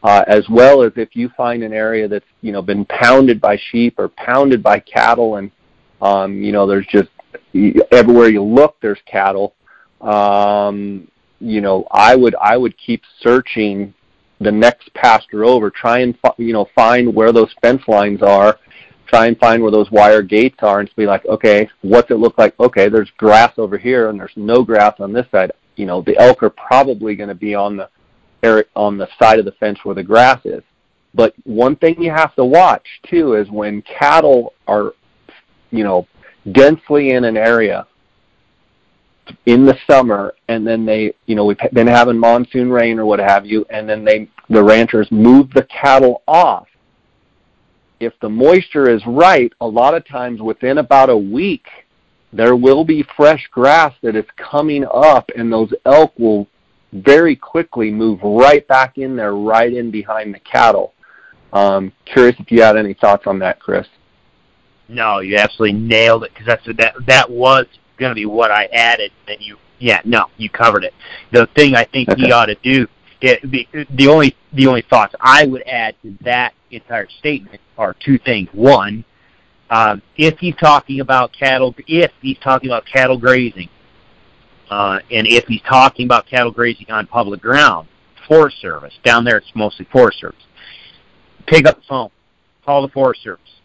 Uh, 0.03 0.23
as 0.27 0.47
well 0.49 0.83
as 0.83 0.91
if 0.97 1.15
you 1.15 1.29
find 1.35 1.63
an 1.63 1.73
area 1.73 2.07
that's 2.07 2.25
you 2.41 2.51
know 2.51 2.61
been 2.61 2.85
pounded 2.85 3.41
by 3.41 3.57
sheep 3.71 3.95
or 3.97 4.07
pounded 4.09 4.61
by 4.61 4.79
cattle, 4.79 5.37
and 5.37 5.49
um, 5.99 6.43
you 6.43 6.51
know 6.51 6.67
there's 6.67 6.85
just 6.85 7.09
everywhere 7.91 8.29
you 8.29 8.43
look 8.43 8.75
there's 8.81 8.99
cattle. 9.07 9.55
um, 10.01 11.07
you 11.39 11.61
know, 11.61 11.87
I 11.91 12.15
would 12.15 12.35
I 12.35 12.57
would 12.57 12.77
keep 12.77 13.03
searching 13.21 13.93
the 14.39 14.51
next 14.51 14.93
pasture 14.93 15.43
over. 15.43 15.69
Try 15.69 15.99
and 15.99 16.17
you 16.37 16.53
know 16.53 16.67
find 16.75 17.13
where 17.13 17.31
those 17.31 17.53
fence 17.61 17.81
lines 17.87 18.21
are. 18.21 18.59
Try 19.07 19.27
and 19.27 19.37
find 19.37 19.61
where 19.61 19.71
those 19.71 19.91
wire 19.91 20.21
gates 20.21 20.57
are, 20.61 20.79
and 20.79 20.89
be 20.95 21.05
like, 21.05 21.25
okay, 21.25 21.69
what's 21.81 22.11
it 22.11 22.15
look 22.15 22.37
like? 22.37 22.59
Okay, 22.59 22.89
there's 22.89 23.11
grass 23.17 23.53
over 23.57 23.77
here, 23.77 24.09
and 24.09 24.19
there's 24.19 24.33
no 24.35 24.63
grass 24.63 24.95
on 24.99 25.13
this 25.13 25.27
side. 25.31 25.51
You 25.75 25.85
know, 25.85 26.01
the 26.01 26.17
elk 26.17 26.41
are 26.43 26.49
probably 26.49 27.15
going 27.15 27.29
to 27.29 27.35
be 27.35 27.53
on 27.53 27.77
the 27.77 27.89
on 28.75 28.97
the 28.97 29.07
side 29.17 29.39
of 29.39 29.45
the 29.45 29.51
fence 29.53 29.79
where 29.83 29.95
the 29.95 30.03
grass 30.03 30.39
is. 30.45 30.61
But 31.15 31.33
one 31.45 31.75
thing 31.77 32.01
you 32.01 32.11
have 32.11 32.35
to 32.35 32.45
watch 32.45 32.85
too 33.09 33.33
is 33.35 33.49
when 33.49 33.81
cattle 33.83 34.53
are, 34.67 34.93
you 35.71 35.83
know, 35.83 36.07
densely 36.51 37.11
in 37.11 37.23
an 37.23 37.37
area 37.37 37.87
in 39.45 39.65
the 39.65 39.77
summer 39.89 40.35
and 40.47 40.65
then 40.65 40.85
they 40.85 41.13
you 41.25 41.35
know 41.35 41.45
we've 41.45 41.57
been 41.73 41.87
having 41.87 42.17
monsoon 42.17 42.69
rain 42.69 42.99
or 42.99 43.05
what 43.05 43.19
have 43.19 43.45
you 43.45 43.65
and 43.71 43.89
then 43.89 44.05
they 44.05 44.29
the 44.49 44.63
ranchers 44.63 45.11
move 45.11 45.49
the 45.51 45.63
cattle 45.63 46.21
off 46.27 46.67
if 47.99 48.13
the 48.21 48.29
moisture 48.29 48.89
is 48.89 49.01
right 49.05 49.51
a 49.61 49.67
lot 49.67 49.93
of 49.93 50.05
times 50.07 50.41
within 50.41 50.79
about 50.79 51.09
a 51.09 51.17
week 51.17 51.67
there 52.33 52.55
will 52.55 52.83
be 52.83 53.05
fresh 53.15 53.47
grass 53.51 53.93
that 54.01 54.15
is 54.15 54.25
coming 54.37 54.85
up 54.93 55.29
and 55.35 55.51
those 55.51 55.73
elk 55.85 56.13
will 56.17 56.47
very 56.93 57.35
quickly 57.35 57.91
move 57.91 58.19
right 58.23 58.67
back 58.67 58.97
in 58.97 59.15
there 59.15 59.35
right 59.35 59.73
in 59.73 59.91
behind 59.91 60.33
the 60.33 60.39
cattle 60.39 60.93
um 61.53 61.91
curious 62.05 62.35
if 62.39 62.51
you 62.51 62.61
had 62.61 62.77
any 62.77 62.93
thoughts 62.93 63.27
on 63.27 63.39
that 63.39 63.59
chris 63.59 63.87
no 64.87 65.19
you 65.19 65.37
absolutely 65.37 65.77
nailed 65.77 66.23
it 66.23 66.31
because 66.33 66.45
that's 66.45 66.65
that 66.77 66.93
that 67.05 67.29
was 67.29 67.65
going 67.97 68.11
to 68.11 68.15
be 68.15 68.25
what 68.25 68.51
I 68.51 68.65
added. 68.65 69.11
And 69.27 69.37
you, 69.39 69.57
yeah, 69.79 70.01
no, 70.05 70.27
you 70.37 70.49
covered 70.49 70.83
it. 70.83 70.93
The 71.31 71.47
thing 71.55 71.75
I 71.75 71.85
think 71.85 72.09
okay. 72.09 72.21
he 72.21 72.31
ought 72.31 72.45
to 72.45 72.55
do, 72.55 72.87
it, 73.21 73.39
the, 73.49 73.67
the 73.95 74.07
only 74.07 74.35
the 74.53 74.67
only 74.67 74.83
thoughts 74.83 75.15
I 75.19 75.45
would 75.45 75.63
add 75.67 75.95
to 76.03 76.15
that 76.21 76.53
entire 76.75 77.07
statement 77.19 77.61
are 77.77 77.95
two 78.03 78.17
things. 78.19 78.49
One, 78.53 79.03
um, 79.69 80.01
if 80.17 80.37
he's 80.39 80.55
talking 80.55 80.99
about 80.99 81.33
cattle, 81.33 81.73
if 81.87 82.11
he's 82.21 82.37
talking 82.39 82.69
about 82.69 82.85
cattle 82.85 83.17
grazing, 83.17 83.69
uh, 84.69 84.99
and 85.11 85.27
if 85.27 85.45
he's 85.45 85.61
talking 85.61 86.05
about 86.05 86.27
cattle 86.27 86.51
grazing 86.51 86.89
on 86.89 87.07
public 87.07 87.41
ground, 87.41 87.87
Forest 88.27 88.59
Service 88.61 88.93
down 89.03 89.23
there, 89.23 89.37
it's 89.37 89.51
mostly 89.55 89.87
Forest 89.91 90.19
Service. 90.19 90.43
Pick 91.47 91.67
up 91.67 91.77
the 91.77 91.83
phone, 91.87 92.09
call 92.63 92.81
the 92.81 92.89
Forest 92.89 93.23
Service 93.23 93.55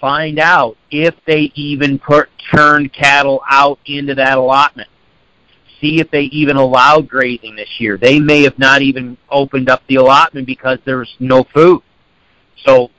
find 0.00 0.38
out 0.38 0.76
if 0.90 1.14
they 1.26 1.50
even 1.54 1.98
put 1.98 2.28
turned 2.54 2.92
cattle 2.92 3.42
out 3.48 3.78
into 3.86 4.14
that 4.14 4.38
allotment. 4.38 4.88
See 5.80 6.00
if 6.00 6.10
they 6.10 6.22
even 6.24 6.56
allowed 6.56 7.08
grazing 7.08 7.56
this 7.56 7.68
year. 7.78 7.98
They 7.98 8.18
may 8.18 8.42
have 8.44 8.58
not 8.58 8.82
even 8.82 9.16
opened 9.30 9.68
up 9.68 9.82
the 9.88 9.96
allotment 9.96 10.46
because 10.46 10.78
there's 10.84 11.14
no 11.20 11.44
food. 11.54 11.82
So 12.64 12.90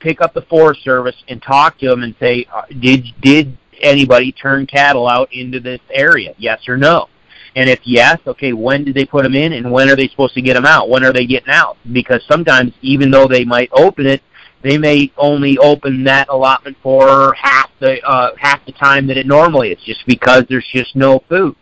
pick 0.00 0.20
up 0.20 0.34
the 0.34 0.42
Forest 0.42 0.82
Service 0.82 1.16
and 1.28 1.42
talk 1.42 1.78
to 1.78 1.88
them 1.88 2.02
and 2.02 2.14
say, 2.20 2.46
uh, 2.52 2.62
did 2.80 3.06
did 3.20 3.56
anybody 3.80 4.32
turn 4.32 4.66
cattle 4.66 5.08
out 5.08 5.32
into 5.32 5.60
this 5.60 5.80
area? 5.90 6.34
Yes 6.38 6.68
or 6.68 6.76
no? 6.76 7.08
And 7.56 7.70
if 7.70 7.80
yes, 7.84 8.18
okay, 8.26 8.52
when 8.52 8.84
did 8.84 8.94
they 8.94 9.04
put 9.04 9.22
them 9.22 9.34
in, 9.34 9.52
and 9.52 9.70
when 9.70 9.88
are 9.88 9.94
they 9.96 10.08
supposed 10.08 10.34
to 10.34 10.42
get 10.42 10.54
them 10.54 10.66
out? 10.66 10.88
When 10.88 11.04
are 11.04 11.12
they 11.12 11.24
getting 11.24 11.50
out? 11.50 11.76
Because 11.92 12.20
sometimes, 12.28 12.72
even 12.82 13.10
though 13.10 13.28
they 13.28 13.44
might 13.44 13.70
open 13.72 14.06
it, 14.06 14.22
they 14.62 14.76
may 14.76 15.12
only 15.16 15.56
open 15.58 16.02
that 16.04 16.28
allotment 16.30 16.76
for 16.82 17.32
half 17.34 17.70
the 17.78 18.02
uh, 18.02 18.34
half 18.36 18.64
the 18.66 18.72
time 18.72 19.06
that 19.06 19.16
it 19.16 19.26
normally 19.26 19.70
is, 19.70 19.78
just 19.84 20.04
because 20.06 20.44
there's 20.48 20.66
just 20.72 20.96
no 20.96 21.22
food. 21.28 21.54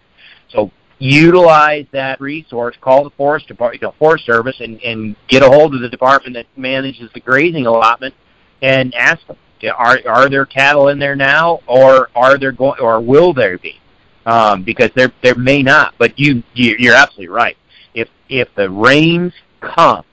So 0.48 0.70
utilize 1.02 1.86
that 1.90 2.20
resource. 2.20 2.76
Call 2.80 3.02
the 3.04 3.10
forest 3.10 3.48
department, 3.48 3.82
you 3.82 3.88
know, 3.88 3.94
Forest 3.98 4.24
Service, 4.24 4.56
and 4.60 4.80
and 4.82 5.16
get 5.28 5.42
a 5.42 5.48
hold 5.48 5.74
of 5.74 5.80
the 5.80 5.88
department 5.88 6.34
that 6.34 6.46
manages 6.56 7.10
the 7.12 7.20
grazing 7.20 7.66
allotment, 7.66 8.14
and 8.62 8.94
ask 8.94 9.26
them: 9.26 9.36
Are 9.76 9.98
are 10.06 10.28
there 10.28 10.46
cattle 10.46 10.88
in 10.88 10.98
there 10.98 11.16
now, 11.16 11.60
or 11.66 12.10
are 12.14 12.38
there 12.38 12.52
going, 12.52 12.80
or 12.80 13.00
will 13.00 13.32
there 13.34 13.58
be? 13.58 13.80
Um, 14.26 14.62
because 14.62 14.90
there 14.94 15.12
there 15.22 15.34
may 15.34 15.62
not. 15.62 15.94
But 15.98 16.18
you, 16.18 16.42
you 16.54 16.76
you're 16.78 16.94
absolutely 16.94 17.34
right. 17.34 17.56
If 17.94 18.08
if 18.28 18.48
the 18.54 18.70
rains 18.70 19.32
come, 19.60 20.04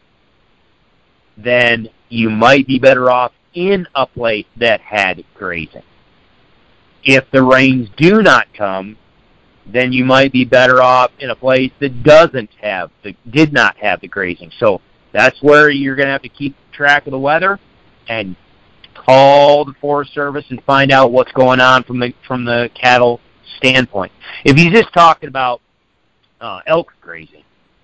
then 1.37 1.89
you 2.09 2.31
might 2.31 2.65
be 2.65 2.79
better 2.79 3.11
off 3.11 3.31
in 3.53 3.87
a 3.93 4.07
place 4.07 4.45
that 4.57 4.81
had 4.81 5.23
grazing. 5.35 5.83
If 7.03 7.29
the 7.31 7.43
rains 7.43 7.89
do 7.95 8.21
not 8.21 8.51
come, 8.53 8.97
then 9.73 9.91
you 9.91 10.05
might 10.05 10.31
be 10.31 10.45
better 10.45 10.81
off 10.81 11.11
in 11.19 11.29
a 11.29 11.35
place 11.35 11.71
that 11.79 12.03
doesn't 12.03 12.49
have 12.61 12.91
the 13.03 13.15
did 13.29 13.53
not 13.53 13.77
have 13.77 14.01
the 14.01 14.07
grazing. 14.07 14.51
So 14.59 14.81
that's 15.11 15.41
where 15.41 15.69
you're 15.69 15.95
going 15.95 16.07
to 16.07 16.11
have 16.11 16.21
to 16.23 16.29
keep 16.29 16.55
track 16.71 17.07
of 17.07 17.11
the 17.11 17.19
weather 17.19 17.59
and 18.07 18.35
call 18.95 19.65
the 19.65 19.73
Forest 19.81 20.13
Service 20.13 20.45
and 20.49 20.63
find 20.63 20.91
out 20.91 21.11
what's 21.11 21.31
going 21.31 21.59
on 21.59 21.83
from 21.83 21.99
the 21.99 22.13
from 22.27 22.45
the 22.45 22.69
cattle 22.79 23.19
standpoint. 23.57 24.11
If 24.45 24.57
you're 24.57 24.71
just 24.71 24.93
talking 24.93 25.29
about 25.29 25.61
uh, 26.41 26.61
elk 26.67 26.93
grazing, 27.01 27.43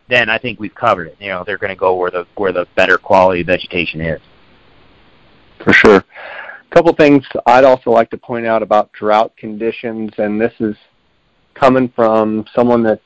then 0.09 0.29
I 0.29 0.37
think 0.37 0.59
we've 0.59 0.75
covered 0.75 1.07
it. 1.07 1.17
You 1.19 1.29
know, 1.29 1.43
they're 1.45 1.57
going 1.57 1.73
to 1.73 1.79
go 1.79 1.95
where 1.95 2.11
the 2.11 2.25
where 2.35 2.51
the 2.51 2.67
better 2.75 2.97
quality 2.97 3.43
vegetation 3.43 4.01
is. 4.01 4.21
For 5.63 5.73
sure. 5.73 5.97
A 5.97 6.75
couple 6.75 6.93
things 6.93 7.25
I'd 7.45 7.63
also 7.63 7.89
like 7.89 8.09
to 8.09 8.17
point 8.17 8.45
out 8.45 8.61
about 8.61 8.91
drought 8.91 9.35
conditions, 9.37 10.11
and 10.17 10.39
this 10.39 10.53
is 10.59 10.75
coming 11.55 11.91
from 11.95 12.45
someone 12.53 12.83
that 12.83 13.01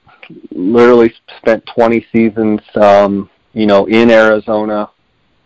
literally 0.51 1.13
spent 1.37 1.65
20 1.73 2.05
seasons, 2.11 2.59
um, 2.75 3.29
you 3.53 3.65
know, 3.65 3.85
in 3.85 4.11
Arizona, 4.11 4.89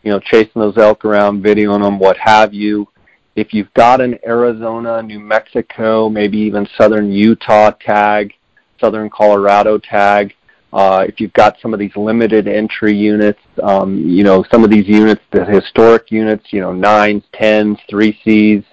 you 0.04 0.12
know, 0.12 0.20
chasing 0.20 0.62
those 0.62 0.78
elk 0.78 1.06
around, 1.06 1.43
videoing 1.43 1.82
them, 1.82 1.99
what 1.99 2.18
have 2.18 2.54
you. 2.54 2.88
If 3.36 3.54
you've 3.54 3.74
got 3.74 4.01
an 4.01 4.20
Arizona, 4.26 5.01
New 5.01 5.20
Mexico, 5.20 6.10
maybe 6.10 6.38
even 6.39 6.68
southern 6.78 7.12
Utah 7.12 7.72
tag, 7.72 8.34
southern 8.80 9.10
Colorado 9.10 9.78
tag, 9.78 10.34
uh, 10.74 11.06
if 11.08 11.20
you've 11.20 11.34
got 11.34 11.56
some 11.62 11.72
of 11.72 11.80
these 11.80 11.95
limited 11.95 12.47
entry 12.47 12.95
units, 12.95 13.39
um, 13.62 13.97
you 13.97 14.24
know, 14.24 14.43
some 14.51 14.64
of 14.64 14.72
these 14.72 14.88
units, 14.88 15.22
the 15.32 15.45
historic 15.45 16.10
units, 16.12 16.51
you 16.51 16.62
know, 16.62 16.74
nines, 16.74 17.24
tens, 17.32 17.78
three 17.88 18.20
Cs, 18.24 18.64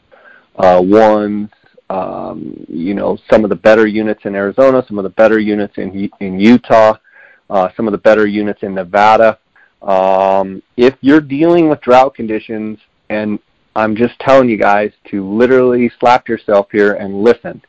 uh, 0.56 0.80
ones, 0.82 1.50
um, 1.90 2.64
you 2.68 2.94
know, 2.94 3.18
some 3.28 3.42
of 3.42 3.50
the 3.50 3.56
better 3.56 3.86
units 3.86 4.24
in 4.24 4.36
Arizona, 4.36 4.84
some 4.86 4.98
of 4.98 5.02
the 5.02 5.10
better 5.10 5.40
units 5.40 5.76
in 5.76 6.08
in 6.20 6.38
Utah, 6.38 6.94
uh, 7.50 7.68
some 7.76 7.88
of 7.88 7.92
the 7.92 7.98
better 7.98 8.26
units 8.26 8.62
in 8.62 8.74
Nevada. 8.74 9.38
Um, 9.82 10.62
if 10.76 10.94
you're 11.00 11.20
dealing 11.20 11.68
with 11.68 11.80
drought 11.80 12.14
conditions, 12.14 12.78
and 13.08 13.40
I'm 13.74 13.96
just 13.96 14.18
telling 14.20 14.48
you 14.48 14.56
guys 14.56 14.92
to 15.10 15.28
literally 15.28 15.90
slap 15.98 16.28
yourself 16.28 16.68
here 16.70 16.94
and 16.94 17.24
listen, 17.24 17.60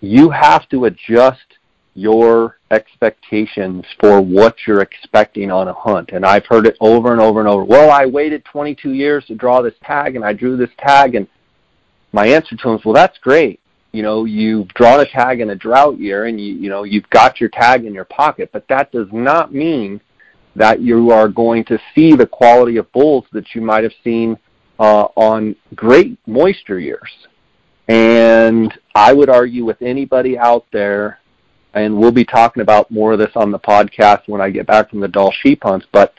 you 0.00 0.28
have 0.28 0.68
to 0.68 0.84
adjust 0.84 1.46
your 1.94 2.58
expectations 2.70 3.84
for 4.00 4.20
what 4.20 4.56
you're 4.66 4.80
expecting 4.80 5.50
on 5.50 5.68
a 5.68 5.74
hunt. 5.74 6.10
And 6.12 6.26
I've 6.26 6.46
heard 6.46 6.66
it 6.66 6.76
over 6.80 7.12
and 7.12 7.20
over 7.20 7.40
and 7.40 7.48
over. 7.48 7.64
Well, 7.64 7.90
I 7.90 8.06
waited 8.06 8.44
22 8.44 8.92
years 8.92 9.24
to 9.26 9.34
draw 9.34 9.62
this 9.62 9.74
tag 9.82 10.16
and 10.16 10.24
I 10.24 10.32
drew 10.32 10.56
this 10.56 10.70
tag 10.78 11.14
and 11.14 11.26
my 12.12 12.26
answer 12.26 12.56
to 12.56 12.68
him 12.68 12.76
is, 12.76 12.84
well, 12.84 12.94
that's 12.94 13.18
great. 13.18 13.60
You 13.92 14.02
know, 14.02 14.24
you've 14.24 14.68
drawn 14.68 15.00
a 15.00 15.06
tag 15.06 15.40
in 15.40 15.50
a 15.50 15.54
drought 15.54 15.98
year 15.98 16.26
and 16.26 16.40
you, 16.40 16.54
you 16.54 16.70
know, 16.70 16.84
you've 16.84 17.08
got 17.10 17.40
your 17.40 17.50
tag 17.50 17.84
in 17.84 17.92
your 17.92 18.04
pocket, 18.06 18.50
but 18.52 18.66
that 18.68 18.90
does 18.90 19.08
not 19.12 19.52
mean 19.52 20.00
that 20.56 20.80
you 20.80 21.10
are 21.10 21.28
going 21.28 21.64
to 21.64 21.78
see 21.94 22.14
the 22.14 22.26
quality 22.26 22.76
of 22.76 22.90
bulls 22.92 23.24
that 23.32 23.54
you 23.54 23.60
might 23.60 23.84
have 23.84 23.92
seen 24.04 24.36
uh, 24.78 25.08
on 25.16 25.54
great 25.74 26.18
moisture 26.26 26.78
years. 26.78 27.10
And 27.88 28.72
I 28.94 29.12
would 29.12 29.28
argue 29.28 29.64
with 29.64 29.80
anybody 29.82 30.38
out 30.38 30.66
there 30.72 31.18
and 31.74 31.96
we'll 31.96 32.12
be 32.12 32.24
talking 32.24 32.62
about 32.62 32.90
more 32.90 33.12
of 33.12 33.18
this 33.18 33.32
on 33.34 33.50
the 33.50 33.58
podcast 33.58 34.22
when 34.26 34.40
I 34.40 34.50
get 34.50 34.66
back 34.66 34.90
from 34.90 35.00
the 35.00 35.08
Dall 35.08 35.32
sheep 35.42 35.62
hunts. 35.62 35.86
But 35.90 36.14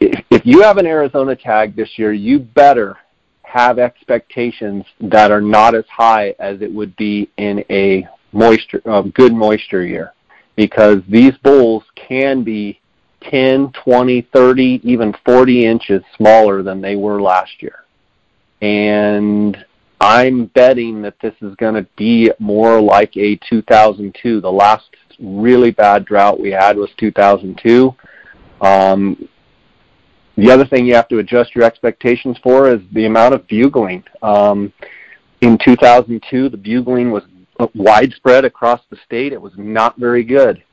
if 0.00 0.44
you 0.44 0.62
have 0.62 0.78
an 0.78 0.86
Arizona 0.86 1.36
tag 1.36 1.76
this 1.76 1.90
year, 1.96 2.12
you 2.12 2.40
better 2.40 2.96
have 3.52 3.78
expectations 3.78 4.82
that 4.98 5.30
are 5.30 5.42
not 5.42 5.74
as 5.74 5.84
high 5.94 6.34
as 6.38 6.62
it 6.62 6.72
would 6.72 6.96
be 6.96 7.28
in 7.36 7.62
a 7.68 8.06
moisture, 8.32 8.80
um, 8.86 9.10
good 9.10 9.34
moisture 9.34 9.84
year, 9.84 10.14
because 10.56 11.02
these 11.06 11.36
bulls 11.42 11.84
can 11.94 12.42
be 12.42 12.80
10, 13.30 13.72
20, 13.72 14.22
30, 14.32 14.80
even 14.82 15.14
40 15.26 15.66
inches 15.66 16.02
smaller 16.16 16.62
than 16.62 16.80
they 16.80 16.96
were 16.96 17.20
last 17.20 17.62
year. 17.62 17.84
And 18.62 19.62
I'm 20.00 20.46
betting 20.46 21.02
that 21.02 21.20
this 21.20 21.34
is 21.42 21.54
going 21.56 21.74
to 21.74 21.86
be 21.96 22.30
more 22.38 22.80
like 22.80 23.14
a 23.18 23.38
2002. 23.50 24.40
The 24.40 24.50
last 24.50 24.86
really 25.20 25.72
bad 25.72 26.06
drought 26.06 26.40
we 26.40 26.52
had 26.52 26.78
was 26.78 26.88
2002. 26.96 27.94
Um, 28.62 29.28
the 30.42 30.50
other 30.50 30.66
thing 30.66 30.84
you 30.84 30.94
have 30.96 31.06
to 31.06 31.18
adjust 31.18 31.54
your 31.54 31.62
expectations 31.62 32.36
for 32.42 32.68
is 32.68 32.80
the 32.94 33.06
amount 33.06 33.32
of 33.32 33.46
bugling. 33.46 34.02
Um, 34.22 34.72
in 35.40 35.56
2002, 35.56 36.48
the 36.48 36.56
bugling 36.56 37.12
was 37.12 37.22
widespread 37.76 38.44
across 38.44 38.80
the 38.90 38.96
state. 39.06 39.32
It 39.32 39.40
was 39.40 39.52
not 39.56 39.96
very 39.98 40.24
good. 40.24 40.64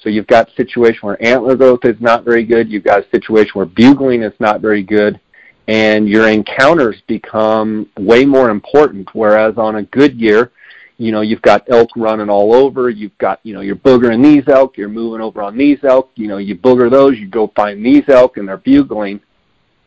So 0.00 0.08
you've 0.08 0.26
got 0.28 0.48
a 0.48 0.54
situation 0.54 1.00
where 1.02 1.22
antler 1.22 1.56
growth 1.56 1.84
is 1.84 2.00
not 2.00 2.24
very 2.24 2.42
good. 2.42 2.70
You've 2.70 2.84
got 2.84 3.00
a 3.00 3.10
situation 3.10 3.50
where 3.52 3.66
bugling 3.66 4.22
is 4.22 4.32
not 4.40 4.62
very 4.62 4.82
good. 4.82 5.20
And 5.66 6.08
your 6.08 6.28
encounters 6.28 6.96
become 7.06 7.90
way 7.98 8.24
more 8.24 8.48
important. 8.48 9.10
Whereas 9.12 9.58
on 9.58 9.76
a 9.76 9.82
good 9.82 10.18
year, 10.18 10.52
you 10.98 11.12
know, 11.12 11.20
you've 11.20 11.42
got 11.42 11.64
elk 11.70 11.88
running 11.96 12.28
all 12.28 12.52
over. 12.52 12.90
You've 12.90 13.16
got, 13.18 13.38
you 13.44 13.54
know, 13.54 13.60
you're 13.60 13.76
boogering 13.76 14.22
these 14.22 14.42
elk. 14.48 14.76
You're 14.76 14.88
moving 14.88 15.20
over 15.20 15.42
on 15.42 15.56
these 15.56 15.78
elk. 15.84 16.10
You 16.16 16.26
know, 16.26 16.38
you 16.38 16.56
booger 16.56 16.90
those. 16.90 17.16
You 17.16 17.28
go 17.28 17.52
find 17.54 17.86
these 17.86 18.02
elk 18.08 18.36
and 18.36 18.48
they're 18.48 18.56
bugling. 18.56 19.20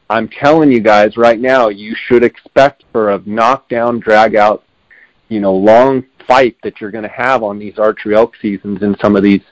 I'm 0.10 0.30
telling 0.30 0.72
you 0.72 0.80
guys 0.80 1.18
right 1.18 1.40
now, 1.40 1.68
you 1.68 1.96
should 2.08 2.24
expect 2.24 2.86
for 2.92 3.12
a 3.12 3.22
knockdown, 3.26 4.00
drag 4.00 4.36
out, 4.36 4.64
you 5.28 5.42
know, 5.42 5.54
long 5.54 6.04
fight 6.28 6.56
that 6.64 6.80
you're 6.80 6.92
going 6.92 7.04
to 7.04 7.10
have 7.10 7.44
on 7.44 7.60
these 7.60 7.78
archery 7.78 8.16
elk 8.16 8.34
seasons 8.42 8.82
in 8.82 8.96
some 9.02 9.16
of 9.16 9.24
these 9.24 9.44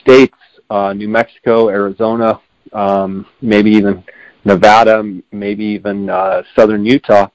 states, 0.00 0.36
uh, 0.70 0.94
New 0.94 1.08
Mexico, 1.08 1.68
Arizona, 1.68 2.40
um, 2.72 3.26
maybe 3.42 3.70
even 3.70 4.02
Nevada, 4.44 5.02
maybe 5.32 5.64
even 5.64 6.08
uh, 6.08 6.42
southern 6.56 6.84
Utah. 6.84 7.28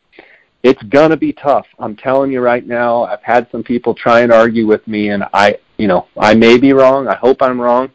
It's 0.62 0.82
going 0.84 1.12
to 1.12 1.18
be 1.18 1.32
tough. 1.32 1.66
I'm 1.80 1.96
telling 1.96 2.32
you 2.32 2.42
right 2.42 2.66
now. 2.66 3.04
I've 3.06 3.24
had 3.24 3.48
some 3.52 3.64
people 3.64 3.94
try 3.94 4.22
and 4.22 4.32
argue 4.32 4.68
with 4.68 4.86
me, 4.88 5.10
and 5.10 5.24
I, 5.34 5.58
you 5.78 5.88
know, 5.88 6.08
I 6.18 6.34
may 6.34 6.58
be 6.58 6.74
wrong. 6.74 7.08
I 7.08 7.16
hope 7.16 7.42
I'm 7.42 7.62
wrong, 7.62 7.90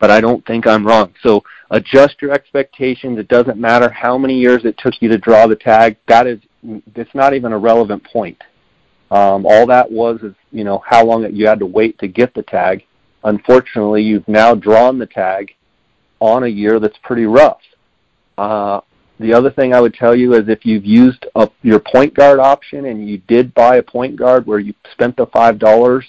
but 0.00 0.10
I 0.10 0.20
don't 0.20 0.44
think 0.44 0.66
I'm 0.66 0.84
wrong. 0.84 1.14
So 1.22 1.42
adjust 1.70 2.16
your 2.20 2.32
expectations. 2.32 3.18
It 3.18 3.28
doesn't 3.28 3.58
matter 3.58 3.88
how 3.90 4.18
many 4.18 4.36
years 4.38 4.64
it 4.64 4.76
took 4.78 4.94
you 5.00 5.08
to 5.08 5.18
draw 5.18 5.46
the 5.46 5.54
tag. 5.54 5.96
That 6.08 6.26
is, 6.26 6.40
it's 6.96 7.14
not 7.14 7.32
even 7.32 7.52
a 7.52 7.58
relevant 7.58 8.02
point. 8.04 8.42
Um, 9.12 9.46
all 9.46 9.66
that 9.66 9.90
was 9.90 10.20
is, 10.22 10.34
you 10.50 10.64
know, 10.64 10.82
how 10.84 11.04
long 11.04 11.32
you 11.34 11.46
had 11.46 11.60
to 11.60 11.66
wait 11.66 11.98
to 12.00 12.08
get 12.08 12.34
the 12.34 12.42
tag. 12.42 12.84
Unfortunately, 13.22 14.02
you've 14.02 14.26
now 14.26 14.54
drawn 14.54 14.98
the 14.98 15.06
tag 15.06 15.54
on 16.20 16.44
a 16.44 16.48
year 16.48 16.80
that's 16.80 16.98
pretty 17.02 17.26
rough. 17.26 17.60
Uh, 18.38 18.80
the 19.20 19.34
other 19.34 19.50
thing 19.50 19.74
I 19.74 19.80
would 19.82 19.92
tell 19.92 20.16
you 20.16 20.32
is 20.32 20.48
if 20.48 20.64
you've 20.64 20.86
used 20.86 21.26
your 21.62 21.78
point 21.78 22.14
guard 22.14 22.40
option 22.40 22.86
and 22.86 23.06
you 23.06 23.18
did 23.28 23.52
buy 23.52 23.76
a 23.76 23.82
point 23.82 24.16
guard 24.16 24.46
where 24.46 24.58
you 24.58 24.72
spent 24.92 25.14
the 25.18 25.26
five 25.26 25.58
dollars, 25.58 26.06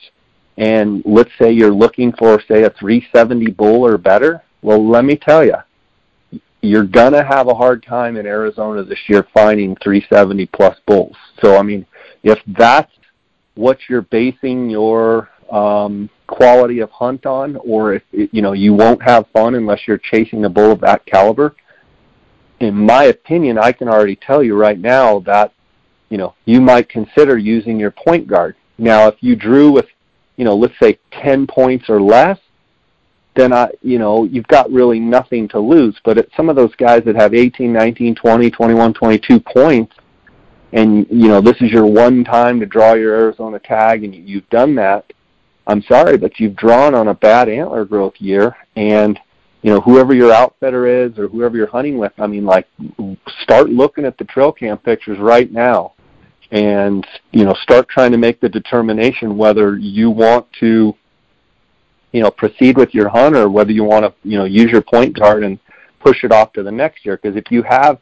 and 0.57 1.03
let's 1.05 1.29
say 1.37 1.51
you're 1.51 1.73
looking 1.73 2.13
for 2.13 2.41
say 2.47 2.63
a 2.63 2.69
370 2.69 3.51
bull 3.51 3.85
or 3.85 3.97
better, 3.97 4.41
well, 4.61 4.87
let 4.87 5.03
me 5.03 5.17
tell 5.17 5.43
you, 5.43 5.55
you're 6.61 6.85
gonna 6.85 7.23
have 7.23 7.49
a 7.49 7.53
hard 7.53 7.83
time 7.83 8.15
in 8.15 8.25
Arizona 8.25 8.81
this 8.81 8.99
year 9.07 9.27
finding 9.33 9.75
370 9.83 10.45
plus 10.47 10.77
bulls. 10.87 11.17
So 11.41 11.57
I 11.57 11.63
mean, 11.63 11.85
if 12.23 12.39
that's 12.47 12.93
what 13.55 13.77
you're 13.89 14.03
basing 14.03 14.69
your 14.69 15.29
um, 15.51 16.09
quality 16.27 16.79
of 16.79 16.89
hunt 16.91 17.25
on, 17.25 17.57
or 17.57 17.93
if 17.93 18.03
you 18.13 18.41
know 18.41 18.53
you 18.53 18.73
won't 18.73 19.03
have 19.03 19.25
fun 19.33 19.55
unless 19.55 19.81
you're 19.85 19.97
chasing 19.97 20.45
a 20.45 20.49
bull 20.49 20.71
of 20.71 20.79
that 20.79 21.05
caliber, 21.05 21.55
in 22.61 22.75
my 22.75 23.05
opinion, 23.05 23.57
I 23.57 23.71
can 23.71 23.87
already 23.87 24.15
tell 24.15 24.43
you 24.43 24.55
right 24.55 24.79
now 24.79 25.19
that 25.21 25.53
you 26.09 26.17
know 26.17 26.35
you 26.45 26.61
might 26.61 26.89
consider 26.89 27.37
using 27.37 27.79
your 27.79 27.91
point 27.91 28.27
guard. 28.27 28.55
Now, 28.77 29.07
if 29.07 29.15
you 29.21 29.35
drew 29.35 29.71
with 29.71 29.87
you 30.37 30.45
know 30.45 30.55
let's 30.55 30.77
say 30.81 30.99
10 31.11 31.47
points 31.47 31.89
or 31.89 32.01
less, 32.01 32.39
then 33.35 33.53
I, 33.53 33.69
you 33.81 33.97
know, 33.97 34.25
you've 34.25 34.47
got 34.47 34.71
really 34.71 34.99
nothing 34.99 35.47
to 35.49 35.59
lose. 35.59 35.95
But 36.03 36.17
at 36.17 36.27
some 36.35 36.49
of 36.49 36.55
those 36.55 36.75
guys 36.75 37.03
that 37.05 37.15
have 37.15 37.33
18, 37.33 37.71
19, 37.71 38.15
20, 38.15 38.51
21, 38.51 38.93
22 38.93 39.39
points, 39.39 39.95
and 40.73 41.05
you 41.09 41.27
know 41.27 41.41
this 41.41 41.57
is 41.61 41.71
your 41.71 41.85
one 41.85 42.23
time 42.23 42.59
to 42.59 42.65
draw 42.65 42.93
your 42.93 43.15
Arizona 43.15 43.59
tag, 43.59 44.03
and 44.03 44.13
you've 44.15 44.49
done 44.49 44.75
that. 44.75 45.11
I'm 45.67 45.81
sorry, 45.83 46.17
but 46.17 46.39
you've 46.39 46.55
drawn 46.55 46.95
on 46.95 47.09
a 47.09 47.13
bad 47.13 47.47
antler 47.47 47.85
growth 47.85 48.15
year, 48.19 48.55
and 48.75 49.19
you 49.61 49.71
know 49.71 49.81
whoever 49.81 50.13
your 50.13 50.31
outfitter 50.31 50.87
is 50.87 51.17
or 51.17 51.27
whoever 51.27 51.55
you're 51.57 51.67
hunting 51.67 51.97
with. 51.97 52.13
I 52.17 52.27
mean, 52.27 52.45
like 52.45 52.67
start 53.41 53.69
looking 53.69 54.05
at 54.05 54.17
the 54.17 54.25
trail 54.25 54.51
cam 54.51 54.77
pictures 54.77 55.19
right 55.19 55.51
now, 55.51 55.93
and 56.51 57.05
you 57.31 57.45
know 57.45 57.53
start 57.61 57.87
trying 57.87 58.11
to 58.11 58.17
make 58.17 58.39
the 58.39 58.49
determination 58.49 59.37
whether 59.37 59.77
you 59.77 60.09
want 60.09 60.47
to 60.59 60.95
you 62.11 62.21
know 62.21 62.31
proceed 62.31 62.77
with 62.77 62.93
your 62.93 63.09
hunt 63.09 63.35
or 63.35 63.49
whether 63.49 63.71
you 63.71 63.83
want 63.83 64.05
to 64.05 64.13
you 64.27 64.37
know 64.37 64.45
use 64.45 64.71
your 64.71 64.81
point 64.81 65.17
guard 65.17 65.43
and 65.43 65.59
push 65.99 66.23
it 66.23 66.31
off 66.31 66.51
to 66.53 66.63
the 66.63 66.71
next 66.71 67.05
year 67.05 67.17
because 67.17 67.37
if 67.37 67.51
you 67.51 67.61
have 67.63 67.99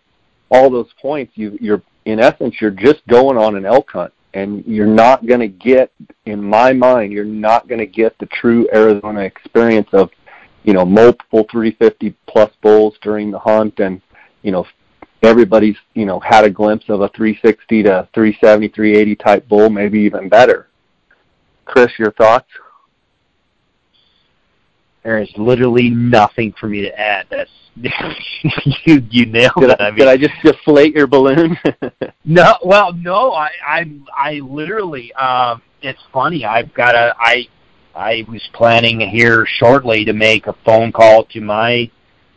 all 0.50 0.70
those 0.70 0.90
points 1.02 1.34
you 1.36 1.58
you're 1.62 1.82
in 2.06 2.20
essence 2.20 2.56
you're 2.60 2.72
just 2.72 3.06
going 3.08 3.38
on 3.38 3.56
an 3.56 3.66
elk 3.66 3.92
hunt 3.92 4.14
and 4.34 4.64
you're 4.66 4.88
not 4.88 5.26
going 5.26 5.40
to 5.40 5.48
get 5.48 5.92
in 6.26 6.42
my 6.42 6.74
mind 6.74 7.12
you're 7.12 7.26
not 7.26 7.68
going 7.68 7.80
to 7.80 7.86
get 7.86 8.18
the 8.20 8.26
true 8.28 8.68
Arizona 8.74 9.22
experience 9.22 9.90
of 9.94 10.10
you 10.64 10.74
know 10.74 10.86
multiple 10.86 11.46
350 11.52 12.16
plus 12.28 12.52
bulls 12.62 12.96
during 13.02 13.32
the 13.32 13.40
hunt 13.40 13.80
and 13.80 14.02
you 14.42 14.52
know 14.52 14.66
everybody's 15.24 15.78
you 15.94 16.06
know 16.06 16.20
had 16.20 16.44
a 16.46 16.50
glimpse 16.50 16.86
of 16.90 17.02
a 17.02 17.10
360 17.10 17.84
to 17.84 18.08
370 18.14 18.70
380 18.70 19.16
type 19.16 19.48
bull 19.48 19.70
maybe 19.70 20.00
even 20.00 20.30
better 20.30 20.68
chris 21.66 21.92
your 21.98 22.12
thoughts 22.14 22.48
there 25.04 25.20
is 25.22 25.30
literally 25.38 25.90
nothing 25.90 26.54
for 26.60 26.68
me 26.68 26.82
to 26.82 27.00
add. 27.00 27.26
That's 27.30 27.50
you 28.86 29.02
you 29.10 29.26
nailed 29.26 29.54
did 29.60 29.70
it. 29.70 29.78
I, 29.80 29.88
I 29.88 29.90
mean, 29.92 30.00
did 30.00 30.08
I 30.08 30.18
just 30.18 30.34
deflate 30.44 30.94
your 30.94 31.08
balloon? 31.08 31.58
no, 32.26 32.58
well, 32.64 32.94
no. 32.94 33.32
I 33.32 33.50
I 33.66 33.92
I 34.16 34.34
literally. 34.40 35.14
Um, 35.14 35.62
it's 35.82 36.02
funny. 36.12 36.44
I've 36.44 36.74
got 36.74 36.96
a. 36.96 37.16
I 37.18 37.48
I 38.00 38.26
was 38.30 38.42
planning 38.54 39.02
here 39.02 39.46
shortly 39.46 40.06
to 40.06 40.14
make 40.14 40.48
a 40.48 40.56
phone 40.64 40.94
call 40.94 41.26
to 41.26 41.42
my 41.42 41.92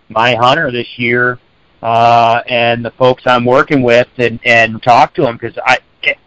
my 0.09 0.35
hunter 0.35 0.73
this 0.73 0.89
year, 0.99 1.39
uh, 1.83 2.43
and 2.49 2.85
the 2.85 2.91
folks 2.91 3.23
I'm 3.27 3.45
working 3.45 3.83
with, 3.83 4.09
and 4.19 4.41
and 4.45 4.83
talk 4.83 5.15
to 5.15 5.23
them 5.23 5.37
because 5.37 5.57
I 5.65 5.79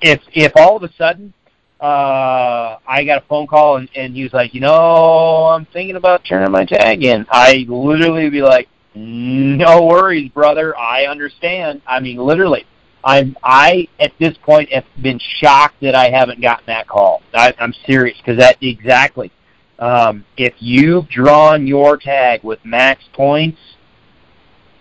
if 0.01 0.21
if 0.31 0.53
all 0.55 0.77
of 0.77 0.83
a 0.83 0.93
sudden 0.93 1.33
uh, 1.81 2.77
I 2.87 3.03
got 3.05 3.23
a 3.23 3.25
phone 3.27 3.45
call 3.45 3.75
and, 3.75 3.89
and 3.93 4.15
he 4.15 4.23
was 4.23 4.31
like, 4.31 4.53
you 4.53 4.61
know, 4.61 5.47
I'm 5.47 5.65
thinking 5.65 5.97
about 5.97 6.23
turning 6.23 6.51
my 6.51 6.63
tag 6.63 7.03
in. 7.03 7.25
I 7.29 7.65
literally 7.67 8.29
be 8.29 8.41
like, 8.41 8.69
no 8.95 9.85
worries, 9.85 10.31
brother. 10.31 10.77
I 10.77 11.07
understand. 11.07 11.81
I 11.85 11.99
mean, 11.99 12.17
literally, 12.17 12.65
I'm 13.05 13.37
I 13.43 13.87
at 13.99 14.13
this 14.19 14.35
point 14.43 14.71
have 14.73 14.85
been 15.01 15.19
shocked 15.39 15.75
that 15.81 15.93
I 15.93 16.09
haven't 16.09 16.41
gotten 16.41 16.65
that 16.67 16.87
call. 16.87 17.21
I, 17.33 17.53
I'm 17.59 17.73
serious 17.85 18.17
because 18.17 18.39
that 18.39 18.57
exactly. 18.61 19.31
Um, 19.77 20.25
if 20.37 20.55
you've 20.59 21.07
drawn 21.07 21.67
your 21.67 21.97
tag 21.97 22.43
with 22.43 22.59
max 22.65 23.03
points, 23.13 23.59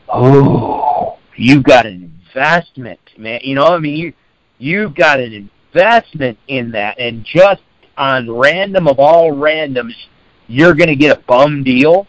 oh, 0.08 1.18
you've 1.36 1.64
got 1.64 1.84
an 1.84 2.18
investment, 2.34 3.00
man. 3.18 3.40
You 3.42 3.56
know, 3.56 3.64
what 3.64 3.72
I 3.72 3.78
mean, 3.78 3.96
you 3.96 4.12
you've 4.58 4.94
got 4.94 5.20
an 5.20 5.50
investment 5.74 6.38
in 6.48 6.70
that, 6.70 6.98
and 6.98 7.24
just 7.24 7.60
on 7.98 8.30
random 8.30 8.88
of 8.88 8.98
all 8.98 9.32
randoms, 9.32 9.94
you're 10.46 10.74
going 10.74 10.88
to 10.88 10.96
get 10.96 11.18
a 11.18 11.20
bum 11.22 11.62
deal. 11.62 12.06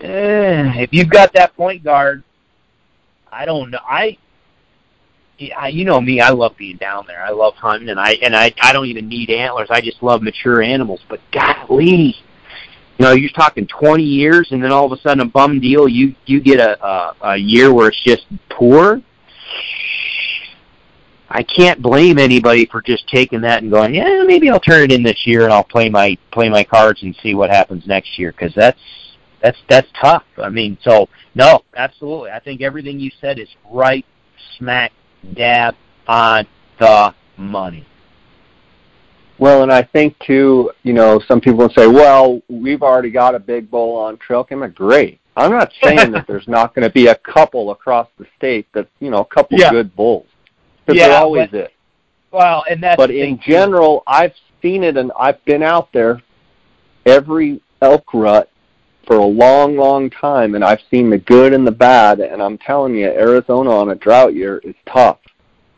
Eh, 0.00 0.72
if 0.82 0.92
you've 0.92 1.10
got 1.10 1.32
that 1.32 1.56
point 1.56 1.82
guard, 1.82 2.22
I 3.30 3.44
don't 3.44 3.70
know. 3.70 3.78
I, 3.88 4.18
I, 5.50 5.68
you 5.68 5.84
know 5.84 6.00
me, 6.00 6.20
I 6.20 6.30
love 6.30 6.56
being 6.56 6.76
down 6.76 7.04
there. 7.06 7.24
I 7.24 7.30
love 7.30 7.54
hunting, 7.54 7.88
and 7.88 7.98
I 7.98 8.12
and 8.22 8.36
I 8.36 8.52
I 8.60 8.72
don't 8.72 8.86
even 8.86 9.08
need 9.08 9.30
antlers. 9.30 9.68
I 9.70 9.80
just 9.80 10.02
love 10.02 10.22
mature 10.22 10.62
animals. 10.62 11.00
But 11.08 11.20
golly, 11.32 12.14
you 12.98 13.04
know, 13.04 13.12
you're 13.12 13.30
talking 13.30 13.66
20 13.66 14.02
years, 14.02 14.48
and 14.52 14.62
then 14.62 14.70
all 14.70 14.84
of 14.84 14.92
a 14.92 15.00
sudden 15.00 15.20
a 15.20 15.24
bum 15.24 15.58
deal. 15.58 15.88
You 15.88 16.14
you 16.26 16.40
get 16.40 16.60
a 16.60 16.84
a, 16.84 17.16
a 17.22 17.36
year 17.36 17.72
where 17.72 17.88
it's 17.88 18.02
just 18.04 18.26
poor. 18.50 19.02
I 21.34 21.42
can't 21.42 21.80
blame 21.80 22.18
anybody 22.18 22.66
for 22.66 22.82
just 22.82 23.08
taking 23.08 23.40
that 23.40 23.62
and 23.62 23.72
going, 23.72 23.94
yeah, 23.94 24.22
maybe 24.26 24.50
I'll 24.50 24.60
turn 24.60 24.82
it 24.82 24.92
in 24.92 25.02
this 25.02 25.26
year 25.26 25.44
and 25.44 25.52
I'll 25.52 25.64
play 25.64 25.88
my 25.88 26.18
play 26.30 26.50
my 26.50 26.62
cards 26.62 27.02
and 27.02 27.16
see 27.22 27.34
what 27.34 27.48
happens 27.48 27.86
next 27.86 28.18
year 28.18 28.32
because 28.32 28.54
that's 28.54 28.78
that's 29.42 29.58
that's 29.68 29.88
tough. 29.98 30.24
I 30.36 30.50
mean, 30.50 30.76
so 30.82 31.08
no, 31.34 31.64
absolutely. 31.74 32.30
I 32.30 32.38
think 32.38 32.60
everything 32.60 33.00
you 33.00 33.10
said 33.18 33.38
is 33.38 33.48
right 33.70 34.04
smack 34.58 34.92
dab 35.34 35.74
on 36.06 36.46
the 36.78 37.14
money. 37.36 37.86
Well, 39.38 39.62
and 39.62 39.72
I 39.72 39.82
think 39.82 40.16
too, 40.20 40.70
you 40.82 40.92
know, 40.92 41.20
some 41.26 41.40
people 41.40 41.58
will 41.60 41.70
say, 41.70 41.86
"Well, 41.86 42.40
we've 42.48 42.82
already 42.82 43.10
got 43.10 43.34
a 43.34 43.38
big 43.40 43.70
bull 43.70 43.96
on 43.96 44.18
trail 44.18 44.44
cam." 44.44 44.68
Great. 44.72 45.20
I'm 45.36 45.50
not 45.50 45.72
saying 45.82 46.12
that 46.12 46.26
there's 46.26 46.46
not 46.48 46.74
going 46.74 46.86
to 46.86 46.92
be 46.92 47.06
a 47.08 47.14
couple 47.16 47.70
across 47.70 48.08
the 48.18 48.26
state 48.36 48.66
that 48.74 48.86
you 49.00 49.10
know, 49.10 49.18
a 49.20 49.24
couple 49.24 49.58
Yeah. 49.58 49.70
good 49.70 49.94
bulls. 49.96 50.26
Because 50.86 51.00
Yeah, 51.00 51.08
there 51.08 51.18
always 51.18 51.48
but- 51.50 51.60
is. 51.60 51.68
Well, 52.30 52.64
and 52.70 52.82
that's 52.82 52.96
But 52.96 53.10
in 53.10 53.20
thing, 53.20 53.38
too. 53.44 53.52
general, 53.52 54.02
I've 54.06 54.32
seen 54.62 54.84
it, 54.84 54.96
and 54.96 55.12
I've 55.18 55.44
been 55.44 55.62
out 55.62 55.92
there 55.92 56.22
every 57.04 57.60
elk 57.82 58.04
rut 58.14 58.48
for 59.12 59.18
a 59.18 59.26
long, 59.26 59.76
long 59.76 60.08
time, 60.08 60.54
and 60.54 60.64
I've 60.64 60.80
seen 60.90 61.10
the 61.10 61.18
good 61.18 61.52
and 61.52 61.66
the 61.66 61.72
bad. 61.72 62.20
And 62.20 62.42
I'm 62.42 62.56
telling 62.56 62.94
you, 62.94 63.08
Arizona 63.08 63.70
on 63.70 63.90
a 63.90 63.94
drought 63.94 64.34
year 64.34 64.56
is 64.64 64.74
tough. 64.90 65.18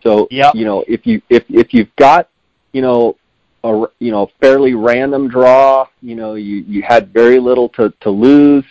So 0.04 0.28
Yep. 0.30 0.54
you 0.54 0.64
know, 0.64 0.84
if 0.86 1.04
you 1.04 1.20
if 1.30 1.42
if 1.48 1.74
you've 1.74 1.94
got 1.96 2.28
you 2.72 2.80
know 2.80 3.16
a 3.64 3.86
you 3.98 4.12
know 4.12 4.30
fairly 4.40 4.74
random 4.74 5.28
draw. 5.28 5.88
You 6.00 6.14
know, 6.14 6.34
you 6.34 6.58
you 6.68 6.82
had 6.82 7.12
very 7.12 7.40
little 7.40 7.68
to 7.70 7.92
to 8.02 8.10
lose. 8.10 8.64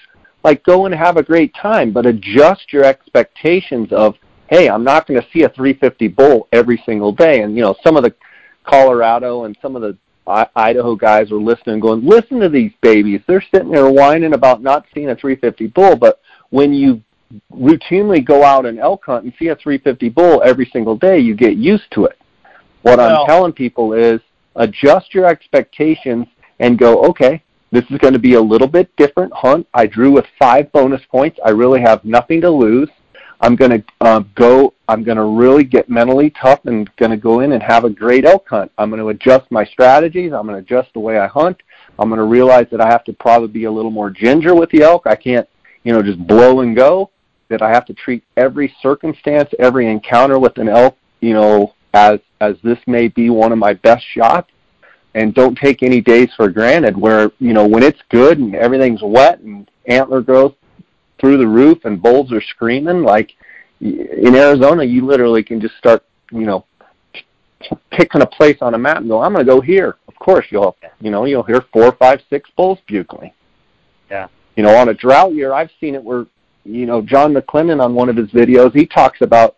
Like 0.45 0.63
go 0.63 0.85
and 0.85 0.95
have 0.95 1.17
a 1.17 1.23
great 1.23 1.53
time, 1.55 1.91
but 1.91 2.05
adjust 2.05 2.71
your 2.71 2.85
expectations 2.85 3.91
of 3.91 4.15
hey, 4.47 4.69
I'm 4.69 4.85
not 4.85 5.07
going 5.07 5.19
to 5.19 5.27
see 5.33 5.43
a 5.43 5.49
350 5.49 6.07
bull 6.07 6.47
every 6.53 6.81
single 6.85 7.11
day. 7.11 7.41
And 7.41 7.53
you 7.57 7.63
know, 7.63 7.75
some 7.83 7.97
of 7.97 8.03
the 8.03 8.13
Colorado 8.63 9.43
and 9.43 9.57
some 9.61 9.75
of 9.75 9.81
the 9.81 9.97
I- 10.27 10.47
Idaho 10.55 10.95
guys 10.95 11.31
were 11.31 11.39
listening, 11.39 11.79
going, 11.79 12.05
listen 12.05 12.39
to 12.39 12.49
these 12.49 12.71
babies. 12.81 13.21
They're 13.27 13.43
sitting 13.53 13.71
there 13.71 13.89
whining 13.89 14.33
about 14.33 14.61
not 14.61 14.85
seeing 14.93 15.09
a 15.09 15.15
350 15.15 15.67
bull, 15.67 15.95
but 15.95 16.19
when 16.49 16.73
you 16.73 17.01
routinely 17.51 18.23
go 18.23 18.43
out 18.43 18.65
and 18.65 18.79
elk 18.79 19.05
hunt 19.05 19.23
and 19.23 19.33
see 19.39 19.47
a 19.47 19.55
350 19.55 20.09
bull 20.09 20.41
every 20.43 20.69
single 20.71 20.95
day, 20.95 21.19
you 21.19 21.35
get 21.35 21.57
used 21.57 21.89
to 21.91 22.05
it. 22.05 22.17
What 22.83 22.99
well, 22.99 23.21
I'm 23.21 23.27
telling 23.27 23.53
people 23.53 23.93
is 23.93 24.21
adjust 24.55 25.13
your 25.13 25.25
expectations 25.25 26.27
and 26.59 26.77
go, 26.77 27.03
okay, 27.05 27.41
this 27.71 27.83
is 27.89 27.97
going 27.97 28.13
to 28.13 28.19
be 28.19 28.35
a 28.35 28.41
little 28.41 28.67
bit 28.67 28.95
different 28.97 29.33
hunt. 29.33 29.67
I 29.73 29.87
drew 29.87 30.11
with 30.11 30.25
five 30.37 30.71
bonus 30.71 31.01
points. 31.09 31.39
I 31.43 31.49
really 31.49 31.81
have 31.81 32.05
nothing 32.05 32.39
to 32.41 32.49
lose. 32.49 32.89
I'm 33.43 33.57
going 33.57 33.71
to 33.71 33.83
uh, 33.99 34.19
go. 34.35 34.73
I'm 34.87 35.03
going 35.03 35.17
to 35.17 35.25
really 35.25 35.65
get 35.65 35.89
mentally 35.89 36.29
tough 36.29 36.61
and 36.63 36.89
going 36.95 37.11
to 37.11 37.17
go 37.17 37.41
in 37.41 37.51
and 37.51 37.61
have 37.61 37.83
a 37.83 37.89
great 37.89 38.23
elk 38.23 38.47
hunt. 38.47 38.71
I'm 38.77 38.89
going 38.89 39.01
to 39.01 39.09
adjust 39.09 39.51
my 39.51 39.65
strategies. 39.65 40.31
I'm 40.31 40.47
going 40.47 40.55
to 40.55 40.61
adjust 40.61 40.93
the 40.93 41.01
way 41.01 41.19
I 41.19 41.27
hunt. 41.27 41.61
I'm 41.99 42.07
going 42.07 42.19
to 42.19 42.25
realize 42.25 42.67
that 42.71 42.79
I 42.79 42.87
have 42.87 43.03
to 43.03 43.11
probably 43.11 43.49
be 43.49 43.65
a 43.65 43.71
little 43.71 43.91
more 43.91 44.09
ginger 44.09 44.55
with 44.55 44.69
the 44.69 44.83
elk. 44.83 45.07
I 45.07 45.17
can't, 45.17 45.47
you 45.83 45.91
know, 45.91 46.01
just 46.01 46.25
blow 46.25 46.61
and 46.61 46.73
go. 46.73 47.09
That 47.49 47.61
I 47.61 47.69
have 47.69 47.85
to 47.87 47.93
treat 47.93 48.23
every 48.37 48.73
circumstance, 48.81 49.49
every 49.59 49.91
encounter 49.91 50.39
with 50.39 50.57
an 50.57 50.69
elk, 50.69 50.97
you 51.19 51.33
know, 51.33 51.75
as 51.93 52.19
as 52.39 52.55
this 52.63 52.79
may 52.87 53.09
be 53.09 53.29
one 53.29 53.51
of 53.51 53.57
my 53.57 53.73
best 53.73 54.05
shots. 54.15 54.49
And 55.15 55.33
don't 55.35 55.57
take 55.57 55.83
any 55.83 55.99
days 55.99 56.29
for 56.37 56.49
granted. 56.49 56.97
Where 56.97 57.29
you 57.39 57.51
know 57.51 57.67
when 57.67 57.83
it's 57.83 57.99
good 58.07 58.39
and 58.39 58.55
everything's 58.55 59.01
wet 59.03 59.41
and 59.41 59.69
antler 59.85 60.21
growth 60.21 60.55
through 61.23 61.37
the 61.37 61.47
roof 61.47 61.85
and 61.85 62.01
bulls 62.01 62.33
are 62.33 62.41
screaming 62.41 63.01
like 63.01 63.31
in 63.79 64.35
Arizona 64.35 64.83
you 64.83 65.05
literally 65.05 65.41
can 65.41 65.61
just 65.61 65.77
start 65.77 66.03
you 66.33 66.41
know 66.41 66.65
picking 67.91 68.21
a 68.21 68.25
place 68.25 68.57
on 68.59 68.73
a 68.73 68.77
map 68.77 68.97
and 68.97 69.07
go 69.07 69.21
I'm 69.21 69.31
going 69.31 69.45
to 69.45 69.49
go 69.49 69.61
here. 69.61 69.95
Of 70.09 70.15
course 70.15 70.45
you'll 70.49 70.75
you 70.99 71.11
know 71.11 71.23
you'll 71.23 71.43
hear 71.43 71.63
four 71.71 71.93
five 71.93 72.19
six 72.29 72.49
bulls 72.57 72.79
bugling. 72.89 73.31
Yeah. 74.11 74.27
You 74.57 74.63
know 74.63 74.75
on 74.75 74.89
a 74.89 74.93
drought 74.93 75.33
year 75.33 75.53
I've 75.53 75.71
seen 75.79 75.95
it 75.95 76.03
where 76.03 76.25
you 76.65 76.85
know 76.85 77.01
John 77.01 77.33
McClendon 77.33 77.81
on 77.81 77.95
one 77.95 78.09
of 78.09 78.17
his 78.17 78.29
videos 78.31 78.75
he 78.75 78.85
talks 78.85 79.21
about 79.21 79.55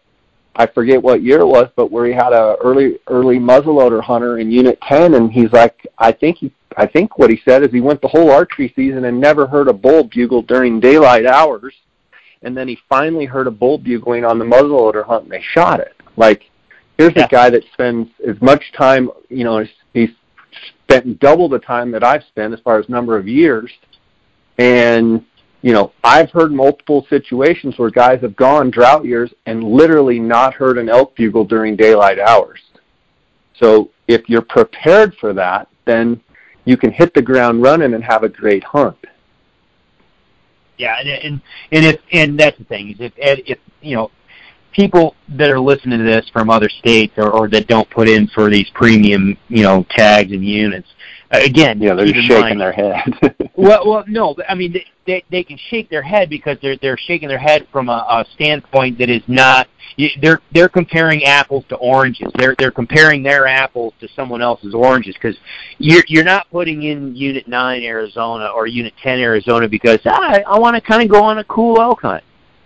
I 0.56 0.66
forget 0.66 1.02
what 1.02 1.22
year 1.22 1.40
it 1.40 1.48
was, 1.48 1.70
but 1.76 1.92
where 1.92 2.06
he 2.06 2.14
had 2.14 2.32
a 2.32 2.56
early 2.64 3.00
early 3.08 3.40
muzzleloader 3.40 4.02
hunter 4.02 4.40
in 4.40 4.50
Unit 4.50 4.80
10, 4.88 5.16
and 5.16 5.32
he's 5.32 5.52
like, 5.52 5.86
I 5.98 6.12
think 6.12 6.38
he 6.38 6.52
I 6.78 6.86
think 6.86 7.18
what 7.18 7.30
he 7.30 7.42
said 7.46 7.64
is 7.64 7.72
he 7.72 7.82
went 7.82 8.02
the 8.02 8.08
whole 8.08 8.32
archery 8.32 8.72
season 8.76 9.06
and 9.06 9.20
never 9.20 9.48
heard 9.48 9.68
a 9.68 9.74
bull 9.74 10.04
bugle 10.04 10.42
during 10.42 10.80
daylight 10.80 11.26
hours, 11.26 11.74
and 12.42 12.56
then 12.56 12.68
he 12.68 12.78
finally 12.90 13.26
heard 13.26 13.48
a 13.48 13.52
bull 13.52 13.78
bugling 13.78 14.26
on 14.26 14.40
the 14.40 14.46
muzzleloader 14.46 15.06
hunt, 15.06 15.24
and 15.24 15.32
they 15.32 15.42
shot 15.42 15.80
it. 15.80 15.94
Like, 16.18 16.44
here's 16.98 17.14
yeah. 17.16 17.26
a 17.26 17.30
guy 17.30 17.50
that 17.50 17.64
spends 17.74 18.10
as 18.28 18.40
much 18.42 18.64
time, 18.78 19.10
you 19.30 19.44
know, 19.44 19.66
he's 19.94 20.10
spent 20.84 21.20
double 21.20 21.50
the 21.50 21.60
time 21.60 21.92
that 21.92 22.04
I've 22.04 22.24
spent 22.24 22.54
as 22.54 22.60
far 22.62 22.80
as 22.80 22.88
number 22.90 23.18
of 23.18 23.28
years, 23.28 23.72
and 24.58 25.26
you 25.66 25.74
know, 25.74 25.92
I've 26.04 26.30
heard 26.30 26.52
multiple 26.52 27.08
situations 27.10 27.80
where 27.80 27.90
guys 27.90 28.22
have 28.22 28.36
gone 28.36 28.70
drought 28.70 29.04
years 29.04 29.34
and 29.48 29.64
literally 29.64 30.20
not 30.20 30.54
heard 30.54 30.78
an 30.78 30.90
elk 30.90 31.16
bugle 31.16 31.44
during 31.44 31.76
daylight 31.76 32.20
hours. 32.20 32.60
So 33.60 33.90
if 34.08 34.30
you're 34.30 34.44
prepared 34.44 35.16
for 35.16 35.34
that, 35.34 35.68
then 35.86 36.22
you 36.66 36.78
can 36.78 36.92
hit 36.92 37.16
the 37.16 37.22
ground 37.24 37.64
running 37.64 37.96
and 37.96 38.04
have 38.04 38.22
a 38.22 38.30
great 38.30 38.64
hunt. 38.64 39.08
Yeah, 40.78 40.98
and 41.00 41.10
and 41.10 41.42
and 41.72 41.86
if 41.86 42.00
and 42.12 42.40
that's 42.40 42.60
the 42.60 42.66
thing 42.66 42.92
is 42.92 42.98
if 43.00 43.14
if 43.18 43.58
you 43.82 43.96
know 43.96 44.12
people 44.72 45.16
that 45.30 45.50
are 45.50 45.60
listening 45.60 45.98
to 45.98 46.06
this 46.06 46.30
from 46.32 46.52
other 46.52 46.70
states 46.70 47.14
or, 47.18 47.32
or 47.32 47.48
that 47.48 47.66
don't 47.66 47.90
put 47.90 48.08
in 48.08 48.28
for 48.28 48.52
these 48.52 48.70
premium 48.76 49.36
you 49.48 49.64
know 49.64 49.84
tags 49.90 50.32
and 50.32 50.46
units, 50.46 50.90
uh, 51.32 51.40
again, 51.44 51.82
yeah, 51.82 51.96
they're 51.96 52.06
just 52.06 52.28
shaking 52.28 52.60
mind, 52.60 52.62
their 52.62 52.72
head. 52.72 53.02
well, 53.58 53.88
well, 53.88 54.04
no, 54.08 54.36
I 54.48 54.56
mean 54.56 54.74
they, 54.74 54.86
they 55.06 55.24
they 55.32 55.44
can 55.44 55.58
shake 55.70 55.90
their 55.90 56.02
head 56.02 56.30
because 56.30 56.58
they're 56.62 56.78
they're 56.82 56.98
shaking 56.98 57.30
their 57.30 57.40
head 57.40 57.68
from 57.72 57.90
a, 57.90 58.06
a 58.10 58.26
standpoint 58.34 58.98
that 59.00 59.10
is 59.10 59.24
not 59.28 59.68
they're 60.22 60.42
they're 60.52 60.70
comparing 60.70 61.24
apples 61.24 61.64
to 61.70 61.76
oranges. 61.76 62.32
They're 62.38 62.56
they're 62.58 62.72
comparing 62.72 63.24
their 63.24 63.48
apples 63.48 63.94
to 64.02 64.08
someone 64.16 64.42
else's 64.42 64.74
oranges 64.74 65.16
because 65.16 65.38
you're 65.78 66.04
you're 66.08 66.24
not 66.24 66.50
putting 66.52 66.84
in 66.84 67.16
Unit 67.16 67.48
Nine 67.48 67.84
Arizona 67.84 68.48
or 68.48 68.68
Unit 68.68 68.94
Ten 69.02 69.20
Arizona 69.20 69.68
because 69.68 70.00
ah, 70.06 70.40
I 70.46 70.60
want 70.60 70.76
to 70.76 70.82
kind 70.82 71.02
of 71.02 71.10
go 71.10 71.24
on 71.24 71.38
a 71.38 71.44
cool 71.46 71.80
elk 71.80 72.02
hunt. 72.02 72.24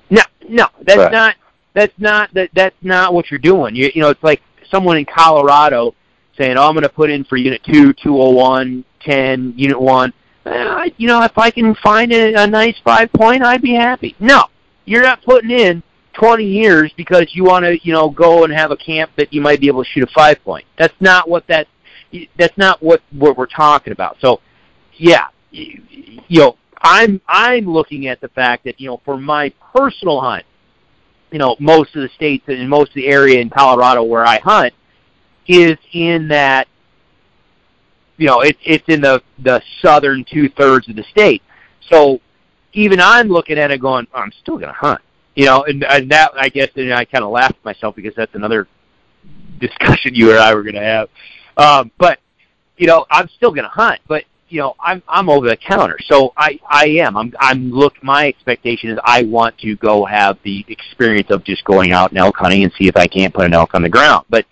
No, 0.09 0.23
no, 0.47 0.67
that's 0.85 0.97
right. 0.97 1.11
not 1.11 1.35
that's 1.73 1.93
not 1.99 2.33
that 2.33 2.49
that's 2.55 2.75
not 2.81 3.13
what 3.13 3.29
you're 3.29 3.39
doing. 3.39 3.75
You 3.75 3.91
you 3.93 4.01
know 4.01 4.09
it's 4.09 4.23
like 4.23 4.41
someone 4.71 4.97
in 4.97 5.05
Colorado 5.05 5.93
saying, 6.37 6.57
"Oh, 6.57 6.67
I'm 6.67 6.73
going 6.73 6.83
to 6.83 6.89
put 6.89 7.09
in 7.09 7.23
for 7.25 7.37
Unit 7.37 7.61
Two, 7.63 7.93
201, 7.93 8.83
10, 9.01 9.53
Unit 9.55 9.79
One." 9.79 10.13
Uh, 10.45 10.89
you 10.97 11.07
know, 11.07 11.21
if 11.23 11.37
I 11.37 11.51
can 11.51 11.75
find 11.75 12.11
a, 12.11 12.43
a 12.43 12.47
nice 12.47 12.75
five 12.83 13.11
point, 13.11 13.43
I'd 13.43 13.61
be 13.61 13.75
happy. 13.75 14.15
No, 14.19 14.45
you're 14.85 15.03
not 15.03 15.21
putting 15.23 15.51
in 15.51 15.83
20 16.13 16.43
years 16.43 16.91
because 16.97 17.27
you 17.33 17.43
want 17.43 17.65
to, 17.65 17.77
you 17.83 17.93
know, 17.93 18.09
go 18.09 18.43
and 18.43 18.53
have 18.53 18.71
a 18.71 18.77
camp 18.77 19.11
that 19.17 19.33
you 19.33 19.41
might 19.41 19.59
be 19.59 19.67
able 19.67 19.83
to 19.83 19.89
shoot 19.89 20.03
a 20.03 20.11
five 20.13 20.43
point. 20.43 20.65
That's 20.77 20.93
not 20.99 21.29
what 21.29 21.45
that. 21.47 21.67
That's 22.37 22.57
not 22.57 22.81
what 22.81 23.01
what 23.11 23.37
we're 23.37 23.45
talking 23.45 23.93
about. 23.93 24.17
So, 24.19 24.41
yeah, 24.93 25.27
you, 25.51 25.81
you 26.27 26.39
know, 26.39 26.57
I'm 26.81 27.21
I'm 27.27 27.65
looking 27.65 28.07
at 28.07 28.21
the 28.21 28.29
fact 28.29 28.63
that 28.63 28.79
you 28.79 28.87
know, 28.87 29.01
for 29.05 29.17
my 29.17 29.53
personal 29.75 30.19
hunt, 30.21 30.45
you 31.31 31.37
know, 31.37 31.55
most 31.59 31.95
of 31.95 32.01
the 32.01 32.09
states 32.15 32.45
and 32.47 32.67
most 32.69 32.89
of 32.89 32.95
the 32.95 33.07
area 33.07 33.39
in 33.39 33.49
Colorado 33.49 34.03
where 34.03 34.25
I 34.25 34.39
hunt 34.39 34.73
is 35.47 35.77
in 35.93 36.29
that 36.29 36.67
you 38.19 38.27
know, 38.27 38.41
it, 38.41 38.57
it's 38.63 38.83
in 38.87 39.01
the 39.01 39.23
the 39.39 39.61
southern 39.81 40.25
two 40.29 40.49
thirds 40.49 40.87
of 40.89 40.95
the 40.95 41.03
state. 41.03 41.41
So 41.89 42.19
even 42.73 42.99
I'm 42.99 43.29
looking 43.29 43.57
at 43.57 43.71
it 43.71 43.79
going, 43.81 44.07
oh, 44.13 44.19
I'm 44.19 44.33
still 44.41 44.57
going 44.57 44.67
to 44.67 44.73
hunt. 44.73 45.01
You 45.35 45.45
know, 45.45 45.63
and, 45.63 45.83
and 45.85 46.11
that 46.11 46.31
I 46.35 46.49
guess 46.49 46.69
and 46.75 46.93
I 46.93 47.05
kind 47.05 47.23
of 47.23 47.31
laughed 47.31 47.55
at 47.55 47.65
myself 47.65 47.95
because 47.95 48.13
that's 48.15 48.35
another 48.35 48.67
discussion 49.59 50.13
you 50.13 50.31
and 50.31 50.39
I 50.39 50.53
were 50.53 50.63
going 50.63 50.75
to 50.75 50.81
have. 50.81 51.09
Um, 51.57 51.91
but 51.97 52.19
you 52.77 52.87
know, 52.87 53.05
I'm 53.09 53.29
still 53.29 53.51
going 53.51 53.63
to 53.63 53.69
hunt, 53.69 54.01
but 54.07 54.25
you 54.49 54.59
know, 54.59 54.75
I'm 54.79 55.01
I'm 55.07 55.29
over 55.29 55.47
the 55.47 55.55
counter, 55.55 55.97
so 56.07 56.33
I 56.35 56.59
I 56.67 56.87
am. 56.87 57.15
I'm 57.15 57.33
I'm 57.39 57.71
look. 57.71 58.03
My 58.03 58.27
expectation 58.27 58.89
is 58.89 58.99
I 59.03 59.23
want 59.23 59.57
to 59.59 59.75
go 59.77 60.03
have 60.05 60.39
the 60.43 60.65
experience 60.67 61.29
of 61.29 61.43
just 61.43 61.63
going 61.63 61.93
out 61.93 62.09
and 62.09 62.19
elk 62.19 62.35
hunting 62.35 62.63
and 62.63 62.73
see 62.73 62.87
if 62.87 62.97
I 62.97 63.07
can't 63.07 63.33
put 63.33 63.45
an 63.45 63.53
elk 63.53 63.75
on 63.75 63.83
the 63.83 63.89
ground. 63.89 64.25
But 64.29 64.45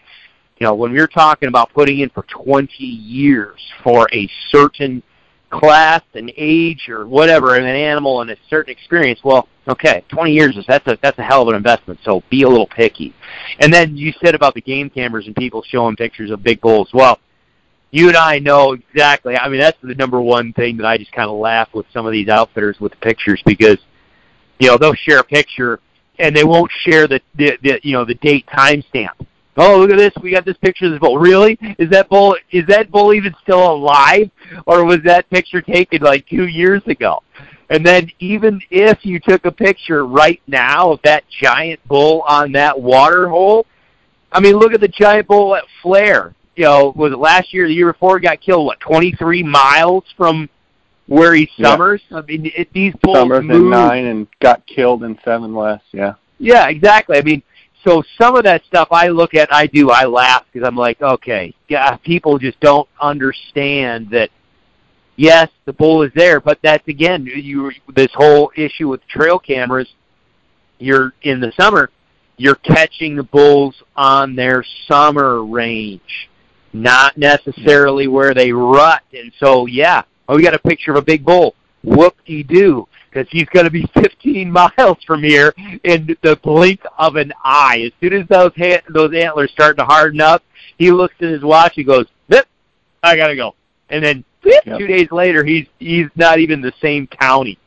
you 0.59 0.65
know, 0.65 0.73
when 0.73 0.91
we're 0.91 1.07
talking 1.07 1.49
about 1.49 1.71
putting 1.73 1.99
in 1.99 2.09
for 2.09 2.23
20 2.23 2.83
years 2.83 3.59
for 3.83 4.07
a 4.11 4.29
certain 4.49 5.03
class 5.49 6.01
and 6.13 6.31
age 6.35 6.89
or 6.89 7.07
whatever 7.07 7.55
in 7.55 7.63
an 7.63 7.75
animal 7.75 8.21
and 8.21 8.31
a 8.31 8.37
certain 8.49 8.71
experience, 8.71 9.19
well, 9.23 9.47
okay, 9.67 10.03
20 10.09 10.31
years 10.31 10.57
is 10.57 10.65
that's 10.67 10.87
a 10.87 10.97
that's 11.01 11.17
a 11.19 11.23
hell 11.23 11.43
of 11.43 11.49
an 11.49 11.55
investment. 11.55 11.99
So 12.03 12.23
be 12.29 12.41
a 12.41 12.49
little 12.49 12.67
picky. 12.67 13.13
And 13.59 13.71
then 13.71 13.95
you 13.95 14.13
said 14.23 14.33
about 14.33 14.55
the 14.55 14.61
game 14.61 14.89
cameras 14.89 15.27
and 15.27 15.35
people 15.35 15.63
showing 15.63 15.95
pictures 15.95 16.31
of 16.31 16.41
big 16.41 16.59
bulls. 16.59 16.89
Well, 16.91 17.19
you 17.91 18.07
and 18.07 18.17
I 18.17 18.39
know 18.39 18.73
exactly. 18.73 19.37
I 19.37 19.47
mean, 19.49 19.59
that's 19.59 19.77
the 19.81 19.95
number 19.95 20.19
one 20.19 20.53
thing 20.53 20.77
that 20.77 20.85
I 20.85 20.97
just 20.97 21.11
kind 21.11 21.29
of 21.29 21.37
laugh 21.37 21.69
with 21.73 21.85
some 21.93 22.05
of 22.05 22.11
these 22.11 22.29
outfitters 22.29 22.79
with 22.79 22.93
the 22.93 22.97
pictures 22.97 23.41
because 23.45 23.77
you 24.59 24.67
know 24.67 24.77
they'll 24.77 24.95
share 24.95 25.19
a 25.19 25.23
picture 25.23 25.79
and 26.19 26.35
they 26.35 26.43
won't 26.43 26.71
share 26.81 27.07
the, 27.07 27.21
the, 27.35 27.57
the 27.61 27.79
you 27.83 27.93
know 27.93 28.03
the 28.03 28.15
date 28.15 28.45
timestamp 28.47 29.25
oh 29.57 29.79
look 29.79 29.91
at 29.91 29.97
this, 29.97 30.13
we 30.21 30.31
got 30.31 30.45
this 30.45 30.57
picture 30.57 30.85
of 30.85 30.91
this 30.91 30.99
bull. 30.99 31.17
Really? 31.17 31.57
Is 31.77 31.89
that 31.89 32.09
bull 32.09 32.35
is 32.51 32.65
that 32.67 32.91
bull 32.91 33.13
even 33.13 33.35
still 33.41 33.71
alive? 33.71 34.29
Or 34.65 34.85
was 34.85 34.99
that 35.05 35.29
picture 35.29 35.61
taken 35.61 36.01
like 36.01 36.27
two 36.27 36.47
years 36.47 36.81
ago? 36.87 37.21
And 37.69 37.85
then 37.85 38.09
even 38.19 38.61
if 38.69 39.05
you 39.05 39.19
took 39.19 39.45
a 39.45 39.51
picture 39.51 40.05
right 40.05 40.41
now 40.47 40.91
of 40.91 41.01
that 41.03 41.23
giant 41.29 41.85
bull 41.87 42.21
on 42.21 42.53
that 42.53 42.79
water 42.79 43.27
hole, 43.27 43.65
I 44.31 44.39
mean 44.39 44.55
look 44.55 44.73
at 44.73 44.81
the 44.81 44.87
giant 44.87 45.27
bull 45.27 45.55
at 45.55 45.63
Flare. 45.81 46.33
You 46.55 46.63
know, 46.63 46.93
was 46.95 47.11
it 47.13 47.19
last 47.19 47.53
year, 47.53 47.67
the 47.67 47.73
year 47.73 47.91
before, 47.91 48.19
got 48.19 48.41
killed 48.41 48.65
what, 48.65 48.79
twenty 48.79 49.11
three 49.11 49.43
miles 49.43 50.03
from 50.15 50.49
where 51.07 51.33
he 51.33 51.49
summers. 51.59 52.01
Yeah. 52.09 52.17
I 52.17 52.21
mean, 52.21 52.51
it, 52.55 52.71
these 52.73 52.93
bulls 53.01 53.17
summers 53.17 53.43
move. 53.43 53.63
in 53.63 53.69
nine 53.69 54.05
and 54.05 54.27
got 54.39 54.65
killed 54.65 55.03
in 55.03 55.17
seven 55.23 55.53
west. 55.53 55.85
Yeah. 55.91 56.15
Yeah, 56.39 56.67
exactly. 56.67 57.17
I 57.17 57.21
mean, 57.21 57.41
so 57.83 58.03
some 58.19 58.35
of 58.35 58.43
that 58.43 58.63
stuff 58.65 58.89
I 58.91 59.07
look 59.07 59.33
at, 59.33 59.53
I 59.53 59.67
do, 59.67 59.89
I 59.89 60.05
laugh 60.05 60.45
because 60.51 60.67
I'm 60.67 60.75
like, 60.75 61.01
okay, 61.01 61.53
yeah, 61.67 61.95
people 61.97 62.37
just 62.37 62.59
don't 62.59 62.87
understand 62.99 64.09
that. 64.11 64.29
Yes, 65.15 65.49
the 65.65 65.73
bull 65.73 66.03
is 66.03 66.11
there, 66.13 66.39
but 66.39 66.59
that's 66.61 66.87
again, 66.87 67.25
you 67.25 67.71
this 67.95 68.11
whole 68.13 68.51
issue 68.55 68.89
with 68.89 69.05
trail 69.07 69.39
cameras. 69.39 69.87
You're 70.77 71.13
in 71.23 71.39
the 71.39 71.51
summer, 71.59 71.89
you're 72.37 72.55
catching 72.55 73.15
the 73.15 73.23
bulls 73.23 73.75
on 73.95 74.35
their 74.35 74.63
summer 74.87 75.43
range, 75.43 76.29
not 76.71 77.17
necessarily 77.17 78.07
where 78.07 78.35
they 78.35 78.51
rut. 78.51 79.01
And 79.11 79.31
so, 79.39 79.65
yeah, 79.65 80.03
oh, 80.29 80.35
we 80.35 80.43
got 80.43 80.53
a 80.53 80.59
picture 80.59 80.91
of 80.91 80.97
a 80.97 81.01
big 81.01 81.25
bull. 81.25 81.55
Whoop-de-doo, 81.83 82.87
because 83.09 83.27
he's 83.29 83.47
going 83.49 83.65
to 83.65 83.71
be 83.71 83.85
15 83.93 84.51
miles 84.51 84.97
from 85.05 85.23
here 85.23 85.53
in 85.83 86.15
the 86.21 86.35
blink 86.43 86.81
of 86.97 87.15
an 87.15 87.33
eye. 87.43 87.83
As 87.85 87.91
soon 87.99 88.21
as 88.21 88.27
those 88.27 88.51
ha- 88.57 88.81
those 88.89 89.13
antlers 89.13 89.51
start 89.51 89.77
to 89.77 89.85
harden 89.85 90.21
up, 90.21 90.43
he 90.77 90.91
looks 90.91 91.15
at 91.21 91.29
his 91.29 91.43
watch. 91.43 91.73
He 91.75 91.83
goes, 91.83 92.05
"Zip, 92.31 92.47
I 93.03 93.15
gotta 93.15 93.35
go." 93.35 93.55
And 93.89 94.03
then 94.03 94.23
yep. 94.43 94.63
two 94.65 94.87
days 94.87 95.11
later, 95.11 95.43
he's 95.43 95.67
he's 95.79 96.07
not 96.15 96.39
even 96.39 96.61
the 96.61 96.73
same 96.81 97.07
county. 97.07 97.57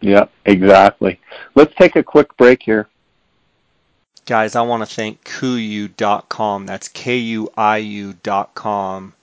Yeah, 0.00 0.26
exactly. 0.46 1.20
Let's 1.54 1.74
take 1.74 1.96
a 1.96 2.02
quick 2.02 2.34
break 2.36 2.62
here. 2.62 2.88
Guys, 4.30 4.54
I 4.54 4.62
want 4.62 4.88
to 4.88 4.94
thank 4.94 5.24
KUIU.com. 5.24 6.64
That's 6.64 6.86
K-U-I-U.com 6.86 7.52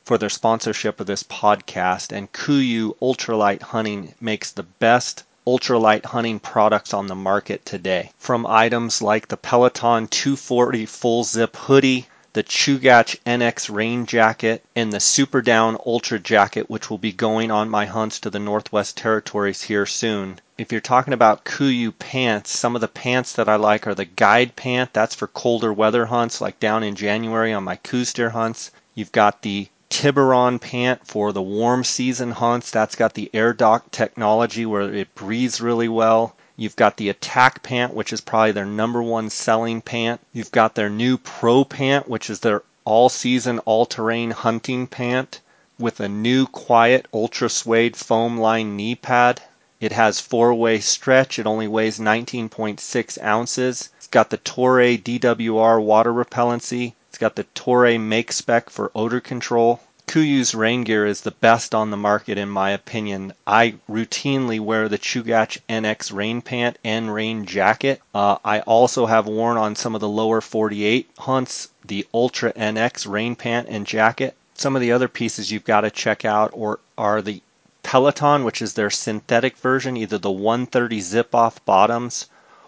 for 0.04 0.18
their 0.18 0.30
sponsorship 0.30 1.00
of 1.00 1.08
this 1.08 1.24
podcast. 1.24 2.12
And 2.12 2.30
KUIU 2.34 2.98
Ultralight 2.98 3.62
Hunting 3.62 4.14
makes 4.20 4.52
the 4.52 4.64
best 4.64 5.24
ultralight 5.48 6.04
hunting 6.04 6.42
products 6.42 6.94
on 6.94 7.08
the 7.08 7.16
market 7.16 7.66
today. 7.66 8.12
From 8.18 8.46
items 8.46 9.02
like 9.02 9.30
the 9.30 9.38
Peloton 9.38 10.08
240 10.08 10.86
full 10.86 11.24
zip 11.24 11.56
hoodie, 11.56 12.06
the 12.38 12.44
Chugach 12.44 13.18
NX 13.26 13.74
rain 13.74 14.06
jacket, 14.06 14.64
and 14.76 14.94
the 14.94 15.00
Super 15.00 15.42
Down 15.42 15.76
Ultra 15.84 16.20
jacket, 16.20 16.70
which 16.70 16.88
will 16.88 17.00
be 17.00 17.12
going 17.12 17.50
on 17.50 17.68
my 17.68 17.88
hunts 17.88 18.20
to 18.20 18.30
the 18.30 18.38
Northwest 18.38 18.96
Territories 18.96 19.64
here 19.64 19.88
soon. 19.88 20.40
If 20.56 20.72
you're 20.72 20.80
talking 20.80 21.14
about 21.16 21.46
KUIU 21.46 21.98
pants, 21.98 22.52
some 22.52 22.76
of 22.76 22.82
the 22.82 22.88
pants 22.88 23.34
that 23.34 23.50
I 23.50 23.56
like 23.56 23.88
are 23.88 23.96
the 23.96 24.06
guide 24.06 24.56
pant. 24.56 24.94
That's 24.94 25.16
for 25.16 25.26
colder 25.26 25.74
weather 25.74 26.06
hunts, 26.06 26.40
like 26.40 26.60
down 26.60 26.84
in 26.84 26.94
January 26.94 27.54
on 27.54 27.64
my 27.64 27.78
Coues 27.78 28.14
deer 28.14 28.30
hunts. 28.30 28.70
You've 28.94 29.12
got 29.12 29.42
the 29.42 29.70
Tiburon 29.90 30.60
pant 30.60 31.08
for 31.08 31.34
the 31.34 31.42
warm 31.42 31.84
season 31.84 32.30
hunts. 32.30 32.70
That's 32.70 32.94
got 32.94 33.16
the 33.16 33.32
air 33.34 33.52
dock 33.52 33.90
technology 33.90 34.64
where 34.64 34.94
it 34.94 35.16
breathes 35.16 35.60
really 35.60 35.90
well. 35.90 36.36
You've 36.60 36.76
got 36.76 36.98
the 36.98 37.10
Attack 37.10 37.62
Pant, 37.62 37.94
which 37.94 38.12
is 38.12 38.20
probably 38.20 38.52
their 38.52 38.66
number 38.66 39.04
one 39.04 39.30
selling 39.30 39.80
pant. 39.80 40.22
You've 40.34 40.52
got 40.52 40.74
their 40.74 40.90
new 40.90 41.20
Pro 41.20 41.64
Pant, 41.64 42.10
which 42.10 42.32
is 42.32 42.40
their 42.40 42.64
all 42.84 43.10
season, 43.10 43.60
all 43.60 43.86
terrain 43.86 44.32
hunting 44.32 44.88
pant 44.88 45.40
with 45.78 46.00
a 46.00 46.10
new 46.10 46.48
quiet 46.48 47.06
ultra 47.14 47.48
suede 47.48 47.96
foam 47.96 48.40
lined 48.40 48.76
knee 48.76 48.96
pad. 48.96 49.40
It 49.80 49.92
has 49.92 50.20
four 50.20 50.52
way 50.56 50.80
stretch. 50.80 51.38
It 51.38 51.46
only 51.46 51.68
weighs 51.68 52.00
19.6 52.00 53.22
ounces. 53.22 53.90
It's 53.98 54.08
got 54.08 54.32
the 54.32 54.40
Toray 54.40 54.98
DWR 54.98 55.80
water 55.80 56.12
repellency. 56.12 56.94
It's 57.10 57.20
got 57.20 57.36
the 57.36 57.44
Toray 57.54 58.00
Make 58.00 58.32
Spec 58.32 58.72
for 58.72 58.92
odor 58.96 59.20
control. 59.20 59.82
KUIU's 60.08 60.56
rain 60.56 60.86
gear 60.86 61.06
is 61.06 61.20
the 61.20 61.32
best 61.32 61.76
on 61.76 61.92
the 61.92 61.98
market 61.98 62.38
in 62.38 62.48
my 62.48 62.70
opinion. 62.70 63.34
I 63.46 63.76
routinely 63.90 64.58
wear 64.58 64.88
the 64.88 64.98
Chugach 64.98 65.58
NX 65.68 66.14
rain 66.14 66.42
pant 66.42 66.80
and 66.82 67.14
rain 67.14 67.46
jacket. 67.46 68.02
Uh, 68.16 68.38
I 68.46 68.62
also 68.62 69.08
have 69.08 69.28
worn 69.28 69.58
on 69.58 69.76
some 69.76 69.96
of 69.96 70.00
the 70.00 70.08
lower 70.08 70.40
48 70.40 71.10
hunts 71.20 71.68
the 71.84 72.08
Ultra 72.14 72.54
NX 72.54 73.06
rain 73.06 73.36
pant 73.36 73.68
and 73.70 73.86
jacket. 73.86 74.38
Some 74.54 74.78
of 74.78 74.82
the 74.82 74.94
other 74.94 75.10
pieces 75.10 75.52
you've 75.52 75.66
got 75.66 75.82
to 75.82 75.92
check 75.92 76.24
out 76.24 76.52
or 76.54 76.80
are 76.98 77.22
the 77.22 77.42
Peloton, 77.84 78.46
which 78.46 78.62
is 78.62 78.76
their 78.76 78.90
synthetic 78.90 79.58
version, 79.58 79.98
either 79.98 80.18
the 80.18 80.32
130 80.32 81.02
zip 81.02 81.36
off 81.36 81.64
bottoms 81.66 82.28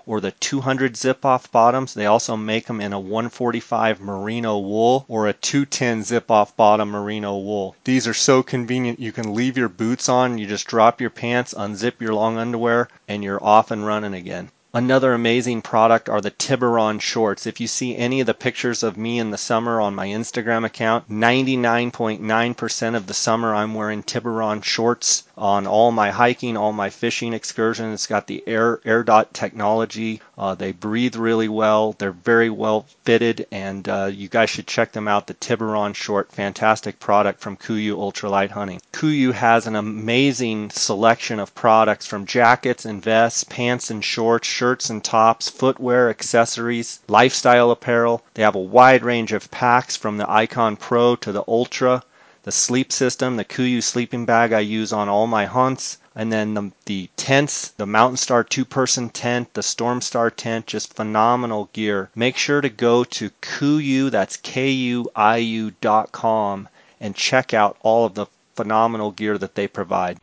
or 0.09 0.19
the 0.19 0.31
200 0.31 0.97
zip 0.97 1.23
off 1.23 1.51
bottoms. 1.51 1.93
They 1.93 2.07
also 2.07 2.35
make 2.35 2.65
them 2.65 2.81
in 2.81 2.93
a 2.93 2.99
145 2.99 4.01
merino 4.01 4.57
wool 4.57 5.05
or 5.07 5.27
a 5.27 5.33
210 5.33 6.03
zip 6.03 6.31
off 6.31 6.57
bottom 6.57 6.89
merino 6.89 7.37
wool. 7.37 7.75
These 7.83 8.07
are 8.07 8.13
so 8.15 8.41
convenient. 8.41 8.99
You 8.99 9.11
can 9.11 9.35
leave 9.35 9.55
your 9.55 9.69
boots 9.69 10.09
on, 10.09 10.39
you 10.39 10.47
just 10.47 10.65
drop 10.65 10.99
your 10.99 11.11
pants, 11.11 11.53
unzip 11.53 12.01
your 12.01 12.15
long 12.15 12.37
underwear, 12.39 12.89
and 13.07 13.23
you're 13.23 13.43
off 13.43 13.69
and 13.69 13.85
running 13.85 14.15
again. 14.15 14.49
Another 14.71 15.13
amazing 15.13 15.63
product 15.63 16.07
are 16.09 16.21
the 16.21 16.29
Tiburon 16.29 16.99
shorts. 16.99 17.47
If 17.47 17.59
you 17.59 17.65
see 17.65 17.97
any 17.97 18.19
of 18.19 18.27
the 18.27 18.35
pictures 18.35 18.83
of 18.83 18.97
me 18.97 19.17
in 19.17 19.31
the 19.31 19.37
summer 19.37 19.81
on 19.81 19.95
my 19.95 20.07
Instagram 20.07 20.63
account, 20.63 21.09
99.9% 21.09 22.95
of 22.95 23.07
the 23.07 23.13
summer 23.15 23.55
I'm 23.55 23.73
wearing 23.73 24.03
Tiburon 24.03 24.61
shorts 24.61 25.23
on 25.39 25.65
all 25.65 25.89
my 25.91 26.11
hiking, 26.11 26.57
all 26.57 26.73
my 26.73 26.89
fishing 26.89 27.31
excursions. 27.33 27.93
It's 27.93 28.07
got 28.07 28.27
the 28.27 28.43
air 28.45 28.81
air 28.83 29.03
dot 29.03 29.33
technology. 29.33 30.21
Uh, 30.37 30.53
they 30.53 30.73
breathe 30.73 31.15
really 31.15 31.47
well. 31.47 31.93
They're 31.93 32.11
very 32.11 32.49
well 32.49 32.85
fitted, 33.05 33.47
and 33.49 33.87
uh, 33.87 34.09
you 34.13 34.27
guys 34.27 34.49
should 34.49 34.67
check 34.67 34.91
them 34.91 35.07
out. 35.07 35.27
The 35.27 35.33
Tiburon 35.35 35.93
short, 35.93 36.31
fantastic 36.33 36.99
product 36.99 37.39
from 37.39 37.55
KUIU 37.55 37.95
Ultralight 37.95 38.51
Hunting. 38.51 38.81
KUIU 38.91 39.31
has 39.33 39.65
an 39.65 39.77
amazing 39.77 40.71
selection 40.71 41.39
of 41.39 41.55
products 41.55 42.05
from 42.05 42.25
jackets 42.25 42.83
and 42.83 43.01
vests, 43.01 43.45
pants 43.45 43.89
and 43.89 44.03
shorts, 44.03 44.47
shirts 44.47 44.89
and 44.89 45.01
tops, 45.01 45.49
footwear, 45.49 46.09
accessories, 46.09 46.99
lifestyle 47.07 47.71
apparel. 47.71 48.23
They 48.33 48.43
have 48.43 48.55
a 48.55 48.59
wide 48.59 49.03
range 49.03 49.31
of 49.31 49.49
packs 49.51 49.95
from 49.95 50.17
the 50.17 50.29
Icon 50.29 50.75
Pro 50.75 51.15
to 51.15 51.31
the 51.31 51.43
Ultra 51.47 52.03
the 52.43 52.51
sleep 52.51 52.91
system, 52.91 53.35
the 53.35 53.45
KUIU 53.45 53.83
sleeping 53.83 54.25
bag 54.25 54.53
I 54.53 54.59
use 54.59 54.93
on 54.93 55.09
all 55.09 55.27
my 55.27 55.45
hunts, 55.45 55.97
and 56.15 56.31
then 56.31 56.53
the, 56.53 56.71
the 56.85 57.09
tents, 57.15 57.69
the 57.69 57.85
Mountain 57.85 58.17
Star 58.17 58.43
two 58.43 58.65
person 58.65 59.09
tent, 59.09 59.53
the 59.53 59.63
Storm 59.63 60.01
Star 60.01 60.31
tent, 60.31 60.67
just 60.67 60.93
phenomenal 60.93 61.69
gear. 61.73 62.09
Make 62.15 62.37
sure 62.37 62.61
to 62.61 62.69
go 62.69 63.03
to 63.03 63.29
KUIU, 63.41 64.09
that's 64.11 64.37
K 64.37 64.69
U 64.71 65.09
I 65.15 65.37
U 65.37 65.71
dot 65.81 66.11
com, 66.11 66.69
and 66.99 67.15
check 67.15 67.53
out 67.53 67.77
all 67.81 68.05
of 68.05 68.15
the 68.15 68.27
phenomenal 68.55 69.11
gear 69.11 69.37
that 69.37 69.55
they 69.55 69.67
provide. 69.67 70.17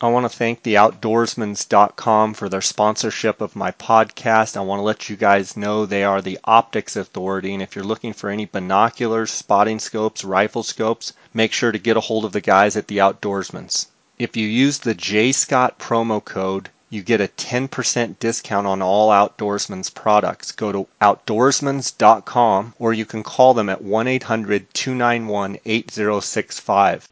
I 0.00 0.06
want 0.06 0.30
to 0.30 0.38
thank 0.38 0.62
the 0.62 0.74
outdoorsmans.com 0.74 2.34
for 2.34 2.48
their 2.48 2.60
sponsorship 2.60 3.40
of 3.40 3.56
my 3.56 3.72
podcast. 3.72 4.56
I 4.56 4.60
want 4.60 4.78
to 4.78 4.84
let 4.84 5.10
you 5.10 5.16
guys 5.16 5.56
know 5.56 5.86
they 5.86 6.04
are 6.04 6.22
the 6.22 6.38
optics 6.44 6.94
authority. 6.94 7.52
And 7.52 7.60
if 7.60 7.74
you're 7.74 7.84
looking 7.84 8.12
for 8.12 8.30
any 8.30 8.44
binoculars, 8.44 9.32
spotting 9.32 9.80
scopes, 9.80 10.22
rifle 10.22 10.62
scopes, 10.62 11.14
make 11.34 11.52
sure 11.52 11.72
to 11.72 11.80
get 11.80 11.96
a 11.96 12.00
hold 12.00 12.24
of 12.24 12.30
the 12.30 12.40
guys 12.40 12.76
at 12.76 12.86
the 12.86 12.98
Outdoorsmans. 12.98 13.86
If 14.20 14.36
you 14.36 14.46
use 14.46 14.78
the 14.78 14.94
J 14.94 15.32
Scott 15.32 15.80
promo 15.80 16.24
code, 16.24 16.70
you 16.90 17.02
get 17.02 17.20
a 17.20 17.26
10% 17.26 18.20
discount 18.20 18.68
on 18.68 18.80
all 18.80 19.10
Outdoorsman's 19.10 19.90
products. 19.90 20.52
Go 20.52 20.70
to 20.70 20.86
outdoorsmans.com 21.02 22.74
or 22.78 22.92
you 22.92 23.04
can 23.04 23.24
call 23.24 23.52
them 23.52 23.68
at 23.68 23.82
1 23.82 24.06
800 24.06 24.72
291 24.72 25.58
8065. 25.64 27.08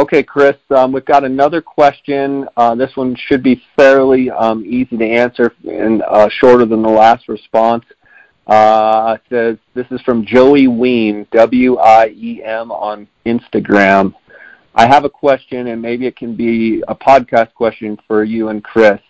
Okay, 0.00 0.22
Chris, 0.22 0.54
um, 0.70 0.92
we've 0.92 1.04
got 1.04 1.24
another 1.24 1.60
question. 1.60 2.48
Uh, 2.56 2.76
this 2.76 2.94
one 2.94 3.16
should 3.16 3.42
be 3.42 3.60
fairly 3.74 4.30
um, 4.30 4.64
easy 4.64 4.96
to 4.96 5.04
answer 5.04 5.52
and 5.68 6.02
uh, 6.02 6.28
shorter 6.28 6.64
than 6.64 6.82
the 6.82 6.88
last 6.88 7.28
response. 7.28 7.84
Uh, 8.46 9.16
says, 9.28 9.56
this 9.74 9.86
is 9.90 10.00
from 10.02 10.24
Joey 10.24 10.68
Wiem, 10.68 11.26
W-I-E-M 11.32 12.70
on 12.70 13.08
Instagram. 13.26 14.14
I 14.72 14.86
have 14.86 15.04
a 15.04 15.10
question, 15.10 15.66
and 15.66 15.82
maybe 15.82 16.06
it 16.06 16.16
can 16.16 16.36
be 16.36 16.80
a 16.86 16.94
podcast 16.94 17.52
question 17.54 17.98
for 18.06 18.22
you 18.22 18.50
and 18.50 18.62
Chris. 18.62 19.00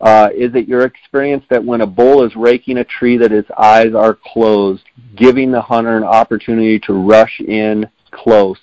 Uh, 0.00 0.30
is 0.34 0.54
it 0.54 0.66
your 0.66 0.86
experience 0.86 1.44
that 1.50 1.62
when 1.62 1.82
a 1.82 1.86
bull 1.86 2.24
is 2.24 2.34
raking 2.36 2.78
a 2.78 2.84
tree 2.84 3.18
that 3.18 3.32
its 3.32 3.50
eyes 3.58 3.94
are 3.94 4.18
closed, 4.32 4.84
giving 5.14 5.52
the 5.52 5.60
hunter 5.60 5.94
an 5.98 6.04
opportunity 6.04 6.78
to 6.78 6.94
rush 6.94 7.38
in 7.40 7.86
close, 8.10 8.58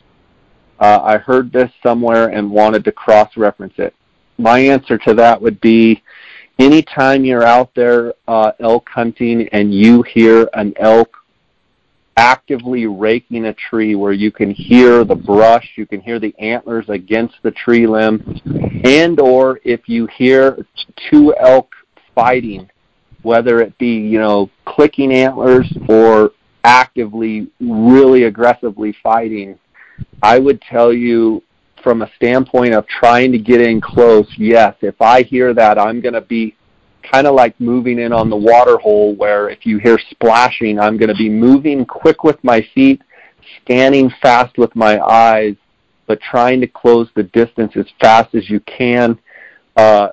uh, 0.79 1.01
I 1.03 1.17
heard 1.17 1.51
this 1.51 1.71
somewhere 1.83 2.29
and 2.29 2.49
wanted 2.49 2.83
to 2.85 2.91
cross 2.91 3.35
reference 3.37 3.73
it. 3.77 3.93
My 4.37 4.59
answer 4.59 4.97
to 4.99 5.13
that 5.15 5.41
would 5.41 5.59
be 5.59 6.01
anytime 6.57 7.25
you're 7.25 7.43
out 7.43 7.73
there 7.75 8.13
uh, 8.27 8.51
elk 8.59 8.87
hunting 8.89 9.47
and 9.51 9.73
you 9.73 10.03
hear 10.03 10.49
an 10.53 10.73
elk 10.79 11.15
actively 12.19 12.85
raking 12.85 13.45
a 13.45 13.53
tree 13.53 13.95
where 13.95 14.11
you 14.11 14.29
can 14.29 14.51
hear 14.51 15.05
the 15.05 15.15
brush, 15.15 15.71
you 15.77 15.85
can 15.85 16.01
hear 16.01 16.19
the 16.19 16.35
antlers 16.37 16.89
against 16.89 17.35
the 17.43 17.51
tree 17.51 17.87
limb, 17.87 18.21
and 18.83 19.21
or 19.21 19.59
if 19.63 19.87
you 19.87 20.05
hear 20.07 20.65
two 21.09 21.33
elk 21.39 21.73
fighting, 22.13 22.69
whether 23.21 23.61
it 23.61 23.77
be, 23.77 23.95
you 23.95 24.19
know, 24.19 24.49
clicking 24.65 25.13
antlers 25.13 25.71
or 25.87 26.31
actively, 26.65 27.47
really 27.61 28.23
aggressively 28.23 28.93
fighting, 29.01 29.57
I 30.21 30.39
would 30.39 30.61
tell 30.61 30.91
you 30.93 31.43
from 31.83 32.01
a 32.01 32.11
standpoint 32.15 32.73
of 32.73 32.85
trying 32.87 33.31
to 33.31 33.37
get 33.37 33.61
in 33.61 33.79
close, 33.79 34.27
yes, 34.37 34.75
if 34.81 35.01
I 35.01 35.23
hear 35.23 35.53
that, 35.53 35.79
I'm 35.79 36.01
going 36.01 36.13
to 36.13 36.21
be 36.21 36.55
kind 37.11 37.25
of 37.27 37.35
like 37.35 37.59
moving 37.59 37.99
in 37.99 38.11
on 38.11 38.29
the 38.29 38.35
water 38.35 38.77
hole 38.77 39.15
where 39.15 39.49
if 39.49 39.65
you 39.65 39.77
hear 39.79 39.97
splashing, 40.11 40.79
I'm 40.79 40.97
going 40.97 41.09
to 41.09 41.15
be 41.15 41.29
moving 41.29 41.85
quick 41.85 42.23
with 42.23 42.41
my 42.43 42.65
feet, 42.75 43.01
scanning 43.61 44.11
fast 44.21 44.57
with 44.57 44.75
my 44.75 44.99
eyes, 44.99 45.55
but 46.07 46.19
trying 46.21 46.59
to 46.61 46.67
close 46.67 47.07
the 47.15 47.23
distance 47.23 47.73
as 47.75 47.85
fast 47.99 48.35
as 48.35 48.49
you 48.49 48.59
can. 48.61 49.17
Uh, 49.75 50.09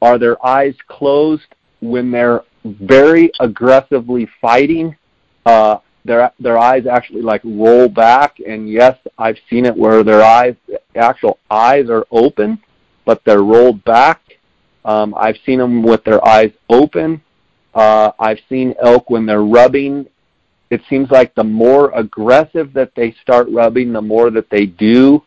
are 0.00 0.18
their 0.18 0.44
eyes 0.44 0.74
closed 0.88 1.54
when 1.80 2.10
they're 2.10 2.42
very 2.64 3.30
aggressively 3.40 4.28
fighting? 4.40 4.96
Uh, 5.44 5.78
their 6.04 6.32
their 6.40 6.58
eyes 6.58 6.86
actually 6.86 7.22
like 7.22 7.42
roll 7.44 7.88
back 7.88 8.38
and 8.46 8.68
yes 8.70 8.96
i've 9.18 9.36
seen 9.48 9.66
it 9.66 9.76
where 9.76 10.02
their 10.02 10.22
eyes 10.22 10.54
actual 10.94 11.38
eyes 11.50 11.90
are 11.90 12.06
open 12.10 12.58
but 13.04 13.22
they're 13.24 13.42
rolled 13.42 13.82
back. 13.84 14.20
Um, 14.84 15.14
i've 15.16 15.36
seen 15.44 15.58
them 15.58 15.82
with 15.82 16.04
their 16.04 16.26
eyes 16.26 16.52
open. 16.68 17.20
Uh, 17.74 18.12
i've 18.18 18.38
seen 18.48 18.74
elk 18.82 19.10
when 19.10 19.26
they're 19.26 19.42
rubbing. 19.42 20.06
It 20.70 20.82
seems 20.88 21.10
like 21.10 21.34
the 21.34 21.44
more 21.44 21.90
aggressive 21.98 22.72
that 22.74 22.92
they 22.94 23.14
start 23.20 23.48
rubbing 23.50 23.92
the 23.92 24.00
more 24.00 24.30
that 24.30 24.48
they 24.50 24.66
do 24.66 25.22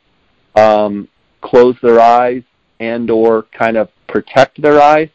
um, 0.56 1.08
close 1.42 1.76
their 1.82 2.00
eyes 2.00 2.44
and 2.80 3.10
or 3.12 3.44
kind 3.52 3.78
of 3.78 3.90
protect 4.08 4.62
their 4.62 4.82
eyes 4.82 5.10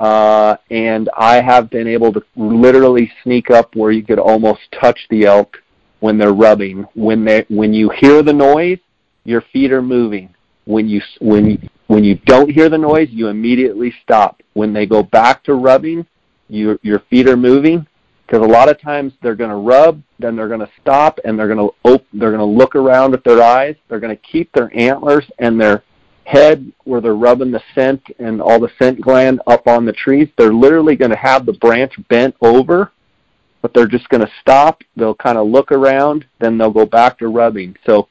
uh, 0.00 0.56
and 0.70 1.10
I 1.16 1.42
have 1.42 1.68
been 1.68 1.86
able 1.86 2.10
to 2.14 2.22
literally 2.34 3.12
sneak 3.22 3.50
up 3.50 3.76
where 3.76 3.92
you 3.92 4.02
could 4.02 4.18
almost 4.18 4.60
touch 4.72 4.98
the 5.10 5.26
elk 5.26 5.58
when 6.00 6.16
they're 6.16 6.32
rubbing. 6.32 6.86
When 6.94 7.24
they 7.24 7.44
when 7.48 7.74
you 7.74 7.90
hear 7.90 8.22
the 8.22 8.32
noise, 8.32 8.78
your 9.24 9.42
feet 9.52 9.72
are 9.72 9.82
moving. 9.82 10.34
When 10.64 10.88
you 10.88 11.02
when 11.20 11.68
when 11.88 12.02
you 12.02 12.14
don't 12.24 12.50
hear 12.50 12.70
the 12.70 12.78
noise, 12.78 13.08
you 13.10 13.28
immediately 13.28 13.92
stop. 14.02 14.42
When 14.54 14.72
they 14.72 14.86
go 14.86 15.02
back 15.02 15.44
to 15.44 15.54
rubbing, 15.54 16.06
your 16.48 16.78
your 16.82 17.00
feet 17.10 17.28
are 17.28 17.36
moving 17.36 17.86
because 18.26 18.42
a 18.42 18.48
lot 18.48 18.70
of 18.70 18.80
times 18.80 19.12
they're 19.22 19.34
going 19.34 19.50
to 19.50 19.56
rub, 19.56 20.02
then 20.18 20.34
they're 20.34 20.48
going 20.48 20.60
to 20.60 20.70
stop, 20.80 21.18
and 21.24 21.38
they're 21.38 21.52
going 21.52 21.68
to 21.68 21.74
op- 21.84 22.06
they're 22.14 22.34
going 22.34 22.38
to 22.38 22.44
look 22.44 22.74
around 22.74 23.10
with 23.10 23.24
their 23.24 23.42
eyes. 23.42 23.76
They're 23.88 24.00
going 24.00 24.16
to 24.16 24.22
keep 24.22 24.50
their 24.52 24.70
antlers 24.74 25.30
and 25.38 25.60
their 25.60 25.82
head 26.30 26.72
where 26.84 27.00
they're 27.00 27.14
rubbing 27.14 27.50
the 27.50 27.62
scent 27.74 28.02
and 28.18 28.40
all 28.40 28.60
the 28.60 28.70
scent 28.78 29.00
gland 29.00 29.40
up 29.46 29.66
on 29.66 29.84
the 29.84 29.92
trees, 29.92 30.28
they're 30.36 30.52
literally 30.52 30.96
going 30.96 31.10
to 31.10 31.16
have 31.16 31.44
the 31.44 31.52
branch 31.54 31.92
bent 32.08 32.34
over, 32.40 32.92
but 33.62 33.74
they're 33.74 33.86
just 33.86 34.08
going 34.08 34.20
to 34.20 34.32
stop. 34.40 34.82
They'll 34.96 35.14
kind 35.14 35.38
of 35.38 35.48
look 35.48 35.72
around, 35.72 36.26
then 36.38 36.56
they'll 36.56 36.70
go 36.70 36.86
back 36.86 37.18
to 37.18 37.28
rubbing. 37.28 37.76
So 37.84 38.08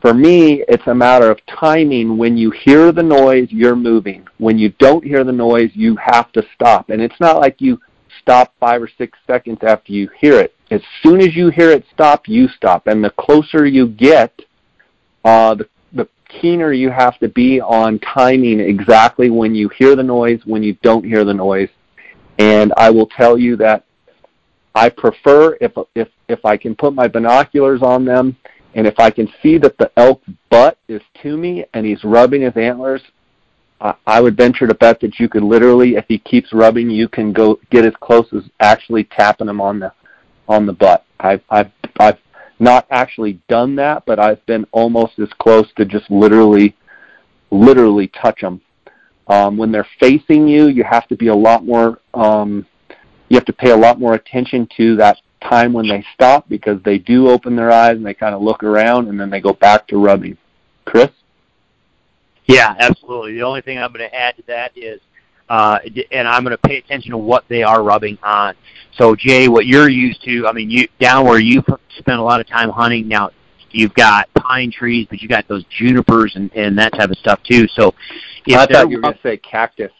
for 0.00 0.14
me, 0.14 0.64
it's 0.68 0.86
a 0.86 0.94
matter 0.94 1.30
of 1.30 1.38
timing. 1.46 2.16
When 2.16 2.36
you 2.36 2.50
hear 2.50 2.92
the 2.92 3.02
noise, 3.02 3.48
you're 3.50 3.76
moving. 3.76 4.26
When 4.38 4.58
you 4.58 4.70
don't 4.78 5.04
hear 5.04 5.24
the 5.24 5.32
noise, 5.32 5.70
you 5.74 5.96
have 5.96 6.32
to 6.32 6.42
stop. 6.54 6.88
And 6.88 7.02
it's 7.02 7.20
not 7.20 7.40
like 7.40 7.60
you 7.60 7.78
stop 8.22 8.54
five 8.58 8.82
or 8.82 8.90
six 8.96 9.18
seconds 9.26 9.58
after 9.62 9.92
you 9.92 10.08
hear 10.18 10.40
it. 10.40 10.54
As 10.70 10.80
soon 11.02 11.20
as 11.20 11.36
you 11.36 11.50
hear 11.50 11.70
it 11.70 11.84
stop, 11.92 12.26
you 12.26 12.48
stop. 12.48 12.86
And 12.86 13.04
the 13.04 13.10
closer 13.10 13.66
you 13.66 13.88
get, 13.88 14.40
uh, 15.24 15.56
the 15.56 15.68
keener 16.40 16.72
you 16.72 16.90
have 16.90 17.18
to 17.18 17.28
be 17.28 17.60
on 17.60 17.98
timing 18.00 18.60
exactly 18.60 19.30
when 19.30 19.54
you 19.54 19.68
hear 19.70 19.96
the 19.96 20.02
noise, 20.02 20.40
when 20.44 20.62
you 20.62 20.74
don't 20.82 21.04
hear 21.04 21.24
the 21.24 21.34
noise. 21.34 21.68
And 22.38 22.72
I 22.76 22.90
will 22.90 23.06
tell 23.06 23.38
you 23.38 23.56
that 23.56 23.84
I 24.74 24.88
prefer 24.88 25.56
if 25.60 25.72
if 25.94 26.08
if 26.28 26.44
I 26.44 26.56
can 26.56 26.74
put 26.74 26.94
my 26.94 27.08
binoculars 27.08 27.82
on 27.82 28.04
them 28.04 28.36
and 28.74 28.86
if 28.86 28.98
I 28.98 29.10
can 29.10 29.28
see 29.42 29.58
that 29.58 29.76
the 29.78 29.90
elk's 29.96 30.28
butt 30.48 30.78
is 30.88 31.02
to 31.22 31.36
me 31.36 31.64
and 31.74 31.84
he's 31.84 32.04
rubbing 32.04 32.42
his 32.42 32.56
antlers, 32.56 33.02
I, 33.80 33.94
I 34.06 34.20
would 34.20 34.36
venture 34.36 34.66
to 34.66 34.74
bet 34.74 35.00
that 35.00 35.18
you 35.18 35.28
could 35.28 35.42
literally, 35.42 35.96
if 35.96 36.04
he 36.06 36.18
keeps 36.18 36.52
rubbing, 36.52 36.88
you 36.88 37.08
can 37.08 37.32
go 37.32 37.58
get 37.70 37.84
as 37.84 37.94
close 38.00 38.26
as 38.32 38.44
actually 38.60 39.04
tapping 39.04 39.48
him 39.48 39.60
on 39.60 39.80
the 39.80 39.92
on 40.48 40.66
the 40.66 40.72
butt. 40.72 41.04
I've 41.18 41.42
I've 41.50 41.70
I've 41.98 42.18
not 42.60 42.86
actually 42.90 43.40
done 43.48 43.74
that, 43.76 44.04
but 44.06 44.18
I've 44.18 44.44
been 44.46 44.66
almost 44.72 45.18
as 45.18 45.28
close 45.38 45.66
to 45.76 45.84
just 45.84 46.10
literally, 46.10 46.76
literally 47.50 48.08
touch 48.08 48.40
them. 48.40 48.60
Um, 49.28 49.56
when 49.56 49.70
they're 49.72 49.86
facing 49.98 50.48
you, 50.48 50.68
you 50.68 50.84
have 50.84 51.06
to 51.08 51.16
be 51.16 51.28
a 51.28 51.34
lot 51.34 51.64
more. 51.64 52.00
Um, 52.14 52.66
you 53.28 53.36
have 53.36 53.44
to 53.46 53.52
pay 53.52 53.70
a 53.70 53.76
lot 53.76 54.00
more 54.00 54.14
attention 54.14 54.68
to 54.76 54.96
that 54.96 55.18
time 55.40 55.72
when 55.72 55.88
they 55.88 56.04
stop 56.14 56.48
because 56.48 56.82
they 56.84 56.98
do 56.98 57.28
open 57.28 57.56
their 57.56 57.70
eyes 57.70 57.96
and 57.96 58.04
they 58.04 58.14
kind 58.14 58.34
of 58.34 58.42
look 58.42 58.62
around 58.62 59.08
and 59.08 59.18
then 59.18 59.30
they 59.30 59.40
go 59.40 59.52
back 59.52 59.86
to 59.88 59.96
rubbing. 59.96 60.36
Chris? 60.84 61.10
Yeah, 62.46 62.74
absolutely. 62.78 63.34
The 63.34 63.42
only 63.42 63.60
thing 63.60 63.78
I'm 63.78 63.92
going 63.92 64.08
to 64.08 64.14
add 64.14 64.36
to 64.36 64.42
that 64.48 64.76
is 64.76 65.00
uh, 65.50 65.78
and 66.12 66.28
I'm 66.28 66.44
going 66.44 66.56
to 66.56 66.58
pay 66.58 66.78
attention 66.78 67.10
to 67.10 67.18
what 67.18 67.44
they 67.48 67.64
are 67.64 67.82
rubbing 67.82 68.16
on. 68.22 68.54
So 68.96 69.16
Jay, 69.16 69.48
what 69.48 69.66
you're 69.66 69.88
used 69.88 70.22
to, 70.22 70.46
I 70.46 70.52
mean, 70.52 70.70
you 70.70 70.86
down 71.00 71.26
where 71.26 71.40
you 71.40 71.64
spend 71.98 72.20
a 72.20 72.22
lot 72.22 72.40
of 72.40 72.46
time 72.46 72.70
hunting 72.70 73.08
now, 73.08 73.30
you've 73.72 73.94
got 73.94 74.32
pine 74.34 74.70
trees, 74.70 75.08
but 75.10 75.20
you 75.20 75.28
got 75.28 75.48
those 75.48 75.64
junipers 75.64 76.36
and 76.36 76.52
and 76.54 76.78
that 76.78 76.92
type 76.92 77.10
of 77.10 77.18
stuff 77.18 77.42
too. 77.42 77.66
So 77.74 77.92
I 78.48 78.66
thought 78.66 78.90
you 78.90 78.96
were 78.96 79.02
going 79.02 79.14
to 79.14 79.20
say 79.22 79.36
cactus. 79.38 79.90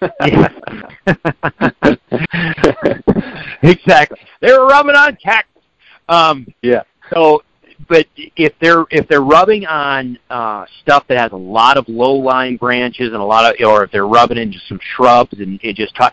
exactly. 3.62 4.18
They 4.40 4.52
were 4.52 4.66
rubbing 4.66 4.96
on 4.96 5.16
cactus. 5.22 5.62
Um, 6.08 6.46
yeah. 6.62 6.82
So 7.12 7.42
but 7.88 8.06
if 8.16 8.52
they're 8.60 8.84
if 8.90 9.08
they're 9.08 9.20
rubbing 9.20 9.66
on 9.66 10.18
uh, 10.30 10.64
stuff 10.82 11.04
that 11.08 11.18
has 11.18 11.32
a 11.32 11.36
lot 11.36 11.76
of 11.76 11.88
low 11.88 12.14
lying 12.14 12.56
branches 12.56 13.08
and 13.08 13.16
a 13.16 13.24
lot 13.24 13.44
of, 13.44 13.66
or 13.66 13.84
if 13.84 13.90
they're 13.90 14.06
rubbing 14.06 14.38
into 14.38 14.58
some 14.68 14.78
shrubs 14.94 15.32
and 15.38 15.60
it 15.62 15.76
just 15.76 15.94
t- 15.94 16.06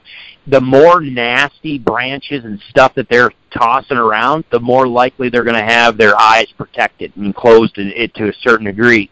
the 0.47 0.59
more 0.59 1.01
nasty 1.01 1.77
branches 1.77 2.45
and 2.45 2.59
stuff 2.69 2.95
that 2.95 3.07
they're 3.09 3.31
tossing 3.51 3.97
around, 3.97 4.43
the 4.51 4.59
more 4.59 4.87
likely 4.87 5.29
they're 5.29 5.43
going 5.43 5.55
to 5.55 5.73
have 5.73 5.97
their 5.97 6.19
eyes 6.19 6.47
protected 6.57 7.15
and 7.15 7.35
closed 7.35 7.73
it 7.77 8.13
to 8.15 8.29
a 8.29 8.33
certain 8.41 8.65
degree. 8.65 9.09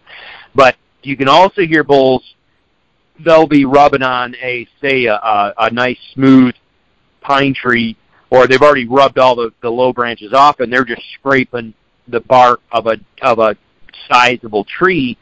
But 0.55 0.75
you 1.03 1.15
can 1.15 1.27
also 1.27 1.61
hear 1.61 1.83
bulls; 1.83 2.23
they'll 3.23 3.47
be 3.47 3.65
rubbing 3.65 4.03
on 4.03 4.35
a 4.35 4.67
say 4.81 5.05
a, 5.05 5.15
a, 5.15 5.53
a 5.57 5.71
nice 5.71 5.99
smooth 6.13 6.55
pine 7.21 7.53
tree, 7.53 7.95
or 8.29 8.47
they've 8.47 8.61
already 8.61 8.87
rubbed 8.87 9.19
all 9.19 9.35
the, 9.35 9.51
the 9.61 9.69
low 9.69 9.93
branches 9.93 10.33
off, 10.33 10.59
and 10.59 10.71
they're 10.71 10.85
just 10.85 11.03
scraping 11.13 11.73
the 12.09 12.21
bark 12.21 12.61
of 12.71 12.87
a 12.87 12.97
of 13.21 13.39
a 13.39 13.55
sizable 14.09 14.65
tree, 14.65 15.17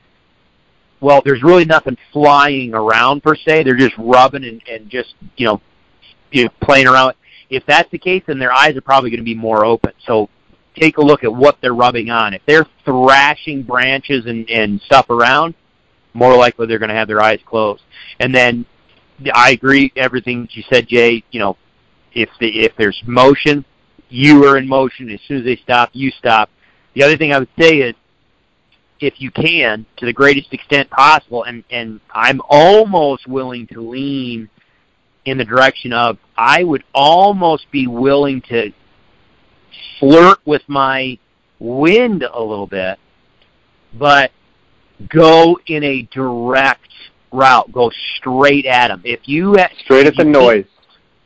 well, 1.00 1.22
there's 1.24 1.44
really 1.44 1.66
nothing 1.66 1.98
flying 2.12 2.74
around 2.74 3.24
per 3.24 3.36
se. 3.36 3.64
They're 3.64 3.76
just 3.76 3.96
rubbing 3.98 4.44
and, 4.44 4.62
and 4.70 4.90
just 4.90 5.16
you 5.36 5.46
know, 5.46 5.62
you 6.32 6.46
know, 6.46 6.50
playing 6.62 6.88
around. 6.88 7.14
If 7.50 7.66
that's 7.66 7.90
the 7.92 7.98
case, 7.98 8.24
then 8.28 8.40
their 8.40 8.52
eyes 8.52 8.76
are 8.76 8.82
probably 8.82 9.10
going 9.10 9.20
to 9.20 9.26
be 9.26 9.36
more 9.36 9.66
open. 9.66 9.94
So 10.06 10.30
take 10.76 10.98
a 10.98 11.02
look 11.02 11.24
at 11.24 11.34
what 11.34 11.58
they're 11.62 11.74
rubbing 11.74 12.10
on. 12.10 12.34
If 12.34 12.42
they're 12.46 12.66
thrashing 12.84 13.64
branches 13.64 14.26
and, 14.26 14.50
and 14.50 14.82
stuff 14.82 15.10
around, 15.10 15.56
more 16.14 16.36
likely 16.36 16.68
they're 16.68 16.80
going 16.80 16.90
to 16.90 16.96
have 16.96 17.08
their 17.08 17.22
eyes 17.22 17.40
closed. 17.46 17.84
And 18.20 18.34
then 18.34 18.66
I 19.34 19.52
agree 19.52 19.92
everything 19.96 20.48
you 20.52 20.64
said, 20.70 20.88
Jay. 20.88 21.24
You 21.32 21.40
know, 21.40 21.58
if 22.14 22.30
the 22.40 22.60
if 22.60 22.76
there's 22.78 23.02
motion, 23.06 23.64
you 24.10 24.46
are 24.46 24.58
in 24.58 24.68
motion. 24.68 25.10
As 25.10 25.20
soon 25.28 25.38
as 25.38 25.44
they 25.46 25.56
stop, 25.58 25.90
you 25.94 26.12
stop. 26.12 26.50
The 26.98 27.04
other 27.04 27.16
thing 27.16 27.32
I 27.32 27.38
would 27.38 27.50
say 27.60 27.78
is, 27.78 27.94
if 29.00 29.22
you 29.22 29.30
can, 29.30 29.86
to 29.98 30.08
the 30.08 30.14
greatest 30.14 30.52
extent 30.52 30.90
possible, 30.90 31.44
and 31.44 31.64
and 31.70 32.00
I'm 32.12 32.42
almost 32.50 33.28
willing 33.28 33.68
to 33.68 33.82
lean 33.82 34.50
in 35.24 35.38
the 35.38 35.46
direction 35.46 35.94
of 35.94 36.18
I 36.36 36.64
would 36.64 36.84
almost 36.96 37.70
be 37.70 37.86
willing 37.86 38.42
to 38.50 38.72
flirt 40.00 40.40
with 40.44 40.64
my 40.66 41.20
wind 41.60 42.24
a 42.24 42.42
little 42.42 42.66
bit, 42.66 42.98
but 43.94 44.32
go 45.08 45.60
in 45.68 45.84
a 45.84 46.02
direct 46.12 46.90
route. 47.32 47.72
Go 47.72 47.92
straight 48.16 48.66
at 48.66 48.88
them. 48.88 49.04
If 49.06 49.20
you 49.26 49.56
straight 49.84 50.08
at 50.08 50.16
the 50.16 50.24
noise. 50.24 50.66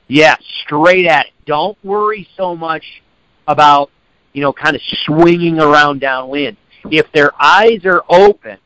Yeah, 0.10 0.35
straight 0.65 1.06
at 1.06 1.27
it. 1.27 1.31
Don't 1.45 1.77
worry 1.81 2.27
so 2.35 2.57
much 2.57 2.84
about 3.48 3.89
you 4.34 4.41
know, 4.41 4.53
kind 4.53 4.76
of 4.76 4.82
swinging 5.06 5.60
around 5.60 5.99
downwind. 5.99 6.58
If 6.86 7.12
their 7.12 7.32
eyes 7.40 7.86
are 7.86 8.03
open, 8.10 8.58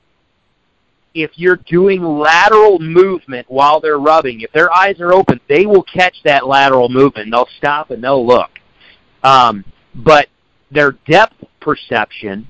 if 1.14 1.32
you're 1.36 1.60
doing 1.68 2.04
lateral 2.04 2.80
movement 2.80 3.50
while 3.50 3.80
they're 3.80 3.98
rubbing, 3.98 4.42
if 4.42 4.52
their 4.52 4.72
eyes 4.74 5.00
are 5.00 5.14
open, 5.14 5.40
they 5.48 5.66
will 5.66 5.84
catch 5.84 6.16
that 6.24 6.46
lateral 6.46 6.90
movement. 6.90 7.32
They'll 7.32 7.48
stop 7.58 7.90
and 7.90 8.04
they'll 8.04 8.26
look. 8.26 8.50
Um, 9.24 9.64
but 9.96 10.28
their 10.72 10.92
depth 11.08 11.44
perception, 11.62 12.48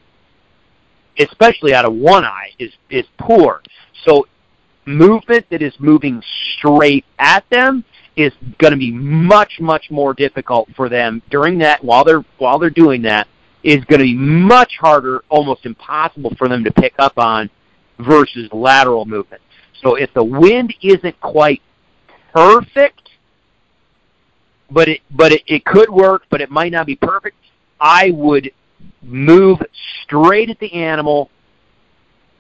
especially 1.20 1.74
out 1.74 1.86
of 1.86 1.94
one 1.94 2.26
eye, 2.26 2.50
is 2.60 2.72
is 2.90 3.06
poor. 3.20 3.62
So 4.04 4.28
movement 4.86 5.46
that 5.52 5.62
is 5.62 5.74
moving 5.80 6.22
straight 6.58 7.06
at 7.20 7.48
them 7.50 7.86
is 8.16 8.32
going 8.60 8.72
to 8.72 8.78
be 8.78 8.92
much 8.92 9.60
much 9.60 9.92
more 9.92 10.14
difficult 10.14 10.70
for 10.76 10.88
them 10.88 11.22
during 11.30 11.58
that 11.60 11.84
while 11.84 12.04
they're 12.04 12.24
while 12.38 12.58
they're 12.58 12.70
doing 12.70 13.02
that 13.02 13.28
is 13.64 13.84
going 13.86 14.00
to 14.00 14.06
be 14.06 14.14
much 14.16 14.74
harder 14.80 15.24
almost 15.30 15.66
impossible 15.66 16.34
for 16.38 16.48
them 16.48 16.64
to 16.64 16.72
pick 16.72 16.94
up 17.00 17.18
on 17.18 17.50
versus 18.00 18.48
lateral 18.54 19.06
movement. 19.06 19.42
So 19.82 19.96
if 19.96 20.14
the 20.14 20.24
wind 20.24 20.74
isn't 20.82 21.20
quite 21.20 21.62
perfect 22.34 23.06
but 24.70 24.90
it 24.90 25.02
but 25.12 25.32
it, 25.32 25.42
it 25.48 25.66
could 25.66 25.90
work 25.90 26.24
but 26.30 26.42
it 26.42 26.50
might 26.50 26.72
not 26.72 26.86
be 26.86 26.96
perfect 26.96 27.38
i 27.80 28.12
would 28.12 28.52
move 29.02 29.58
straight 30.04 30.50
at 30.50 30.60
the 30.60 30.72
animal 30.74 31.30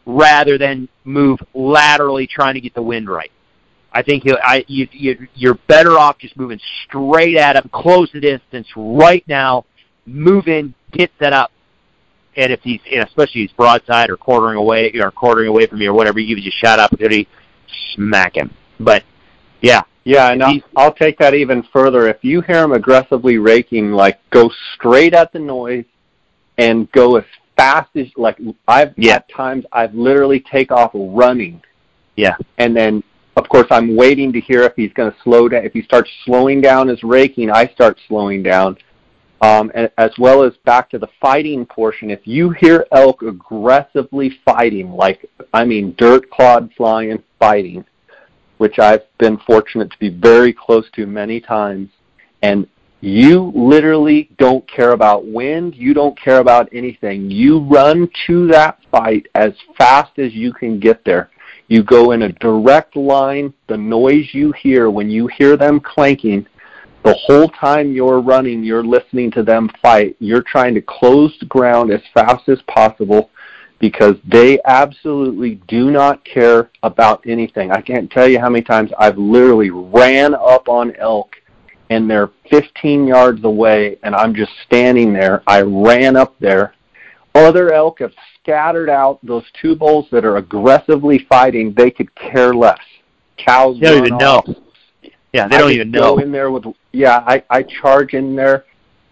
rather 0.06 0.58
than 0.58 0.90
move 1.06 1.40
laterally 1.54 2.28
trying 2.28 2.56
to 2.56 2.60
get 2.60 2.74
the 2.74 2.82
wind 2.82 3.10
right 3.10 3.32
I 3.96 4.02
think 4.02 4.26
you, 4.26 4.38
I, 4.44 4.66
you, 4.68 4.88
you're 5.34 5.58
better 5.68 5.92
off 5.98 6.20
just 6.20 6.36
moving 6.36 6.60
straight 6.84 7.38
at 7.38 7.56
him, 7.56 7.70
close 7.74 8.12
the 8.12 8.20
distance 8.20 8.68
right 8.76 9.26
now, 9.26 9.64
move 10.06 10.50
in, 10.50 10.74
get 10.92 11.10
set 11.18 11.32
up, 11.32 11.50
and 12.36 12.52
if 12.52 12.60
he's, 12.62 12.82
especially 12.92 13.42
he's 13.42 13.54
broadside 13.54 14.10
or 14.10 14.18
quartering 14.18 14.58
away, 14.58 14.92
or 15.00 15.12
quartering 15.12 15.48
away 15.48 15.66
from 15.66 15.82
you 15.82 15.92
or 15.92 15.94
whatever, 15.94 16.20
you 16.20 16.36
just 16.42 16.58
shot 16.58 16.78
opportunity, 16.78 17.26
smack 17.94 18.36
him. 18.36 18.54
But 18.82 19.06
yeah, 19.62 19.84
yeah, 20.04 20.32
and 20.34 20.44
I'll, 20.44 20.60
I'll 20.76 20.94
take 20.94 21.18
that 21.20 21.34
even 21.34 21.64
further. 21.72 22.10
If 22.10 22.18
you 22.22 22.42
hear 22.42 22.66
him 22.66 22.74
aggressively 22.74 23.38
raking, 23.38 23.94
like 23.94 24.20
go 24.30 24.52
straight 24.74 25.14
at 25.14 25.32
the 25.32 25.40
noise 25.40 25.86
and 26.58 26.92
go 26.92 27.16
as 27.16 27.24
fast 27.56 27.90
as 27.96 28.08
like 28.18 28.38
I've 28.68 28.94
Yeah. 28.98 29.16
at 29.16 29.30
times 29.30 29.64
I've 29.72 29.96
literally 29.96 30.42
take 30.42 30.74
off 30.74 30.92
running, 30.94 31.62
yeah, 32.18 32.36
and 32.58 32.76
then 32.76 33.02
of 33.36 33.50
course 33.50 33.68
I'm 33.70 33.96
waiting 33.96 34.32
to 34.34 34.40
hear 34.40 34.64
if 34.64 34.74
he's 34.76 34.94
going 34.94 35.12
to 35.12 35.18
slow 35.24 35.50
down. 35.50 35.66
If 35.66 35.74
he 35.74 35.82
starts 35.82 36.10
slowing 36.24 36.62
down 36.62 36.88
his 36.88 37.04
raking, 37.04 37.52
I 37.52 37.68
start 37.68 38.00
slowing 38.08 38.44
down. 38.44 38.78
Um, 39.42 39.72
as 39.98 40.12
well 40.18 40.44
as 40.44 40.54
back 40.64 40.90
to 40.92 40.98
the 40.98 41.10
fighting 41.22 41.66
portion, 41.66 42.10
if 42.10 42.22
you 42.26 42.52
hear 42.52 42.88
elk 42.94 43.22
aggressively 43.22 44.40
fighting, 44.46 44.92
like 44.92 45.30
I 45.54 45.66
mean 45.66 45.94
dirt 45.98 46.30
clod 46.30 46.72
flying 46.76 47.22
fighting, 47.38 47.84
which 48.58 48.80
I've 48.80 49.04
been 49.18 49.38
fortunate 49.46 49.92
to 49.92 50.00
be 50.00 50.10
very 50.10 50.54
close 50.54 50.86
to 50.96 51.06
many 51.06 51.42
times, 51.42 51.90
and 52.42 52.66
you 53.02 53.52
literally 53.54 54.32
don't 54.38 54.68
care 54.68 54.92
about 54.92 55.28
wind, 55.28 55.76
you 55.76 55.94
don't 55.94 56.20
care 56.20 56.40
about 56.40 56.70
anything. 56.74 57.30
You 57.30 57.60
run 57.60 58.10
to 58.28 58.48
that 58.48 58.80
fight 58.90 59.28
as 59.36 59.52
fast 59.78 60.18
as 60.18 60.34
you 60.34 60.54
can 60.54 60.80
get 60.80 61.04
there. 61.04 61.30
You 61.68 61.84
go 61.84 62.12
in 62.12 62.24
a 62.24 62.32
direct 62.34 62.96
line. 62.96 63.54
The 63.68 63.78
noise 63.78 64.30
you 64.34 64.52
hear 64.52 64.90
when 64.90 65.10
you 65.10 65.28
hear 65.28 65.58
them 65.58 65.80
clanking, 65.80 66.46
the 67.04 67.14
whole 67.14 67.50
time 67.50 67.92
you're 67.94 68.20
running, 68.20 68.64
you're 68.64 68.84
listening 68.84 69.32
to 69.32 69.44
them 69.44 69.70
fight. 69.82 70.16
You're 70.20 70.44
trying 70.44 70.74
to 70.76 70.82
close 70.82 71.36
the 71.40 71.46
ground 71.46 71.92
as 71.92 72.02
fast 72.14 72.50
as 72.50 72.62
possible 72.64 73.30
because 73.80 74.16
they 74.28 74.60
absolutely 74.66 75.62
do 75.68 75.92
not 75.92 76.24
care 76.26 76.72
about 76.84 77.26
anything. 77.28 77.72
I 77.72 77.82
can't 77.82 78.10
tell 78.10 78.28
you 78.28 78.40
how 78.40 78.50
many 78.50 78.64
times 78.64 78.92
I've 78.98 79.18
literally 79.18 79.70
ran 79.70 80.34
up 80.34 80.68
on 80.70 80.96
elk 80.96 81.36
and 81.90 82.10
they're 82.10 82.32
15 82.50 83.06
yards 83.08 83.44
away 83.44 83.98
and 84.04 84.16
I'm 84.16 84.34
just 84.34 84.52
standing 84.66 85.14
there. 85.14 85.44
I 85.46 85.62
ran 85.62 86.16
up 86.16 86.36
there. 86.40 86.74
Other 87.36 87.74
elk 87.74 88.00
have 88.00 88.14
scattered 88.46 88.90
out. 88.90 89.20
Those 89.24 89.44
two 89.60 89.76
bulls 89.76 90.08
that 90.12 90.24
are 90.24 90.38
aggressively 90.38 91.26
fighting, 91.28 91.74
they 91.76 91.90
could 91.90 92.14
care 92.16 92.54
less. 92.54 92.80
Cows 93.38 93.78
They 93.80 93.88
don't 93.88 94.06
even 94.06 94.18
know. 94.18 94.44
yeah, 95.34 95.48
they 95.48 95.56
I 95.56 95.60
don't 95.60 95.72
even 95.72 95.92
go 95.92 96.16
know. 96.16 96.18
in 96.20 96.32
there 96.32 96.52
with 96.52 96.66
yeah. 96.94 97.24
I 97.28 97.44
I 97.50 97.64
charge 97.64 98.14
in 98.14 98.36
there, 98.36 98.66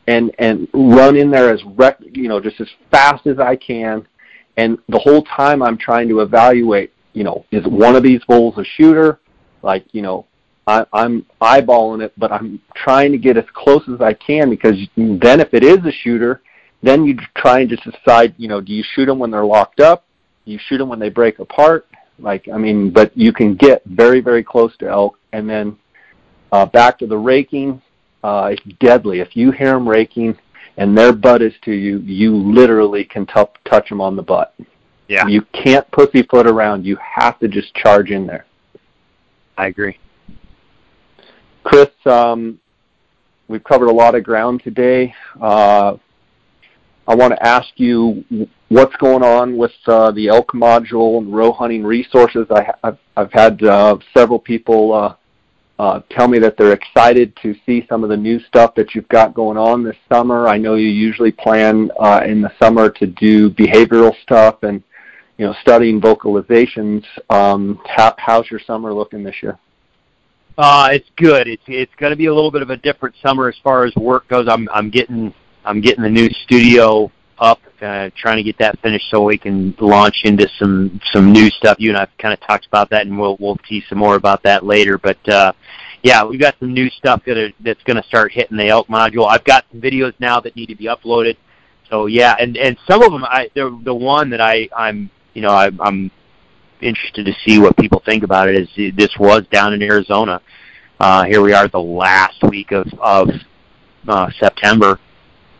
and 0.08 0.32
and 0.40 0.68
run 0.74 1.18
in 1.18 1.30
there 1.30 1.54
as 1.54 1.62
rec, 1.76 1.98
you 2.00 2.30
know 2.30 2.40
just 2.40 2.62
as 2.62 2.70
fast 2.90 3.28
as 3.28 3.40
I 3.40 3.56
can, 3.56 4.08
and 4.56 4.78
the 4.88 5.00
whole 5.00 5.24
time 5.24 5.62
I'm 5.62 5.78
trying 5.78 6.08
to 6.10 6.22
evaluate. 6.22 6.92
You 7.12 7.24
know, 7.24 7.46
is 7.52 7.66
one 7.68 7.96
of 7.96 8.02
these 8.04 8.24
bulls 8.26 8.58
a 8.58 8.64
shooter? 8.64 9.20
Like 9.62 9.86
you 9.92 10.02
know, 10.02 10.26
I, 10.66 10.86
I'm 10.94 11.26
eyeballing 11.42 12.02
it, 12.02 12.14
but 12.18 12.32
I'm 12.32 12.62
trying 12.76 13.12
to 13.12 13.18
get 13.18 13.36
as 13.36 13.46
close 13.54 13.84
as 13.94 14.00
I 14.00 14.14
can 14.14 14.50
because 14.50 14.78
then 14.96 15.42
if 15.42 15.54
it 15.54 15.64
is 15.64 15.80
a 15.86 15.92
shooter, 15.92 16.42
then 16.84 17.06
you 17.06 17.18
try 17.36 17.62
and 17.62 17.70
just 17.70 17.84
decide. 17.84 18.36
You 18.38 18.48
know, 18.48 18.62
do 18.62 18.74
you 18.74 18.84
shoot 18.94 19.06
them 19.06 19.18
when 19.18 19.32
they're 19.32 19.46
locked 19.46 19.80
up? 19.80 20.06
Do 20.46 20.52
you 20.52 20.60
shoot 20.68 20.78
them 20.78 20.90
when 20.90 21.00
they 21.00 21.10
break 21.10 21.40
apart? 21.40 21.88
Like 22.20 22.48
I 22.54 22.58
mean, 22.58 22.92
but 22.92 23.16
you 23.18 23.34
can 23.34 23.56
get 23.56 23.84
very 23.86 24.22
very 24.22 24.44
close 24.44 24.76
to 24.78 24.88
elk, 24.88 25.18
and 25.32 25.50
then 25.50 25.78
uh, 26.52 26.68
back 26.68 27.00
to 27.00 27.08
the 27.08 27.18
raking, 27.18 27.82
uh, 28.24 28.52
it's 28.52 28.78
deadly. 28.80 29.20
If 29.22 29.36
you 29.36 29.52
hear 29.52 29.72
them 29.74 29.90
raking 29.90 30.38
and 30.78 30.98
their 30.98 31.14
butt 31.14 31.42
is 31.42 31.54
to 31.66 31.72
you, 31.72 32.00
you 32.00 32.36
literally 32.36 33.04
can 33.04 33.26
t- 33.26 33.42
touch 33.66 33.90
them 33.90 34.02
on 34.02 34.16
the 34.16 34.22
butt. 34.22 34.54
Yeah. 35.08 35.28
You 35.28 35.42
can't 35.52 35.90
pussyfoot 35.92 36.48
around. 36.48 36.86
You 36.86 36.98
have 36.98 37.40
to 37.40 37.48
just 37.48 37.74
charge 37.76 38.12
in 38.12 38.26
there. 38.26 38.46
I 39.58 39.68
agree. 39.68 40.00
Chris, 41.64 41.90
um, 42.06 42.60
we've 43.48 43.64
covered 43.64 43.88
a 43.88 43.94
lot 43.94 44.16
of 44.16 44.24
ground 44.24 44.62
today. 44.64 45.14
Uh, 45.40 45.98
I 47.08 47.16
want 47.16 47.34
to 47.34 47.46
ask 47.46 47.68
you 47.76 48.24
what's 48.70 48.96
going 48.96 49.24
on 49.24 49.58
with 49.58 49.72
uh, 49.88 50.12
the 50.12 50.30
elk 50.30 50.52
module 50.54 51.18
and 51.18 51.34
Roe 51.34 51.52
Hunting 51.52 51.84
Resources. 51.84 52.48
I, 52.50 52.74
have 52.84 52.98
I've 53.18 53.32
had 53.32 53.62
uh, 53.64 53.98
several 54.16 54.40
people 54.40 54.94
uh, 54.94 55.16
uh, 55.80 56.02
tell 56.10 56.28
me 56.28 56.40
that 56.40 56.56
they're 56.58 56.74
excited 56.74 57.36
to 57.42 57.56
see 57.66 57.86
some 57.90 58.04
of 58.04 58.10
the 58.10 58.18
new 58.18 58.40
stuff 58.42 58.74
that 58.76 58.96
you've 58.96 59.08
got 59.10 59.34
going 59.34 59.58
on 59.58 59.84
this 59.84 59.98
summer. 60.12 60.48
I 60.48 60.58
know 60.58 60.76
you 60.76 60.88
usually 60.88 61.32
plan 61.32 61.92
uh, 62.00 62.22
in 62.26 62.42
the 62.42 62.52
summer 62.62 62.90
to 62.90 63.08
do 63.08 63.50
behavioral 63.50 64.14
stuff 64.22 64.64
and 64.64 64.82
you 65.38 65.46
know 65.46 65.54
studying 65.62 66.00
vocalizations. 66.00 67.04
Um, 67.30 67.82
how, 67.86 68.16
how's 68.18 68.50
your 68.50 68.62
summer 68.66 68.94
looking 68.94 69.24
this 69.24 69.36
year? 69.44 69.60
Uh, 70.58 70.90
it's 70.92 71.10
good. 71.18 71.48
It's 71.48 71.64
it's 71.68 71.94
going 71.98 72.12
to 72.12 72.16
be 72.16 72.28
a 72.28 72.34
little 72.34 72.52
bit 72.52 72.62
of 72.62 72.70
a 72.70 72.78
different 72.78 73.16
summer 73.22 73.50
as 73.50 73.56
far 73.64 73.84
as 73.84 73.94
work 73.96 74.28
goes. 74.30 74.48
I'm 74.48 74.70
I'm 74.74 74.90
getting 74.90 75.34
I'm 75.66 75.82
getting 75.82 76.04
the 76.04 76.10
new 76.10 76.30
studio 76.44 77.12
up, 77.40 77.60
uh, 77.82 78.10
trying 78.16 78.38
to 78.38 78.44
get 78.44 78.58
that 78.60 78.80
finished 78.80 79.10
so 79.10 79.24
we 79.24 79.38
can 79.38 79.76
launch 79.80 80.22
into 80.24 80.48
some 80.60 81.00
some 81.12 81.32
new 81.32 81.50
stuff. 81.50 81.78
You 81.80 81.90
and 81.90 81.98
I've 81.98 82.16
kind 82.18 82.34
of 82.34 82.40
talked 82.42 82.66
about 82.66 82.90
that, 82.92 83.06
and 83.06 83.20
we'll 83.20 83.38
we'll 83.40 83.58
tease 83.58 83.84
some 83.90 83.98
more 83.98 84.16
about 84.16 84.44
that 84.44 84.66
later. 84.66 84.98
But 84.98 85.28
uh, 85.28 85.54
yeah, 86.04 86.24
we've 86.24 86.40
got 86.40 86.56
some 86.60 86.74
new 86.74 86.90
stuff 86.90 87.24
that 87.26 87.38
are, 87.38 87.52
that's 87.62 87.82
going 87.84 88.02
to 88.02 88.08
start 88.08 88.32
hitting 88.32 88.58
the 88.58 88.68
elk 88.68 88.88
module. 88.88 89.28
I've 89.28 89.44
got 89.46 89.66
some 89.72 89.82
videos 89.82 90.14
now 90.20 90.40
that 90.42 90.56
need 90.56 90.68
to 90.68 90.76
be 90.76 90.86
uploaded. 90.86 91.38
So 91.90 92.06
yeah, 92.08 92.36
and 92.40 92.58
and 92.58 92.78
some 92.88 93.02
of 93.04 93.12
them, 93.12 93.24
I 93.24 93.50
the 93.56 93.80
the 93.84 93.94
one 93.94 94.30
that 94.32 94.42
I 94.42 94.70
I'm 94.76 95.10
you 95.34 95.42
know 95.42 95.52
I, 95.52 95.70
I'm 95.80 96.12
interested 96.82 97.26
to 97.26 97.34
see 97.46 97.60
what 97.60 97.78
people 97.78 98.02
think 98.06 98.24
about 98.24 98.50
it. 98.50 98.56
Is 98.56 98.96
this 98.96 99.18
was 99.18 99.46
down 99.52 99.74
in 99.74 99.82
Arizona? 99.82 100.42
Uh, 101.00 101.24
here 101.26 101.42
we 101.42 101.54
are, 101.54 101.68
the 101.68 101.80
last 101.80 102.42
week 102.44 102.72
of 102.72 102.88
of 103.00 103.30
uh, 104.08 104.30
September, 104.40 105.00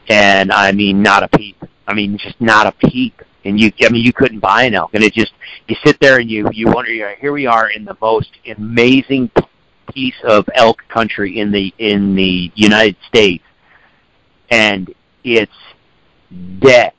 and 0.10 0.52
I 0.52 0.72
mean, 0.72 1.02
not 1.02 1.24
a 1.24 1.28
peep. 1.28 1.58
I 1.88 1.94
mean, 1.94 2.18
just 2.18 2.40
not 2.40 2.68
a 2.68 2.72
peep. 2.88 3.22
And 3.46 3.60
you, 3.60 3.72
I 3.82 3.90
mean, 3.90 4.04
you 4.04 4.14
couldn't 4.14 4.40
buy 4.40 4.64
an 4.64 4.74
elk, 4.74 4.92
and 4.94 5.04
it 5.04 5.14
just 5.14 5.34
you 5.68 5.76
sit 5.86 6.00
there 6.00 6.20
and 6.20 6.30
you 6.30 6.50
you 6.54 6.68
wonder. 6.68 6.92
you 6.92 7.04
know, 7.04 7.14
Here 7.20 7.34
we 7.34 7.46
are 7.46 7.70
in 7.70 7.84
the 7.84 7.98
most 8.02 8.32
amazing 8.46 9.30
piece 9.94 10.16
of 10.24 10.48
elk 10.56 10.82
country 10.88 11.40
in 11.40 11.52
the 11.52 11.74
in 11.78 12.16
the 12.16 12.52
United 12.56 12.96
States, 13.08 13.44
and 14.50 14.94
it's 15.24 15.52
dead. 16.60 16.94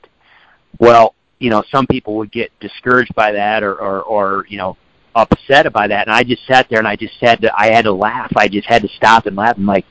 Well, 0.79 1.15
you 1.39 1.49
know, 1.49 1.63
some 1.71 1.87
people 1.87 2.15
would 2.17 2.31
get 2.31 2.51
discouraged 2.59 3.13
by 3.15 3.31
that 3.33 3.63
or, 3.63 3.75
or, 3.75 4.01
or 4.03 4.45
you 4.49 4.57
know, 4.57 4.77
upset 5.15 5.71
by 5.71 5.87
that. 5.87 6.07
And 6.07 6.15
I 6.15 6.23
just 6.23 6.45
sat 6.47 6.67
there 6.69 6.79
and 6.79 6.87
I 6.87 6.95
just 6.95 7.13
had 7.19 7.41
to, 7.41 7.59
I 7.59 7.73
had 7.73 7.83
to 7.83 7.93
laugh. 7.93 8.31
I 8.35 8.47
just 8.47 8.67
had 8.67 8.81
to 8.81 8.87
stop 8.89 9.25
and 9.25 9.35
laugh. 9.35 9.55
I'm 9.57 9.65
like, 9.65 9.85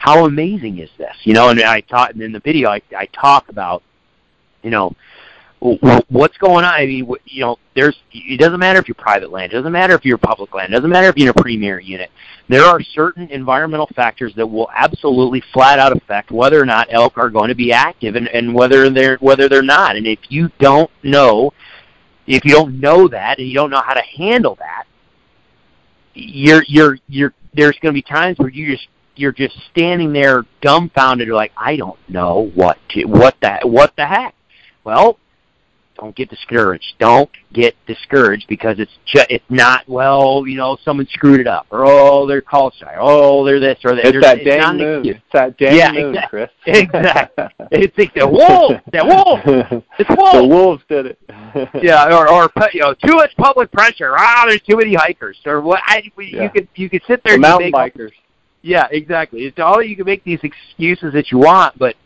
how 0.00 0.24
amazing 0.24 0.78
is 0.78 0.88
this? 0.96 1.14
You 1.24 1.34
know, 1.34 1.50
and 1.50 1.60
I 1.60 1.82
taught, 1.82 2.14
in 2.14 2.32
the 2.32 2.40
video, 2.40 2.70
I, 2.70 2.80
I 2.96 3.04
talk 3.12 3.50
about, 3.50 3.82
you 4.62 4.70
know, 4.70 4.96
what's 5.60 6.38
going 6.38 6.64
on. 6.64 6.72
I 6.72 6.86
mean, 6.86 7.06
you 7.26 7.42
know, 7.42 7.58
there's, 7.76 7.94
it 8.10 8.40
doesn't 8.40 8.58
matter 8.58 8.78
if 8.78 8.88
you're 8.88 8.94
private 8.94 9.30
land. 9.30 9.52
It 9.52 9.56
doesn't 9.56 9.70
matter 9.70 9.94
if 9.94 10.06
you're 10.06 10.16
public 10.16 10.54
land. 10.54 10.72
It 10.72 10.76
doesn't 10.76 10.88
matter 10.88 11.08
if 11.08 11.18
you're 11.18 11.28
in 11.28 11.38
a 11.38 11.42
premier 11.42 11.78
unit. 11.78 12.10
There 12.48 12.64
are 12.64 12.80
certain 12.80 13.28
environmental 13.28 13.90
factors 13.94 14.32
that 14.36 14.46
will 14.46 14.70
absolutely 14.74 15.42
flat 15.52 15.78
out 15.78 15.94
affect 15.94 16.30
whether 16.30 16.58
or 16.58 16.64
not 16.64 16.88
elk 16.90 17.18
are 17.18 17.28
going 17.28 17.48
to 17.48 17.54
be 17.54 17.70
active 17.70 18.16
and, 18.16 18.26
and 18.28 18.54
whether 18.54 18.88
they're 18.88 19.18
whether 19.18 19.50
they're 19.50 19.60
not. 19.60 19.96
And 19.96 20.06
if 20.06 20.18
you 20.30 20.50
don't 20.60 20.90
know, 21.02 21.52
if 22.26 22.42
you 22.46 22.54
don't 22.54 22.80
know 22.80 23.06
that 23.08 23.38
and 23.38 23.46
you 23.46 23.54
don't 23.54 23.70
know 23.70 23.82
how 23.84 23.92
to 23.92 24.02
handle 24.16 24.54
that, 24.54 24.84
you're 26.14 26.64
you're 26.66 26.96
you're 27.06 27.34
there's 27.52 27.76
going 27.82 27.94
to 27.94 27.98
be 27.98 28.02
times 28.02 28.38
where 28.38 28.48
you 28.48 28.74
just 28.74 28.88
you're 29.16 29.32
just 29.32 29.56
standing 29.70 30.12
there 30.12 30.44
dumbfounded, 30.62 31.28
like 31.28 31.52
I 31.56 31.76
don't 31.76 31.98
know 32.08 32.50
what 32.54 32.78
to 32.90 33.04
what 33.04 33.36
that 33.42 33.68
what 33.68 33.94
the 33.96 34.06
heck. 34.06 34.34
Well, 34.84 35.18
don't 35.96 36.16
get 36.16 36.30
discouraged. 36.30 36.94
Don't 36.98 37.28
get 37.52 37.74
discouraged 37.86 38.46
because 38.48 38.78
it's 38.78 38.92
just 39.04 39.26
it's 39.28 39.44
not 39.50 39.86
well, 39.86 40.44
you 40.46 40.56
know, 40.56 40.78
someone 40.82 41.06
screwed 41.12 41.40
it 41.40 41.46
up, 41.46 41.66
or 41.70 41.84
oh, 41.84 42.26
they're 42.26 42.40
call 42.40 42.70
shy, 42.70 42.94
oh, 42.98 43.44
they're 43.44 43.60
this 43.60 43.78
or 43.84 43.94
that. 43.94 44.06
It's 44.06 44.20
that 44.24 44.38
not 44.38 44.78
dang 44.78 44.80
excuse. 44.80 45.16
It's 45.16 45.32
that 45.34 45.58
dang 45.58 45.76
Yeah, 45.76 45.92
moon, 45.92 46.14
exact- 46.14 46.30
Chris. 46.30 46.50
exactly. 46.66 47.44
It's 47.72 47.98
like 47.98 48.14
the 48.14 48.26
wolves, 48.26 48.80
the 48.92 49.04
wolves, 49.04 49.84
it's 49.98 50.08
the 50.32 50.46
wolves. 50.48 50.82
did 50.88 51.06
it. 51.06 51.18
Yeah, 51.82 52.06
or 52.16 52.28
or 52.30 52.48
you 52.72 52.80
know, 52.80 52.94
too 52.94 53.16
much 53.16 53.36
public 53.36 53.70
pressure. 53.72 54.14
Ah, 54.16 54.44
there's 54.48 54.62
too 54.62 54.76
many 54.76 54.94
hikers, 54.94 55.38
or 55.44 55.60
what? 55.60 55.80
I, 55.84 56.10
Yeah. 56.16 56.44
you 56.44 56.48
could 56.50 56.68
you 56.76 56.88
could 56.88 57.02
sit 57.06 57.22
the 57.22 57.30
there 57.30 57.32
and 57.34 57.42
mountain 57.42 57.72
bikers. 57.72 58.12
Yeah, 58.62 58.86
exactly. 58.90 59.44
It's 59.44 59.58
all 59.58 59.82
you 59.82 59.96
can 59.96 60.04
make 60.06 60.22
these 60.24 60.40
excuses 60.42 61.12
that 61.14 61.30
you 61.30 61.38
want, 61.38 61.78
but 61.78 61.96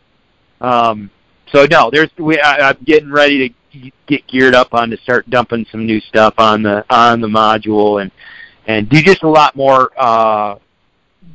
um, 0.61 1.09
so 1.51 1.65
no, 1.69 1.89
there's 1.91 2.09
we. 2.17 2.39
I, 2.39 2.69
I'm 2.69 2.77
getting 2.85 3.11
ready 3.11 3.49
to 3.49 3.91
get 4.07 4.25
geared 4.27 4.55
up 4.55 4.73
on 4.73 4.89
to 4.89 4.97
start 4.97 5.29
dumping 5.29 5.65
some 5.71 5.85
new 5.85 5.99
stuff 5.99 6.35
on 6.37 6.63
the 6.63 6.85
on 6.89 7.19
the 7.19 7.27
module 7.27 8.01
and 8.01 8.11
and 8.67 8.89
do 8.89 9.01
just 9.01 9.23
a 9.23 9.29
lot 9.29 9.55
more. 9.55 9.91
Uh, 9.97 10.57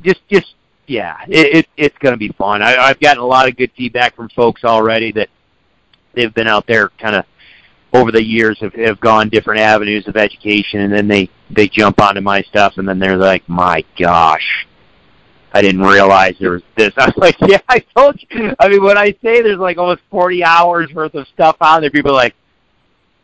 just 0.03 0.21
just 0.29 0.55
yeah, 0.87 1.17
it, 1.27 1.57
it 1.57 1.67
it's 1.77 1.97
going 1.99 2.13
to 2.13 2.17
be 2.17 2.29
fun. 2.29 2.61
I, 2.63 2.75
I've 2.77 2.99
gotten 2.99 3.21
a 3.21 3.25
lot 3.25 3.47
of 3.47 3.55
good 3.55 3.71
feedback 3.77 4.15
from 4.15 4.29
folks 4.29 4.63
already 4.63 5.11
that 5.13 5.29
they've 6.13 6.33
been 6.33 6.47
out 6.47 6.65
there 6.67 6.89
kind 6.99 7.15
of 7.15 7.25
over 7.93 8.11
the 8.11 8.23
years 8.23 8.57
have, 8.59 8.73
have 8.73 8.99
gone 9.01 9.29
different 9.29 9.59
avenues 9.59 10.07
of 10.07 10.15
education 10.15 10.81
and 10.81 10.93
then 10.93 11.07
they 11.07 11.29
they 11.49 11.67
jump 11.67 12.01
onto 12.01 12.21
my 12.21 12.41
stuff 12.43 12.73
and 12.77 12.87
then 12.87 12.99
they're 12.99 13.17
like 13.17 13.47
my 13.49 13.83
gosh 13.99 14.65
i 15.53 15.61
didn't 15.61 15.81
realize 15.81 16.35
there 16.39 16.51
was 16.51 16.63
this. 16.75 16.93
I 16.97 17.05
was 17.07 17.17
like 17.17 17.35
yeah 17.41 17.59
i 17.69 17.79
told 17.79 18.19
you. 18.29 18.55
I 18.59 18.67
mean 18.69 18.83
when 18.83 18.97
i 18.97 19.11
say 19.23 19.41
there's 19.41 19.57
like 19.59 19.77
almost 19.77 20.01
40 20.09 20.43
hours 20.43 20.93
worth 20.93 21.13
of 21.15 21.27
stuff 21.27 21.57
on 21.61 21.81
there 21.81 21.89
people 21.91 22.11
are 22.11 22.15
like 22.15 22.35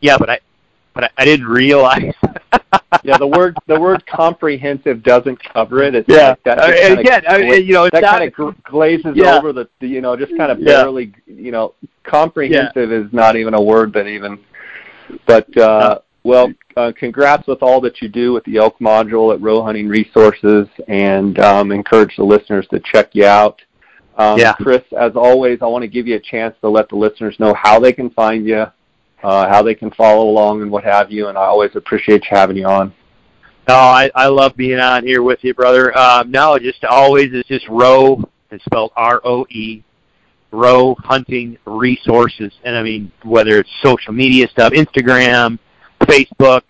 yeah 0.00 0.16
but 0.18 0.30
i 0.30 0.38
but 0.94 1.04
i, 1.04 1.10
I 1.18 1.24
didn't 1.24 1.46
realize. 1.46 2.14
Yeah 3.04 3.18
the 3.18 3.26
word 3.26 3.56
the 3.66 3.78
word 3.78 4.04
comprehensive 4.06 5.02
doesn't 5.02 5.36
cover 5.52 5.82
it. 5.82 5.94
It's 5.94 6.08
yeah. 6.08 6.30
like 6.30 6.42
that 6.44 6.58
uh, 6.58 7.00
again 7.00 7.22
I 7.28 7.38
mean, 7.38 7.66
you 7.66 7.74
know 7.74 7.84
it's 7.84 7.92
that 7.92 8.00
not 8.02 8.18
kind 8.18 8.32
of 8.56 8.62
glazes 8.64 9.12
Yeah. 9.14 9.36
over 9.36 9.52
the, 9.52 9.68
the 9.80 9.86
you 9.86 10.00
know 10.00 10.16
just 10.16 10.36
kind 10.36 10.50
of 10.50 10.58
Yeah. 10.58 10.82
barely 10.82 11.12
you 11.26 11.52
know 11.52 11.74
comprehensive 12.02 12.90
is 12.90 13.12
not 13.12 13.36
even 13.36 13.54
a 13.54 13.60
word 13.60 13.92
that 13.92 14.06
even 14.06 14.38
but 15.26 15.54
uh 15.56 15.98
well 16.28 16.52
uh, 16.76 16.92
congrats 16.96 17.46
with 17.48 17.62
all 17.62 17.80
that 17.80 18.00
you 18.00 18.08
do 18.08 18.32
with 18.32 18.44
the 18.44 18.56
elk 18.56 18.78
module 18.78 19.34
at 19.34 19.40
Roe 19.40 19.62
Hunting 19.62 19.88
Resources 19.88 20.68
and 20.86 21.38
um 21.40 21.72
encourage 21.72 22.14
the 22.16 22.24
listeners 22.24 22.66
to 22.70 22.80
check 22.80 23.10
you 23.14 23.24
out 23.24 23.60
um 24.16 24.38
Yeah. 24.38 24.52
chris 24.54 24.82
as 24.98 25.12
always 25.16 25.58
i 25.62 25.66
want 25.66 25.82
to 25.82 25.88
give 25.88 26.06
you 26.06 26.16
a 26.16 26.20
chance 26.20 26.54
to 26.60 26.68
let 26.68 26.88
the 26.88 26.96
listeners 26.96 27.34
know 27.38 27.54
how 27.54 27.80
they 27.80 27.92
can 27.92 28.10
find 28.10 28.46
you 28.46 28.66
uh 29.22 29.48
how 29.48 29.62
they 29.62 29.74
can 29.74 29.90
follow 29.92 30.28
along 30.28 30.62
and 30.62 30.70
what 30.70 30.84
have 30.84 31.10
you 31.10 31.28
and 31.28 31.36
i 31.36 31.42
always 31.42 31.74
appreciate 31.74 32.22
you 32.30 32.36
having 32.36 32.56
you 32.56 32.66
on 32.66 32.92
No, 33.68 33.74
I, 33.74 34.10
I 34.14 34.28
love 34.28 34.56
being 34.56 34.78
on 34.80 35.04
here 35.04 35.22
with 35.22 35.40
you, 35.44 35.52
brother. 35.52 35.86
Um, 36.04 36.30
no, 36.30 36.58
just 36.58 36.84
always 36.84 37.28
it's 37.34 37.46
just 37.48 37.68
Roe. 37.68 38.22
It's 38.50 38.64
spelled 38.64 38.92
R 38.96 39.20
O 39.24 39.46
E. 39.50 39.82
Roe 40.52 40.94
Hunting 41.00 41.58
Resources, 41.66 42.50
and 42.64 42.74
I 42.74 42.82
mean 42.82 43.12
whether 43.24 43.58
it's 43.58 43.68
social 43.82 44.14
media 44.14 44.48
stuff, 44.48 44.72
Instagram, 44.72 45.58
Facebook. 46.00 46.62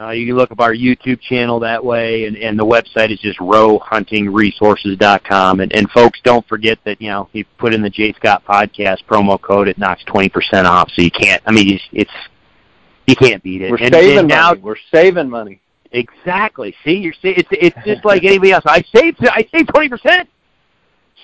Uh, 0.00 0.10
you 0.10 0.26
can 0.26 0.36
look 0.36 0.50
up 0.50 0.60
our 0.60 0.74
YouTube 0.74 1.20
channel 1.20 1.60
that 1.60 1.84
way, 1.84 2.26
and, 2.26 2.36
and 2.36 2.58
the 2.58 2.66
website 2.66 3.12
is 3.12 3.20
just 3.20 3.38
roehuntingresources.com. 3.38 5.60
And, 5.60 5.72
and 5.72 5.88
folks, 5.90 6.18
don't 6.24 6.44
forget 6.48 6.80
that 6.84 7.00
you 7.00 7.10
know 7.10 7.28
you 7.32 7.44
put 7.58 7.72
in 7.72 7.80
the 7.80 7.90
J 7.90 8.12
Scott 8.14 8.44
Podcast 8.44 9.04
promo 9.08 9.40
code, 9.40 9.68
it 9.68 9.78
knocks 9.78 10.02
twenty 10.04 10.28
percent 10.28 10.66
off. 10.66 10.90
So 10.94 11.02
you 11.02 11.12
can't. 11.12 11.40
I 11.46 11.52
mean, 11.52 11.74
it's, 11.74 11.84
it's 11.92 12.10
you 13.06 13.14
can't 13.14 13.40
beat 13.42 13.62
it. 13.62 13.70
we're 13.70 13.76
and, 13.76 13.94
saving 13.94 14.18
and 14.18 14.28
now 14.28 14.48
money 14.48 14.60
we're 14.62 14.76
saving 14.90 15.30
money 15.30 15.60
Exactly. 15.94 16.74
See, 16.84 16.96
you're 16.96 17.12
sa- 17.12 17.20
it's 17.22 17.48
it's 17.52 17.76
just 17.86 18.04
like 18.04 18.24
anybody 18.24 18.50
else. 18.50 18.64
I 18.66 18.82
saved 18.94 19.18
I 19.22 19.48
saved 19.54 19.70
twenty 19.72 19.88
percent. 19.88 20.28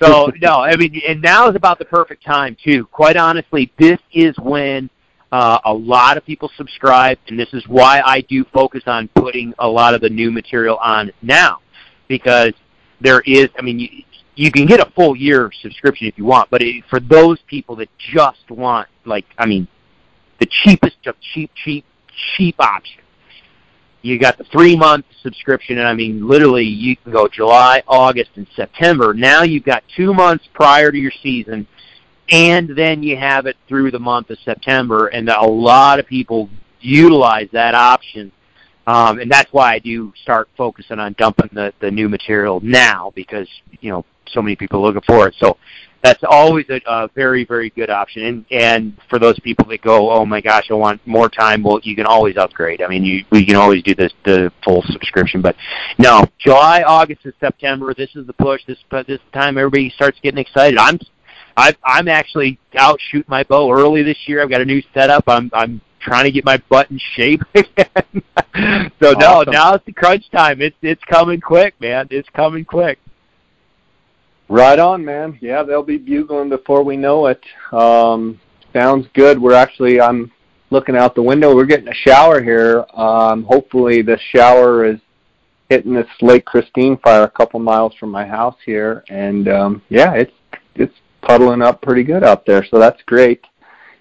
So 0.01 0.31
no, 0.41 0.61
I 0.61 0.77
mean, 0.77 1.03
and 1.07 1.21
now 1.21 1.51
is 1.51 1.57
about 1.57 1.81
the 1.81 1.85
perfect 1.85 2.25
time 2.25 2.57
too. 2.63 2.87
Quite 2.87 3.17
honestly, 3.17 3.73
this 3.79 3.99
is 4.13 4.39
when 4.39 4.89
uh, 5.33 5.59
a 5.65 5.73
lot 5.73 6.17
of 6.17 6.25
people 6.25 6.51
subscribe, 6.57 7.19
and 7.29 7.39
this 7.39 7.53
is 7.53 7.67
why 7.69 8.03
I 8.05 8.23
do 8.23 8.45
focus 8.53 8.83
on 8.87 9.09
putting 9.15 9.55
a 9.59 9.69
lot 9.69 9.95
of 9.95 10.01
the 10.01 10.11
new 10.11 10.31
material 10.31 10.77
on 10.79 11.13
now, 11.23 11.61
because 12.09 12.53
there 13.01 13.21
is. 13.21 13.49
I 13.59 13.63
mean, 13.63 13.79
you, 13.79 13.89
you 14.35 14.51
can 14.51 14.67
get 14.67 14.81
a 14.81 14.91
full 14.97 15.17
year 15.17 15.51
subscription 15.63 16.07
if 16.07 16.19
you 16.19 16.25
want, 16.25 16.51
but 16.51 16.63
it, 16.63 16.85
for 16.91 17.01
those 17.01 17.39
people 17.47 17.77
that 17.77 17.89
just 17.99 18.51
want, 18.51 18.89
like, 19.05 19.27
I 19.39 19.47
mean, 19.47 19.69
the 20.39 20.47
cheapest 20.65 21.07
of 21.07 21.15
cheap, 21.21 21.51
cheap, 21.65 21.85
cheap 22.37 22.57
option 22.59 23.03
you 24.03 24.19
got 24.19 24.39
the 24.39 24.45
three 24.45 24.77
month 24.77 25.05
subscription 25.23 25.79
and 25.79 25.87
I 25.87 25.95
mean 25.95 26.27
literally 26.27 26.65
you 26.65 26.97
can 26.97 27.13
go 27.13 27.29
July, 27.29 27.83
August 27.87 28.31
and 28.37 28.47
September. 28.57 29.13
Now 29.15 29.43
you've 29.43 29.65
got 29.65 29.83
two 29.95 30.15
months 30.15 30.49
prior 30.55 30.91
to 30.91 30.99
your 30.99 31.13
season 31.23 31.67
and 32.31 32.77
then 32.77 33.03
you 33.03 33.17
have 33.17 33.47
it 33.47 33.57
through 33.69 33.91
the 33.91 33.99
month 33.99 34.31
of 34.31 34.39
September 34.45 35.09
and 35.09 35.29
a 35.29 35.43
lot 35.43 35.99
of 35.99 36.07
people 36.07 36.49
utilize 36.81 37.49
that 37.53 37.75
option. 37.75 38.33
Um, 38.87 39.19
and 39.21 39.31
that's 39.31 39.53
why 39.53 39.75
I 39.75 39.79
do 39.79 40.13
start 40.23 40.49
focusing 40.57 40.99
on 40.99 41.15
dumping 41.19 41.51
the, 41.53 41.73
the 41.81 41.91
new 41.91 42.09
material 42.09 42.61
now 42.61 43.13
because, 43.15 43.49
you 43.81 43.91
know, 43.91 44.05
so 44.33 44.41
many 44.41 44.57
people 44.57 44.81
are 44.81 44.87
looking 44.87 45.03
for 45.07 45.29
it. 45.29 45.35
So 45.39 45.57
that's 46.03 46.23
always 46.29 46.67
a, 46.71 46.81
a 46.87 47.09
very, 47.15 47.45
very 47.45 47.71
good 47.71 47.91
option. 47.91 48.25
And 48.25 48.45
and 48.51 48.97
for 49.09 49.19
those 49.19 49.39
people 49.41 49.67
that 49.67 49.83
go, 49.83 50.11
oh 50.11 50.25
my 50.25 50.41
gosh, 50.41 50.69
I 50.71 50.75
want 50.75 51.05
more 51.07 51.29
time, 51.29 51.63
well, 51.63 51.81
you 51.83 51.95
can 51.95 52.07
always 52.07 52.37
upgrade. 52.37 52.83
I 52.83 52.89
mean, 52.89 53.05
you 53.05 53.25
we 53.31 53.45
can 53.45 53.57
always 53.57 53.83
do 53.83 53.95
this 53.95 54.13
the 54.25 54.51
full 54.65 54.83
subscription. 54.87 55.43
But 55.43 55.57
no, 55.99 56.25
July, 56.39 56.83
August, 56.83 57.25
and 57.25 57.35
September. 57.39 57.93
This 57.95 58.11
is 58.15 58.27
the 58.27 58.33
push. 58.33 58.63
This 58.67 58.79
this 59.07 59.21
time 59.33 59.59
everybody 59.59 59.91
starts 59.91 60.19
getting 60.23 60.39
excited. 60.39 60.79
I'm 60.79 60.99
I, 61.57 61.75
I'm 61.85 62.09
actually 62.09 62.59
out 62.77 62.99
shooting 63.11 63.29
my 63.29 63.45
bow 63.45 63.71
early 63.73 64.03
this 64.03 64.19
year. 64.27 64.43
I've 64.43 64.51
got 64.51 64.61
a 64.61 64.65
new 64.65 64.83
setup. 64.95 65.25
I'm 65.27 65.51
I'm 65.53 65.81
trying 66.01 66.25
to 66.25 66.31
get 66.31 66.45
my 66.45 66.57
butt 66.69 66.91
in 66.91 66.99
shape 67.15 67.43
again. 67.55 68.23
so 69.03 69.13
no, 69.13 69.41
Awesome. 69.41 69.53
now 69.53 69.75
it's 69.75 69.85
the 69.85 69.93
crunch 69.93 70.31
time. 70.31 70.61
It's 70.61 70.77
it's 70.83 71.03
coming 71.05 71.41
quick, 71.41 71.75
man. 71.81 72.07
It's 72.11 72.29
coming 72.31 72.65
quick. 72.65 72.99
Right 74.49 74.79
on, 74.81 75.05
man. 75.05 75.39
Yeah, 75.41 75.63
they'll 75.63 75.85
be 75.85 75.97
bugling 75.99 76.49
before 76.49 76.83
we 76.83 76.97
know 76.97 77.27
it. 77.27 77.41
Um, 77.73 78.41
sounds 78.73 79.07
good. 79.15 79.41
We're 79.41 79.55
actually, 79.55 80.01
I'm 80.01 80.33
looking 80.71 80.97
out 80.97 81.15
the 81.15 81.23
window. 81.23 81.55
We're 81.55 81.67
getting 81.67 81.87
a 81.87 81.95
shower 81.95 82.43
here. 82.43 82.85
Um, 82.95 83.45
hopefully, 83.45 84.03
this 84.03 84.21
shower 84.35 84.85
is 84.85 84.99
hitting 85.69 85.95
this 85.95 86.09
Lake 86.21 86.45
Christine 86.45 86.97
fire 86.99 87.23
a 87.23 87.31
couple 87.31 87.61
miles 87.61 87.95
from 87.95 88.11
my 88.11 88.27
house 88.27 88.57
here, 88.67 89.05
and 89.09 89.49
um, 89.49 89.83
yeah, 89.89 90.15
it's 90.15 90.33
it's 90.75 90.95
puddling 91.23 91.63
up 91.63 91.83
pretty 91.83 92.03
good 92.03 92.25
out 92.25 92.47
there. 92.47 92.65
So 92.71 92.79
that's 92.79 93.01
great. 93.07 93.45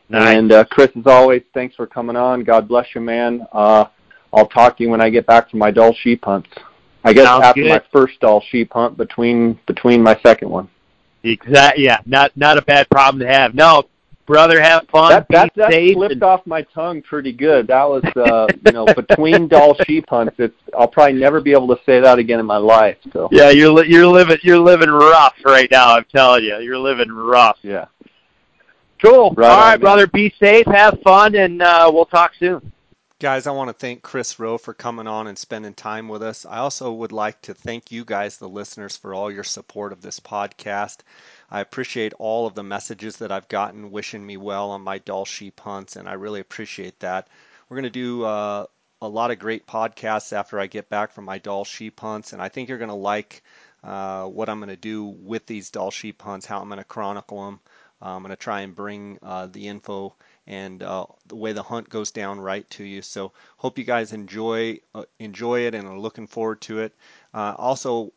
Nice. 0.10 0.38
And 0.38 0.52
uh, 0.52 0.66
Chris, 0.66 0.90
as 0.98 1.06
always, 1.06 1.44
thanks 1.54 1.76
for 1.76 1.86
coming 1.86 2.16
on. 2.16 2.44
God 2.44 2.68
bless 2.68 2.88
you, 2.96 3.02
man. 3.02 3.46
Uh, 3.52 3.86
I'll 4.34 4.48
talk 4.48 4.78
to 4.78 4.84
you 4.84 4.90
when 4.90 5.02
I 5.02 5.10
get 5.10 5.26
back 5.26 5.50
from 5.50 5.60
my 5.60 5.72
Dall 5.72 5.94
sheep 6.02 6.26
hunts. 6.26 6.50
I 7.04 7.14
guess 7.14 7.26
Sounds 7.26 7.44
after 7.44 7.62
good. 7.62 7.70
my 7.70 7.82
first 7.92 8.20
Dall 8.20 8.44
sheep 8.50 8.74
hunt 8.74 8.98
between 8.98 9.60
between 9.68 10.02
my 10.02 10.20
second 10.26 10.50
one. 10.50 10.70
Exactly. 11.24 11.86
Yeah, 11.86 12.00
not 12.06 12.36
not 12.36 12.58
a 12.58 12.62
bad 12.62 12.90
problem 12.90 13.20
to 13.20 13.28
have. 13.28 13.54
No, 13.54 13.84
brother, 14.30 14.62
have 14.62 14.88
fun. 14.90 15.10
That 15.10 15.28
that, 15.30 15.54
that 15.56 15.74
slipped 15.74 16.14
and- 16.14 16.24
off 16.24 16.46
my 16.46 16.62
tongue 16.62 17.02
pretty 17.02 17.34
good. 17.34 17.68
That 17.68 17.84
was 17.90 18.04
uh 18.16 18.48
you 18.66 18.72
know 18.72 18.86
between 18.86 19.48
Dall 19.50 19.76
sheep 19.86 20.06
hunts. 20.08 20.36
It's 20.38 20.56
I'll 20.78 20.88
probably 20.88 21.20
never 21.20 21.42
be 21.42 21.52
able 21.52 21.68
to 21.76 21.82
say 21.86 22.00
that 22.00 22.20
again 22.20 22.40
in 22.40 22.46
my 22.46 22.58
life. 22.58 22.98
So 23.12 23.28
yeah, 23.32 23.50
you're 23.50 23.72
li- 23.72 23.88
you're 23.90 24.08
living 24.08 24.38
you're 24.44 24.60
living 24.60 24.90
rough 24.90 25.36
right 25.44 25.70
now. 25.70 25.96
I'm 25.98 26.06
telling 26.06 26.44
you, 26.46 26.60
you're 26.60 26.78
living 26.78 27.12
rough. 27.12 27.58
yeah. 27.64 27.86
Cool. 29.04 29.34
Right 29.38 29.48
All 29.50 29.54
on, 29.56 29.60
right, 29.62 29.70
man. 29.72 29.80
brother. 29.80 30.08
Be 30.08 30.34
safe. 30.40 30.66
Have 30.68 31.00
fun, 31.04 31.36
and 31.36 31.62
uh, 31.62 31.90
we'll 31.94 32.06
talk 32.06 32.32
soon. 32.38 32.72
Guys, 33.22 33.48
I 33.48 33.52
want 33.52 33.68
to 33.70 33.74
thank 33.74 34.02
Chris 34.02 34.40
Roe 34.40 34.58
for 34.58 34.74
coming 34.74 35.06
on 35.08 35.28
and 35.28 35.38
spending 35.38 35.74
time 35.74 36.08
with 36.08 36.24
us. 36.24 36.46
I 36.46 36.60
also 36.60 36.92
would 36.94 37.12
like 37.12 37.42
to 37.42 37.54
thank 37.54 37.92
you 37.92 38.06
guys, 38.06 38.38
the 38.38 38.48
listeners, 38.48 38.96
for 38.96 39.14
all 39.14 39.30
your 39.32 39.44
support 39.44 39.92
of 39.92 40.02
this 40.02 40.20
podcast. 40.22 41.00
I 41.52 41.62
appreciate 41.62 42.14
all 42.20 42.46
of 42.46 42.56
the 42.56 42.64
messages 42.64 43.18
that 43.18 43.32
I've 43.32 43.48
gotten 43.48 43.92
wishing 43.92 44.26
me 44.26 44.38
well 44.38 44.72
on 44.72 44.82
my 44.82 45.00
Dall 45.00 45.26
sheep 45.26 45.60
hunts, 45.60 45.96
and 45.96 46.08
I 46.08 46.14
really 46.14 46.40
appreciate 46.40 47.00
that. 47.00 47.28
We're 47.68 47.78
going 47.78 47.84
to 47.84 47.90
do 47.90 48.24
uh, 48.24 48.66
a 49.02 49.08
lot 49.08 49.32
of 49.32 49.40
great 49.40 49.66
podcasts 49.66 50.34
after 50.34 50.60
I 50.60 50.68
get 50.68 50.90
back 50.90 51.12
from 51.12 51.26
my 51.26 51.38
Dall 51.40 51.66
sheep 51.66 52.00
hunts, 52.00 52.34
and 52.34 52.42
I 52.42 52.50
think 52.50 52.70
you're 52.70 52.78
going 52.78 52.90
to 52.90 52.96
like 52.96 53.44
uh, 53.84 54.26
what 54.26 54.50
I'm 54.50 54.60
going 54.60 54.70
to 54.70 54.76
do 54.76 55.06
with 55.06 55.46
these 55.46 55.72
Dall 55.72 55.92
sheep 55.92 56.22
hunts, 56.22 56.46
how 56.46 56.60
I'm 56.60 56.68
going 56.68 56.80
to 56.80 56.84
chronicle 56.84 57.46
them. 57.46 57.60
I'm 58.02 58.22
going 58.22 58.30
to 58.30 58.38
try 58.38 58.62
and 58.62 58.76
bring 58.76 59.20
uh, 59.22 59.48
the 59.48 59.68
info 59.68 60.16
and 60.48 60.82
uh, 60.82 61.06
the 61.28 61.36
way 61.36 61.52
the 61.54 61.64
hunt 61.64 61.90
goes 61.90 62.12
down 62.12 62.40
right 62.40 62.70
to 62.72 62.84
you. 62.84 63.02
So 63.02 63.34
hope 63.58 63.78
you 63.78 63.84
guys 63.84 64.14
enjoy 64.14 64.80
uh, 64.96 65.04
enjoy 65.20 65.62
it 65.62 65.76
and 65.76 65.88
are 65.88 66.00
looking 66.00 66.28
forward 66.28 66.62
to 66.62 66.80
it. 66.80 66.96
Uh, 67.34 67.56
also, 67.58 68.14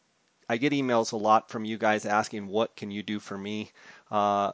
I 0.53 0.59
get 0.59 0.75
emails 0.75 1.13
a 1.13 1.17
lot 1.17 1.49
from 1.49 1.65
you 1.65 1.79
guys 1.79 2.05
asking 2.05 2.47
what 2.47 2.77
can 2.77 2.91
you 2.91 3.03
do 3.03 3.21
for 3.21 3.39
me. 3.39 3.73
Uh, 4.11 4.53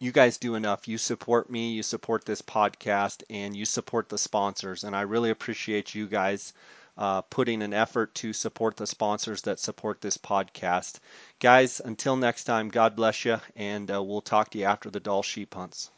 you 0.00 0.10
guys 0.10 0.36
do 0.36 0.56
enough. 0.56 0.88
You 0.88 0.98
support 0.98 1.48
me, 1.48 1.70
you 1.70 1.84
support 1.84 2.24
this 2.24 2.42
podcast, 2.42 3.22
and 3.30 3.54
you 3.56 3.64
support 3.64 4.08
the 4.08 4.18
sponsors. 4.18 4.82
And 4.82 4.96
I 4.96 5.02
really 5.02 5.30
appreciate 5.30 5.94
you 5.94 6.08
guys 6.08 6.54
uh, 6.98 7.20
putting 7.22 7.62
an 7.62 7.72
effort 7.72 8.16
to 8.16 8.32
support 8.32 8.76
the 8.76 8.86
sponsors 8.88 9.42
that 9.42 9.60
support 9.60 10.00
this 10.00 10.18
podcast. 10.18 10.98
Guys, 11.38 11.80
until 11.84 12.16
next 12.16 12.42
time, 12.42 12.68
God 12.68 12.96
bless 12.96 13.24
you, 13.24 13.40
and 13.54 13.92
uh, 13.92 14.02
we'll 14.02 14.22
talk 14.22 14.50
to 14.50 14.58
you 14.58 14.64
after 14.64 14.90
the 14.90 14.98
Dall 14.98 15.22
sheep 15.22 15.54
hunts. 15.54 15.92